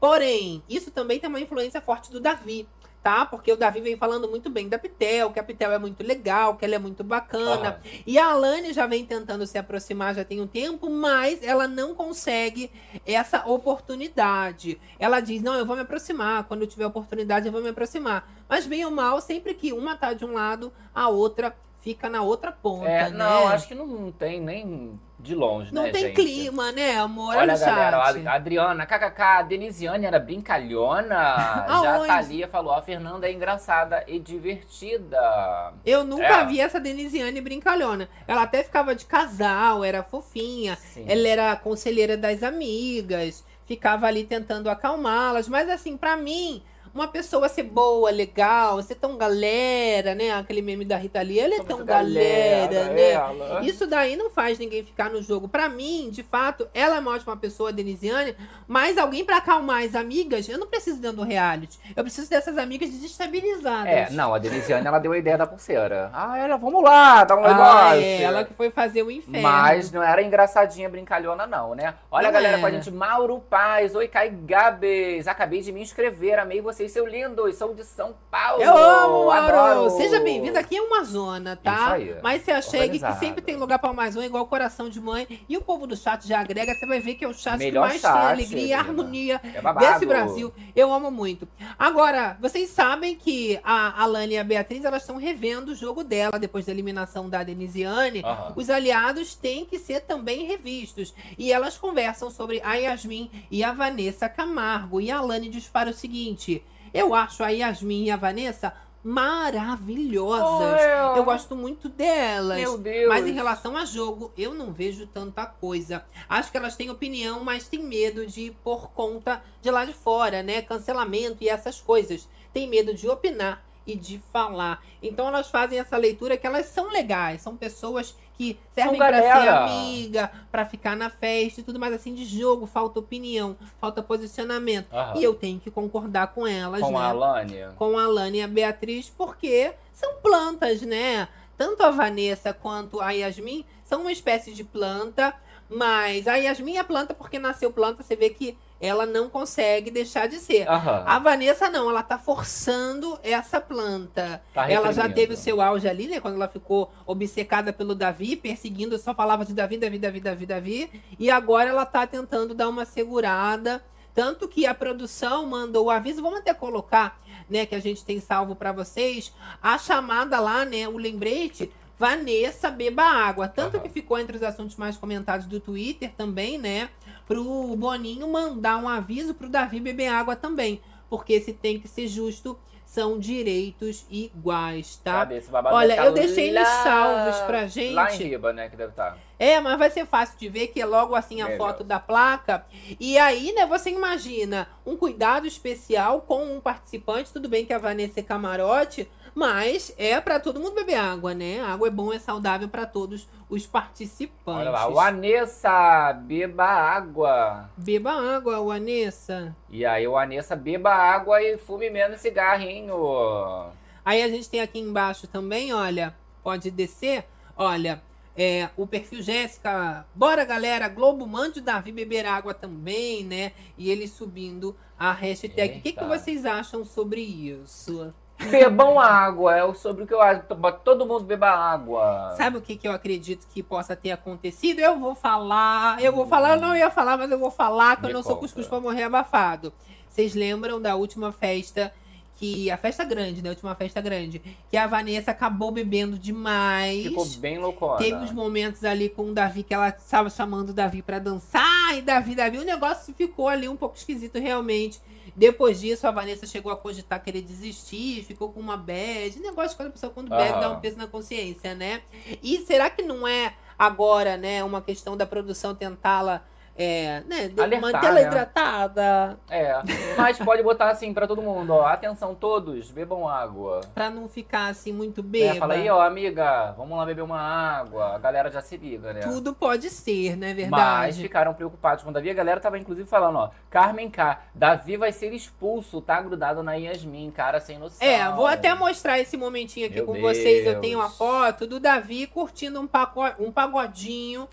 Porém, 0.00 0.62
isso 0.68 0.90
também 0.92 1.18
tem 1.18 1.28
uma 1.28 1.40
influência 1.40 1.80
forte 1.80 2.10
do 2.10 2.20
Davi 2.20 2.68
tá? 3.02 3.24
Porque 3.24 3.52
o 3.52 3.56
Davi 3.56 3.80
vem 3.80 3.96
falando 3.96 4.28
muito 4.28 4.50
bem 4.50 4.68
da 4.68 4.78
Pitel, 4.78 5.30
que 5.30 5.38
a 5.38 5.42
Pitel 5.42 5.72
é 5.72 5.78
muito 5.78 6.02
legal, 6.02 6.56
que 6.56 6.64
ela 6.64 6.74
é 6.74 6.78
muito 6.78 7.02
bacana. 7.04 7.80
Ah. 7.82 7.88
E 8.06 8.18
a 8.18 8.30
Alane 8.30 8.72
já 8.72 8.86
vem 8.86 9.04
tentando 9.04 9.46
se 9.46 9.56
aproximar 9.58 10.14
já 10.14 10.24
tem 10.24 10.40
um 10.40 10.46
tempo, 10.46 10.90
mas 10.90 11.42
ela 11.42 11.66
não 11.66 11.94
consegue 11.94 12.70
essa 13.06 13.46
oportunidade. 13.46 14.80
Ela 14.98 15.20
diz: 15.20 15.42
"Não, 15.42 15.54
eu 15.54 15.66
vou 15.66 15.76
me 15.76 15.82
aproximar, 15.82 16.44
quando 16.44 16.62
eu 16.62 16.66
tiver 16.66 16.86
oportunidade 16.86 17.46
eu 17.46 17.52
vou 17.52 17.62
me 17.62 17.68
aproximar". 17.68 18.28
Mas 18.48 18.66
bem 18.66 18.84
ou 18.84 18.90
mal, 18.90 19.20
sempre 19.20 19.54
que 19.54 19.72
uma 19.72 19.96
tá 19.96 20.12
de 20.12 20.24
um 20.24 20.32
lado, 20.32 20.72
a 20.94 21.08
outra 21.08 21.54
fica 21.80 22.08
na 22.08 22.22
outra 22.22 22.50
ponta, 22.52 22.88
É, 22.88 23.04
né? 23.10 23.16
não, 23.16 23.48
acho 23.48 23.68
que 23.68 23.74
não 23.74 24.10
tem 24.12 24.40
nem 24.40 24.98
de 25.20 25.34
longe, 25.34 25.74
Não 25.74 25.82
né, 25.82 25.90
tem 25.90 26.02
gente? 26.06 26.14
clima, 26.14 26.70
né, 26.70 26.96
amor? 26.96 27.34
Olha, 27.34 27.54
no 27.54 27.58
galera, 27.58 27.96
a 27.96 28.34
Adriana, 28.34 28.86
kkk, 28.86 29.20
a 29.20 29.42
Denisiane 29.42 30.06
era 30.06 30.18
brincalhona. 30.20 31.16
Já 31.82 31.96
a? 31.96 32.06
Thalia 32.06 32.46
falou, 32.48 32.72
a 32.72 32.82
Fernanda 32.82 33.28
é 33.28 33.32
engraçada 33.32 34.04
e 34.06 34.18
divertida. 34.20 35.72
Eu 35.84 36.04
nunca 36.04 36.42
É. 36.42 36.44
vi 36.46 36.60
essa 36.60 36.78
Denisiane 36.80 37.40
brincalhona. 37.40 38.08
Ela 38.26 38.42
até 38.42 38.62
ficava 38.62 38.94
de 38.94 39.06
casal, 39.06 39.82
era 39.84 40.02
fofinha. 40.02 40.76
Sim. 40.76 41.04
Ela 41.08 41.26
era 41.28 41.56
conselheira 41.56 42.16
das 42.16 42.42
amigas, 42.42 43.44
ficava 43.66 44.06
ali 44.06 44.24
tentando 44.24 44.70
acalmá-las. 44.70 45.48
Mas 45.48 45.68
assim, 45.68 45.96
pra 45.96 46.16
mim, 46.16 46.62
uma 46.98 47.08
pessoa 47.08 47.48
ser 47.48 47.62
boa, 47.62 48.10
legal, 48.10 48.80
ser 48.82 48.96
tão 48.96 49.16
galera, 49.16 50.14
né? 50.14 50.30
Aquele 50.32 50.60
meme 50.62 50.84
da 50.84 50.96
Rita 50.96 51.20
Lee, 51.22 51.38
ela 51.40 51.54
é 51.54 51.62
tão 51.62 51.84
galera, 51.84 52.66
galera, 52.72 52.92
né? 52.94 53.10
ela. 53.12 53.60
Isso 53.64 53.86
daí 53.86 54.16
não 54.16 54.30
faz 54.30 54.58
ninguém 54.58 54.84
ficar 54.84 55.08
no 55.10 55.22
jogo. 55.22 55.48
Pra 55.48 55.68
mim, 55.68 56.10
de 56.10 56.22
fato, 56.22 56.68
ela 56.74 56.96
é 56.96 57.00
uma 57.00 57.12
ótima 57.14 57.36
pessoa, 57.36 57.68
a 57.68 57.72
Denisiane, 57.72 58.34
mas 58.66 58.98
alguém 58.98 59.24
pra 59.24 59.36
acalmar 59.38 59.82
as 59.84 59.94
amigas, 59.94 60.48
eu 60.48 60.58
não 60.58 60.66
preciso 60.66 61.00
dentro 61.00 61.18
do 61.18 61.22
reality. 61.24 61.78
Eu 61.96 62.02
preciso 62.02 62.28
dessas 62.28 62.58
amigas 62.58 62.90
desestabilizadas. 62.90 63.86
É, 63.92 64.10
não, 64.10 64.34
a 64.34 64.38
Denisiane, 64.38 64.86
ela 64.86 64.98
deu 64.98 65.12
a 65.12 65.18
ideia 65.18 65.38
da 65.38 65.46
pulseira. 65.46 66.10
Ah, 66.12 66.36
ela, 66.38 66.56
vamos 66.56 66.82
lá, 66.82 67.24
dá 67.24 67.36
um 67.36 67.44
Ah, 67.44 67.48
negócio. 67.48 68.02
é, 68.04 68.22
ela 68.22 68.44
que 68.44 68.54
foi 68.54 68.70
fazer 68.70 69.02
o 69.02 69.10
inferno. 69.10 69.40
Mas 69.42 69.90
não 69.92 70.02
era 70.02 70.22
engraçadinha, 70.22 70.88
brincalhona, 70.88 71.46
não, 71.46 71.74
né? 71.74 71.94
Olha 72.10 72.22
Não 72.24 72.30
a 72.30 72.32
galera 72.32 72.52
era. 72.54 72.60
com 72.60 72.66
a 72.66 72.70
gente. 72.70 72.90
Mauro 72.90 73.38
Paz, 73.48 73.94
oi, 73.94 74.08
Kai 74.08 74.30
Gabes. 74.30 75.26
Acabei 75.28 75.60
de 75.60 75.72
me 75.72 75.80
inscrever, 75.82 76.38
amei 76.38 76.60
vocês, 76.60 76.87
seu 76.88 77.06
lindos. 77.06 77.56
Sou 77.56 77.74
de 77.74 77.84
São 77.84 78.14
Paulo. 78.30 78.62
Eu 78.62 78.76
amo, 78.76 79.26
Mauro! 79.26 79.56
Adoro. 79.56 79.90
Seja 79.96 80.20
bem-vindo. 80.20 80.58
Aqui 80.58 80.76
é 80.76 80.82
uma 80.82 81.04
zona, 81.04 81.56
tá? 81.56 81.74
Isso 81.74 82.12
aí. 82.12 82.16
Mas 82.22 82.42
você 82.42 82.62
chegue 82.62 82.98
que 82.98 83.12
sempre 83.14 83.42
tem 83.42 83.56
lugar 83.56 83.78
pra 83.78 83.92
mais 83.92 84.16
um, 84.16 84.22
igual 84.22 84.46
coração 84.46 84.88
de 84.88 85.00
mãe. 85.00 85.40
E 85.48 85.56
o 85.56 85.62
povo 85.62 85.86
do 85.86 85.96
chat 85.96 86.26
já 86.26 86.40
agrega, 86.40 86.74
você 86.74 86.86
vai 86.86 87.00
ver 87.00 87.14
que 87.14 87.24
é 87.24 87.28
o 87.28 87.34
chat 87.34 87.58
Melhor 87.58 87.84
que 87.84 87.88
mais 87.88 88.02
tem 88.02 88.10
chat, 88.10 88.32
alegria 88.32 88.66
e 88.66 88.72
harmonia 88.72 89.40
É 89.44 89.74
desse 89.74 90.06
Brasil. 90.06 90.52
Eu 90.74 90.92
amo 90.92 91.10
muito. 91.10 91.48
Agora, 91.78 92.36
vocês 92.40 92.70
sabem 92.70 93.16
que 93.16 93.60
a 93.64 94.02
Alane 94.02 94.34
e 94.34 94.38
a 94.38 94.44
Beatriz, 94.44 94.84
elas 94.84 95.02
estão 95.02 95.16
revendo 95.16 95.72
o 95.72 95.74
jogo 95.74 96.02
dela 96.04 96.38
depois 96.38 96.66
da 96.66 96.72
eliminação 96.72 97.28
da 97.28 97.42
Denisiane. 97.42 98.22
Aham. 98.24 98.52
Os 98.56 98.70
aliados 98.70 99.34
têm 99.34 99.64
que 99.64 99.78
ser 99.78 100.00
também 100.00 100.46
revistos. 100.46 101.14
E 101.36 101.52
elas 101.52 101.76
conversam 101.76 102.30
sobre 102.30 102.60
a 102.64 102.74
Yasmin 102.74 103.30
e 103.50 103.62
a 103.62 103.72
Vanessa 103.72 104.28
Camargo. 104.28 105.00
E 105.00 105.10
a 105.10 105.18
Alane 105.18 105.48
dispara 105.48 105.90
o 105.90 105.94
seguinte: 105.94 106.62
Eu 106.92 107.14
acho 107.14 107.42
a 107.42 107.48
Yasmin 107.48 108.04
e 108.04 108.10
a 108.10 108.16
Vanessa 108.16 108.74
maravilhosas. 109.02 110.80
Oh, 110.82 111.16
Eu 111.16 111.24
gosto 111.24 111.56
muito 111.56 111.88
delas. 111.88 112.58
Meu 112.58 112.76
Deus. 112.76 113.08
Mas 113.08 113.26
em 113.26 113.32
relação 113.32 113.76
a 113.76 113.84
jogo, 113.84 114.32
eu 114.36 114.54
não 114.54 114.72
vejo 114.72 115.06
tanta 115.06 115.46
coisa. 115.46 116.04
Acho 116.28 116.50
que 116.50 116.56
elas 116.56 116.76
têm 116.76 116.90
opinião, 116.90 117.42
mas 117.42 117.68
têm 117.68 117.82
medo 117.82 118.26
de 118.26 118.50
por 118.62 118.90
conta 118.90 119.42
de 119.62 119.70
lá 119.70 119.84
de 119.84 119.92
fora, 119.92 120.42
né? 120.42 120.62
Cancelamento 120.62 121.38
e 121.42 121.48
essas 121.48 121.80
coisas. 121.80 122.28
Tem 122.52 122.68
medo 122.68 122.92
de 122.92 123.08
opinar 123.08 123.64
e 123.86 123.96
de 123.96 124.20
falar. 124.30 124.84
Então 125.02 125.26
elas 125.28 125.48
fazem 125.48 125.78
essa 125.78 125.96
leitura 125.96 126.36
que 126.36 126.46
elas 126.46 126.66
são 126.66 126.90
legais, 126.90 127.40
são 127.40 127.56
pessoas 127.56 128.14
que 128.38 128.56
servem 128.72 128.96
para 128.96 129.20
ser 129.20 129.48
amiga, 129.48 130.30
para 130.50 130.64
ficar 130.64 130.96
na 130.96 131.10
festa 131.10 131.60
e 131.60 131.64
tudo 131.64 131.80
mais 131.80 131.92
assim 131.92 132.14
de 132.14 132.24
jogo, 132.24 132.66
falta 132.66 133.00
opinião, 133.00 133.56
falta 133.80 134.00
posicionamento. 134.00 134.86
Aham. 134.92 135.18
E 135.18 135.24
eu 135.24 135.34
tenho 135.34 135.58
que 135.58 135.72
concordar 135.72 136.28
com 136.28 136.46
elas, 136.46 136.80
Com 136.80 136.92
né? 136.92 136.98
a 136.98 137.08
Alane. 137.08 137.56
com 137.76 137.98
a 137.98 138.04
Alane 138.04 138.38
e 138.38 138.42
a 138.42 138.46
Beatriz, 138.48 139.10
porque 139.10 139.72
são 139.92 140.14
plantas, 140.22 140.82
né? 140.82 141.26
Tanto 141.56 141.82
a 141.82 141.90
Vanessa 141.90 142.52
quanto 142.54 143.00
a 143.00 143.10
Yasmin 143.10 143.64
são 143.84 144.02
uma 144.02 144.12
espécie 144.12 144.54
de 144.54 144.62
planta, 144.62 145.34
mas 145.68 146.28
a 146.28 146.36
Yasmin 146.36 146.76
é 146.76 146.84
planta 146.84 147.12
porque 147.12 147.40
nasceu 147.40 147.72
planta, 147.72 148.04
você 148.04 148.14
vê 148.14 148.30
que 148.30 148.56
ela 148.80 149.06
não 149.06 149.28
consegue 149.28 149.90
deixar 149.90 150.28
de 150.28 150.38
ser. 150.38 150.68
Aham. 150.68 151.04
A 151.06 151.18
Vanessa 151.18 151.68
não, 151.68 151.90
ela 151.90 152.02
tá 152.02 152.18
forçando 152.18 153.18
essa 153.22 153.60
planta. 153.60 154.42
Tá 154.54 154.70
ela 154.70 154.92
já 154.92 155.08
teve 155.08 155.34
o 155.34 155.36
seu 155.36 155.60
auge 155.60 155.88
ali, 155.88 156.06
né? 156.06 156.20
Quando 156.20 156.34
ela 156.34 156.48
ficou 156.48 156.92
obcecada 157.06 157.72
pelo 157.72 157.94
Davi, 157.94 158.36
perseguindo, 158.36 158.98
só 158.98 159.14
falava 159.14 159.44
de 159.44 159.52
Davi, 159.52 159.78
Davi, 159.78 159.98
Davi, 159.98 160.20
Davi, 160.20 160.46
Davi. 160.46 161.02
E 161.18 161.30
agora 161.30 161.70
ela 161.70 161.84
tá 161.84 162.06
tentando 162.06 162.54
dar 162.54 162.68
uma 162.68 162.84
segurada. 162.84 163.82
Tanto 164.14 164.48
que 164.48 164.66
a 164.66 164.74
produção 164.74 165.46
mandou 165.46 165.86
o 165.86 165.90
aviso, 165.90 166.20
vamos 166.20 166.40
até 166.40 166.52
colocar, 166.52 167.20
né, 167.48 167.64
que 167.64 167.74
a 167.76 167.78
gente 167.78 168.04
tem 168.04 168.18
salvo 168.18 168.56
para 168.56 168.72
vocês, 168.72 169.32
a 169.62 169.78
chamada 169.78 170.40
lá, 170.40 170.64
né, 170.64 170.88
o 170.88 170.96
lembrete, 170.96 171.70
Vanessa 171.96 172.70
beba 172.70 173.04
água. 173.04 173.46
Tanto 173.46 173.76
Aham. 173.76 173.84
que 173.84 173.90
ficou 173.90 174.18
entre 174.18 174.36
os 174.36 174.42
assuntos 174.42 174.74
mais 174.76 174.96
comentados 174.96 175.46
do 175.46 175.60
Twitter 175.60 176.12
também, 176.16 176.58
né, 176.58 176.88
pro 177.28 177.76
Boninho 177.76 178.26
mandar 178.26 178.78
um 178.78 178.88
aviso 178.88 179.34
pro 179.34 179.50
Davi 179.50 179.78
beber 179.78 180.08
água 180.08 180.34
também. 180.34 180.80
Porque 181.10 181.38
se 181.40 181.52
tem 181.52 181.78
que 181.78 181.86
ser 181.86 182.08
justo, 182.08 182.58
são 182.84 183.18
direitos 183.18 184.06
iguais, 184.10 184.96
tá? 185.04 185.28
Olha, 185.70 185.96
eu 185.96 186.12
deixei 186.12 186.52
nos 186.52 186.66
salvos 186.68 187.36
pra 187.42 187.66
gente. 187.66 187.92
Lá 187.94 188.12
em 188.12 188.16
Riba, 188.16 188.52
né, 188.52 188.68
que 188.70 188.76
deve 188.76 188.90
estar. 188.90 189.18
É, 189.38 189.60
mas 189.60 189.78
vai 189.78 189.88
ser 189.90 190.04
fácil 190.04 190.38
de 190.38 190.48
ver 190.48 190.68
que 190.68 190.80
é 190.80 190.86
logo 190.86 191.14
assim 191.14 191.40
a 191.40 191.44
Melhor. 191.46 191.58
foto 191.58 191.84
da 191.84 192.00
placa. 192.00 192.66
E 192.98 193.16
aí, 193.18 193.52
né, 193.52 193.64
você 193.66 193.90
imagina 193.90 194.68
um 194.84 194.96
cuidado 194.96 195.46
especial 195.46 196.22
com 196.22 196.56
um 196.56 196.60
participante. 196.60 197.32
Tudo 197.32 197.48
bem 197.48 197.64
que 197.64 197.72
a 197.72 197.78
Vanessa 197.78 198.18
é 198.18 198.22
camarote, 198.22 199.08
mas 199.34 199.94
é 199.96 200.20
pra 200.20 200.40
todo 200.40 200.58
mundo 200.58 200.74
beber 200.74 200.96
água, 200.96 201.32
né? 201.34 201.60
Água 201.60 201.86
é 201.86 201.90
bom, 201.90 202.12
é 202.12 202.18
saudável 202.18 202.68
pra 202.68 202.84
todos 202.84 203.28
os 203.48 203.64
participantes. 203.64 204.62
Olha 204.62 204.70
lá, 204.70 204.88
o 204.88 204.98
Anessa, 204.98 206.12
beba 206.12 206.64
água. 206.64 207.70
Beba 207.76 208.10
água, 208.10 208.58
o 208.58 208.72
Anessa. 208.72 209.54
E 209.70 209.86
aí, 209.86 210.08
o 210.08 210.18
Anessa, 210.18 210.56
beba 210.56 210.90
água 210.92 211.40
e 211.40 211.56
fume 211.56 211.88
menos 211.88 212.20
cigarrinho. 212.20 213.70
Aí 214.04 214.22
a 214.22 214.28
gente 214.28 214.50
tem 214.50 214.60
aqui 214.60 214.80
embaixo 214.80 215.28
também, 215.28 215.72
olha, 215.72 216.14
pode 216.42 216.70
descer, 216.70 217.24
olha, 217.56 218.02
é, 218.38 218.70
o 218.76 218.86
perfil 218.86 219.20
Jéssica, 219.20 220.06
bora 220.14 220.44
galera, 220.44 220.88
Globo 220.88 221.26
mande 221.26 221.58
o 221.58 221.62
Davi 221.62 221.90
beber 221.90 222.24
água 222.24 222.54
também, 222.54 223.24
né? 223.24 223.50
E 223.76 223.90
ele 223.90 224.06
subindo 224.06 224.76
a 224.96 225.10
hashtag. 225.10 225.78
O 225.78 225.82
que, 225.82 225.92
que 225.92 226.04
vocês 226.04 226.46
acham 226.46 226.84
sobre 226.84 227.20
isso? 227.20 228.14
Bebam 228.38 229.00
água, 229.00 229.56
é 229.56 229.74
sobre 229.74 230.04
o 230.04 230.06
que 230.06 230.14
eu 230.14 230.22
acho. 230.22 230.44
Todo 230.84 231.04
mundo 231.04 231.24
beba 231.24 231.50
água. 231.50 232.32
Sabe 232.36 232.58
o 232.58 232.62
que, 232.62 232.76
que 232.76 232.86
eu 232.86 232.92
acredito 232.92 233.48
que 233.48 233.60
possa 233.60 233.96
ter 233.96 234.12
acontecido? 234.12 234.78
Eu 234.78 235.00
vou 235.00 235.16
falar, 235.16 236.00
eu 236.00 236.12
vou 236.12 236.24
falar, 236.24 236.54
eu 236.54 236.60
não 236.60 236.76
ia 236.76 236.90
falar, 236.90 237.18
mas 237.18 237.28
eu 237.32 237.38
vou 237.40 237.50
falar 237.50 237.96
que 237.96 238.06
eu 238.06 238.12
não 238.12 238.22
sou 238.22 238.36
conta. 238.36 238.42
cuscuz 238.42 238.68
pra 238.68 238.78
morrer 238.78 239.02
abafado. 239.02 239.72
Vocês 240.08 240.36
lembram 240.36 240.80
da 240.80 240.94
última 240.94 241.32
festa 241.32 241.92
que 242.38 242.70
a 242.70 242.76
festa 242.76 243.04
grande, 243.04 243.42
né? 243.42 243.48
A 243.48 243.52
última 243.52 243.74
festa 243.74 244.00
grande, 244.00 244.40
que 244.70 244.76
a 244.76 244.86
Vanessa 244.86 245.32
acabou 245.32 245.72
bebendo 245.72 246.16
demais. 246.16 247.02
Ficou 247.02 247.26
bem 247.26 247.58
loucona. 247.58 247.98
Teve 247.98 248.14
uns 248.14 248.30
momentos 248.30 248.84
ali 248.84 249.08
com 249.08 249.30
o 249.30 249.34
Davi 249.34 249.64
que 249.64 249.74
ela 249.74 249.88
estava 249.88 250.30
chamando 250.30 250.70
o 250.70 250.72
Davi 250.72 251.02
pra 251.02 251.18
dançar 251.18 251.96
e 251.96 252.00
Davi, 252.00 252.36
Davi, 252.36 252.58
o 252.58 252.64
negócio 252.64 253.12
ficou 253.12 253.48
ali 253.48 253.68
um 253.68 253.76
pouco 253.76 253.96
esquisito 253.96 254.38
realmente. 254.38 255.00
Depois 255.34 255.80
disso, 255.80 256.06
a 256.06 256.10
Vanessa 256.10 256.46
chegou 256.46 256.70
a 256.70 256.76
cogitar 256.76 257.22
querer 257.22 257.42
desistir, 257.42 258.24
ficou 258.24 258.50
com 258.50 258.60
uma 258.60 258.76
bad. 258.76 259.38
Negócio 259.40 259.76
quando 259.76 259.88
a 259.88 259.92
pessoa 259.92 260.12
quando 260.12 260.30
bebe 260.30 260.60
dá 260.60 260.70
um 260.70 260.80
peso 260.80 260.96
na 260.96 261.06
consciência, 261.06 261.74
né? 261.74 262.02
E 262.42 262.58
será 262.58 262.88
que 262.88 263.02
não 263.02 263.26
é 263.26 263.54
agora, 263.78 264.36
né, 264.36 264.64
uma 264.64 264.82
questão 264.82 265.16
da 265.16 265.24
produção 265.24 265.74
tentá-la 265.74 266.44
é, 266.78 267.22
né, 267.26 267.50
Alertar, 267.58 267.80
mantê-la 267.80 268.12
né? 268.12 268.22
hidratada, 268.22 269.38
É. 269.50 269.74
Mas 270.16 270.38
pode 270.38 270.62
botar 270.62 270.90
assim 270.90 271.12
pra 271.12 271.26
todo 271.26 271.42
mundo, 271.42 271.70
ó. 271.74 271.86
Atenção 271.86 272.34
todos, 272.34 272.90
bebam 272.90 273.28
água. 273.28 273.80
pra 273.94 274.08
não 274.10 274.28
ficar 274.28 274.68
assim 274.68 274.92
muito 274.92 275.22
Né? 275.22 275.28
bêbada. 275.28 275.58
Fala 275.60 275.74
aí, 275.74 275.90
ó, 275.90 276.00
amiga, 276.00 276.72
vamos 276.76 276.96
lá 276.96 277.04
beber 277.04 277.22
uma 277.22 277.40
água. 277.40 278.14
A 278.14 278.18
galera 278.18 278.50
já 278.50 278.60
se 278.62 278.76
liga, 278.76 279.12
né? 279.12 279.20
Tudo 279.20 279.52
pode 279.54 279.90
ser, 279.90 280.36
não 280.36 280.46
é 280.46 280.50
Mas 280.54 280.56
verdade? 280.56 281.22
ficaram 281.22 281.52
preocupados 281.54 282.04
com 282.04 282.10
o 282.10 282.12
Davi. 282.12 282.30
A 282.30 282.34
galera 282.34 282.60
tava 282.60 282.78
inclusive 282.78 283.08
falando, 283.08 283.36
ó. 283.36 283.50
Carmen 283.70 284.08
K, 284.10 284.40
Davi 284.54 284.96
vai 284.96 285.12
ser 285.12 285.32
expulso, 285.32 286.00
tá 286.00 286.20
grudado 286.20 286.62
na 286.62 286.74
Yasmin, 286.74 287.30
cara 287.30 287.60
sem 287.60 287.78
noção. 287.78 288.06
É, 288.06 288.30
vou 288.32 288.46
até 288.46 288.72
mostrar 288.74 289.18
esse 289.18 289.36
momentinho 289.36 289.86
aqui 289.86 289.96
Meu 289.96 290.06
com 290.06 290.20
vocês. 290.20 290.64
Eu 290.66 290.72
Deus. 290.72 290.80
tenho 290.80 291.00
a 291.00 291.08
foto 291.10 291.66
do 291.66 291.80
Davi 291.80 292.26
curtindo 292.26 292.80
um, 292.80 292.86
paco- 292.86 293.22
um 293.38 293.50
pagodinho, 293.50 294.48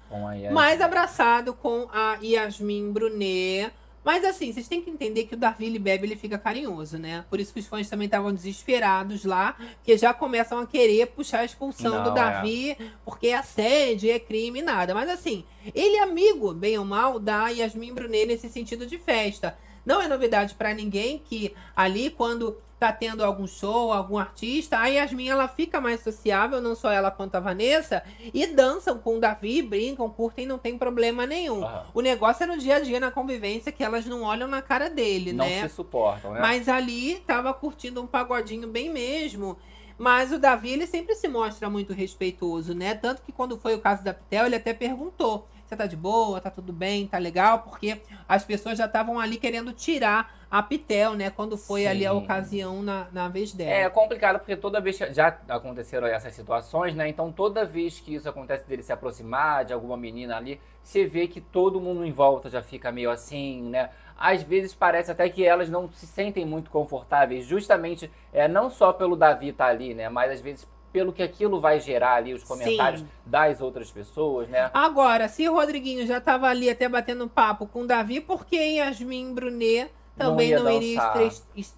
mais 0.52 0.82
abraçado 0.82 1.54
com 1.54 1.88
a 1.94 2.15
Yasmin 2.22 2.92
Brunet. 2.92 3.72
Mas 4.04 4.24
assim, 4.24 4.54
vocês 4.54 4.68
têm 4.68 4.84
que 4.84 4.90
entender 4.92 5.24
que 5.26 5.34
o 5.34 5.38
Davi 5.38 5.66
ele 5.66 5.80
bebe, 5.80 6.06
ele 6.06 6.16
fica 6.16 6.38
carinhoso, 6.38 7.00
né? 7.00 7.26
Por 7.28 7.40
isso 7.40 7.52
que 7.52 7.60
os 7.60 7.66
fãs 7.66 7.90
também 7.90 8.06
estavam 8.06 8.32
desesperados 8.32 9.26
lá, 9.26 9.58
que 9.84 9.98
já 9.98 10.14
começam 10.14 10.60
a 10.60 10.68
querer 10.68 11.08
puxar 11.08 11.40
a 11.40 11.46
expulsão 11.46 12.04
do 12.04 12.10
Não, 12.10 12.14
Davi, 12.14 12.78
porque 13.04 13.30
é 13.30 13.36
assédio, 13.36 14.12
é 14.12 14.20
crime, 14.20 14.62
nada. 14.62 14.94
Mas 14.94 15.10
assim, 15.10 15.44
ele 15.74 15.96
é 15.96 16.04
amigo, 16.04 16.54
bem 16.54 16.78
ou 16.78 16.86
mal, 16.86 17.20
da 17.20 17.48
Yasmin 17.48 17.96
Brunet 17.96 18.28
nesse 18.28 18.48
sentido 18.48 18.86
de 18.86 19.00
festa. 19.00 19.58
Não 19.84 20.00
é 20.00 20.08
novidade 20.08 20.54
pra 20.54 20.72
ninguém 20.72 21.18
que 21.18 21.56
ali, 21.76 22.12
quando 22.12 22.58
tá 22.86 22.94
tendo 22.94 23.24
algum 23.24 23.48
show, 23.48 23.92
algum 23.92 24.18
artista, 24.18 24.78
a 24.78 24.86
Yasmin 24.86 25.28
ela 25.28 25.48
fica 25.48 25.82
mais 25.82 26.02
sociável, 26.02 26.62
não 26.62 26.76
só 26.76 26.92
ela 26.92 27.10
quanto 27.10 27.36
a 27.36 27.40
Vanessa, 27.40 28.04
e 28.34 28.46
dançam 28.48 29.00
com 29.00 29.18
o 29.18 29.20
Davi, 29.20 29.62
brincam, 29.62 30.10
curtem, 30.10 30.46
não 30.46 30.60
tem 30.60 30.78
problema 30.78 31.26
nenhum. 31.26 31.64
Aham. 31.64 31.86
O 31.94 32.02
negócio 32.02 32.44
é 32.44 32.48
no 32.48 32.58
dia 32.58 32.76
a 32.76 32.80
dia, 32.80 33.00
na 33.00 33.10
convivência, 33.10 33.72
que 33.72 33.84
elas 33.84 34.06
não 34.06 34.22
olham 34.22 34.48
na 34.48 34.62
cara 34.62 34.90
dele, 34.90 35.34
Não 35.34 35.46
né? 35.46 35.68
se 35.68 35.76
suportam, 35.76 36.34
né? 36.34 36.40
Mas 36.40 36.70
ali 36.70 37.16
tava 37.26 37.54
curtindo 37.54 38.02
um 38.02 38.08
pagodinho 38.08 38.68
bem 38.68 38.90
mesmo. 38.90 39.58
Mas 39.98 40.32
o 40.32 40.38
Davi, 40.38 40.72
ele 40.72 40.86
sempre 40.86 41.16
se 41.16 41.28
mostra 41.28 41.70
muito 41.70 41.94
respeitoso, 41.94 42.74
né? 42.74 42.94
Tanto 42.94 43.22
que 43.22 43.32
quando 43.32 43.58
foi 43.58 43.74
o 43.74 43.80
caso 43.80 44.04
da 44.04 44.14
Pitel, 44.14 44.46
ele 44.46 44.58
até 44.58 44.74
perguntou: 44.74 45.48
você 45.66 45.76
tá 45.76 45.86
de 45.88 45.96
boa, 45.96 46.40
tá 46.40 46.50
tudo 46.52 46.72
bem, 46.72 47.08
tá 47.08 47.18
legal? 47.18 47.60
Porque 47.60 48.02
as 48.28 48.46
pessoas 48.46 48.78
já 48.78 48.86
estavam 48.86 49.20
ali 49.20 49.38
querendo 49.38 49.74
tirar 49.74 50.46
a 50.50 50.62
Pitel, 50.62 51.16
né? 51.16 51.30
Quando 51.30 51.58
foi 51.58 51.88
ali 51.88 52.06
a 52.06 52.12
Sim. 52.12 52.18
ocasião 52.18 52.84
na, 52.84 53.08
na 53.12 53.28
vez 53.28 53.52
dela. 53.52 53.72
É 53.72 53.90
complicado 53.90 54.40
porque 54.40 54.56
toda 54.56 54.80
vez 54.80 54.98
que 54.98 55.14
já 55.14 55.36
aconteceram 55.50 56.08
essas 56.08 56.34
situações, 56.34 56.96
né? 56.96 57.08
Então 57.10 57.32
toda 57.32 57.66
vez 57.66 58.00
que 58.00 58.14
isso 58.14 58.30
acontece 58.30 58.66
dele 58.68 58.84
se 58.84 58.94
aproximar 58.94 59.66
de 59.66 59.74
alguma 59.74 59.98
menina 59.98 60.38
ali, 60.38 60.62
você 60.84 61.06
vê 61.06 61.28
que 61.28 61.42
todo 61.42 61.82
mundo 61.82 62.06
em 62.06 62.12
volta 62.12 62.50
já 62.50 62.62
fica 62.62 62.92
meio 62.92 63.10
assim, 63.10 63.64
né? 63.64 63.90
Às 64.18 64.44
vezes 64.44 64.74
parece 64.74 65.12
até 65.12 65.28
que 65.28 65.44
elas 65.44 65.68
não 65.68 65.92
se 65.92 66.06
sentem 66.08 66.46
muito 66.46 66.70
confortáveis, 66.70 67.46
justamente 67.46 68.10
é 68.32 68.48
não 68.48 68.70
só 68.70 68.94
pelo 68.94 69.16
Davi 69.16 69.50
estar 69.50 69.68
ali, 69.68 69.94
né? 69.94 70.08
Mas 70.10 70.32
às 70.32 70.42
vezes 70.42 70.66
pelo 70.96 71.12
que 71.12 71.22
aquilo 71.22 71.60
vai 71.60 71.78
gerar 71.82 72.14
ali 72.14 72.34
os 72.34 72.42
comentários 72.42 73.02
Sim. 73.02 73.08
das 73.26 73.60
outras 73.60 73.92
pessoas, 73.92 74.48
né? 74.48 74.72
Agora, 74.74 75.28
se 75.28 75.46
o 75.50 75.54
Rodriguinho 75.54 76.08
já 76.08 76.22
tava 76.22 76.48
ali 76.48 76.70
até 76.70 76.88
batendo 76.88 77.28
papo 77.28 77.68
com 77.68 77.82
o 77.82 77.86
Davi, 77.86 78.22
por 78.22 78.46
que 78.46 78.56
Yasmin 78.56 79.34
Brunet 79.34 79.92
também 80.16 80.52
ia 80.52 80.60
não, 80.60 80.72
iria 80.72 81.02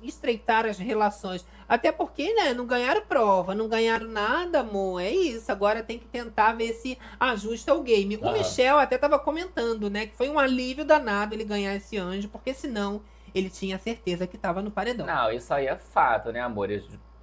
estreitar 0.04 0.68
as 0.68 0.78
relações? 0.78 1.44
Até 1.68 1.92
porque, 1.92 2.32
né, 2.32 2.54
não 2.54 2.68
ganharam 2.68 3.02
prova, 3.08 3.56
não 3.56 3.68
ganharam 3.68 4.08
nada, 4.08 4.60
amor. 4.60 5.02
É 5.02 5.10
isso. 5.10 5.52
Agora 5.52 5.82
tem 5.82 5.98
que 5.98 6.06
tentar 6.06 6.54
ver 6.54 6.74
se 6.74 6.96
ajusta 7.20 7.74
o 7.74 7.82
game. 7.82 8.18
O 8.18 8.24
Aham. 8.24 8.38
Michel 8.38 8.78
até 8.78 9.00
tava 9.00 9.18
comentando, 9.18 9.90
né, 9.90 10.06
que 10.06 10.16
foi 10.16 10.30
um 10.30 10.38
alívio 10.38 10.86
danado 10.86 11.34
ele 11.34 11.44
ganhar 11.44 11.76
esse 11.76 11.98
anjo, 11.98 12.30
porque 12.30 12.54
senão 12.54 13.02
ele 13.34 13.50
tinha 13.50 13.80
certeza 13.80 14.28
que 14.28 14.38
tava 14.38 14.62
no 14.62 14.70
paredão. 14.70 15.08
Não, 15.08 15.32
isso 15.32 15.52
aí 15.52 15.66
é 15.66 15.76
fato, 15.76 16.32
né, 16.32 16.40
amor? 16.40 16.70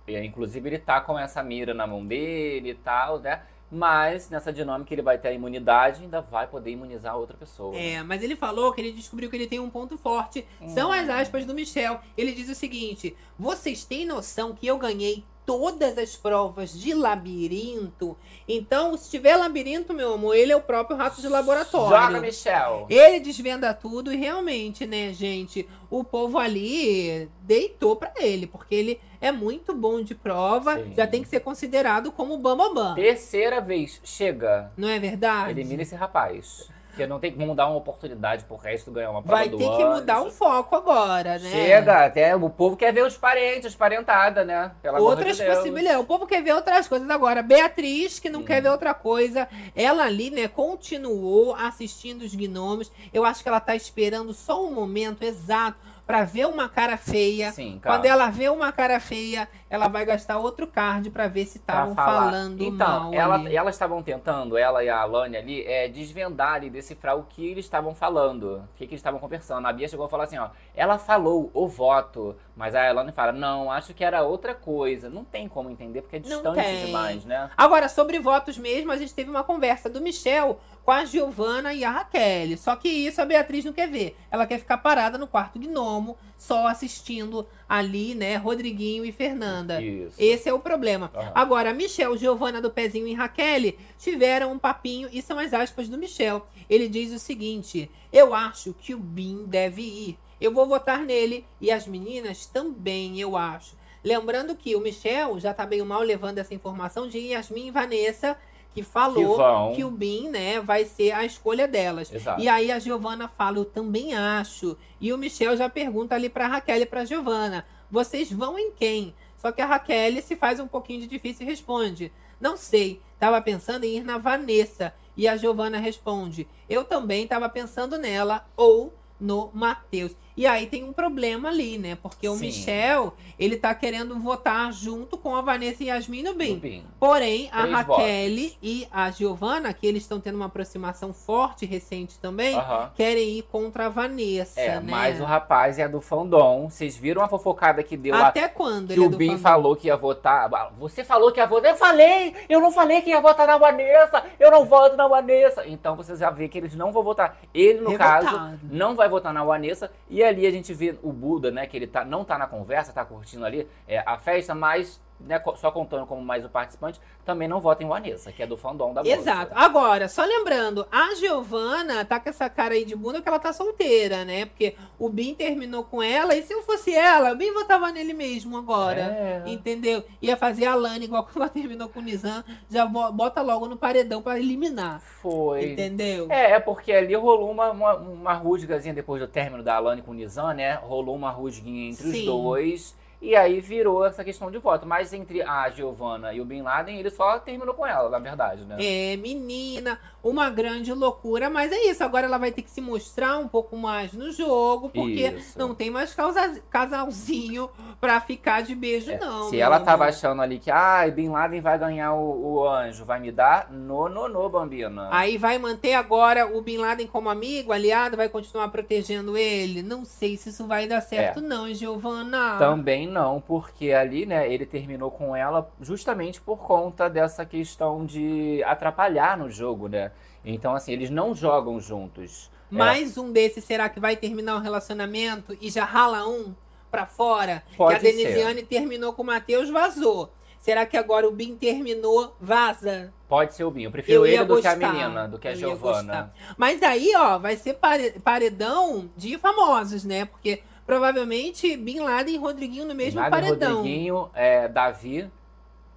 Inclusive, 0.07 0.69
ele 0.69 0.79
tá 0.79 1.01
com 1.01 1.19
essa 1.19 1.43
mira 1.43 1.73
na 1.73 1.87
mão 1.87 2.05
dele 2.05 2.71
e 2.71 2.75
tal, 2.75 3.19
né? 3.19 3.43
Mas 3.71 4.31
nessa 4.31 4.53
dinâmica 4.53 4.95
ele 4.95 5.03
vai 5.03 5.19
ter 5.19 5.29
a 5.29 5.33
imunidade 5.33 6.01
e 6.01 6.05
ainda 6.05 6.21
vai 6.21 6.47
poder 6.47 6.71
imunizar 6.71 7.17
outra 7.17 7.37
pessoa. 7.37 7.77
É, 7.77 8.03
mas 8.03 8.23
ele 8.23 8.37
falou 8.37 8.73
que 8.73 8.81
ele 8.81 8.93
descobriu 8.93 9.29
que 9.29 9.37
ele 9.37 9.47
tem 9.47 9.59
um 9.59 9.71
ponto 9.71 9.99
forte. 9.99 10.47
São 10.69 10.93
as 10.93 11.09
aspas 11.09 11.45
do 11.45 11.55
Michel. 11.55 12.01
Ele 12.17 12.33
diz 12.33 12.49
o 12.49 12.55
seguinte: 12.55 13.17
vocês 13.39 13.85
têm 13.85 14.07
noção 14.07 14.55
que 14.55 14.67
eu 14.67 14.79
ganhei 14.79 15.25
todas 15.45 15.99
as 15.99 16.17
provas 16.17 16.79
de 16.79 16.95
labirinto? 16.95 18.17
Então, 18.49 18.97
se 18.97 19.11
tiver 19.11 19.37
labirinto, 19.37 19.93
meu 19.93 20.15
amor, 20.15 20.37
ele 20.37 20.53
é 20.53 20.57
o 20.57 20.63
próprio 20.63 20.97
rato 20.97 21.21
de 21.21 21.29
laboratório. 21.29 22.07
Joga, 22.07 22.21
Michel! 22.21 22.87
Ele 22.89 23.21
desvenda 23.21 23.75
tudo 23.75 24.13
e 24.13 24.17
realmente, 24.17 24.87
né, 24.87 25.13
gente, 25.13 25.69
o 25.91 26.05
povo 26.05 26.39
ali 26.39 27.29
deitou 27.43 27.97
pra 27.97 28.13
ele, 28.17 28.47
porque 28.47 28.75
ele 28.75 29.01
é 29.27 29.33
muito 29.33 29.75
bom 29.75 30.03
de 30.03 30.15
prova, 30.15 30.77
Sim. 30.77 30.93
já 30.97 31.07
tem 31.07 31.23
que 31.23 31.29
ser 31.29 31.41
considerado 31.41 32.13
como 32.13 32.37
bambambam. 32.39 32.95
Terceira 32.95 33.61
vez, 33.61 34.01
chega. 34.05 34.71
Não 34.77 34.89
é 34.89 34.99
verdade? 34.99 35.51
Elimina 35.51 35.83
esse 35.83 35.95
rapaz. 35.95 36.69
Porque 36.89 37.09
não 37.09 37.19
tem 37.19 37.33
como 37.33 37.57
dar 37.57 37.67
uma 37.67 37.77
oportunidade 37.77 38.45
pro 38.45 38.55
resto 38.55 38.93
ganhar 38.93 39.11
uma 39.11 39.21
prova 39.21 39.39
Vai 39.41 39.49
ter 39.49 39.57
que 39.57 39.65
anjo. 39.83 39.95
mudar 39.97 40.23
o 40.23 40.31
foco 40.31 40.77
agora, 40.77 41.41
né? 41.41 41.51
Chega, 41.51 42.05
até 42.07 42.37
o 42.37 42.49
povo 42.49 42.77
quer 42.77 42.93
ver 42.93 43.05
os 43.05 43.17
parentes, 43.17 43.71
os 43.71 43.75
parentada, 43.75 44.45
né? 44.45 44.71
Pelo 44.81 45.03
Outras 45.03 45.37
de 45.37 45.45
possibilidades. 45.45 46.01
O 46.01 46.05
povo 46.05 46.25
quer 46.25 46.41
ver 46.41 46.53
outras 46.55 46.87
coisas 46.87 47.11
agora. 47.11 47.43
Beatriz, 47.43 48.21
que 48.21 48.31
não 48.31 48.43
Hum. 48.43 48.45
quer 48.45 48.63
ver 48.63 48.69
outra 48.69 48.95
coisa, 48.95 49.49
ela 49.75 50.05
ali, 50.05 50.31
né, 50.31 50.47
continuou 50.47 51.57
assistindo 51.57 52.23
os 52.23 52.33
gnomos. 52.33 52.93
Eu 53.13 53.25
acho 53.25 53.43
que 53.43 53.49
ela 53.49 53.59
tá 53.59 53.75
esperando 53.75 54.33
só 54.33 54.65
um 54.65 54.73
momento 54.73 55.25
exato 55.25 55.77
pra 56.07 56.25
ver 56.25 56.47
uma 56.47 56.69
cara 56.69 56.97
feia. 56.97 57.53
Sim. 57.53 57.81
Quando 57.83 58.05
ela 58.07 58.29
vê 58.31 58.49
uma 58.49 58.71
cara 58.73 59.01
feia, 59.01 59.49
ela 59.75 59.89
vai 59.89 60.05
gastar 60.05 60.39
outro 60.39 60.67
card 60.67 61.11
pra 61.11 61.27
ver 61.27 61.47
se 61.47 61.59
estavam 61.59 61.95
falando 61.95 62.63
então, 62.63 63.05
mal. 63.05 63.15
ela- 63.15 63.35
ali. 63.35 63.57
elas 63.57 63.75
estavam 63.75 64.03
tentando, 64.03 64.57
ela 64.57 64.85
e 64.85 64.89
a 64.89 65.01
Alane 65.01 65.37
ali, 65.37 65.65
é, 65.65 65.89
desvendar 65.89 66.63
e 66.63 66.71
decifrar 66.71 67.17
o 67.19 67.25
que 67.25 67.45
eles 67.47 67.65
estavam 67.65 67.95
falando, 67.95 68.59
o 68.59 68.69
que, 68.77 68.87
que 68.87 68.93
eles 68.95 69.01
estavam 69.01 69.19
conversando. 69.19 69.67
A 69.67 69.73
Bia 69.73 69.89
chegou 69.89 70.07
a 70.07 70.09
falar 70.09 70.25
assim, 70.25 70.39
ó, 70.39 70.49
ela 70.77 70.97
falou 70.99 71.51
o 71.53 71.67
voto, 71.67 72.37
mas 72.57 72.75
a 72.75 72.89
Alane 72.89 73.11
fala, 73.13 73.33
não, 73.33 73.71
acho 73.71 73.93
que 73.95 74.05
era 74.05 74.23
outra 74.23 74.55
coisa. 74.55 75.11
Não 75.11 75.25
tem 75.25 75.49
como 75.49 75.69
entender 75.71 76.03
porque 76.03 76.17
é 76.17 76.21
distante 76.21 76.87
demais, 76.87 77.25
né? 77.25 77.51
Agora, 77.57 77.89
sobre 77.89 78.19
votos 78.21 78.57
mesmo, 78.57 78.93
a 78.93 78.97
gente 78.97 79.13
teve 79.13 79.29
uma 79.31 79.43
conversa 79.43 79.91
do 79.91 80.01
Michel 80.01 80.61
com 80.85 80.91
a 80.93 81.05
Giovana 81.05 81.73
e 81.73 81.83
a 81.85 81.91
Raquel. 81.91 82.57
Só 82.59 82.77
que 82.77 82.89
isso 82.89 83.21
a 83.21 83.25
Beatriz 83.25 83.65
não 83.65 83.73
quer 83.73 83.89
ver. 83.89 84.17
Ela 84.31 84.47
quer 84.47 84.59
ficar 84.59 84.79
parada 84.79 85.17
no 85.19 85.27
quarto 85.27 85.59
gnomo, 85.59 86.17
só 86.37 86.67
assistindo 86.67 87.47
ali, 87.69 88.15
né, 88.15 88.37
Rodriguinho 88.37 89.05
e 89.05 89.13
Fernanda. 89.13 89.81
Isso. 89.83 90.17
Esse 90.19 90.49
é 90.49 90.53
o 90.53 90.61
problema. 90.61 91.11
Aham. 91.15 91.33
Agora, 91.35 91.75
Michel, 91.75 92.17
Giovana 92.17 92.61
do 92.61 92.71
Pezinho 92.71 93.07
e 93.07 93.15
Raquel 93.15 93.73
tiveram 93.99 94.53
um 94.53 94.59
papinho 94.59 95.09
e 95.13 95.23
são 95.23 95.39
as 95.39 95.55
aspas 95.55 95.89
do 95.89 95.99
Michel. 95.99 96.47
Ele 96.69 96.89
diz 96.89 97.13
o 97.13 97.19
seguinte: 97.19 97.91
Eu 98.13 98.35
acho 98.35 98.75
que 98.75 98.95
o 98.95 98.99
Bin 98.99 99.45
deve 99.47 99.83
ir. 99.83 100.19
Eu 100.41 100.53
vou 100.53 100.67
votar 100.67 101.01
nele 101.01 101.45
e 101.61 101.71
as 101.71 101.87
meninas 101.87 102.47
também, 102.47 103.21
eu 103.21 103.37
acho. 103.37 103.77
Lembrando 104.03 104.55
que 104.55 104.77
o 104.77 104.81
Michel 104.81 105.41
já 105.41 105.55
tá 105.55 105.65
bem 105.65 105.81
ou 105.81 105.87
mal 105.87 106.03
levando 106.03 106.39
essa 106.39 106.53
informação 106.53 107.09
de 107.09 107.19
Yasmin 107.19 107.69
e 107.69 107.71
Vanessa, 107.71 108.37
que 108.75 108.83
falou 108.83 109.71
Que 109.71 109.77
que 109.77 109.85
o 109.85 109.91
Bin, 109.91 110.29
né, 110.29 110.61
vai 110.61 110.85
ser 110.85 111.13
a 111.13 111.25
escolha 111.25 111.69
delas. 111.69 112.13
Exato. 112.13 112.43
E 112.43 112.49
aí 112.49 112.73
a 112.73 112.79
Giovana 112.81 113.29
fala, 113.29 113.59
eu 113.59 113.65
também 113.65 114.15
acho. 114.15 114.77
E 115.01 115.13
o 115.13 115.19
Michel 115.19 115.57
já 115.57 115.69
pergunta 115.69 116.15
ali 116.15 116.29
pra 116.29 116.49
Raquel 116.49 116.83
e 116.83 116.87
pra 116.87 117.05
Giovana, 117.05 117.65
vocês 117.89 118.31
vão 118.33 118.59
em 118.59 118.73
quem? 118.73 119.15
Só 119.37 119.53
que 119.53 119.63
a 119.63 119.67
Raquel 119.67 120.21
se 120.21 120.35
faz 120.35 120.59
um 120.59 120.67
pouquinho 120.67 121.03
de 121.03 121.07
difícil 121.07 121.47
e 121.47 121.51
responde, 121.51 122.13
não 122.41 122.57
sei, 122.57 123.01
tava 123.19 123.41
pensando 123.41 123.85
em 123.85 123.99
ir 123.99 124.05
na 124.05 124.19
Vanessa. 124.19 124.93
E 125.17 125.29
a 125.29 125.37
Giovana 125.37 125.79
responde, 125.79 126.49
eu 126.69 126.83
também 126.83 127.29
tava 127.29 127.49
pensando 127.49 127.97
nela, 127.97 128.45
ou 128.57 128.93
no 129.21 129.51
Matheus. 129.55 130.17
E 130.37 130.47
aí 130.47 130.67
tem 130.67 130.83
um 130.83 130.93
problema 130.93 131.49
ali, 131.49 131.79
né? 131.79 131.97
Porque 132.03 132.29
o 132.29 132.35
Sim. 132.35 132.47
Michel, 132.47 133.15
ele 133.39 133.57
tá 133.57 133.75
querendo 133.75 134.19
votar 134.19 134.73
junto 134.73 135.17
com 135.17 135.37
a 135.37 135.41
Vanessa 135.41 135.85
e 135.85 135.87
Yasmin 135.87 136.23
no 136.25 136.35
Bin. 136.35 136.85
Porém, 136.99 137.49
a 137.53 137.63
Três 137.63 137.73
Raquel 137.75 138.51
e 138.63 138.89
a 138.91 139.11
Giovana, 139.11 139.73
que 139.73 139.87
eles 139.87 140.03
estão 140.03 140.19
tendo 140.19 140.35
uma 140.37 140.47
aproximação 140.47 141.13
forte, 141.13 141.65
recente 141.67 142.19
também, 142.19 142.55
Aham. 142.57 142.91
querem 142.97 143.39
ir 143.39 143.43
contra 143.43 143.87
a 143.87 143.89
Vanessa, 143.89 144.61
É, 144.61 144.81
né? 144.81 144.87
mas 144.91 145.21
o 145.21 145.25
rapaz 145.25 145.79
é 145.79 145.89
do 145.89 146.01
fandom. 146.01 146.69
Vocês 146.69 146.97
viram 146.97 147.23
a 147.23 147.29
fofocada 147.29 147.83
que 147.83 147.97
deu? 147.97 148.15
Até 148.17 148.49
quando 148.49 148.89
Que 148.89 148.95
ele 148.95 149.05
é 149.05 149.07
o 149.07 149.11
Bin 149.11 149.29
fandom? 149.29 149.39
falou 149.43 149.77
que 149.77 149.87
ia 149.87 149.97
votar. 149.97 150.53
Ah, 150.53 150.71
Você 150.79 151.05
falou 151.05 151.31
que 151.31 151.39
ia 151.39 151.47
votar. 151.47 151.71
Eu 151.71 151.77
falei! 151.77 152.35
Eu 152.49 152.61
não 152.61 152.73
falei 152.73 153.03
que 153.03 153.11
ia 153.11 153.21
votar 153.21 153.47
na 153.47 153.57
Vanessa! 153.59 154.25
Eu 154.41 154.51
não 154.51 154.65
voto 154.65 154.97
na 154.97 155.07
Vanessa! 155.07 155.65
Então 155.67 155.95
você 155.95 156.17
já 156.17 156.31
vê 156.31 156.49
que 156.49 156.59
eles 156.59 156.75
não 156.75 156.91
vão 156.91 157.05
votar. 157.05 157.37
Ele, 157.55 157.81
no 157.81 157.91
Revoltado. 157.91 158.25
caso, 158.27 158.59
não 158.65 158.97
vai 158.97 159.09
votar 159.09 159.33
na 159.33 159.45
Vanessa. 159.45 159.91
E 160.11 160.24
ali 160.25 160.47
a 160.47 160.51
gente 160.51 160.73
vê 160.73 160.97
o 161.03 161.13
Buda, 161.13 161.51
né? 161.51 161.67
Que 161.67 161.77
ele 161.77 161.87
tá, 161.87 162.05
não 162.05 162.25
tá 162.25 162.39
na 162.39 162.47
conversa, 162.47 162.93
tá 162.93 163.05
curtindo 163.05 163.45
ali 163.45 163.69
é, 163.87 163.99
a 164.07 164.19
festa, 164.19 164.55
mas 164.55 165.01
né, 165.21 165.41
só 165.57 165.71
contando 165.71 166.07
como 166.07 166.21
mais 166.23 166.45
um 166.45 166.49
participante, 166.49 167.01
também 167.25 167.49
não 167.49 167.61
vota 167.61 167.83
em 167.83 167.89
Vanessa, 167.89 168.31
que 168.31 168.43
é 168.43 168.47
do 168.47 168.57
fandom 168.57 168.93
da 168.93 169.03
moça. 169.03 169.15
Exato. 169.17 169.53
Agora, 169.55 170.09
só 170.09 170.23
lembrando, 170.25 170.87
a 170.93 171.15
Giovana 171.15 172.05
tá 172.05 172.21
com 172.21 172.29
essa 172.29 172.49
cara 172.51 172.75
aí 172.75 172.85
de 172.85 172.95
bunda 172.95 173.23
que 173.23 173.29
ela 173.29 173.39
tá 173.39 173.53
solteira, 173.53 174.25
né? 174.25 174.45
Porque 174.47 174.75
o 174.99 175.09
Bin 175.09 175.35
terminou 175.35 175.85
com 175.85 176.03
ela, 176.03 176.35
e 176.37 176.43
se 176.43 176.53
eu 176.53 176.63
fosse 176.63 176.95
ela, 176.95 177.33
o 177.33 177.37
Bin 177.37 177.53
votava 177.53 177.91
nele 177.91 178.13
mesmo 178.13 178.57
agora. 178.59 179.01
É. 179.01 179.43
Entendeu? 179.47 180.05
Ia 180.21 180.37
fazer 180.37 180.67
a 180.67 180.75
Lana 180.75 181.05
igual 181.05 181.25
quando 181.33 181.37
ela 181.37 181.49
terminou 181.49 181.89
com 181.89 182.01
o 182.01 182.03
Nizam, 182.03 182.45
já 182.69 182.85
bo- 182.85 183.11
bota 183.13 183.41
logo 183.41 183.67
no 183.67 183.77
paredão 183.77 184.21
pra 184.21 184.39
eliminar. 184.39 185.01
Foi. 185.23 185.73
Entendeu? 185.73 186.27
É, 186.31 186.53
é 186.53 186.61
porque 186.61 186.93
ali 186.93 187.15
rolou 187.15 187.51
uma, 187.51 187.71
uma, 187.71 187.95
uma 187.95 188.33
rusgazinha 188.35 188.93
depois 188.93 189.23
do 189.23 189.29
término 189.29 189.63
da 189.63 189.77
Alane 189.77 190.03
com 190.03 190.11
o 190.11 190.15
Nizam, 190.15 190.53
né? 190.53 190.75
Rolou 190.75 191.15
uma 191.17 191.31
rusguinha 191.31 191.89
entre 191.91 192.11
Sim. 192.11 192.19
os 192.21 192.25
dois. 192.27 193.04
E 193.25 193.35
aí 193.35 193.59
virou 193.61 194.05
essa 194.05 194.23
questão 194.23 194.51
de 194.51 194.59
voto. 194.59 194.87
Mas 194.87 195.13
entre 195.13 195.41
a 195.43 195.71
Giovanna 195.71 196.33
e 196.35 196.41
o 196.41 196.45
Bin 196.45 196.61
Laden, 196.63 196.99
ele 196.99 197.11
só 197.11 197.39
terminou 197.39 197.75
com 197.75 197.87
ela, 197.87 198.11
na 198.11 198.19
verdade, 198.19 198.65
né? 198.65 198.77
É, 198.79 199.17
menina, 199.17 199.99
uma 200.23 200.51
grande 200.51 200.93
loucura, 200.93 201.49
mas 201.49 201.73
é 201.73 201.85
isso. 201.91 202.05
Agora 202.05 202.27
ela 202.27 202.37
vai 202.39 202.53
ter 202.53 202.63
que 202.63 202.71
se 202.71 202.81
mostrar 202.81 203.39
um 203.39 203.49
pouco 203.49 203.77
mais 203.77 204.13
no 204.13 204.31
jogo, 204.31 204.91
porque 204.91 205.29
Isso. 205.29 205.59
não 205.59 205.75
tem 205.75 205.91
mais 205.91 206.15
causa- 206.15 206.61
casalzinho 206.71 207.71
pra 208.01 208.21
ficar 208.21 208.63
de 208.63 208.75
beijo, 208.75 209.11
É, 209.11 209.19
não. 209.19 209.49
Se 209.49 209.59
ela 209.59 209.77
amor. 209.77 209.87
tava 209.87 210.05
achando 210.07 210.43
ali 210.43 210.59
que, 210.59 210.71
ah, 210.71 211.07
Bin 211.11 211.29
Laden 211.31 211.61
vai 211.61 211.79
ganhar 211.79 212.13
o, 212.15 212.55
o 212.55 212.69
anjo, 212.69 213.05
vai 213.05 213.21
me 213.21 213.33
dar, 213.33 213.71
no, 213.71 214.09
no, 214.09 214.29
no, 214.29 214.49
Bambina. 214.49 215.09
Aí 215.11 215.39
vai 215.39 215.59
manter 215.59 215.95
agora 215.95 216.47
o 216.47 216.61
Bin 216.61 216.77
Laden 216.79 217.07
como 217.07 217.29
amigo, 217.31 217.73
aliado, 217.73 218.17
vai 218.17 218.29
continuar 218.29 218.69
protegendo 218.69 219.37
ele? 219.37 219.83
Não 219.83 220.05
sei 220.05 220.37
se 220.37 220.51
isso 220.51 220.67
vai 220.67 220.87
dar 220.87 221.01
certo, 221.01 221.41
não, 221.41 221.73
Giovana. 221.73 222.57
Também 222.59 223.07
não, 223.15 223.41
porque 223.41 223.93
ali, 223.93 224.27
né, 224.27 224.53
ele 224.53 224.67
terminou 224.67 225.11
com 225.11 225.35
ela 225.37 225.71
justamente 225.81 226.41
por 226.41 226.59
conta 226.59 227.09
dessa 227.09 227.47
questão 227.47 228.05
de 228.05 228.63
atrapalhar 228.65 229.39
no 229.39 229.51
jogo, 229.51 229.89
né? 229.89 230.11
Então, 230.45 230.75
assim, 230.75 230.93
eles 230.93 231.09
não 231.11 231.35
jogam 231.35 231.79
juntos. 231.81 232.51
É, 232.71 232.75
Mais 232.75 233.17
um 233.17 233.33
desses, 233.33 233.65
será 233.65 233.89
que 233.89 234.01
vai 234.01 234.17
terminar 234.17 234.57
o 234.57 234.61
relacionamento 234.61 235.57
e 235.61 235.71
já 235.71 235.85
rala 235.85 236.27
um 236.29 236.55
pra 236.91 237.07
fora? 237.07 237.63
Pode 237.77 238.01
que 238.01 238.07
a 238.07 238.11
Denisiane 238.11 238.63
terminou 238.63 239.13
com 239.13 239.23
o 239.23 239.27
Matheus, 239.27 239.71
vazou. 239.71 240.31
Será 240.59 240.87
que 240.87 240.97
agora 240.97 241.29
o 241.29 241.31
Bin 241.31 241.57
terminou, 241.57 242.35
vaza? 242.41 243.13
Pode 243.29 243.53
ser 243.55 243.65
o 243.65 243.71
Binho. 243.71 243.89
Eu 243.89 243.93
prefiro 243.93 244.21
Eu 244.21 244.27
ele 244.27 244.45
do 244.47 244.61
que 244.61 244.67
a 244.67 244.75
gostar, 244.75 244.93
menina, 244.93 245.29
do 245.29 245.39
que 245.39 245.47
a 245.49 245.53
eu 245.53 245.57
Giovana. 245.57 246.33
gostar. 246.33 246.35
Mas 246.57 246.83
aí, 246.83 247.13
ó, 247.17 247.39
vai 247.39 247.55
ser 247.57 247.75
pare- 247.75 248.13
paredão 248.25 249.11
de 249.15 249.37
famosos, 249.37 250.05
né? 250.05 250.25
Porque 250.25 250.63
provavelmente 250.87 251.77
Bin 251.77 252.01
Laden 252.01 252.35
e 252.35 252.39
Rodriguinho 252.39 252.87
no 252.87 252.95
mesmo 252.95 253.21
Nada 253.21 253.31
paredão. 253.31 253.77
Rodriguinho, 253.77 254.31
é, 254.35 254.69
Davi, 254.69 255.31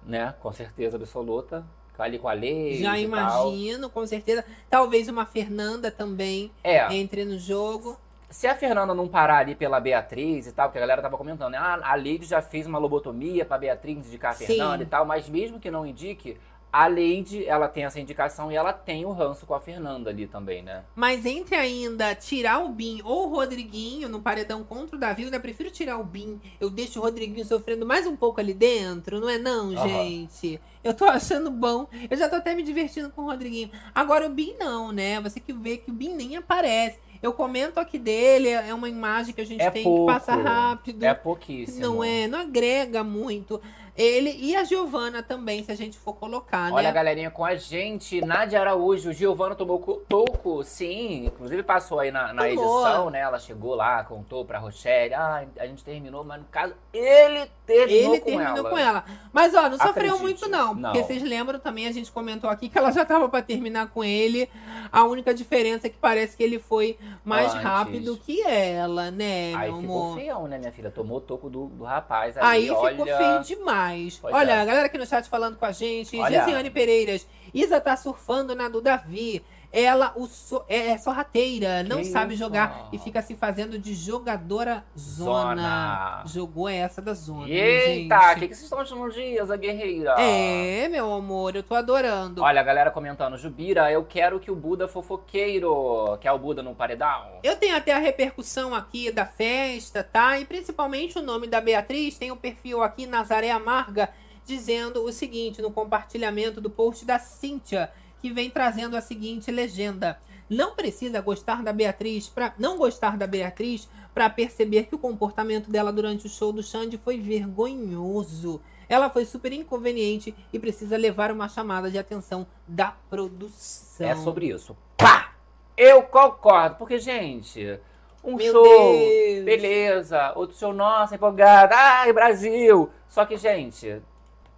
né? 0.04 0.34
Com 0.40 0.52
certeza 0.52 0.96
absoluta. 0.96 1.64
Ali 1.98 2.16
com 2.16 2.28
a 2.28 2.32
lei. 2.32 2.76
Já 2.80 2.96
e 2.96 3.08
tal. 3.08 3.48
imagino, 3.50 3.90
com 3.90 4.06
certeza. 4.06 4.44
Talvez 4.70 5.08
uma 5.08 5.26
Fernanda 5.26 5.90
também 5.90 6.48
É, 6.62 6.94
entre 6.94 7.24
no 7.24 7.36
jogo. 7.40 7.98
se 8.30 8.46
a 8.46 8.54
Fernanda 8.54 8.94
não 8.94 9.08
parar 9.08 9.38
ali 9.38 9.56
pela 9.56 9.80
Beatriz 9.80 10.46
e 10.46 10.52
tal, 10.52 10.68
porque 10.68 10.78
a 10.78 10.80
galera 10.82 11.02
tava 11.02 11.16
comentando, 11.18 11.50
né? 11.50 11.58
Ah, 11.58 11.80
a 11.82 11.96
Lady 11.96 12.24
já 12.24 12.40
fez 12.40 12.68
uma 12.68 12.78
lobotomia 12.78 13.44
pra 13.44 13.58
Beatriz 13.58 13.96
indicar 14.06 14.30
a 14.30 14.34
Sim. 14.34 14.46
Fernanda 14.46 14.84
e 14.84 14.86
tal, 14.86 15.04
mas 15.04 15.28
mesmo 15.28 15.58
que 15.58 15.72
não 15.72 15.84
indique, 15.84 16.36
a 16.72 16.86
Lady, 16.86 17.46
ela 17.46 17.66
tem 17.68 17.84
essa 17.84 17.98
indicação 17.98 18.52
e 18.52 18.56
ela 18.56 18.72
tem 18.72 19.04
o 19.06 19.10
ranço 19.12 19.46
com 19.46 19.54
a 19.54 19.60
Fernanda 19.60 20.10
ali 20.10 20.26
também, 20.26 20.62
né? 20.62 20.84
Mas 20.94 21.24
entre 21.24 21.56
ainda 21.56 22.14
tirar 22.14 22.58
o 22.64 22.68
Bin 22.68 23.00
ou 23.04 23.26
o 23.26 23.28
Rodriguinho 23.34 24.08
no 24.08 24.20
paredão 24.20 24.62
contra 24.62 24.96
o 24.96 24.98
Davi, 24.98 25.22
eu 25.22 25.26
ainda 25.26 25.40
prefiro 25.40 25.70
tirar 25.70 25.98
o 25.98 26.04
Bin. 26.04 26.40
Eu 26.60 26.68
deixo 26.70 26.98
o 27.00 27.02
Rodriguinho 27.02 27.44
sofrendo 27.46 27.86
mais 27.86 28.06
um 28.06 28.14
pouco 28.16 28.40
ali 28.40 28.52
dentro, 28.52 29.20
não 29.20 29.28
é 29.28 29.38
não, 29.38 29.72
Aham. 29.76 29.88
gente? 29.88 30.60
Eu 30.84 30.94
tô 30.94 31.04
achando 31.06 31.50
bom. 31.50 31.86
Eu 32.10 32.16
já 32.16 32.28
tô 32.28 32.36
até 32.36 32.54
me 32.54 32.62
divertindo 32.62 33.10
com 33.10 33.22
o 33.22 33.26
Rodriguinho. 33.26 33.70
Agora 33.94 34.26
o 34.26 34.30
Bin 34.30 34.54
não, 34.58 34.92
né? 34.92 35.20
Você 35.20 35.40
que 35.40 35.52
vê 35.52 35.78
que 35.78 35.90
o 35.90 35.94
Bin 35.94 36.14
nem 36.14 36.36
aparece. 36.36 36.98
Eu 37.20 37.32
comento 37.32 37.80
aqui 37.80 37.98
dele, 37.98 38.48
é 38.48 38.72
uma 38.72 38.88
imagem 38.88 39.34
que 39.34 39.40
a 39.40 39.44
gente 39.44 39.60
É 39.60 39.70
tem 39.70 39.82
pouco. 39.82 40.06
que 40.06 40.12
passar 40.20 40.36
rápido. 40.36 41.02
É 41.02 41.12
pouquíssimo. 41.12 41.80
Não 41.80 42.04
é, 42.04 42.28
não 42.28 42.38
agrega 42.38 43.02
muito. 43.02 43.60
Ele 43.98 44.30
e 44.38 44.54
a 44.54 44.62
Giovana 44.62 45.24
também, 45.24 45.64
se 45.64 45.72
a 45.72 45.74
gente 45.74 45.98
for 45.98 46.14
colocar, 46.14 46.72
Olha 46.72 46.88
a 46.88 46.92
né? 46.92 46.92
galerinha 46.92 47.30
com 47.32 47.44
a 47.44 47.56
gente, 47.56 48.20
Nádia 48.24 48.60
Araújo, 48.60 49.12
Giovana 49.12 49.56
tomou 49.56 49.80
co- 49.80 50.00
toco, 50.08 50.62
sim, 50.62 51.26
inclusive 51.26 51.64
passou 51.64 51.98
aí 51.98 52.12
na, 52.12 52.32
na 52.32 52.48
edição, 52.48 53.10
né? 53.10 53.18
Ela 53.18 53.40
chegou 53.40 53.74
lá, 53.74 54.04
contou 54.04 54.44
pra 54.44 54.60
Rochelle, 54.60 55.14
ah, 55.14 55.44
a 55.58 55.66
gente 55.66 55.82
terminou, 55.82 56.22
mas 56.22 56.38
no 56.38 56.46
caso, 56.46 56.74
ele 56.92 57.50
terminou 57.66 58.12
Ele 58.14 58.20
com 58.20 58.26
terminou 58.26 58.56
ela. 58.58 58.70
com 58.70 58.78
ela. 58.78 59.04
Mas, 59.32 59.52
ó, 59.52 59.62
não 59.68 59.76
sofreu 59.76 60.14
Acredite. 60.14 60.22
muito, 60.22 60.48
não. 60.48 60.76
Porque 60.80 60.98
Não. 61.00 61.04
vocês 61.06 61.22
lembram 61.24 61.58
também, 61.58 61.88
a 61.88 61.92
gente 61.92 62.12
comentou 62.12 62.48
aqui 62.48 62.68
que 62.68 62.78
ela 62.78 62.92
já 62.92 63.04
tava 63.04 63.28
pra 63.28 63.42
terminar 63.42 63.88
com 63.88 64.04
ele. 64.04 64.48
A 64.92 65.02
única 65.04 65.34
diferença 65.34 65.88
é 65.88 65.90
que 65.90 65.98
parece 65.98 66.36
que 66.36 66.42
ele 66.44 66.60
foi 66.60 66.96
mais 67.24 67.50
Antes. 67.52 67.62
rápido 67.64 68.16
que 68.16 68.42
ela, 68.42 69.10
né, 69.10 69.54
Aí 69.56 69.70
meu 69.72 69.80
ficou 69.80 70.02
amor? 70.04 70.16
feião, 70.16 70.46
né, 70.46 70.56
minha 70.56 70.70
filha? 70.72 70.90
Tomou 70.90 71.20
toco 71.20 71.50
do, 71.50 71.66
do 71.66 71.82
rapaz 71.84 72.36
Aí 72.38 72.70
olha... 72.70 72.90
ficou 72.96 73.06
feio 73.06 73.42
demais. 73.42 73.87
Pois 74.20 74.34
Olha, 74.34 74.52
é. 74.52 74.60
a 74.60 74.64
galera 74.64 74.86
aqui 74.86 74.98
no 74.98 75.06
chat 75.06 75.28
falando 75.28 75.56
com 75.56 75.64
a 75.64 75.72
gente. 75.72 76.18
Olha. 76.18 76.40
Gesiane 76.44 76.70
Pereiras. 76.70 77.26
Isa 77.52 77.80
tá 77.80 77.96
surfando 77.96 78.54
na 78.54 78.68
do 78.68 78.80
Davi. 78.80 79.44
Ela 79.70 80.14
o 80.16 80.26
so- 80.26 80.64
é, 80.66 80.92
é 80.92 80.98
sorrateira, 80.98 81.82
não 81.82 81.98
Que 81.98 82.06
sabe 82.06 82.32
isso? 82.32 82.42
jogar 82.42 82.88
e 82.90 82.98
fica 82.98 83.20
se 83.20 83.36
fazendo 83.36 83.78
de 83.78 83.92
jogadora 83.94 84.82
zona. 84.98 85.28
Zona. 85.28 86.22
Jogou 86.26 86.68
essa 86.68 87.02
da 87.02 87.12
zona. 87.12 87.46
né, 87.46 87.54
Eita, 87.54 88.16
o 88.16 88.34
que, 88.36 88.48
que 88.48 88.54
vocês 88.54 88.62
estão 88.62 88.84
chamando 88.86 89.12
de 89.12 89.20
Isa 89.20 89.56
Guerreira? 89.58 90.14
É, 90.18 90.88
meu 90.88 91.12
amor, 91.12 91.54
eu 91.54 91.62
tô 91.62 91.74
adorando. 91.74 92.42
Olha, 92.42 92.60
a 92.60 92.64
galera 92.64 92.90
comentando, 92.90 93.36
Jubira, 93.36 93.92
eu 93.92 94.04
quero 94.04 94.40
que 94.40 94.50
o 94.50 94.56
Buda 94.56 94.88
fofoqueiro, 94.88 96.16
que 96.20 96.26
é 96.26 96.32
o 96.32 96.38
Buda 96.38 96.62
no 96.62 96.74
paredão. 96.74 97.38
Eu 97.42 97.56
tenho 97.56 97.76
até 97.76 97.92
a 97.92 97.98
repercussão 97.98 98.74
aqui 98.74 99.10
da 99.12 99.26
festa, 99.26 100.02
tá? 100.02 100.38
E 100.40 100.44
principalmente 100.44 101.18
o 101.18 101.22
nome 101.22 101.46
da 101.46 101.60
Beatriz. 101.60 102.16
Tem 102.16 102.30
o 102.30 102.36
perfil 102.36 102.82
aqui, 102.82 103.06
Nazaré 103.06 103.50
Amarga, 103.50 104.08
dizendo 104.46 105.04
o 105.04 105.12
seguinte 105.12 105.60
no 105.60 105.70
compartilhamento 105.70 106.60
do 106.60 106.70
post 106.70 107.04
da 107.04 107.18
Cíntia, 107.18 107.90
que 108.20 108.32
vem 108.32 108.50
trazendo 108.50 108.96
a 108.96 109.00
seguinte 109.00 109.50
legenda. 109.50 110.18
Não 110.48 110.74
precisa 110.74 111.20
gostar 111.20 111.62
da 111.62 111.72
Beatriz 111.72 112.28
para 112.28 112.54
não 112.58 112.78
gostar 112.78 113.16
da 113.16 113.26
Beatriz 113.26 113.88
para 114.14 114.30
perceber 114.30 114.84
que 114.84 114.94
o 114.94 114.98
comportamento 114.98 115.70
dela 115.70 115.92
durante 115.92 116.26
o 116.26 116.30
show 116.30 116.52
do 116.52 116.62
Xande 116.62 116.98
foi 116.98 117.18
vergonhoso. 117.18 118.60
Ela 118.88 119.10
foi 119.10 119.26
super 119.26 119.52
inconveniente 119.52 120.34
e 120.52 120.58
precisa 120.58 120.96
levar 120.96 121.30
uma 121.30 121.48
chamada 121.48 121.90
de 121.90 121.98
atenção 121.98 122.46
da 122.66 122.94
produção. 123.10 124.08
É 124.08 124.14
sobre 124.16 124.46
isso. 124.46 124.76
Pá! 124.96 125.34
Eu 125.76 126.02
concordo, 126.02 126.76
porque, 126.76 126.98
gente, 126.98 127.78
um 128.24 128.34
Meu 128.34 128.52
show, 128.52 128.64
Deus. 128.64 129.44
beleza, 129.44 130.32
outro 130.34 130.56
show, 130.56 130.72
nossa, 130.72 131.14
empolgada, 131.14 131.74
ai, 131.76 132.12
Brasil. 132.12 132.90
Só 133.08 133.24
que, 133.24 133.36
gente, 133.36 134.02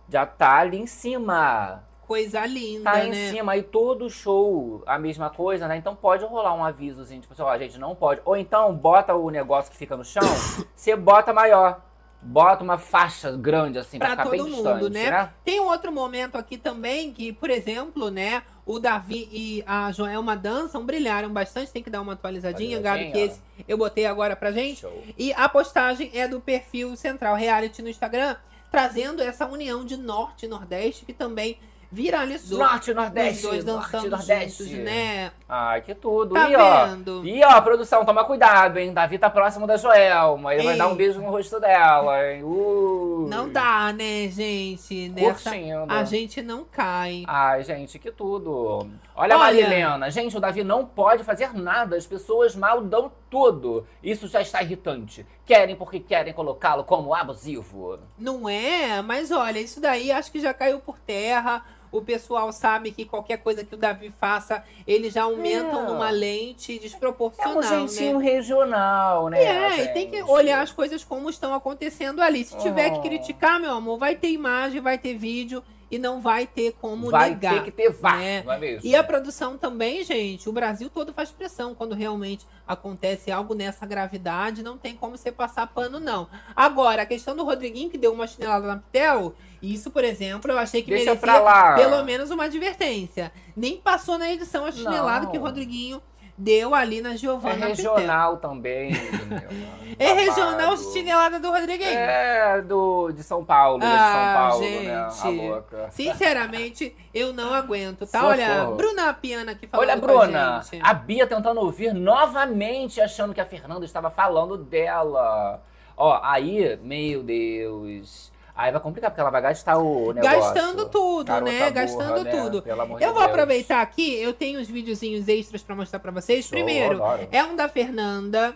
já 0.09 0.25
tá 0.25 0.57
ali 0.57 0.79
em 0.79 0.87
cima. 0.87 1.85
Coisa 2.11 2.45
linda, 2.45 2.91
Tá 2.91 3.05
em 3.05 3.11
né? 3.11 3.31
cima, 3.31 3.53
aí 3.53 3.63
todo 3.63 4.11
show 4.11 4.83
a 4.85 4.99
mesma 4.99 5.31
coisa, 5.31 5.69
né? 5.69 5.77
Então 5.77 5.95
pode 5.95 6.25
rolar 6.25 6.53
um 6.55 6.65
avisozinho, 6.65 7.21
tipo 7.21 7.33
assim, 7.33 7.43
ó, 7.43 7.57
gente, 7.57 7.79
não 7.79 7.95
pode. 7.95 8.21
Ou 8.25 8.37
então 8.37 8.75
bota 8.75 9.15
o 9.15 9.31
negócio 9.31 9.71
que 9.71 9.77
fica 9.77 9.97
no 9.97 10.05
chão, 10.05 10.21
você 10.75 10.97
bota 10.97 11.33
maior. 11.33 11.81
Bota 12.21 12.65
uma 12.65 12.77
faixa 12.79 13.31
grande, 13.31 13.79
assim, 13.79 13.97
pra, 13.97 14.09
Pra 14.17 14.25
ficar 14.25 14.37
todo 14.37 14.49
mundo, 14.49 14.73
distante, 14.75 14.91
né? 14.91 15.11
né? 15.11 15.31
Tem 15.45 15.61
um 15.61 15.69
outro 15.69 15.93
momento 15.93 16.35
aqui 16.37 16.59
também 16.59 17.13
que, 17.13 17.33
por 17.33 17.49
exemplo, 17.49 18.11
né, 18.11 18.43
o 18.67 18.81
Davi 18.81 19.29
e 19.31 19.63
a 19.65 19.93
Joelma 19.93 20.37
dançam, 20.37 20.85
brilharam 20.85 21.31
bastante. 21.31 21.71
Tem 21.71 21.81
que 21.83 21.91
dar 21.91 22.01
uma 22.01 22.15
atualizadinha, 22.15 22.81
Gabi, 22.81 23.13
que 23.13 23.19
esse 23.19 23.41
eu 23.69 23.79
botei 23.79 24.05
agora 24.05 24.35
pra 24.35 24.51
gente. 24.51 24.81
Show. 24.81 25.05
E 25.17 25.33
a 25.33 25.49
postagem 25.49 26.11
é 26.13 26.27
do 26.27 26.41
perfil 26.41 26.97
Central 26.97 27.37
Reality 27.37 27.81
no 27.83 27.89
Instagram, 27.89 28.35
trazendo 28.69 29.23
essa 29.23 29.47
união 29.47 29.85
de 29.85 29.97
Norte 29.97 30.47
e 30.47 30.49
Nordeste 30.49 31.07
que 31.07 31.13
também 31.13 31.57
viralizou. 31.91 32.59
Norte, 32.59 32.91
Os 32.91 32.97
Nordeste, 32.97 33.43
dois 33.47 33.65
Norte, 33.65 34.09
Nordeste. 34.09 34.65
juntos, 34.65 34.79
né? 34.85 35.33
Ai, 35.49 35.81
que 35.81 35.95
tudo. 35.95 36.35
Tá 36.35 36.49
e, 36.49 36.57
ó, 36.57 36.87
vendo? 36.87 37.27
e 37.27 37.43
ó, 37.45 37.61
produção, 37.61 38.05
toma 38.05 38.25
cuidado, 38.25 38.79
hein? 38.79 38.93
Davi 38.93 39.19
tá 39.19 39.29
próximo 39.29 39.67
da 39.67 39.77
Joelma. 39.77 40.55
Ele 40.55 40.63
vai 40.63 40.77
dar 40.77 40.87
um 40.87 40.93
Ei. 40.93 40.97
beijo 40.97 41.21
no 41.21 41.31
rosto 41.31 41.59
dela, 41.59 42.33
hein? 42.33 42.43
Uh. 42.51 43.27
Não 43.29 43.49
dá, 43.49 43.93
né, 43.93 44.29
gente? 44.29 45.09
Nessa 45.09 45.51
Curtindo. 45.51 45.87
a 45.89 46.05
gente 46.05 46.43
não 46.43 46.65
cai. 46.65 47.25
Ai, 47.27 47.63
gente, 47.65 47.99
que 47.99 48.11
tudo. 48.11 48.79
Olha, 48.79 48.91
Olha. 49.15 49.35
a 49.35 49.39
Marilena. 49.39 50.11
Gente, 50.11 50.37
o 50.37 50.41
Davi 50.41 50.65
não 50.65 50.85
pode 50.87 51.23
fazer 51.25 51.53
nada. 51.53 51.97
As 51.97 52.07
pessoas 52.07 52.57
mal 52.57 52.81
dão 52.83 53.11
tudo. 53.29 53.87
Isso 54.03 54.27
já 54.29 54.41
está 54.41 54.63
irritante. 54.63 55.27
Querem 55.51 55.75
porque 55.75 55.99
querem 55.99 56.33
colocá-lo 56.33 56.85
como 56.85 57.13
abusivo. 57.13 57.99
Não 58.17 58.49
é? 58.49 59.03
Mas 59.03 59.33
olha, 59.33 59.59
isso 59.59 59.81
daí 59.81 60.13
acho 60.13 60.31
que 60.31 60.39
já 60.39 60.55
caiu 60.55 60.79
por 60.79 60.97
terra. 61.01 61.65
O 61.91 62.01
pessoal 62.01 62.53
sabe 62.53 62.93
que 62.93 63.05
qualquer 63.05 63.39
coisa 63.39 63.65
que 63.65 63.75
o 63.75 63.77
Davi 63.77 64.13
faça, 64.17 64.63
eles 64.87 65.13
já 65.13 65.25
aumentam 65.25 65.81
É. 65.81 65.87
numa 65.89 66.09
lente 66.11 66.77
É 66.77 66.79
desproporcional, 66.79 67.59
um 67.83 67.89
jeitinho 67.89 68.21
né? 68.21 68.25
regional, 68.31 69.29
né? 69.29 69.43
É, 69.43 69.85
e 69.87 69.89
tem 69.89 70.09
que 70.09 70.23
olhar 70.23 70.63
as 70.63 70.71
coisas 70.71 71.03
como 71.03 71.29
estão 71.29 71.53
acontecendo 71.53 72.23
ali. 72.23 72.45
Se 72.45 72.57
tiver 72.59 72.91
que 72.91 73.01
criticar, 73.01 73.59
meu 73.59 73.73
amor, 73.73 73.99
vai 73.99 74.15
ter 74.15 74.29
imagem, 74.31 74.81
vai 74.81 74.99
ter 74.99 75.17
vídeo 75.17 75.65
e 75.91 75.99
não 75.99 76.21
vai 76.21 76.47
ter 76.47 76.73
como 76.81 77.11
Vai 77.11 77.31
negar. 77.31 77.55
ter 77.55 77.65
que 77.65 77.71
ter 77.71 77.91
vá, 77.91 78.17
né? 78.17 78.45
é? 78.61 78.79
E 78.83 78.95
a 78.95 79.03
produção 79.03 79.59
também, 79.59 80.05
gente, 80.05 80.49
o 80.49 80.53
Brasil 80.53 80.89
todo 80.89 81.13
faz 81.13 81.31
pressão 81.31 81.75
quando 81.75 81.95
realmente 81.95 82.47
acontece 82.67 83.33
algo 83.33 83.55
nessa 83.55 83.85
gravidade, 83.85 84.63
não 84.63 84.79
tem 84.79 84.95
como 84.95 85.17
você 85.17 85.33
passar 85.33 85.67
pano, 85.67 85.99
não. 85.99 86.29
Agora, 86.55 87.03
a 87.03 87.07
questão 87.07 87.35
do 87.35 87.45
Rodriguinho, 87.45 87.91
que 87.91 87.99
deu 87.99 88.13
uma 88.13 88.27
chinelada 88.27 88.67
na 88.67 88.77
Pitel, 88.77 89.35
isso, 89.61 89.91
por 89.91 90.05
exemplo, 90.05 90.51
eu 90.51 90.59
achei 90.59 90.83
que 90.83 90.91
Deixa 90.91 91.15
merecia 91.15 91.75
pelo 91.77 92.05
menos 92.05 92.31
uma 92.31 92.45
advertência. 92.45 93.33
Nem 93.57 93.77
passou 93.77 94.17
na 94.17 94.31
edição 94.31 94.65
a 94.65 94.73
chinelada 94.73 95.25
Não. 95.25 95.33
que 95.33 95.39
o 95.39 95.41
Rodriguinho 95.41 96.01
deu 96.41 96.75
ali 96.75 97.01
na 97.01 97.11
É 97.13 97.17
Giovanna 97.17 97.67
Pitel. 97.67 97.95
regional 97.95 98.37
também. 98.39 98.91
meu, 98.93 99.97
É 99.99 100.13
regional 100.15 100.77
chinelada 100.77 101.39
do 101.39 101.51
Rodriguinho. 101.51 101.91
É, 101.91 102.63
do, 102.63 103.13
de 103.13 103.23
São 103.23 103.45
Paulo, 103.45 103.79
né? 103.79 103.87
de 103.87 103.93
São 103.93 104.01
Ah, 104.01 104.47
Paulo, 104.49 104.65
né? 104.65 104.97
A 104.97 105.09
gente. 105.11 105.47
louca. 105.49 105.89
Sinceramente, 105.91 106.97
eu 107.13 107.33
não 107.33 107.53
aguento, 107.53 108.07
tá? 108.07 108.21
Socorro. 108.21 108.29
Olha, 108.29 108.65
Bruna 108.77 109.13
Piana 109.13 109.53
aqui 109.53 109.67
falando 109.67 109.89
Olha, 109.89 109.97
Bruna, 110.01 110.59
a 110.59 110.63
gente. 110.63 110.81
a 110.83 110.95
Bia 110.95 111.27
tentando 111.27 111.61
ouvir 111.61 111.93
novamente, 111.93 113.01
achando 113.01 113.35
que 113.35 113.41
a 113.41 113.47
Fernanda 113.47 113.85
estava 113.85 114.11
falando 114.11 114.57
dela. 114.57 115.61
Ó, 115.97 116.19
aí, 116.23 116.79
meu 116.83 117.23
Deus. 117.23 118.33
Aí 118.61 118.71
vai 118.73 118.81
complicar, 118.81 119.11
porque 119.11 119.21
ela 119.21 119.31
vai 119.31 119.41
gastar 119.41 119.79
o 119.79 120.13
negócio. 120.13 120.39
Gastando 120.39 120.89
tudo, 120.91 121.25
Garota 121.29 121.51
né? 121.51 121.59
burra, 121.59 121.71
Gastando 121.71 122.25
né? 122.25 122.31
tudo. 122.31 122.63
Pelo 122.63 122.83
amor 122.83 123.01
Eu 123.01 123.09
de 123.09 123.15
vou 123.15 123.23
Deus. 123.23 123.31
aproveitar 123.33 123.81
aqui, 123.81 124.21
eu 124.21 124.33
tenho 124.35 124.61
uns 124.61 124.69
videozinhos 124.69 125.27
extras 125.29 125.63
pra 125.63 125.75
mostrar 125.75 125.99
pra 125.99 126.13
vocês. 126.13 126.45
Show, 126.45 126.51
Primeiro, 126.51 127.03
adoro. 127.03 127.29
é 127.33 127.43
um 127.43 127.57
da 127.57 127.69
Fernanda, 127.69 128.55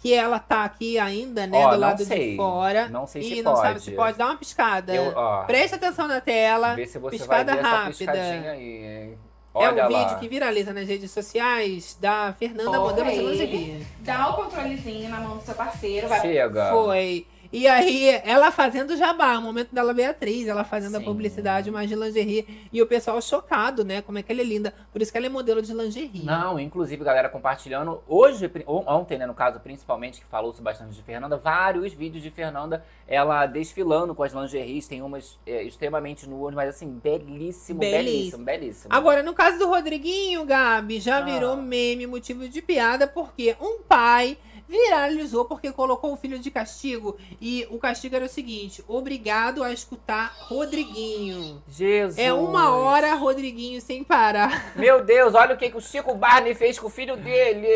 que 0.00 0.12
ela 0.12 0.38
tá 0.40 0.64
aqui 0.64 0.98
ainda, 0.98 1.46
né? 1.46 1.56
Ó, 1.64 1.66
do 1.68 1.72
não 1.74 1.78
lado 1.80 2.04
sei. 2.04 2.32
de 2.32 2.36
fora. 2.36 2.88
Não 2.88 3.06
sei 3.06 3.22
e 3.22 3.36
se 3.36 3.42
não 3.42 3.52
pode. 3.54 3.66
sabe 3.68 3.80
se 3.80 3.90
pode. 3.92 4.18
Dá 4.18 4.26
uma 4.26 4.36
piscada. 4.36 4.92
Eu, 4.94 5.12
ó, 5.14 5.44
Presta 5.44 5.76
atenção 5.76 6.08
na 6.08 6.20
tela. 6.20 6.74
Vê 6.74 6.86
se 6.86 6.98
você 6.98 7.16
piscada 7.18 7.54
vai 7.54 7.54
ver 7.54 7.60
essa 7.68 7.76
rápida. 7.76 7.96
piscadinha 8.12 8.50
aí, 8.50 8.84
hein? 8.84 9.18
É 9.56 9.58
Olha 9.68 9.86
um 9.86 9.92
lá. 9.92 9.98
vídeo 10.00 10.18
que 10.18 10.26
viraliza 10.28 10.72
nas 10.72 10.88
redes 10.88 11.12
sociais 11.12 11.96
da 12.00 12.34
Fernanda 12.36 12.70
Foi. 12.72 12.78
Modelo 12.80 13.08
de 13.08 13.16
Lingerie. 13.18 13.86
Dá 14.00 14.30
o 14.30 14.34
controlezinho 14.34 15.08
na 15.08 15.20
mão 15.20 15.36
do 15.36 15.44
seu 15.44 15.54
parceiro, 15.54 16.08
vai 16.08 16.20
Chega. 16.22 16.70
Foi. 16.72 17.24
E 17.54 17.68
aí, 17.68 18.08
ela 18.24 18.50
fazendo 18.50 18.96
jabá, 18.96 19.38
o 19.38 19.40
momento 19.42 19.72
dela 19.72 19.94
Beatriz, 19.94 20.48
ela 20.48 20.64
fazendo 20.64 20.96
a 20.96 20.98
Sim. 20.98 21.04
publicidade 21.04 21.70
mais 21.70 21.88
de 21.88 21.94
lingerie. 21.94 22.66
E 22.72 22.82
o 22.82 22.86
pessoal 22.86 23.22
chocado, 23.22 23.84
né? 23.84 24.02
Como 24.02 24.18
é 24.18 24.24
que 24.24 24.32
ela 24.32 24.40
é 24.40 24.44
linda. 24.44 24.74
Por 24.92 25.00
isso 25.00 25.12
que 25.12 25.16
ela 25.18 25.26
é 25.26 25.30
modelo 25.30 25.62
de 25.62 25.72
lingerie. 25.72 26.24
Não, 26.24 26.58
inclusive, 26.58 27.04
galera 27.04 27.28
compartilhando. 27.28 28.02
Hoje, 28.08 28.50
ontem, 28.66 29.18
né, 29.18 29.24
no 29.24 29.34
caso, 29.34 29.60
principalmente, 29.60 30.20
que 30.20 30.26
falou-se 30.26 30.60
bastante 30.60 30.96
de 30.96 31.02
Fernanda, 31.02 31.36
vários 31.36 31.92
vídeos 31.92 32.24
de 32.24 32.30
Fernanda, 32.30 32.84
ela 33.06 33.46
desfilando 33.46 34.16
com 34.16 34.24
as 34.24 34.32
lingeries, 34.32 34.88
tem 34.88 35.00
umas 35.00 35.38
é, 35.46 35.62
extremamente 35.62 36.28
nuas, 36.28 36.52
mas 36.56 36.70
assim, 36.70 36.88
belíssimo, 36.88 37.78
Belíssimo. 37.78 37.78
belíssimo, 37.78 38.44
belíssimo. 38.44 38.92
Agora, 38.92 39.22
no 39.22 39.32
caso 39.32 39.60
do 39.60 39.68
Rodriguinho, 39.68 40.44
Gabi, 40.44 40.98
já 40.98 41.18
Ah. 41.18 41.20
virou 41.20 41.56
meme, 41.56 42.04
motivo 42.08 42.48
de 42.48 42.60
piada, 42.60 43.06
porque 43.06 43.54
um 43.60 43.80
pai 43.82 44.36
viralizou 44.68 45.44
porque 45.44 45.72
colocou 45.72 46.12
o 46.12 46.16
filho 46.16 46.38
de 46.38 46.50
castigo. 46.50 47.16
E 47.40 47.66
o 47.70 47.78
castigo 47.78 48.16
era 48.16 48.24
o 48.24 48.28
seguinte: 48.28 48.84
obrigado 48.88 49.62
a 49.62 49.72
escutar 49.72 50.34
Rodriguinho. 50.40 51.62
Jesus. 51.68 52.18
É 52.18 52.32
uma 52.32 52.76
hora 52.76 53.14
Rodriguinho 53.14 53.80
sem 53.80 54.02
parar. 54.02 54.72
Meu 54.76 55.04
Deus, 55.04 55.34
olha 55.34 55.54
o 55.54 55.58
que, 55.58 55.70
que 55.70 55.76
o 55.76 55.80
Chico 55.80 56.14
Barney 56.14 56.54
fez 56.54 56.78
com 56.78 56.86
o 56.86 56.90
filho 56.90 57.16
dele. 57.16 57.68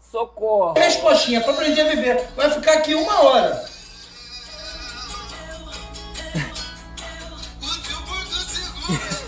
Socorro. 0.00 0.74
Respostinha 0.76 1.40
pra 1.40 1.52
aprender 1.52 1.82
a 1.82 1.88
viver. 1.90 2.28
Vai 2.34 2.50
ficar 2.50 2.74
aqui 2.74 2.94
uma 2.94 3.22
hora. 3.22 3.78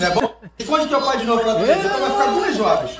É 0.01 0.11
bom? 0.11 0.35
Responde 0.59 0.89
teu 0.89 1.03
pai 1.03 1.19
de 1.19 1.24
novo 1.24 1.43
pra 1.43 1.55
tu. 1.55 1.61
Então 1.62 2.01
vai 2.01 2.11
ficar 2.11 2.27
duas 2.32 2.61
horas. 2.61 2.97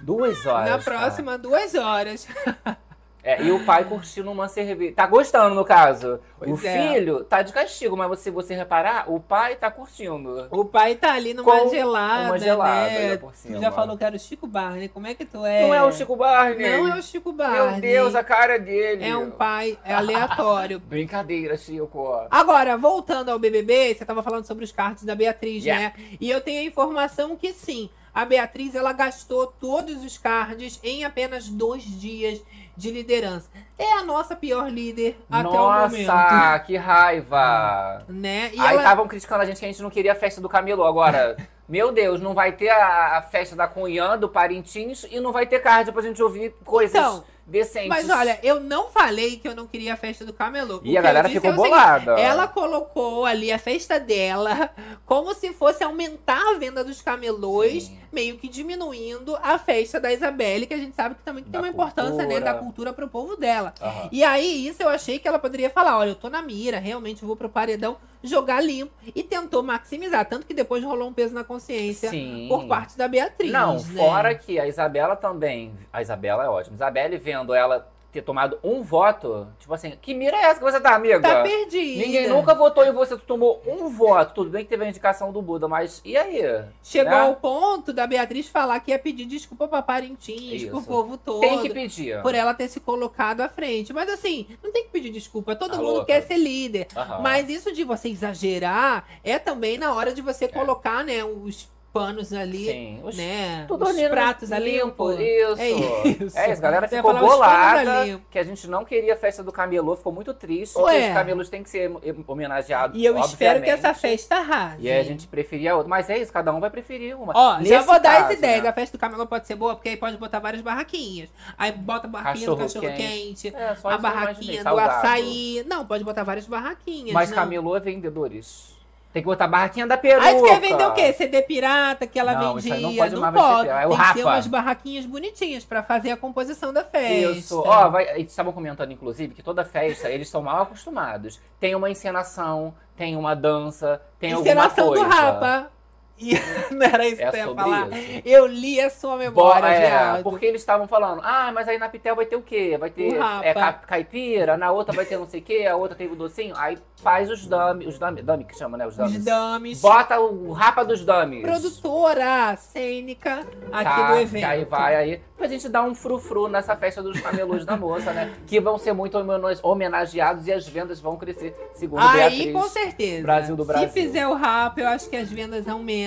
Duas 0.00 0.46
horas. 0.46 0.70
Na 0.70 0.78
cara. 0.78 0.82
próxima, 0.82 1.36
duas 1.36 1.74
horas. 1.74 2.28
É, 3.26 3.42
e 3.42 3.50
o 3.50 3.64
pai 3.64 3.84
curtindo 3.84 4.30
uma 4.30 4.46
cerveja. 4.46 4.94
Tá 4.94 5.06
gostando, 5.06 5.52
no 5.54 5.64
caso. 5.64 6.20
o 6.40 6.44
Pois 6.44 6.64
é. 6.64 6.92
filho 6.94 7.24
tá 7.24 7.42
de 7.42 7.52
castigo, 7.52 7.96
mas 7.96 8.20
se 8.20 8.30
você 8.30 8.54
reparar, 8.54 9.10
o 9.10 9.18
pai 9.18 9.56
tá 9.56 9.68
curtindo. 9.68 10.46
O 10.50 10.64
pai 10.64 10.94
tá 10.94 11.12
ali 11.14 11.34
numa 11.34 11.44
Com 11.44 11.68
gelada, 11.68 12.26
uma 12.28 12.38
gelada, 12.38 12.88
né? 12.90 13.16
por 13.16 13.32
Tu 13.32 13.38
cima. 13.38 13.58
já 13.58 13.72
falou 13.72 13.96
que 13.98 14.04
era 14.04 14.14
o 14.14 14.18
Chico 14.18 14.46
Barney. 14.46 14.88
Como 14.88 15.06
é 15.08 15.14
que 15.14 15.24
tu 15.24 15.44
é? 15.44 15.62
Não 15.62 15.74
é 15.74 15.82
o 15.82 15.90
Chico 15.90 16.14
Barney. 16.14 16.70
Não 16.70 16.88
é 16.94 16.98
o 16.98 17.02
Chico 17.02 17.32
Barney. 17.32 17.70
Meu 17.72 17.80
Deus, 17.80 18.14
a 18.14 18.22
cara 18.22 18.58
dele. 18.58 19.04
É 19.04 19.16
um 19.16 19.30
pai 19.32 19.76
aleatório. 19.84 20.78
Brincadeira, 20.86 21.56
Chico. 21.56 22.26
Agora, 22.30 22.76
voltando 22.76 23.30
ao 23.30 23.38
BBB, 23.38 23.94
você 23.94 24.04
tava 24.04 24.22
falando 24.22 24.46
sobre 24.46 24.64
os 24.64 24.70
cards 24.72 25.02
da 25.04 25.14
Beatriz, 25.14 25.64
Yeah. 25.64 25.86
né? 25.98 26.16
E 26.20 26.30
eu 26.30 26.40
tenho 26.40 26.60
a 26.60 26.64
informação 26.64 27.34
que 27.34 27.52
sim, 27.52 27.90
a 28.14 28.24
Beatriz 28.24 28.74
ela 28.74 28.92
gastou 28.92 29.46
todos 29.48 30.04
os 30.04 30.16
cards 30.16 30.78
em 30.82 31.04
apenas 31.04 31.48
dois 31.48 31.82
dias 31.82 32.40
de 32.76 32.90
liderança. 32.90 33.48
É 33.78 33.92
a 33.92 34.02
nossa 34.02 34.34
pior 34.34 34.70
líder 34.70 35.18
até 35.30 35.48
o 35.48 35.52
momento. 35.52 36.06
Nossa, 36.06 36.58
que 36.60 36.76
raiva. 36.76 38.04
Né? 38.08 38.50
E 38.52 38.60
Aí 38.60 38.72
ela... 38.72 38.82
estavam 38.82 39.08
criticando 39.08 39.42
a 39.42 39.44
gente 39.46 39.58
que 39.58 39.64
a 39.64 39.68
gente 39.68 39.82
não 39.82 39.90
queria 39.90 40.12
a 40.12 40.14
festa 40.14 40.40
do 40.40 40.48
Camilo. 40.48 40.84
Agora, 40.84 41.36
meu 41.68 41.92
Deus, 41.92 42.20
não 42.20 42.34
vai 42.34 42.52
ter 42.52 42.70
a, 42.70 43.18
a 43.18 43.22
festa 43.22 43.56
da 43.56 43.66
Cunhã, 43.66 44.16
do 44.18 44.28
Parintins, 44.28 45.04
e 45.10 45.20
não 45.20 45.32
vai 45.32 45.46
ter 45.46 45.60
card 45.60 45.90
pra 45.92 46.02
gente 46.02 46.22
ouvir 46.22 46.54
coisas 46.64 46.94
Então, 46.94 47.24
decentes. 47.46 47.88
Mas 47.88 48.08
olha, 48.10 48.38
eu 48.42 48.60
não 48.60 48.88
falei 48.90 49.38
que 49.38 49.46
eu 49.46 49.54
não 49.54 49.66
queria 49.66 49.94
a 49.94 49.96
festa 49.96 50.24
do 50.24 50.32
camelô. 50.32 50.80
E 50.82 50.96
a 50.96 51.02
galera 51.02 51.28
disse 51.28 51.40
ficou 51.40 51.50
é 51.50 51.54
o 51.54 51.56
seguinte, 51.56 51.70
bolada. 51.70 52.20
Ela 52.20 52.48
colocou 52.48 53.24
ali 53.24 53.52
a 53.52 53.58
festa 53.58 54.00
dela 54.00 54.70
como 55.06 55.34
se 55.34 55.52
fosse 55.52 55.84
aumentar 55.84 56.54
a 56.54 56.58
venda 56.58 56.82
dos 56.82 57.00
camelôs, 57.00 57.84
Sim. 57.84 57.98
Meio 58.12 58.36
que 58.38 58.48
diminuindo 58.48 59.36
a 59.42 59.58
festa 59.58 60.00
da 60.00 60.12
Isabelle, 60.12 60.66
que 60.66 60.74
a 60.74 60.78
gente 60.78 60.94
sabe 60.94 61.14
que 61.14 61.22
também 61.22 61.42
tem 61.42 61.52
Da 61.52 61.60
uma 61.60 61.68
importância, 61.68 62.26
né, 62.26 62.40
da 62.40 62.54
cultura 62.54 62.92
pro 62.92 63.08
povo 63.08 63.36
dela. 63.36 63.74
Aham. 63.80 64.08
E 64.12 64.22
aí, 64.24 64.66
isso 64.66 64.82
eu 64.82 64.88
achei 64.88 65.18
que 65.18 65.26
ela 65.28 65.38
poderia 65.38 65.70
falar: 65.70 65.98
olha, 65.98 66.10
eu 66.10 66.14
tô 66.14 66.28
na 66.28 66.42
mira, 66.42 66.78
realmente 66.78 67.24
vou 67.24 67.36
pro 67.36 67.48
paredão 67.48 67.96
jogar 68.22 68.60
limpo. 68.60 68.92
E 69.14 69.22
tentou 69.22 69.62
maximizar. 69.62 70.26
Tanto 70.26 70.46
que 70.46 70.54
depois 70.54 70.82
rolou 70.82 71.08
um 71.08 71.12
peso 71.12 71.34
na 71.34 71.44
consciência 71.44 72.10
Sim. 72.10 72.46
por 72.48 72.66
parte 72.66 72.98
da 72.98 73.08
Beatriz. 73.08 73.52
Não, 73.52 73.74
né? 73.74 73.80
fora 73.94 74.34
que 74.34 74.58
a 74.58 74.66
Isabela 74.66 75.16
também. 75.16 75.72
A 75.92 76.02
Isabela 76.02 76.44
é 76.44 76.48
ótima. 76.48 76.74
Isabelle 76.74 77.16
vendo 77.16 77.54
ela 77.54 77.88
ter 78.12 78.22
tomado 78.22 78.58
um 78.64 78.82
voto, 78.82 79.46
tipo 79.58 79.72
assim, 79.74 79.92
que 80.00 80.14
mira 80.14 80.36
é 80.36 80.44
essa 80.44 80.58
que 80.58 80.64
você 80.64 80.80
tá, 80.80 80.94
amiga? 80.94 81.20
Tá 81.20 81.42
perdida. 81.42 82.02
Ninguém 82.02 82.28
nunca 82.28 82.54
votou 82.54 82.84
em 82.84 82.92
você, 82.92 83.16
tu 83.16 83.24
tomou 83.26 83.62
um 83.66 83.88
voto. 83.88 84.34
Tudo 84.34 84.50
bem 84.50 84.64
que 84.64 84.70
teve 84.70 84.84
a 84.84 84.88
indicação 84.88 85.30
do 85.32 85.42
Buda, 85.42 85.68
mas 85.68 86.00
e 86.04 86.16
aí? 86.16 86.40
Chegou 86.82 87.10
né? 87.12 87.20
ao 87.20 87.36
ponto 87.36 87.92
da 87.92 88.06
Beatriz 88.06 88.48
falar 88.48 88.80
que 88.80 88.90
ia 88.90 88.98
pedir 88.98 89.26
desculpa 89.26 89.68
pra 89.68 89.82
Parintins, 89.82 90.62
Isso. 90.62 90.70
pro 90.70 90.82
povo 90.82 91.16
todo. 91.18 91.40
Tem 91.40 91.60
que 91.60 91.70
pedir. 91.70 92.22
Por 92.22 92.34
ela 92.34 92.54
ter 92.54 92.68
se 92.68 92.80
colocado 92.80 93.42
à 93.42 93.48
frente. 93.48 93.92
Mas 93.92 94.08
assim, 94.08 94.46
não 94.62 94.72
tem 94.72 94.84
que 94.84 94.90
pedir 94.90 95.10
desculpa. 95.10 95.54
Todo 95.54 95.72
Tá 95.72 95.76
mundo 95.76 95.86
louca. 95.90 96.06
quer 96.06 96.22
ser 96.22 96.38
líder. 96.38 96.86
Aham. 96.96 97.20
Mas 97.20 97.48
isso 97.50 97.72
de 97.72 97.84
você 97.84 98.08
exagerar 98.08 99.04
é 99.22 99.38
também 99.38 99.76
na 99.78 99.92
hora 99.92 100.12
de 100.14 100.22
você 100.22 100.48
colocar, 100.48 101.04
né, 101.04 101.22
os 101.24 101.68
panos 101.98 102.32
ali, 102.32 102.66
Sim, 102.66 103.00
os- 103.04 103.16
né? 103.16 103.64
Tudo 103.68 103.84
os 103.84 103.90
ali 103.90 104.08
pratos 104.08 104.52
ali. 104.52 104.78
limpo, 104.80 105.12
isso. 105.12 105.60
É 105.60 105.70
isso. 105.70 106.38
É 106.38 106.50
isso, 106.50 106.58
a 106.58 106.62
galera 106.62 106.88
Você 106.88 106.96
ficou 106.96 107.12
panos 107.12 107.28
bolada 107.28 108.20
que 108.30 108.38
a 108.38 108.44
gente 108.44 108.66
não 108.68 108.84
queria 108.84 109.14
a 109.14 109.16
festa 109.16 109.42
do 109.42 109.50
camelô, 109.52 109.96
ficou 109.96 110.12
muito 110.12 110.32
triste, 110.34 110.76
Ué. 110.78 111.08
os 111.08 111.14
camelos 111.14 111.48
têm 111.48 111.62
que 111.62 111.70
ser 111.70 111.90
homenageados, 112.26 112.96
E 112.98 113.04
eu 113.04 113.16
espero 113.18 113.60
que 113.62 113.70
obviamente. 113.70 113.86
essa 113.86 113.94
festa 113.94 114.36
arrase. 114.36 114.82
E 114.82 114.90
a 114.92 115.02
gente 115.02 115.26
preferia 115.26 115.74
outra. 115.74 115.88
Mas 115.88 116.10
é 116.10 116.18
isso, 116.18 116.32
cada 116.32 116.52
um 116.52 116.60
vai 116.60 116.70
preferir 116.70 117.16
uma. 117.16 117.32
Ó, 117.34 117.52
já 117.54 117.60
Nesse 117.60 117.86
vou 117.86 118.00
dar 118.00 118.16
caso, 118.22 118.32
as 118.32 118.38
ideias. 118.38 118.62
né? 118.62 118.68
A 118.68 118.72
festa 118.72 118.96
do 118.96 119.00
Camelô 119.00 119.26
pode 119.26 119.46
ser 119.46 119.54
boa, 119.54 119.74
porque 119.74 119.88
aí 119.90 119.96
pode 119.96 120.16
botar 120.16 120.38
várias 120.38 120.62
barraquinhas. 120.62 121.28
Aí 121.56 121.72
bota 121.72 122.06
a 122.06 122.10
barraquinha 122.10 122.46
do 122.46 122.56
Cachorro 122.56 122.84
cachorro 122.86 122.96
quente, 122.96 123.48
É, 123.54 123.68
a 123.68 123.72
isso 123.72 123.82
barraquinha 123.98 124.58
do 124.58 124.62
salgado. 124.64 124.90
açaí. 125.06 125.64
Não, 125.66 125.86
pode 125.86 126.04
botar 126.04 126.22
várias 126.24 126.46
barraquinhas. 126.46 127.12
Mas 127.12 127.30
não. 127.30 127.36
camelô 127.36 127.76
é 127.76 127.80
vendedores. 127.80 128.75
Tem 129.16 129.22
que 129.22 129.26
botar 129.28 129.46
a 129.46 129.48
barraquinha 129.48 129.86
da 129.86 129.96
peruca. 129.96 130.26
Aí 130.26 130.36
tu 130.36 130.44
quer 130.44 130.60
vender 130.60 130.84
o 130.84 130.92
quê? 130.92 131.10
CD 131.14 131.40
pirata 131.40 132.06
que 132.06 132.18
ela 132.18 132.34
Não, 132.34 132.56
vendia? 132.56 132.76
não 132.76 132.94
pode 132.94 133.16
mais 133.16 133.34
pode. 133.34 133.60
ser- 133.62 133.68
é 133.74 133.86
o 133.86 133.88
Tem 133.88 133.96
que 133.98 134.02
ser 134.04 134.08
Rafa. 134.18 134.24
umas 134.26 134.46
barraquinhas 134.46 135.06
bonitinhas 135.06 135.64
pra 135.64 135.82
fazer 135.82 136.10
a 136.10 136.18
composição 136.18 136.70
da 136.70 136.84
festa. 136.84 137.30
Isso. 137.38 137.62
Ó, 137.64 137.88
vai, 137.88 138.10
eles 138.10 138.30
estavam 138.30 138.52
comentando, 138.52 138.92
inclusive, 138.92 139.32
que 139.32 139.42
toda 139.42 139.64
festa 139.64 140.10
eles 140.10 140.28
são 140.28 140.42
mal 140.42 140.64
acostumados. 140.64 141.40
Tem 141.58 141.74
uma 141.74 141.88
encenação, 141.88 142.74
tem 142.94 143.16
uma 143.16 143.34
dança, 143.34 144.02
tem 144.20 144.32
Encenação 144.32 144.84
alguma 144.88 145.04
do 145.06 145.10
coisa. 145.10 145.22
Rapa. 145.22 145.70
E 146.18 146.32
não 146.74 146.82
era 146.86 147.06
isso 147.06 147.20
É 147.22 147.30
que 147.30 147.36
eu 147.36 147.48
ia 147.50 147.54
falar. 147.54 147.88
isso. 147.92 148.22
Eu 148.24 148.46
li 148.46 148.80
a 148.80 148.88
sua 148.88 149.16
memória, 149.16 149.66
é, 149.68 149.86
Geraldo. 149.86 150.22
porque 150.22 150.46
eles 150.46 150.62
estavam 150.62 150.88
falando, 150.88 151.20
ah, 151.22 151.50
mas 151.54 151.68
aí 151.68 151.78
na 151.78 151.88
Pitel 151.88 152.16
vai 152.16 152.24
ter 152.24 152.36
o 152.36 152.42
quê? 152.42 152.76
Vai 152.80 152.88
ter 152.90 153.18
rapa. 153.18 153.44
é, 153.46 153.52
ca- 153.54 153.72
caipira, 153.74 154.56
na 154.56 154.70
outra 154.72 154.94
vai 154.94 155.04
ter 155.04 155.18
não 155.18 155.26
sei 155.26 155.40
o 155.40 155.42
quê, 155.42 155.66
a 155.70 155.76
outra 155.76 155.94
tem 155.96 156.10
o 156.10 156.16
docinho. 156.16 156.54
Aí 156.56 156.78
faz 157.02 157.30
os 157.30 157.46
dummy, 157.46 157.86
os 157.86 157.98
dummy, 157.98 158.22
dummy 158.22 158.44
que 158.44 158.56
chama, 158.56 158.78
né? 158.78 158.86
Os 158.86 158.94
Os 158.98 159.04
dummies. 159.04 159.24
dames. 159.24 159.80
Bota 159.82 160.18
o 160.18 160.52
rapa 160.52 160.84
dos 160.84 161.04
dummies. 161.04 161.42
Produtora 161.42 162.56
cênica 162.56 163.46
aqui 163.70 163.84
Tá, 163.84 164.12
do 164.12 164.18
evento. 164.18 164.44
aí 164.44 164.64
vai 164.64 164.96
aí 164.96 165.20
pra 165.36 165.46
gente 165.46 165.68
dar 165.68 165.82
um 165.82 165.94
frufru 165.94 166.48
nessa 166.48 166.74
festa 166.76 167.02
dos 167.02 167.20
camelôs 167.20 167.64
da 167.66 167.76
moça, 167.76 168.10
né? 168.12 168.32
Que 168.46 168.58
vão 168.58 168.78
ser 168.78 168.94
muito 168.94 169.18
homena- 169.18 169.58
homenageados 169.62 170.46
e 170.46 170.52
as 170.52 170.66
vendas 170.66 170.98
vão 170.98 171.16
crescer, 171.18 171.54
segundo 171.74 172.00
Aí, 172.00 172.16
Beatriz. 172.16 172.52
com 172.54 172.62
certeza. 172.68 173.22
Brasil 173.22 173.54
do 173.56 173.64
Brasil. 173.66 173.88
Se 173.88 173.92
fizer 174.00 174.26
o 174.26 174.32
rap, 174.34 174.78
eu 174.78 174.88
acho 174.88 175.10
que 175.10 175.16
as 175.16 175.30
vendas 175.30 175.68
aumentam. 175.68 176.05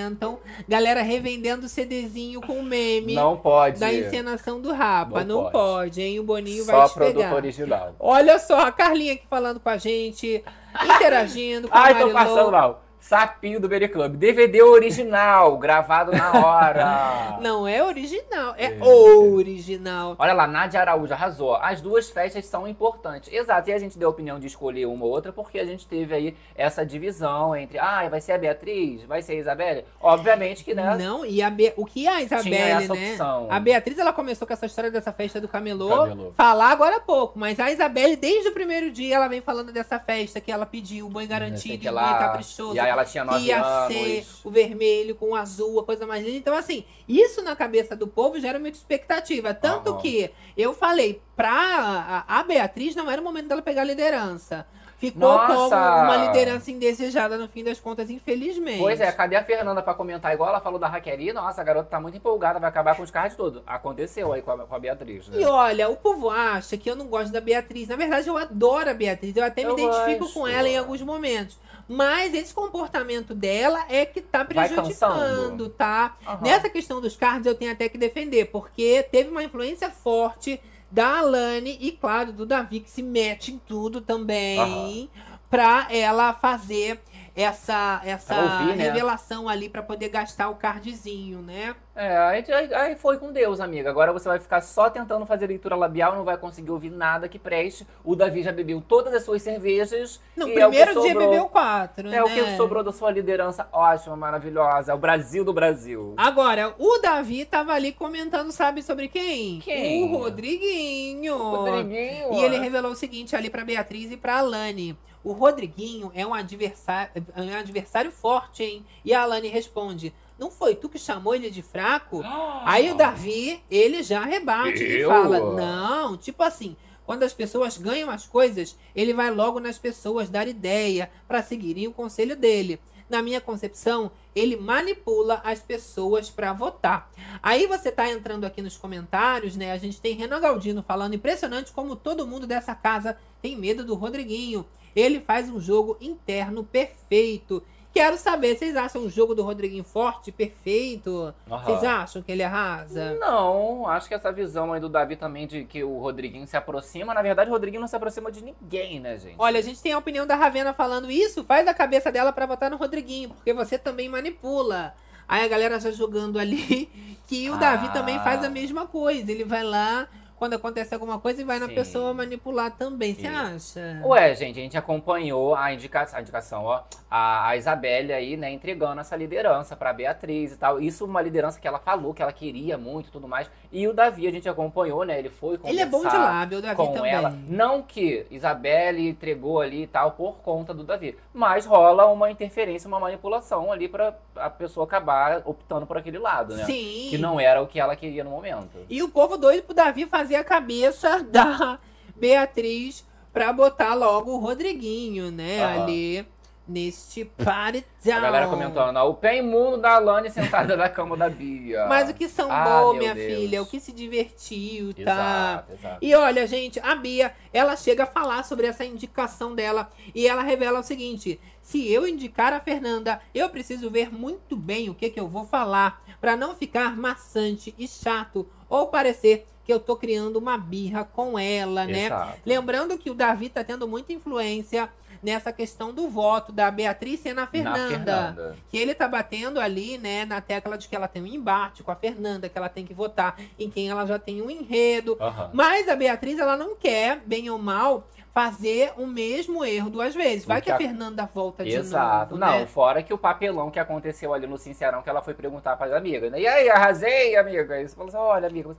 Galera 0.67 1.01
revendendo 1.01 1.67
CDzinho 1.67 2.41
com 2.41 2.61
meme 2.61 3.15
Não 3.15 3.35
pode. 3.38 3.80
da 3.80 3.93
encenação 3.93 4.61
do 4.61 4.71
Rapa. 4.71 5.23
Não, 5.23 5.35
Não 5.35 5.41
pode. 5.43 5.51
pode. 5.53 6.01
hein? 6.01 6.19
O 6.19 6.23
Boninho 6.23 6.63
Só 6.63 6.71
vai 6.80 6.88
te 6.88 6.93
produto 6.93 7.15
pegar. 7.23 7.35
original. 7.35 7.95
Olha 7.99 8.39
só, 8.39 8.59
a 8.61 8.71
Carlinha 8.71 9.13
aqui 9.13 9.23
falando 9.30 9.59
com 9.59 9.69
a 9.69 9.77
gente, 9.77 10.43
interagindo 10.85 11.67
com 11.67 11.77
Ai, 11.77 11.93
a 11.93 11.99
tô 11.99 12.09
passando 12.11 12.51
mal. 12.51 12.84
Sapinho 13.14 13.60
do 13.60 13.68
Berry 13.68 13.88
Club. 13.88 14.18
DVD 14.18 14.61
original, 14.61 15.57
gravado 15.57 16.11
na 16.11 16.31
hora. 16.31 17.40
Não 17.41 17.68
é 17.68 17.84
original, 17.84 18.53
é, 18.56 18.65
É. 18.65 18.77
original. 18.84 20.15
Olha 20.19 20.31
lá, 20.34 20.45
Nádia 20.45 20.80
Araújo 20.80 21.11
arrasou. 21.11 21.56
As 21.56 21.81
duas 21.81 22.07
festas 22.11 22.45
são 22.45 22.68
importantes. 22.68 23.34
Exato, 23.34 23.68
e 23.68 23.73
a 23.73 23.80
gente 23.80 23.98
deu 23.98 24.10
a 24.10 24.11
opinião 24.11 24.40
de 24.40 24.45
escolher 24.45 24.86
uma 24.86 25.06
ou 25.06 25.11
outra 25.11 25.34
porque 25.34 25.57
a 25.57 25.65
gente 25.65 25.88
teve 25.88 26.14
aí 26.14 26.38
essa 26.56 26.86
divisão 26.86 27.56
entre, 27.56 27.80
ah, 27.80 28.07
vai 28.10 28.22
ser 28.22 28.34
a 28.34 28.38
Beatriz, 28.38 29.02
vai 29.06 29.23
ser 29.23 29.34
a 29.34 29.36
Isabelle. 29.38 29.86
Obviamente 29.99 30.64
que, 30.64 30.76
né? 30.76 30.95
Não, 30.95 31.26
e 31.26 31.41
a 31.41 31.49
Be- 31.49 31.73
o 31.77 31.86
que 31.88 32.07
a 32.07 32.22
Isabelle, 32.22 32.84
essa 32.84 32.94
né? 32.94 33.10
opção. 33.11 33.48
A 33.49 33.60
Beatriz, 33.60 33.98
ela 33.98 34.14
começou 34.14 34.45
com 34.48 34.53
essa 34.53 34.68
história 34.68 34.91
dessa 34.91 35.11
festa 35.11 35.41
do 35.41 35.48
camelô, 35.48 35.90
Camelô. 35.90 36.31
falar 36.38 36.69
agora 36.69 36.98
há 36.98 36.99
pouco, 37.02 37.40
mas 37.40 37.60
a 37.60 37.72
Isabelle, 37.72 38.15
desde 38.15 38.49
o 38.49 38.53
primeiro 38.53 38.91
dia, 38.91 39.15
ela 39.15 39.27
vem 39.27 39.41
falando 39.41 39.72
dessa 39.72 39.98
festa 39.99 40.40
que 40.40 40.52
ela 40.52 40.65
pediu, 40.68 41.07
o 41.07 41.10
boi 41.10 41.23
Não 41.23 41.30
sei 41.30 41.40
garantido, 41.40 41.86
e 41.86 41.90
lá. 41.90 42.19
caprichoso. 42.19 42.76
E 42.76 42.80
aí 42.80 42.90
ela 42.90 42.98
tinha 43.05 43.23
que 43.26 43.31
nove 43.31 43.45
ia 43.45 43.61
anos. 43.63 43.93
ser 43.93 44.26
o 44.43 44.49
vermelho 44.51 45.15
com 45.15 45.31
o 45.31 45.35
azul, 45.35 45.80
a 45.80 45.84
coisa 45.84 46.05
mais 46.07 46.23
linda. 46.23 46.38
Então, 46.38 46.55
assim, 46.55 46.84
isso 47.07 47.41
na 47.41 47.55
cabeça 47.55 47.95
do 47.95 48.07
povo 48.07 48.39
gera 48.39 48.59
muita 48.59 48.77
expectativa. 48.77 49.53
Tanto 49.53 49.91
Aham. 49.91 50.01
que 50.01 50.31
eu 50.57 50.73
falei, 50.73 51.21
pra 51.35 52.26
a, 52.27 52.39
a 52.39 52.43
Beatriz 52.43 52.95
não 52.95 53.09
era 53.09 53.21
o 53.21 53.23
momento 53.23 53.47
dela 53.47 53.61
pegar 53.61 53.81
a 53.81 53.85
liderança. 53.85 54.65
Ficou 54.99 55.30
Nossa! 55.30 55.47
como 55.69 56.03
uma 56.03 56.17
liderança 56.27 56.69
indesejada 56.69 57.38
no 57.38 57.47
fim 57.47 57.63
das 57.63 57.80
contas, 57.80 58.09
infelizmente. 58.09 58.80
Pois 58.80 58.99
é, 58.99 59.09
cadê 59.13 59.38
a 59.38 59.43
Fernanda 59.43 59.81
pra 59.81 59.93
comentar? 59.93 60.34
Igual 60.34 60.49
ela 60.49 60.59
falou 60.59 60.77
da 60.77 60.89
Raquel, 60.89 61.34
nossa, 61.34 61.61
a 61.61 61.63
garota 61.63 61.88
tá 61.89 62.01
muito 62.01 62.17
empolgada, 62.17 62.59
vai 62.59 62.67
acabar 62.67 62.97
com 62.97 63.03
os 63.03 63.09
cards 63.09 63.38
todos. 63.38 63.63
Aconteceu 63.65 64.34
aí 64.34 64.41
com 64.41 64.51
a, 64.51 64.57
com 64.57 64.76
a 64.76 64.80
Beatriz, 64.80 65.30
né? 65.30 65.39
E 65.39 65.45
olha, 65.45 65.88
o 65.88 65.95
povo 65.95 66.30
acha 66.30 66.76
que 66.76 66.91
eu 66.91 66.97
não 66.97 67.07
gosto 67.07 67.31
da 67.31 67.39
Beatriz. 67.39 67.88
Na 67.88 67.95
verdade, 67.95 68.27
eu 68.27 68.35
adoro 68.35 68.89
a 68.89 68.93
Beatriz. 68.93 69.34
Eu 69.38 69.45
até 69.45 69.63
me 69.63 69.69
Eu 69.69 69.80
identifico 69.80 70.26
gosto. 70.26 70.34
com 70.34 70.45
ela 70.45 70.67
em 70.67 70.77
alguns 70.77 71.01
momentos. 71.01 71.57
Mas 71.91 72.35
esse 72.35 72.53
comportamento 72.53 73.33
dela 73.33 73.83
é 73.89 74.05
que 74.05 74.21
tá 74.21 74.45
prejudicando, 74.45 75.69
tá? 75.69 76.15
Aham. 76.25 76.41
Nessa 76.43 76.69
questão 76.69 77.01
dos 77.01 77.17
cards, 77.17 77.47
eu 77.47 77.55
tenho 77.55 77.71
até 77.71 77.89
que 77.89 77.97
defender, 77.97 78.45
porque 78.45 79.01
teve 79.11 79.31
uma 79.31 79.43
influência 79.43 79.89
forte 79.89 80.61
da 80.91 81.17
Alane 81.17 81.77
e, 81.81 81.91
claro, 81.91 82.31
do 82.31 82.45
Davi, 82.45 82.81
que 82.81 82.91
se 82.91 83.01
mete 83.01 83.51
em 83.51 83.57
tudo 83.57 84.01
também, 84.01 85.09
pra 85.49 85.87
ela 85.89 86.31
fazer 86.33 87.01
essa, 87.41 88.01
essa 88.03 88.35
ouvir, 88.39 88.75
né? 88.75 88.83
revelação 88.85 89.47
ali 89.47 89.69
pra 89.69 89.81
poder 89.83 90.09
gastar 90.09 90.49
o 90.49 90.55
cardzinho, 90.55 91.39
né? 91.41 91.75
É, 91.95 92.17
aí, 92.17 92.73
aí- 92.73 92.95
foi 92.95 93.17
com 93.17 93.31
Deus, 93.31 93.59
amiga. 93.59 93.89
Agora 93.89 94.13
você 94.13 94.27
vai 94.29 94.39
ficar 94.39 94.61
só 94.61 94.89
tentando 94.89 95.25
fazer 95.25 95.47
leitura 95.47 95.75
labial, 95.75 96.15
não 96.15 96.23
vai 96.23 96.37
conseguir 96.37 96.71
ouvir 96.71 96.89
nada 96.89 97.27
que 97.27 97.37
preste. 97.37 97.85
O 98.05 98.15
Davi 98.15 98.41
já 98.41 98.51
bebeu 98.53 98.79
todas 98.81 99.13
as 99.13 99.23
suas 99.23 99.41
cervejas. 99.41 100.19
No 100.35 100.47
e 100.47 100.53
é 100.57 100.65
o 100.65 100.69
primeiro 100.69 101.01
dia 101.01 101.11
sobrou. 101.11 101.29
bebeu 101.29 101.49
quatro, 101.49 102.07
É 102.07 102.11
né? 102.11 102.23
o 102.23 102.29
que 102.29 102.55
sobrou 102.55 102.83
da 102.83 102.93
sua 102.93 103.11
liderança 103.11 103.67
ótima, 103.73 104.15
maravilhosa. 104.15 104.93
É 104.93 104.95
o 104.95 104.97
Brasil 104.97 105.43
do 105.43 105.51
Brasil. 105.51 106.13
Agora, 106.15 106.73
o 106.79 106.99
Davi 106.99 107.43
tava 107.43 107.73
ali 107.73 107.91
comentando, 107.91 108.51
sabe 108.53 108.81
sobre 108.81 109.09
quem? 109.09 109.59
Quem? 109.59 110.03
O 110.03 110.17
Rodriguinho. 110.17 111.37
Rodriguinho. 111.37 112.33
E 112.33 112.43
ele 112.43 112.59
revelou 112.59 112.91
o 112.91 112.95
seguinte 112.95 113.35
ali 113.35 113.49
pra 113.49 113.65
Beatriz 113.65 114.09
e 114.11 114.15
pra 114.17 114.37
Alane. 114.37 114.97
O 115.23 115.33
Rodriguinho 115.33 116.11
é 116.15 116.25
um 116.25 116.33
adversário, 116.33 117.11
é 117.35 117.41
um 117.41 117.57
adversário 117.57 118.11
forte, 118.11 118.63
hein? 118.63 118.85
E 119.03 119.13
a 119.13 119.21
Alane 119.21 119.47
responde: 119.47 120.13
Não 120.37 120.49
foi 120.49 120.75
tu 120.75 120.87
que 120.87 120.97
chamou 120.97 121.35
ele 121.35 121.49
de 121.49 121.61
fraco? 121.61 122.21
Aí 122.65 122.91
o 122.91 122.95
Davi, 122.95 123.61
ele 123.69 124.01
já 124.01 124.23
rebate 124.23 124.83
e 124.83 124.99
Eu? 125.01 125.09
fala: 125.09 125.55
Não, 125.55 126.17
tipo 126.17 126.41
assim. 126.43 126.75
Quando 127.05 127.23
as 127.23 127.33
pessoas 127.33 127.75
ganham 127.75 128.07
as 128.11 128.27
coisas, 128.27 128.77
ele 128.95 129.15
vai 129.15 129.31
logo 129.31 129.59
nas 129.59 129.79
pessoas 129.79 130.29
dar 130.29 130.47
ideia 130.47 131.09
para 131.27 131.41
seguirem 131.41 131.87
o 131.87 131.91
conselho 131.91 132.35
dele. 132.35 132.79
Na 133.09 133.23
minha 133.23 133.41
concepção, 133.41 134.11
ele 134.35 134.55
manipula 134.55 135.41
as 135.43 135.59
pessoas 135.59 136.29
para 136.29 136.53
votar. 136.53 137.09
Aí 137.41 137.65
você 137.65 137.91
tá 137.91 138.07
entrando 138.07 138.45
aqui 138.45 138.61
nos 138.61 138.77
comentários, 138.77 139.55
né? 139.55 139.71
A 139.71 139.77
gente 139.79 139.99
tem 139.99 140.13
Renan 140.13 140.39
Galdino 140.39 140.83
falando 140.83 141.15
impressionante 141.15 141.71
como 141.71 141.95
todo 141.95 142.27
mundo 142.27 142.45
dessa 142.45 142.75
casa 142.75 143.17
tem 143.41 143.57
medo 143.57 143.83
do 143.83 143.95
Rodriguinho. 143.95 144.63
Ele 144.95 145.19
faz 145.19 145.49
um 145.49 145.59
jogo 145.59 145.97
interno 146.01 146.63
perfeito. 146.63 147.63
Quero 147.91 148.17
saber, 148.17 148.55
vocês 148.55 148.75
acham 148.77 149.01
o 149.01 149.09
jogo 149.09 149.33
do 149.33 149.41
Rodriguinho 149.41 149.83
forte, 149.83 150.31
perfeito? 150.31 151.33
Aham. 151.49 151.63
Vocês 151.65 151.83
acham 151.83 152.21
que 152.21 152.31
ele 152.31 152.43
arrasa? 152.43 153.15
Não, 153.15 153.87
acho 153.87 154.07
que 154.07 154.13
essa 154.13 154.31
visão 154.31 154.71
aí 154.71 154.79
do 154.79 154.87
Davi 154.87 155.15
também 155.15 155.47
de 155.47 155.65
que 155.65 155.83
o 155.83 155.97
Rodriguinho 155.97 156.45
se 156.45 156.55
aproxima. 156.55 157.15
Na 157.15 157.21
verdade, 157.23 157.49
o 157.49 157.53
Rodriguinho 157.53 157.81
não 157.81 157.87
se 157.87 157.95
aproxima 157.95 158.31
de 158.31 158.43
ninguém, 158.43 158.99
né, 158.99 159.17
gente? 159.17 159.35
Olha, 159.39 159.57
a 159.59 159.63
gente 159.63 159.81
tem 159.81 159.91
a 159.91 159.97
opinião 159.97 160.27
da 160.27 160.35
Ravena 160.35 160.71
falando 160.71 161.09
isso, 161.09 161.43
faz 161.43 161.67
a 161.67 161.73
cabeça 161.73 162.11
dela 162.11 162.31
pra 162.31 162.45
votar 162.45 162.69
no 162.69 162.77
Rodriguinho, 162.77 163.29
porque 163.29 163.53
você 163.53 163.77
também 163.79 164.07
manipula. 164.07 164.93
Aí 165.27 165.43
a 165.43 165.47
galera 165.47 165.79
já 165.79 165.89
jogando 165.91 166.37
ali 166.37 166.89
que 167.27 167.49
o 167.49 167.57
Davi 167.57 167.87
Ah. 167.87 167.91
também 167.91 168.19
faz 168.19 168.43
a 168.43 168.49
mesma 168.49 168.85
coisa. 168.85 169.31
Ele 169.31 169.43
vai 169.43 169.63
lá, 169.63 170.07
quando 170.39 170.53
acontece 170.53 170.93
alguma 170.93 171.19
coisa, 171.19 171.41
e 171.41 171.43
vai 171.43 171.59
na 171.59 171.67
Sim. 171.67 171.75
pessoa 171.75 172.13
manipular 172.13 172.71
também. 172.71 173.13
Você 173.13 173.27
acha? 173.27 174.01
Ué, 174.05 174.33
gente, 174.33 174.57
a 174.57 174.63
gente 174.63 174.77
acompanhou 174.77 175.53
a 175.53 175.73
indicação, 175.73 176.17
a 176.17 176.21
indicação, 176.21 176.63
ó, 176.63 176.83
a, 177.11 177.49
a 177.49 177.57
Isabelle 177.57 178.13
aí, 178.13 178.37
né, 178.37 178.49
entregando 178.49 179.01
essa 179.01 179.17
liderança 179.17 179.75
pra 179.75 179.91
Beatriz 179.91 180.53
e 180.53 180.57
tal. 180.57 180.79
Isso 180.79 181.03
uma 181.03 181.21
liderança 181.21 181.59
que 181.59 181.67
ela 181.67 181.77
falou 181.77 182.13
que 182.13 182.21
ela 182.21 182.31
queria 182.31 182.77
muito 182.77 183.09
e 183.09 183.11
tudo 183.11 183.27
mais. 183.27 183.51
E 183.71 183.87
o 183.87 183.93
Davi 183.93 184.27
a 184.27 184.31
gente 184.31 184.49
acompanhou, 184.49 185.03
né? 185.03 185.19
Ele 185.19 185.29
foi 185.29 185.59
Ele 185.63 185.79
é 185.79 185.85
bom 185.85 185.99
de 185.99 186.05
conversar 186.05 186.25
lábio, 186.25 186.57
o 186.57 186.61
Davi 186.61 186.75
com 186.75 186.93
também. 186.93 187.11
ela. 187.11 187.37
Não 187.47 187.83
que 187.83 188.25
Isabelle 188.31 189.07
entregou 189.07 189.61
ali 189.61 189.83
e 189.83 189.87
tal 189.87 190.11
por 190.13 190.37
conta 190.37 190.73
do 190.73 190.83
Davi, 190.83 191.15
mas 191.31 191.65
rola 191.67 192.07
uma 192.07 192.31
interferência, 192.31 192.87
uma 192.87 192.99
manipulação 192.99 193.71
ali 193.71 193.87
pra 193.87 194.15
a 194.35 194.49
pessoa 194.49 194.85
acabar 194.85 195.43
optando 195.45 195.85
por 195.85 195.97
aquele 195.97 196.17
lado, 196.17 196.55
né? 196.55 196.65
Sim. 196.65 197.07
Que 197.11 197.17
não 197.19 197.39
era 197.39 197.61
o 197.61 197.67
que 197.67 197.79
ela 197.79 197.95
queria 197.95 198.23
no 198.23 198.31
momento. 198.31 198.77
E 198.89 199.03
o 199.03 199.09
povo 199.09 199.37
doido 199.37 199.63
pro 199.63 199.75
Davi 199.75 200.07
fazer 200.07 200.35
a 200.35 200.43
cabeça 200.43 201.21
da 201.23 201.77
Beatriz 202.15 203.05
pra 203.31 203.53
botar 203.53 203.93
logo 203.93 204.31
o 204.31 204.39
Rodriguinho, 204.39 205.29
né? 205.31 205.63
Aham. 205.63 205.83
Ali 205.83 206.27
neste 206.69 207.25
paredão. 207.43 207.83
A 208.05 208.19
galera 208.19 208.47
comentando, 208.47 208.95
ó, 208.97 209.09
o 209.09 209.15
pé 209.15 209.37
imundo 209.37 209.77
da 209.77 209.95
Alane 209.95 210.29
sentada 210.29 210.77
na 210.77 210.87
cama 210.87 211.17
da 211.17 211.27
Bia. 211.29 211.85
Mas 211.87 212.09
o 212.09 212.13
que 212.13 212.29
sambou, 212.29 212.91
Ah, 212.91 212.93
minha 212.93 213.15
Deus. 213.15 213.27
filha, 213.33 213.61
o 213.61 213.65
que 213.65 213.79
se 213.79 213.91
divertiu, 213.91 214.93
tá? 214.93 215.01
Exato, 215.01 215.73
exato. 215.73 215.97
E 216.01 216.13
olha, 216.15 216.45
gente, 216.47 216.79
a 216.79 216.95
Bia, 216.95 217.33
ela 217.51 217.75
chega 217.75 218.03
a 218.03 218.07
falar 218.07 218.43
sobre 218.43 218.67
essa 218.67 218.85
indicação 218.85 219.55
dela 219.55 219.89
e 220.13 220.27
ela 220.27 220.43
revela 220.43 220.79
o 220.79 220.83
seguinte: 220.83 221.39
se 221.61 221.91
eu 221.91 222.07
indicar 222.07 222.53
a 222.53 222.59
Fernanda, 222.59 223.19
eu 223.33 223.49
preciso 223.49 223.89
ver 223.89 224.13
muito 224.13 224.55
bem 224.55 224.89
o 224.89 224.95
que, 224.95 225.09
que 225.09 225.19
eu 225.19 225.27
vou 225.27 225.45
falar 225.45 226.01
pra 226.21 226.35
não 226.35 226.55
ficar 226.55 226.95
maçante 226.95 227.73
e 227.77 227.87
chato 227.87 228.47
ou 228.69 228.87
parecer 228.87 229.45
que 229.65 229.71
eu 229.73 229.79
tô 229.79 229.95
criando 229.95 230.37
uma 230.37 230.57
birra 230.57 231.03
com 231.03 231.37
ela, 231.37 231.85
né? 231.85 232.05
Exato. 232.07 232.39
Lembrando 232.43 232.97
que 232.97 233.09
o 233.11 233.13
Davi 233.13 233.49
tá 233.49 233.63
tendo 233.63 233.87
muita 233.87 234.11
influência 234.11 234.89
nessa 235.21 235.51
questão 235.51 235.93
do 235.93 236.07
voto 236.09 236.51
da 236.51 236.69
Beatriz 236.71 237.23
Na 237.33 237.45
Fernanda. 237.47 237.87
Fernanda. 237.87 238.55
Que 238.69 238.77
ele 238.77 238.93
tá 238.95 239.07
batendo 239.07 239.59
ali, 239.59 239.97
né, 239.97 240.25
na 240.25 240.41
tecla 240.41 240.77
de 240.77 240.87
que 240.87 240.95
ela 240.95 241.07
tem 241.07 241.21
um 241.21 241.27
embate 241.27 241.83
com 241.83 241.91
a 241.91 241.95
Fernanda, 241.95 242.47
que 242.49 242.57
ela 242.57 242.69
tem 242.69 242.85
que 242.85 242.93
votar 242.93 243.37
em 243.59 243.69
quem 243.69 243.89
ela 243.89 244.05
já 244.05 244.17
tem 244.19 244.41
um 244.41 244.49
enredo. 244.49 245.17
Aham. 245.19 245.49
Mas 245.53 245.87
a 245.89 245.95
Beatriz, 245.95 246.39
ela 246.39 246.55
não 246.57 246.75
quer, 246.75 247.19
bem 247.25 247.49
ou 247.49 247.57
mal, 247.59 248.03
fazer 248.31 248.93
o 248.95 249.05
mesmo 249.07 249.65
erro 249.65 249.89
duas 249.89 250.13
vezes. 250.15 250.45
Vai 250.45 250.61
que 250.61 250.65
que 250.65 250.71
a 250.71 250.75
a- 250.75 250.77
Fernanda 250.77 251.29
volta 251.33 251.63
de 251.63 251.71
Exato. 251.71 252.35
novo, 252.35 252.45
Não, 252.45 252.59
né? 252.59 252.65
fora 252.67 253.01
que 253.03 253.13
o 253.13 253.17
papelão 253.17 253.71
que 253.71 253.79
aconteceu 253.79 254.33
ali 254.33 254.45
no 254.47 254.57
Sincerão, 254.57 255.01
que 255.01 255.09
ela 255.09 255.21
foi 255.21 255.33
perguntar 255.33 255.75
para 255.75 255.87
as 255.87 255.93
amigas, 255.93 256.31
né? 256.31 256.39
E 256.39 256.47
aí, 256.47 256.69
arrasei, 256.69 257.35
amiga? 257.35 257.81
E 257.81 257.87
você 257.87 257.95
falou 257.95 258.07
assim, 258.09 258.17
olha, 258.17 258.47
amiga, 258.47 258.77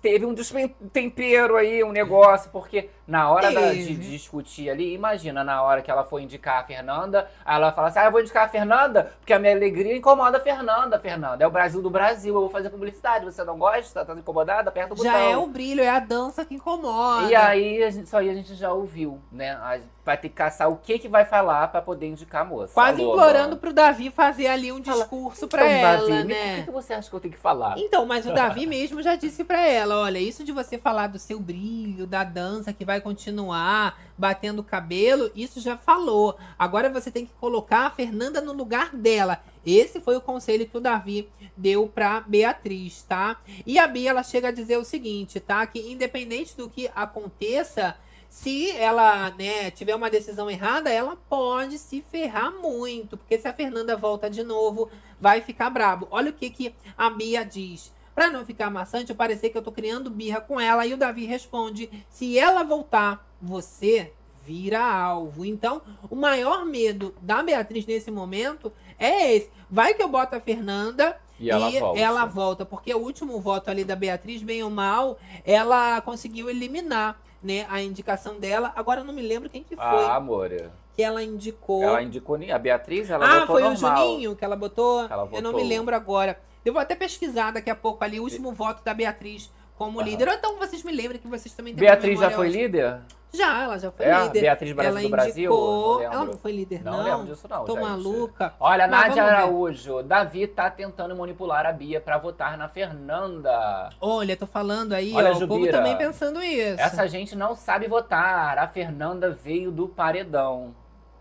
teve 0.00 0.24
um 0.26 0.34
destempero 0.34 1.56
aí, 1.56 1.82
um 1.84 1.92
negócio, 1.92 2.50
porque 2.50 2.90
na 3.06 3.30
hora 3.30 3.48
da- 3.52 3.72
de 3.72 3.94
discutir 4.10 4.70
ali, 4.70 4.94
imagina, 4.94 5.42
na 5.44 5.62
hora 5.62 5.82
que 5.82 5.90
ela 5.90 6.04
foi 6.04 6.22
indicar 6.22 6.60
a 6.60 6.64
Fernanda, 6.64 7.28
ela 7.44 7.72
fala 7.72 7.88
assim, 7.88 7.98
ah, 7.98 8.04
eu 8.06 8.12
vou 8.12 8.20
indicar 8.20 8.46
a 8.46 8.48
Fernanda, 8.48 9.12
porque 9.20 9.32
a 9.32 9.38
minha 9.38 9.54
alegria 9.54 9.96
incomoda 9.96 10.38
a 10.38 10.40
Fernanda, 10.40 10.98
Fernanda. 10.98 11.44
É 11.44 11.46
o 11.46 11.50
Brasil 11.50 11.82
do 11.82 11.90
Brasil, 11.90 12.34
eu 12.34 12.40
vou 12.40 12.50
fazer 12.50 12.70
publicidade, 12.70 13.24
você 13.24 13.44
não 13.44 13.58
gosta? 13.58 14.04
Tá 14.04 14.14
incomodada? 14.14 14.68
Aperta 14.70 14.94
o 14.94 14.96
botão. 14.96 15.12
Já 15.12 15.18
é 15.18 15.36
o 15.36 15.46
brilho, 15.46 15.82
é 15.82 15.88
a 15.88 15.98
dança 15.98 16.44
que 16.44 16.54
incomoda. 16.54 17.28
E 17.28 17.34
aí, 17.34 17.82
a 17.82 17.90
gente, 17.90 18.06
isso 18.06 18.16
aí 18.16 18.30
a 18.30 18.34
gente 18.34 18.54
já 18.54 18.72
ouviu, 18.72 19.20
né? 19.30 19.52
A 19.62 19.78
vai 20.04 20.16
ter 20.16 20.28
que 20.28 20.34
caçar 20.34 20.68
o 20.70 20.76
que 20.76 20.98
que 20.98 21.08
vai 21.08 21.24
falar 21.24 21.68
pra 21.68 21.80
poder 21.80 22.08
indicar 22.08 22.42
a 22.42 22.44
moça. 22.44 22.74
Quase 22.74 23.00
Alô, 23.00 23.12
implorando 23.12 23.44
agora. 23.44 23.56
pro 23.56 23.72
Davi 23.72 24.10
fazer 24.10 24.48
ali 24.48 24.72
um 24.72 24.80
discurso 24.80 25.46
pra 25.46 25.64
Então, 25.64 25.78
ela, 25.78 26.08
Davi, 26.08 26.24
né? 26.28 26.52
O 26.52 26.56
que, 26.56 26.62
que 26.64 26.70
você 26.70 26.92
acha 26.92 27.08
que 27.08 27.14
eu 27.14 27.20
tenho 27.20 27.34
que 27.34 27.40
falar? 27.40 27.78
Então, 27.78 28.04
mas 28.04 28.26
o 28.26 28.32
Davi 28.34 28.66
mesmo 28.66 29.02
já 29.02 29.14
disse 29.14 29.44
pra 29.44 29.64
ela, 29.66 30.00
olha, 30.00 30.18
isso 30.18 30.44
de 30.44 30.50
você 30.50 30.76
falar 30.76 31.06
do 31.06 31.18
seu 31.18 31.38
brilho, 31.38 32.06
da 32.06 32.24
dança 32.24 32.72
que 32.72 32.84
vai 32.84 33.00
continuar, 33.00 33.98
batendo 34.18 34.58
o 34.60 34.64
cabelo, 34.64 35.30
isso 35.36 35.60
já 35.60 35.76
falou. 35.76 36.36
Agora 36.58 36.90
você 36.90 37.10
tem 37.10 37.24
que 37.24 37.32
colocar 37.34 37.86
a 37.86 37.90
Fernanda 37.90 38.40
no 38.40 38.52
lugar 38.52 38.94
dela. 38.94 39.40
Esse 39.64 40.00
foi 40.00 40.16
o 40.16 40.20
conselho 40.20 40.66
que 40.66 40.76
o 40.76 40.80
Davi 40.80 41.28
deu 41.56 41.86
pra 41.86 42.24
Beatriz, 42.26 43.02
tá? 43.02 43.36
E 43.64 43.78
a 43.78 43.86
Bia, 43.86 44.10
ela 44.10 44.24
chega 44.24 44.48
a 44.48 44.52
dizer 44.52 44.76
o 44.76 44.84
seguinte, 44.84 45.38
tá? 45.38 45.64
Que 45.64 45.92
independente 45.92 46.56
do 46.56 46.68
que 46.68 46.90
aconteça, 46.94 47.96
se 48.32 48.70
ela, 48.70 49.28
né, 49.32 49.70
tiver 49.70 49.94
uma 49.94 50.08
decisão 50.08 50.50
errada, 50.50 50.88
ela 50.88 51.18
pode 51.28 51.76
se 51.78 52.00
ferrar 52.00 52.50
muito, 52.50 53.18
porque 53.18 53.38
se 53.38 53.46
a 53.46 53.52
Fernanda 53.52 53.94
volta 53.94 54.30
de 54.30 54.42
novo, 54.42 54.88
vai 55.20 55.42
ficar 55.42 55.68
brabo. 55.68 56.08
Olha 56.10 56.30
o 56.30 56.32
que 56.32 56.48
que 56.48 56.74
a 56.96 57.10
Bia 57.10 57.44
diz. 57.44 57.92
Pra 58.14 58.30
não 58.30 58.46
ficar 58.46 58.70
maçante, 58.70 59.10
eu 59.10 59.16
parecer 59.16 59.50
que 59.50 59.58
eu 59.58 59.62
tô 59.62 59.70
criando 59.70 60.08
birra 60.08 60.40
com 60.40 60.58
ela, 60.58 60.86
e 60.86 60.94
o 60.94 60.96
Davi 60.96 61.26
responde: 61.26 61.90
"Se 62.08 62.38
ela 62.38 62.62
voltar, 62.64 63.22
você 63.40 64.14
vira 64.46 64.80
alvo". 64.82 65.44
Então, 65.44 65.82
o 66.08 66.16
maior 66.16 66.64
medo 66.64 67.14
da 67.20 67.42
Beatriz 67.42 67.84
nesse 67.84 68.10
momento 68.10 68.72
é 68.98 69.34
esse. 69.34 69.50
Vai 69.70 69.92
que 69.92 70.02
eu 70.02 70.08
boto 70.08 70.34
a 70.36 70.40
Fernanda 70.40 71.20
E 71.38 71.50
ela 71.50 71.70
volta. 71.70 72.00
ela 72.00 72.24
volta, 72.24 72.64
porque 72.64 72.94
o 72.94 72.98
último 72.98 73.38
voto 73.42 73.70
ali 73.70 73.84
da 73.84 73.94
Beatriz, 73.94 74.42
bem 74.42 74.62
ou 74.62 74.70
mal, 74.70 75.18
ela 75.44 76.00
conseguiu 76.00 76.48
eliminar, 76.48 77.20
né, 77.42 77.66
a 77.68 77.80
indicação 77.82 78.38
dela. 78.38 78.72
Agora 78.76 79.00
eu 79.00 79.04
não 79.04 79.12
me 79.12 79.22
lembro 79.22 79.50
quem 79.50 79.62
que 79.62 79.74
foi 79.74 79.84
Ah, 79.84 80.16
amor. 80.16 80.50
que 80.94 81.02
ela 81.02 81.22
indicou. 81.22 81.82
Ela 81.82 82.02
indicou 82.02 82.38
a 82.52 82.58
Beatriz, 82.58 83.10
ela 83.10 83.24
ah, 83.24 83.40
botou 83.40 83.46
foi 83.56 83.62
normal. 83.62 84.06
o 84.06 84.10
Juninho 84.12 84.36
que 84.36 84.44
ela 84.44 84.56
botou? 84.56 85.04
Ela 85.04 85.28
Eu 85.32 85.42
não 85.42 85.52
me 85.52 85.64
lembro 85.64 85.94
agora. 85.94 86.38
Eu 86.64 86.72
vou 86.72 86.80
até 86.80 86.94
pesquisar 86.94 87.50
daqui 87.50 87.70
a 87.70 87.74
pouco 87.74 88.04
ali 88.04 88.20
o 88.20 88.22
último 88.22 88.52
voto 88.52 88.84
da 88.84 88.94
Beatriz 88.94 89.50
como 89.76 89.98
Aham. 89.98 90.08
líder. 90.08 90.28
Ou 90.28 90.34
então 90.34 90.58
vocês 90.58 90.82
me 90.84 90.92
lembrem 90.92 91.20
que 91.20 91.26
vocês 91.26 91.52
também 91.54 91.74
têm 91.74 91.80
Beatriz 91.80 92.20
já 92.20 92.30
foi 92.30 92.48
ótima. 92.48 92.62
líder? 92.62 93.00
Já, 93.34 93.62
ela 93.62 93.78
já 93.78 93.90
foi 93.90 94.04
É 94.06 94.12
a 94.12 94.24
líder. 94.24 94.40
Beatriz 94.42 94.72
Brasil 94.72 94.90
ela 94.92 95.00
do 95.02 95.08
Brasil? 95.10 95.32
indicou. 95.50 96.02
Ela 96.02 96.24
não 96.26 96.36
foi 96.36 96.52
líder, 96.52 96.84
Não 96.84 96.92
não. 96.98 97.02
lembro 97.04 97.26
disso 97.34 97.46
não, 97.48 97.64
Tô 97.64 97.76
maluca. 97.76 98.52
Olha, 98.60 98.86
Mas 98.86 99.06
Nádia. 99.08 99.24
Araújo, 99.24 100.02
Davi 100.02 100.46
tá 100.46 100.70
tentando 100.70 101.16
manipular 101.16 101.64
a 101.64 101.72
Bia 101.72 102.00
pra 102.00 102.18
votar 102.18 102.58
na 102.58 102.68
Fernanda. 102.68 103.88
Olha, 104.00 104.36
tô 104.36 104.46
falando 104.46 104.92
aí, 104.92 105.12
Olha, 105.14 105.30
ó, 105.30 105.36
o 105.36 105.40
povo 105.40 105.54
Jubira, 105.60 105.78
também 105.78 105.96
pensando 105.96 106.42
isso. 106.42 106.80
Essa 106.80 107.06
gente 107.08 107.34
não 107.34 107.54
sabe 107.54 107.86
votar. 107.88 108.58
A 108.58 108.68
Fernanda 108.68 109.30
veio 109.30 109.70
do 109.70 109.88
paredão. 109.88 110.74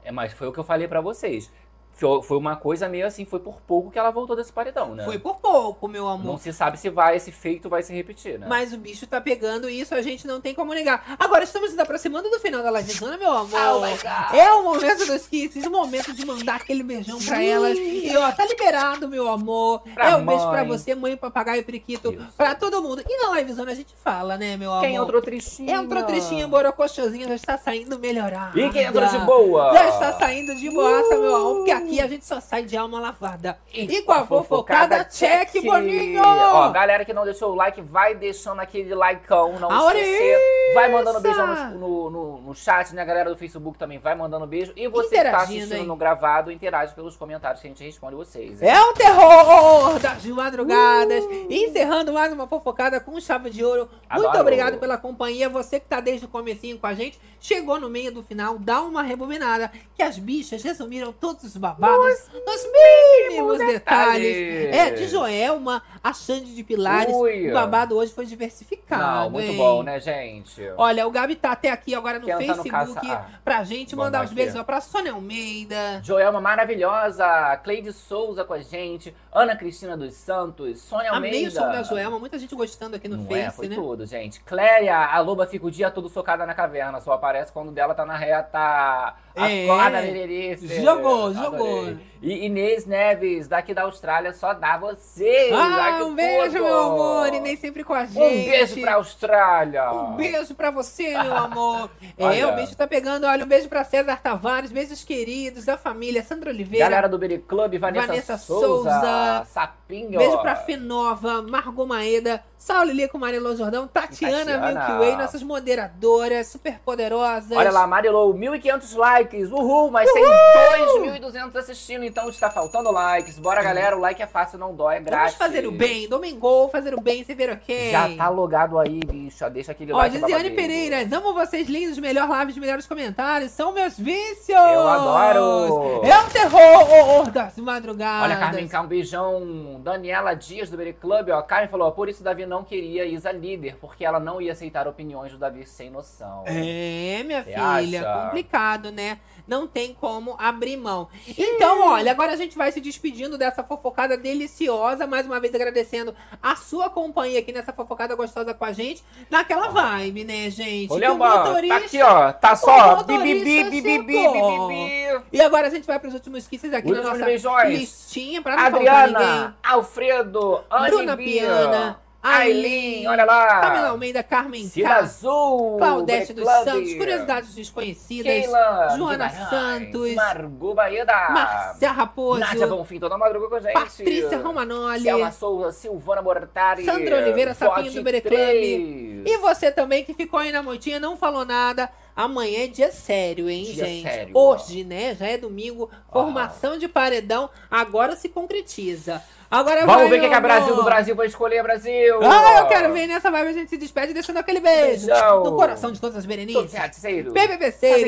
É, 0.03 0.11
mas 0.11 0.33
foi 0.33 0.47
o 0.47 0.51
que 0.51 0.59
eu 0.59 0.63
falei 0.63 0.87
pra 0.87 0.99
vocês. 0.99 1.51
Foi 1.93 2.21
foi 2.23 2.37
uma 2.37 2.55
coisa 2.55 2.89
meio 2.89 3.05
assim, 3.05 3.25
foi 3.25 3.39
por 3.39 3.61
pouco 3.61 3.91
que 3.91 3.99
ela 3.99 4.09
voltou 4.11 4.35
desse 4.35 4.51
paredão, 4.51 4.95
né? 4.95 5.05
Foi 5.05 5.19
por 5.19 5.35
pouco, 5.37 5.87
meu 5.87 6.07
amor. 6.07 6.25
Não 6.25 6.37
se 6.37 6.51
sabe 6.51 6.77
se 6.77 6.89
vai, 6.89 7.17
esse 7.17 7.31
feito 7.31 7.69
vai 7.69 7.83
se 7.83 7.93
repetir, 7.93 8.39
né? 8.39 8.47
Mas 8.49 8.73
o 8.73 8.77
bicho 8.77 9.05
tá 9.05 9.21
pegando 9.21 9.69
isso, 9.69 9.93
a 9.93 10.01
gente 10.01 10.25
não 10.27 10.41
tem 10.41 10.53
como 10.53 10.73
negar. 10.73 11.15
Agora 11.19 11.43
estamos 11.43 11.71
nos 11.71 11.79
aproximando 11.79 12.29
do 12.29 12.39
final 12.39 12.63
da 12.63 12.71
livezona, 12.71 13.17
meu 13.17 13.31
amor. 13.31 13.59
Oh 13.75 13.79
my 13.81 13.91
God. 13.91 14.33
é 14.39 14.51
o 14.53 14.63
momento 14.63 15.05
dos 15.05 15.27
kisses, 15.27 15.65
o 15.65 15.71
momento 15.71 16.13
de 16.13 16.25
mandar 16.25 16.55
aquele 16.55 16.83
beijão 16.83 17.19
pra 17.19 17.41
elas. 17.43 17.77
E 17.77 18.15
ó, 18.17 18.31
tá 18.31 18.45
liberado, 18.45 19.07
meu 19.07 19.27
amor. 19.27 19.81
Pra 19.93 20.11
é 20.11 20.15
um 20.15 20.25
beijo 20.25 20.49
pra 20.49 20.63
mãe. 20.63 20.77
você, 20.77 20.95
mãe, 20.95 21.15
papagaio 21.15 21.61
e 21.61 21.63
periquito, 21.63 22.11
Isso. 22.13 22.33
pra 22.35 22.55
todo 22.55 22.81
mundo. 22.81 23.03
E 23.07 23.17
na 23.27 23.35
livezona 23.35 23.71
a 23.71 23.75
gente 23.75 23.93
fala, 24.03 24.37
né, 24.37 24.57
meu 24.57 24.71
amor? 24.71 24.81
Quem 24.81 24.95
entrou 24.95 25.21
tristinho? 25.21 25.69
É 25.69 25.79
um 25.79 25.87
trechinho, 25.87 26.47
borocochosinho, 26.47 27.27
já 27.27 27.35
está 27.35 27.57
saindo 27.57 27.99
melhorado. 27.99 28.59
E 28.59 28.69
quem 28.69 28.83
entrou 28.83 29.07
de 29.07 29.17
boa? 29.19 29.73
Já 29.73 29.89
está 29.89 30.13
saindo 30.13 30.55
de 30.55 30.69
boaça, 30.69 31.17
meu 31.17 31.35
amor, 31.35 31.55
porque 31.57 31.71
aqui 31.81 31.99
a 32.01 32.07
gente 32.07 32.25
só 32.25 32.39
sai 32.39 32.63
de 32.63 32.75
alma 32.77 32.99
lavada. 32.99 33.57
E, 33.73 34.01
com 34.03 34.11
a 34.11 34.25
fofocada, 34.25 35.03
check, 35.05 35.53
boninho! 35.63 36.21
Ó, 36.23 36.69
galera 36.69 37.03
que 37.05 37.13
não 37.13 37.23
deixou 37.25 37.51
o 37.51 37.55
like, 37.55 37.81
vai 37.81 38.15
deixando 38.15 38.59
aquele 38.59 38.93
likeão, 38.95 39.59
não 39.59 39.69
esquecer. 39.89 40.37
Vai 40.73 40.89
mandando 40.91 41.19
beijão 41.19 41.49
Orissa! 41.49 41.69
no, 41.71 41.79
no, 41.79 42.09
no- 42.09 42.41
no 42.41 42.55
chat, 42.55 42.93
né? 42.95 43.01
A 43.01 43.05
galera 43.05 43.29
do 43.29 43.35
Facebook 43.37 43.77
também 43.77 43.97
vai 43.99 44.15
mandando 44.15 44.45
beijo. 44.47 44.71
E 44.75 44.87
você 44.87 45.17
que 45.17 45.23
tá 45.29 45.37
assistindo 45.37 45.73
hein? 45.75 45.85
no 45.85 45.95
gravado, 45.95 46.51
interage 46.51 46.93
pelos 46.93 47.15
comentários 47.15 47.61
que 47.61 47.67
a 47.67 47.69
gente 47.69 47.83
responde 47.83 48.15
vocês. 48.15 48.61
hein? 48.61 48.69
É 48.69 48.81
o 48.81 48.93
terror 48.93 49.99
das 49.99 50.25
madrugadas. 50.25 51.23
Encerrando 51.49 52.13
mais 52.13 52.31
uma 52.31 52.47
fofocada 52.47 52.99
com 52.99 53.19
chave 53.19 53.49
de 53.49 53.63
ouro. 53.63 53.89
Muito 54.11 54.27
Adoro. 54.27 54.39
obrigado 54.41 54.77
pela 54.79 54.97
companhia. 54.97 55.49
Você 55.49 55.79
que 55.79 55.87
tá 55.87 55.99
desde 55.99 56.25
o 56.25 56.29
comecinho 56.29 56.77
com 56.79 56.87
a 56.87 56.93
gente, 56.93 57.19
chegou 57.41 57.79
no 57.79 57.89
meio 57.89 58.13
do 58.13 58.23
final, 58.23 58.57
dá 58.57 58.81
uma 58.81 59.01
rebobinada. 59.01 59.69
Que 59.95 60.03
as 60.03 60.17
bichas 60.17 60.63
resumiram 60.63 61.11
todos 61.11 61.43
os 61.43 61.57
babados 61.57 62.29
nos 62.45 62.63
mínimos 62.71 63.57
detalhes. 63.57 64.23
detalhes. 64.23 64.75
É, 64.75 64.91
de 64.91 65.07
Joelma 65.07 65.83
a 66.03 66.13
Xande 66.13 66.55
de 66.55 66.63
Pilares. 66.63 67.13
Ui. 67.13 67.49
O 67.49 67.53
babado 67.53 67.97
hoje 67.97 68.13
foi 68.13 68.25
diversificado. 68.25 69.01
Não, 69.01 69.29
muito 69.31 69.51
hein? 69.51 69.57
bom, 69.57 69.83
né, 69.83 69.99
gente? 69.99 70.61
Olha, 70.77 71.05
o 71.05 71.11
Gabi 71.11 71.35
tá 71.35 71.51
até 71.51 71.69
aqui 71.69 71.93
agora 71.93 72.19
no 72.19 72.25
Quem 72.25 72.35
tá 72.35 72.55
no 72.55 72.63
Facebook 72.63 72.69
caça- 72.71 73.01
ah, 73.13 73.39
pra 73.43 73.63
gente 73.63 73.95
mandar 73.95 74.19
dar 74.19 74.25
os 74.25 74.33
beijos 74.33 74.61
pra 74.63 74.79
Sônia 74.81 75.13
Almeida. 75.13 76.01
Joelma 76.03 76.39
maravilhosa, 76.41 77.25
Cleide 77.63 77.91
Souza 77.93 78.43
com 78.43 78.53
a 78.53 78.61
gente, 78.61 79.15
Ana 79.31 79.55
Cristina 79.55 79.95
dos 79.97 80.13
Santos, 80.13 80.81
Sônia 80.81 81.11
Almeida. 81.11 81.37
Amei 81.37 81.47
o 81.47 81.51
som 81.51 81.71
da 81.71 81.83
Joelma, 81.83 82.19
muita 82.19 82.37
gente 82.37 82.53
gostando 82.55 82.95
aqui 82.95 83.07
no 83.07 83.17
Não 83.17 83.25
Face, 83.25 83.39
é, 83.39 83.51
foi 83.51 83.67
né? 83.67 83.75
tudo, 83.75 84.05
gente. 84.05 84.39
Cléria, 84.41 84.97
a 84.97 85.19
loba 85.19 85.47
fica 85.47 85.65
o 85.65 85.71
dia 85.71 85.89
todo 85.89 86.09
socada 86.09 86.45
na 86.45 86.53
caverna. 86.53 86.99
Só 86.99 87.17
aparece 87.31 87.51
quando 87.53 87.71
dela 87.71 87.95
tá 87.95 88.05
na 88.05 88.17
reta. 88.17 89.15
É. 89.35 89.63
Acorda, 89.65 90.01
Nererice. 90.01 90.81
Jogou, 90.81 91.27
Adorei. 91.27 91.43
jogou. 91.43 91.97
E 92.21 92.45
Inês 92.45 92.85
Neves, 92.85 93.47
daqui 93.47 93.73
da 93.73 93.81
Austrália, 93.81 94.31
só 94.31 94.53
dá 94.53 94.77
vocês. 94.77 95.51
Ai, 95.51 96.01
Ah, 96.01 96.05
um 96.05 96.13
beijo, 96.13 96.53
meu 96.53 96.77
amor. 96.79 97.33
E 97.33 97.39
nem 97.39 97.55
sempre 97.57 97.83
com 97.83 97.93
a 97.95 98.05
gente. 98.05 98.19
Um 98.19 98.51
beijo 98.51 98.79
pra 98.79 98.93
Austrália. 98.95 99.91
Um 99.91 100.15
beijo 100.15 100.53
pra 100.53 100.69
você, 100.69 101.17
meu 101.17 101.35
amor. 101.35 101.89
é, 102.19 102.45
o 102.45 102.53
beijo 102.55 102.75
tá 102.75 102.85
pegando. 102.85 103.25
Olha, 103.25 103.43
um 103.43 103.47
beijo 103.47 103.67
pra 103.67 103.83
César 103.83 104.17
Tavares, 104.21 104.71
beijos 104.71 105.03
queridos, 105.03 105.67
a 105.67 105.77
família, 105.77 106.21
Sandra 106.23 106.51
Oliveira. 106.51 106.85
Galera 106.85 107.09
do 107.09 107.17
Beri 107.17 107.39
Club, 107.39 107.75
Vanessa, 107.79 108.05
Vanessa 108.07 108.37
Souza, 108.37 108.67
Souza. 108.67 109.45
Sapinho. 109.51 110.19
Beijo 110.19 110.37
pra 110.43 110.55
Fenova, 110.57 111.41
Margot 111.41 111.87
Maeda, 111.87 112.43
Saulo 112.55 112.91
Lico, 112.91 113.17
Marilô 113.17 113.55
Jordão, 113.55 113.87
Tatiana, 113.87 114.37
Tatiana. 114.45 114.67
Milky 114.67 114.91
Way, 114.99 115.15
nossas 115.15 115.41
moderadoras 115.41 116.47
super 116.47 116.77
poderosas. 116.85 117.51
Olha 117.57 117.71
lá, 117.71 117.87
Marilou, 117.87 118.31
1.500 118.31 118.95
likes, 118.95 119.20
uhul, 119.51 119.91
mas 119.91 120.11
tem 120.11 120.23
2.200 120.23 121.55
assistindo, 121.55 122.03
então 122.03 122.29
está 122.29 122.49
faltando 122.49 122.91
likes. 122.91 123.37
Bora, 123.39 123.61
galera, 123.63 123.95
o 123.97 123.99
like 123.99 124.21
é 124.21 124.27
fácil, 124.27 124.57
não 124.59 124.75
dói, 124.75 124.95
é 124.95 124.99
Vamos 124.99 125.11
grátis. 125.11 125.35
fazer 125.35 125.65
o 125.67 125.71
bem, 125.71 126.07
domingo, 126.07 126.69
fazer 126.69 126.93
o 126.93 127.01
bem, 127.01 127.23
você 127.23 127.33
ver 127.35 127.51
ok. 127.51 127.91
Já 127.91 128.15
tá 128.15 128.29
logado 128.29 128.77
aí, 128.79 128.99
bicho, 128.99 129.49
deixa 129.49 129.71
aquele 129.71 129.93
Ó, 129.93 129.97
like 129.97 130.13
Gisiane 130.17 130.49
babadeiro. 130.49 130.55
Pereira, 130.55 131.17
amo 131.17 131.33
vocês 131.33 131.67
lindos, 131.67 131.97
melhor 131.97 132.29
lives, 132.39 132.57
melhores 132.57 132.85
comentários, 132.87 133.51
são 133.51 133.71
meus 133.71 133.97
vícios! 133.97 134.49
Eu 134.49 134.87
adoro! 134.87 136.01
É 136.05 136.17
o 136.19 136.29
terror 136.29 137.31
das 137.31 137.57
madrugadas! 137.57 138.23
Olha, 138.31 138.37
Carmen 138.37 138.67
K, 138.67 138.81
um 138.81 138.87
beijão. 138.87 139.81
Daniela 139.83 140.33
Dias, 140.33 140.69
do 140.69 140.77
Beri 140.77 140.93
Club, 140.93 141.29
ó. 141.29 141.41
Carmen 141.41 141.67
falou, 141.67 141.87
ó, 141.87 141.91
por 141.91 142.07
isso 142.09 142.23
Davi 142.23 142.45
não 142.45 142.63
queria 142.63 143.05
Isa 143.05 143.31
líder, 143.31 143.77
porque 143.79 144.05
ela 144.05 144.19
não 144.19 144.41
ia 144.41 144.51
aceitar 144.51 144.87
opiniões 144.87 145.31
do 145.31 145.37
Davi 145.37 145.65
sem 145.65 145.89
noção. 145.89 146.43
É, 146.45 147.23
minha 147.23 147.43
Você 147.43 147.51
filha, 147.53 148.09
acha? 148.09 148.25
complicado, 148.25 148.91
né? 148.91 149.10
Não 149.47 149.67
tem 149.67 149.93
como 149.93 150.35
abrir 150.37 150.77
mão. 150.77 151.09
Então, 151.37 151.81
olha, 151.89 152.11
agora 152.11 152.31
a 152.31 152.35
gente 152.35 152.55
vai 152.57 152.71
se 152.71 152.79
despedindo 152.79 153.37
dessa 153.37 153.63
fofocada 153.63 154.15
deliciosa, 154.15 155.07
mais 155.07 155.25
uma 155.25 155.39
vez 155.39 155.53
agradecendo 155.53 156.15
a 156.41 156.55
sua 156.55 156.89
companhia 156.89 157.39
aqui 157.39 157.51
nessa 157.51 157.73
fofocada 157.73 158.15
gostosa 158.15 158.53
com 158.53 158.63
a 158.63 158.71
gente, 158.71 159.03
naquela 159.29 159.67
vibe, 159.69 160.23
né, 160.23 160.49
gente? 160.49 160.93
Olha, 160.93 161.13
mano, 161.13 161.45
motorista- 161.45 161.79
tá 161.79 161.85
aqui, 161.85 162.01
ó. 162.01 162.31
Tá 162.31 162.55
só 162.55 163.03
bibibi, 163.03 163.63
bibibi, 163.69 164.13
chegou. 164.13 164.67
bibibi. 164.67 165.21
E 165.33 165.41
agora 165.41 165.67
a 165.67 165.69
gente 165.69 165.85
vai 165.87 165.99
para 165.99 166.07
os 166.09 166.13
últimos 166.13 166.47
kisses 166.47 166.71
aqui 166.73 166.87
Últimos 166.87 167.05
na 167.07 167.13
nossa 167.13 167.25
beijões. 167.25 167.79
listinha, 167.79 168.41
pra 168.41 168.55
não. 168.55 168.63
Adriana, 168.63 169.57
Alfredo, 169.63 170.61
Anne 170.69 170.89
Bruna. 170.89 171.17
Piana, 171.17 171.99
Aileen, 172.23 173.07
olha 173.07 173.25
lá. 173.25 173.61
Camila 173.61 173.87
Almeida, 173.89 174.21
Carmen 174.21 174.67
Cida. 174.67 174.95
Azul. 174.95 175.77
Claudete 175.77 176.33
dos 176.33 176.43
Club. 176.43 176.63
Santos, 176.63 176.93
Curiosidades 176.93 177.55
Desconhecidas, 177.55 178.31
Keila 178.31 178.95
Joana 178.95 179.27
Guimarães, 179.27 179.49
Santos, 179.49 180.13
Margot 180.15 180.73
Baeda. 180.75 181.29
Márcia 181.31 181.91
Raposo, 181.91 182.39
Nádia 182.39 182.67
Bonfim, 182.67 182.99
toda 182.99 183.17
madruga 183.17 183.47
com 183.49 183.55
a 183.55 183.59
gente. 183.59 183.73
Patrícia 183.73 184.37
Romanoli, 184.37 185.01
Selma 185.01 185.31
Souza, 185.31 185.71
Silvana 185.71 186.21
Mortari. 186.21 186.85
Sandra 186.85 187.17
Oliveira, 187.17 187.53
Sapinho 187.53 187.91
do 187.91 188.03
Bere 188.03 188.21
Club. 188.21 188.33
3. 188.33 189.23
E 189.25 189.37
você 189.37 189.71
também 189.71 190.03
que 190.03 190.13
ficou 190.13 190.39
aí 190.39 190.51
na 190.51 190.61
moitinha, 190.61 190.99
não 190.99 191.17
falou 191.17 191.43
nada. 191.45 191.89
Amanhã 192.15 192.65
é 192.65 192.67
dia 192.67 192.91
sério, 192.91 193.49
hein, 193.49 193.63
Dia 193.63 193.85
gente? 193.85 194.03
sério. 194.03 194.37
Hoje, 194.37 194.83
né? 194.83 195.15
Já 195.15 195.27
é 195.27 195.37
domingo. 195.37 195.89
Formação 196.11 196.77
de 196.77 196.87
paredão. 196.87 197.49
Agora 197.69 198.15
se 198.15 198.27
concretiza. 198.29 199.21
Agora 199.51 199.85
Vamos 199.85 200.03
vai, 200.03 200.09
ver 200.11 200.25
o 200.25 200.29
que, 200.29 200.33
é 200.33 200.39
Brasil 200.39 200.73
do 200.73 200.83
Brasil 200.83 201.13
vai 201.13 201.27
escolher 201.27 201.61
Brasil. 201.61 202.19
Ah, 202.23 202.59
eu 202.59 202.67
quero 202.67 202.93
ver 202.93 203.05
nessa 203.05 203.29
vibe. 203.29 203.49
A 203.49 203.53
gente 203.53 203.69
se 203.69 203.75
despede 203.75 204.13
deixando 204.13 204.37
aquele 204.37 204.61
beijo. 204.61 205.07
Beijão. 205.07 205.43
No 205.43 205.57
coração 205.57 205.91
de 205.91 205.99
todas 205.99 206.15
as 206.15 206.25
berenices. 206.25 206.71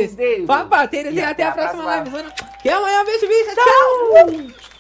Fazendeiros. 0.05 0.47
papateiros 0.47 1.13
e, 1.13 1.17
E 1.17 1.21
até 1.21 1.43
até 1.43 1.43
a 1.43 1.51
próxima 1.51 1.83
live. 1.83 2.11
Que 2.61 2.69
amanhã, 2.69 3.03
beijo, 3.03 3.27
bicha. 3.27 3.55
Tchau! 3.55 4.72